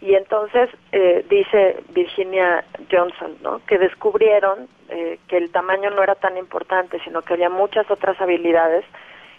Y 0.00 0.14
entonces 0.14 0.68
eh, 0.92 1.24
dice 1.30 1.82
Virginia 1.88 2.62
Johnson, 2.90 3.36
¿no? 3.42 3.60
Que 3.66 3.78
descubrieron 3.78 4.68
eh, 4.90 5.18
que 5.28 5.38
el 5.38 5.50
tamaño 5.50 5.90
no 5.90 6.02
era 6.02 6.14
tan 6.14 6.36
importante, 6.36 7.00
sino 7.04 7.22
que 7.22 7.32
había 7.34 7.48
muchas 7.48 7.90
otras 7.90 8.20
habilidades 8.20 8.84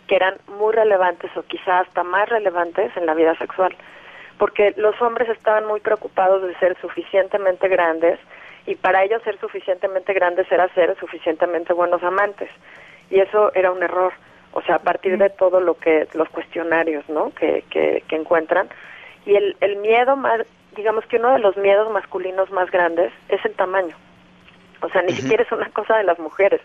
que 0.07 0.15
eran 0.15 0.35
muy 0.57 0.73
relevantes 0.73 1.35
o 1.35 1.43
quizá 1.43 1.79
hasta 1.79 2.03
más 2.03 2.29
relevantes 2.29 2.95
en 2.95 3.05
la 3.05 3.13
vida 3.13 3.35
sexual. 3.35 3.75
Porque 4.37 4.73
los 4.77 4.99
hombres 5.01 5.29
estaban 5.29 5.65
muy 5.65 5.79
preocupados 5.79 6.43
de 6.43 6.55
ser 6.55 6.77
suficientemente 6.79 7.67
grandes 7.67 8.19
y 8.65 8.75
para 8.75 9.03
ellos 9.03 9.21
ser 9.23 9.39
suficientemente 9.39 10.13
grandes 10.13 10.51
era 10.51 10.67
ser 10.69 10.95
suficientemente 10.99 11.73
buenos 11.73 12.03
amantes. 12.03 12.49
Y 13.09 13.19
eso 13.19 13.51
era 13.53 13.71
un 13.71 13.81
error. 13.83 14.13
O 14.53 14.61
sea, 14.61 14.75
a 14.75 14.79
partir 14.79 15.17
de 15.17 15.29
todo 15.29 15.59
lo 15.59 15.75
que 15.75 16.07
los 16.13 16.29
cuestionarios, 16.29 17.07
¿no? 17.09 17.31
Que, 17.31 17.63
que, 17.69 18.03
que 18.07 18.15
encuentran. 18.15 18.69
Y 19.25 19.35
el, 19.35 19.55
el 19.61 19.77
miedo 19.77 20.15
más, 20.15 20.41
digamos 20.75 21.05
que 21.05 21.17
uno 21.17 21.33
de 21.33 21.39
los 21.39 21.57
miedos 21.57 21.91
masculinos 21.91 22.49
más 22.51 22.69
grandes 22.71 23.11
es 23.29 23.43
el 23.45 23.53
tamaño. 23.53 23.95
O 24.81 24.89
sea, 24.89 25.01
ni 25.01 25.13
siquiera 25.13 25.43
es 25.43 25.51
una 25.51 25.69
cosa 25.69 25.97
de 25.97 26.03
las 26.03 26.19
mujeres. 26.19 26.61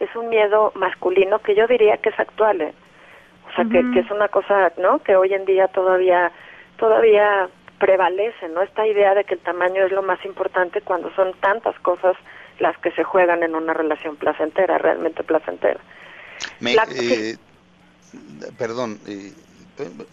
Es 0.00 0.14
un 0.16 0.28
miedo 0.28 0.72
masculino 0.74 1.38
que 1.38 1.54
yo 1.54 1.66
diría 1.66 1.96
que 1.98 2.10
es 2.10 2.18
actual, 2.18 2.60
¿eh? 2.60 2.74
O 3.48 3.54
sea, 3.54 3.64
que, 3.66 3.90
que 3.92 4.00
es 4.00 4.10
una 4.10 4.28
cosa, 4.28 4.72
¿no? 4.78 4.98
Que 5.02 5.16
hoy 5.16 5.32
en 5.34 5.44
día 5.44 5.68
todavía, 5.68 6.32
todavía 6.78 7.48
prevalece, 7.78 8.48
¿no? 8.48 8.62
Esta 8.62 8.86
idea 8.86 9.14
de 9.14 9.24
que 9.24 9.34
el 9.34 9.40
tamaño 9.40 9.84
es 9.84 9.92
lo 9.92 10.02
más 10.02 10.24
importante 10.24 10.80
cuando 10.80 11.12
son 11.14 11.32
tantas 11.40 11.78
cosas 11.80 12.16
las 12.58 12.76
que 12.78 12.90
se 12.92 13.04
juegan 13.04 13.42
en 13.42 13.54
una 13.54 13.74
relación 13.74 14.16
placentera, 14.16 14.78
realmente 14.78 15.22
placentera. 15.22 15.80
Me, 16.60 16.74
La- 16.74 16.86
eh, 16.90 17.36
perdón, 18.58 18.98
eh, 19.06 19.32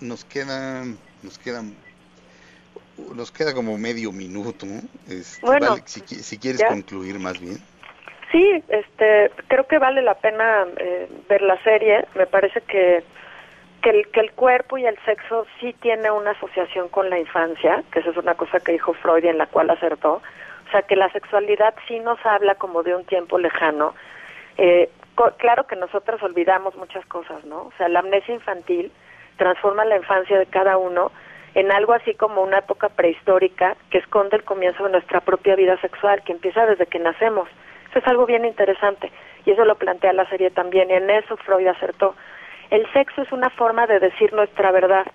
nos 0.01 0.25
queda, 0.25 0.83
nos 1.23 1.37
queda, 1.37 1.63
nos 3.15 3.31
queda 3.31 3.53
como 3.53 3.77
medio 3.77 4.11
minuto. 4.11 4.65
¿no? 4.65 4.81
Este, 5.07 5.45
Bueno, 5.45 5.69
vale, 5.71 5.83
si, 5.85 6.01
si 6.01 6.37
quieres 6.37 6.61
ya. 6.61 6.67
concluir 6.67 7.19
más 7.19 7.39
bien. 7.39 7.57
Sí, 8.31 8.63
este, 8.69 9.31
creo 9.47 9.67
que 9.67 9.77
vale 9.77 10.01
la 10.01 10.15
pena 10.15 10.65
eh, 10.77 11.09
ver 11.27 11.41
la 11.41 11.61
serie. 11.63 12.05
Me 12.15 12.27
parece 12.27 12.61
que 12.61 13.03
que 13.81 13.89
el, 13.89 14.07
que 14.09 14.19
el 14.19 14.31
cuerpo 14.31 14.77
y 14.77 14.85
el 14.85 14.97
sexo 15.05 15.45
sí 15.59 15.73
tiene 15.81 16.11
una 16.11 16.31
asociación 16.31 16.87
con 16.89 17.09
la 17.09 17.19
infancia, 17.19 17.83
que 17.91 17.99
eso 17.99 18.11
es 18.11 18.17
una 18.17 18.35
cosa 18.35 18.59
que 18.59 18.73
dijo 18.73 18.93
Freud 18.93 19.23
y 19.23 19.27
en 19.27 19.37
la 19.37 19.47
cual 19.47 19.69
acertó. 19.69 20.21
O 20.67 20.71
sea, 20.71 20.83
que 20.83 20.95
la 20.95 21.11
sexualidad 21.11 21.73
sí 21.87 21.99
nos 21.99 22.23
habla 22.25 22.55
como 22.55 22.83
de 22.83 22.95
un 22.95 23.05
tiempo 23.05 23.37
lejano. 23.37 23.93
Eh, 24.57 24.89
claro 25.37 25.67
que 25.67 25.75
nosotros 25.75 26.21
olvidamos 26.23 26.75
muchas 26.75 27.05
cosas, 27.07 27.43
¿no? 27.45 27.63
O 27.63 27.73
sea, 27.77 27.89
la 27.89 27.99
amnesia 27.99 28.33
infantil 28.33 28.91
transforma 29.37 29.83
la 29.85 29.97
infancia 29.97 30.37
de 30.37 30.45
cada 30.45 30.77
uno 30.77 31.11
en 31.55 31.71
algo 31.71 31.93
así 31.93 32.13
como 32.13 32.41
una 32.41 32.59
época 32.59 32.87
prehistórica 32.87 33.75
que 33.89 33.97
esconde 33.97 34.37
el 34.37 34.43
comienzo 34.43 34.85
de 34.85 34.91
nuestra 34.91 35.19
propia 35.19 35.55
vida 35.55 35.77
sexual, 35.81 36.23
que 36.23 36.31
empieza 36.31 36.65
desde 36.65 36.85
que 36.85 36.99
nacemos. 36.99 37.49
Eso 37.91 37.99
es 37.99 38.07
algo 38.07 38.25
bien 38.25 38.45
interesante 38.45 39.11
y 39.45 39.51
eso 39.51 39.65
lo 39.65 39.75
plantea 39.75 40.13
la 40.13 40.27
serie 40.29 40.49
también 40.49 40.89
y 40.89 40.93
en 40.93 41.09
eso 41.09 41.35
Freud 41.37 41.67
acertó. 41.67 42.15
El 42.69 42.89
sexo 42.93 43.21
es 43.21 43.31
una 43.33 43.49
forma 43.49 43.85
de 43.85 43.99
decir 43.99 44.31
nuestra 44.31 44.71
verdad, 44.71 45.05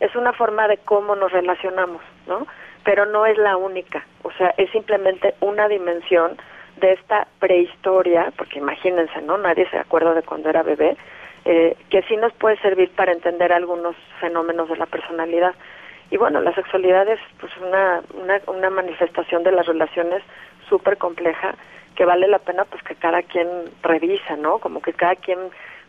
es 0.00 0.14
una 0.16 0.32
forma 0.32 0.66
de 0.66 0.78
cómo 0.78 1.14
nos 1.14 1.30
relacionamos, 1.30 2.02
¿no? 2.26 2.46
Pero 2.82 3.06
no 3.06 3.24
es 3.24 3.38
la 3.38 3.56
única, 3.56 4.04
o 4.24 4.32
sea, 4.32 4.52
es 4.56 4.68
simplemente 4.70 5.34
una 5.40 5.68
dimensión 5.68 6.36
de 6.80 6.94
esta 6.94 7.28
prehistoria, 7.38 8.32
porque 8.36 8.58
imagínense, 8.58 9.22
¿no? 9.22 9.38
Nadie 9.38 9.68
se 9.70 9.78
acuerda 9.78 10.14
de 10.14 10.22
cuando 10.22 10.50
era 10.50 10.64
bebé, 10.64 10.96
eh, 11.44 11.76
que 11.88 12.02
sí 12.02 12.16
nos 12.16 12.32
puede 12.32 12.56
servir 12.58 12.90
para 12.96 13.12
entender 13.12 13.52
algunos 13.52 13.94
fenómenos 14.20 14.68
de 14.68 14.76
la 14.76 14.86
personalidad. 14.86 15.54
Y 16.10 16.16
bueno, 16.16 16.40
la 16.40 16.52
sexualidad 16.54 17.06
es 17.08 17.20
pues 17.38 17.52
una, 17.58 18.02
una, 18.14 18.40
una 18.46 18.70
manifestación 18.70 19.44
de 19.44 19.52
las 19.52 19.66
relaciones 19.66 20.22
súper 20.68 20.96
compleja 20.96 21.54
que 21.98 22.04
vale 22.04 22.28
la 22.28 22.38
pena 22.38 22.64
pues 22.64 22.80
que 22.84 22.94
cada 22.94 23.24
quien 23.24 23.48
revisa, 23.82 24.36
¿no? 24.36 24.60
Como 24.60 24.80
que 24.80 24.92
cada 24.92 25.16
quien 25.16 25.36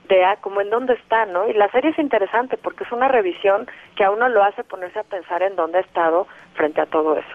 vea 0.07 0.37
como 0.37 0.59
en 0.59 0.71
dónde 0.71 0.95
está, 0.95 1.27
¿no? 1.27 1.47
Y 1.47 1.53
la 1.53 1.69
serie 1.69 1.91
es 1.91 1.99
interesante 1.99 2.57
porque 2.57 2.83
es 2.83 2.91
una 2.91 3.07
revisión 3.07 3.67
que 3.95 4.03
a 4.03 4.09
uno 4.09 4.27
lo 4.27 4.43
hace 4.43 4.63
ponerse 4.63 4.97
a 4.97 5.03
pensar 5.03 5.43
en 5.43 5.55
dónde 5.55 5.77
ha 5.77 5.81
estado 5.81 6.25
frente 6.55 6.81
a 6.81 6.87
todo 6.87 7.15
eso. 7.15 7.29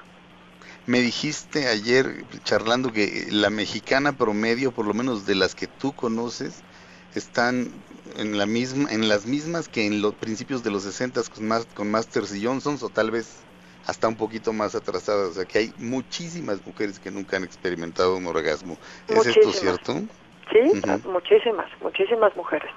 Me 0.87 0.99
dijiste 0.99 1.69
ayer 1.69 2.25
charlando 2.43 2.93
que 2.93 3.27
la 3.31 3.49
mexicana 3.49 4.15
promedio, 4.15 4.73
por 4.73 4.87
lo 4.87 4.93
menos 4.93 5.25
de 5.25 5.37
las 5.37 5.55
que 5.55 5.69
tú 5.69 5.93
conoces, 5.93 6.65
están 7.15 7.69
en 8.17 8.37
la 8.37 8.47
misma, 8.47 8.91
en 8.91 9.09
las 9.09 9.25
mismas 9.25 9.69
que 9.69 9.87
en 9.87 10.03
los 10.03 10.15
principios 10.15 10.65
de 10.65 10.73
los 10.73 10.83
60 10.83 11.21
con, 11.77 11.93
Masters 11.93 12.35
y 12.35 12.45
Johnsons 12.45 12.83
o 12.83 12.89
tal 12.89 13.13
vez 13.13 13.37
hasta 13.87 14.09
un 14.09 14.17
poquito 14.17 14.53
más 14.53 14.75
atrasadas, 14.75 15.29
o 15.29 15.33
sea 15.33 15.45
que 15.45 15.59
hay 15.59 15.73
muchísimas 15.79 16.65
mujeres 16.67 16.99
que 16.99 17.11
nunca 17.11 17.37
han 17.37 17.45
experimentado 17.45 18.17
un 18.17 18.27
orgasmo. 18.27 18.79
¿Es 19.09 19.27
esto 19.27 19.53
cierto? 19.53 19.93
Sí, 20.53 20.61
Ujú. 20.79 21.11
muchísimas, 21.11 21.67
muchísimas 21.83 22.35
mujeres. 22.37 22.71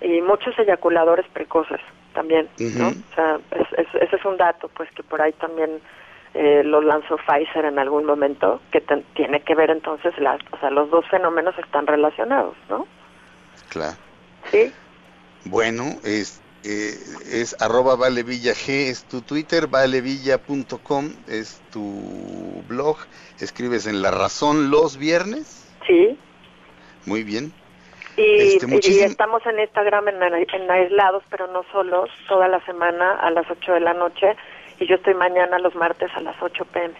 Y 0.00 0.20
muchos 0.20 0.58
eyaculadores 0.58 1.26
precoces 1.32 1.80
también, 2.14 2.48
¿no? 2.58 2.88
O 2.88 3.14
sea, 3.14 3.38
es- 3.52 3.78
es- 3.78 4.02
ese 4.02 4.16
es 4.16 4.24
un 4.24 4.36
dato, 4.36 4.68
pues, 4.76 4.90
que 4.92 5.02
por 5.02 5.20
ahí 5.22 5.32
también 5.34 5.80
eh, 6.34 6.62
lo 6.64 6.80
lanzó 6.80 7.18
Pfizer 7.18 7.66
en 7.66 7.78
algún 7.78 8.06
momento, 8.06 8.62
que 8.72 8.80
ten- 8.80 9.04
tiene 9.14 9.42
que 9.42 9.54
ver 9.54 9.68
entonces, 9.70 10.16
las, 10.18 10.40
o 10.52 10.58
sea, 10.60 10.70
los 10.70 10.88
dos 10.90 11.06
fenómenos 11.10 11.54
están 11.58 11.86
relacionados, 11.86 12.56
¿no? 12.70 12.86
Claro. 13.68 13.98
Sí. 14.50 14.72
Bueno, 15.44 15.84
es, 16.04 16.40
eh, 16.64 16.94
es 17.30 17.60
arroba 17.60 17.96
valevilla 17.96 18.52
G, 18.52 18.88
es 18.88 19.04
tu 19.04 19.20
Twitter, 19.20 19.66
valevilla.com 19.66 21.12
es 21.28 21.60
tu 21.72 22.62
blog, 22.68 22.98
escribes 23.40 23.86
en 23.86 24.02
La 24.02 24.10
Razón 24.10 24.70
los 24.70 24.96
viernes. 24.96 25.66
Sí. 25.86 26.18
Muy 27.06 27.24
bien. 27.24 27.52
Y, 28.16 28.54
Este, 28.56 28.90
y 28.90 29.00
estamos 29.00 29.44
en 29.46 29.58
Instagram 29.58 30.08
en, 30.08 30.22
en 30.22 30.70
aislados, 30.70 31.22
pero 31.30 31.46
no 31.48 31.64
solos, 31.72 32.10
toda 32.28 32.46
la 32.46 32.64
semana 32.64 33.14
a 33.14 33.30
las 33.30 33.50
8 33.50 33.72
de 33.72 33.80
la 33.80 33.94
noche. 33.94 34.36
Y 34.78 34.86
yo 34.86 34.96
estoy 34.96 35.14
mañana 35.14 35.58
los 35.58 35.74
martes 35.74 36.10
a 36.14 36.20
las 36.20 36.36
8 36.40 36.64
pm. 36.66 36.94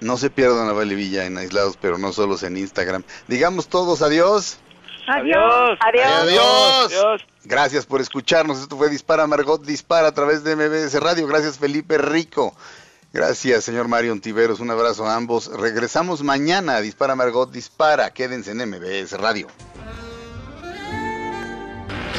No 0.00 0.16
se 0.16 0.30
pierdan 0.30 0.68
a 0.68 0.72
Valevilla 0.72 1.24
en 1.24 1.38
Aislados, 1.38 1.76
pero 1.76 1.98
no 1.98 2.12
solos 2.12 2.44
en 2.44 2.56
Instagram. 2.56 3.02
Digamos 3.26 3.68
todos 3.68 4.00
adiós. 4.00 4.60
Adiós. 5.08 5.78
Adiós. 5.80 6.92
Adiós. 6.92 7.22
Gracias 7.44 7.86
por 7.86 8.00
escucharnos. 8.00 8.60
Esto 8.60 8.76
fue 8.76 8.90
Dispara 8.90 9.26
Margot 9.26 9.62
Dispara 9.62 10.08
a 10.08 10.12
través 10.12 10.44
de 10.44 10.54
MBS 10.54 11.00
Radio. 11.00 11.26
Gracias 11.26 11.58
Felipe 11.58 11.96
Rico. 11.96 12.54
Gracias 13.12 13.64
señor 13.64 13.88
Mario 13.88 14.12
Ontiveros. 14.12 14.60
Un 14.60 14.70
abrazo 14.70 15.06
a 15.06 15.14
ambos. 15.14 15.50
Regresamos 15.50 16.22
mañana 16.22 16.76
a 16.76 16.80
Dispara 16.82 17.14
Margot 17.14 17.50
Dispara. 17.50 18.10
Quédense 18.10 18.50
en 18.50 18.68
MBS 18.68 19.18
Radio. 19.18 19.48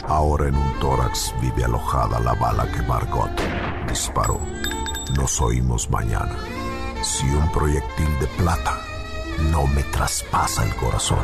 Ahora 0.07 0.47
en 0.47 0.55
un 0.55 0.79
tórax 0.79 1.31
vive 1.39 1.63
alojada 1.63 2.19
la 2.19 2.33
bala 2.33 2.67
que 2.71 2.81
Margot 2.81 3.29
disparó. 3.87 4.39
Nos 5.15 5.39
oímos 5.39 5.87
mañana. 5.91 6.35
Si 7.03 7.25
un 7.27 7.51
proyectil 7.51 8.19
de 8.19 8.27
plata 8.37 8.81
no 9.51 9.67
me 9.67 9.83
traspasa 9.83 10.63
el 10.65 10.75
corazón. 10.75 11.23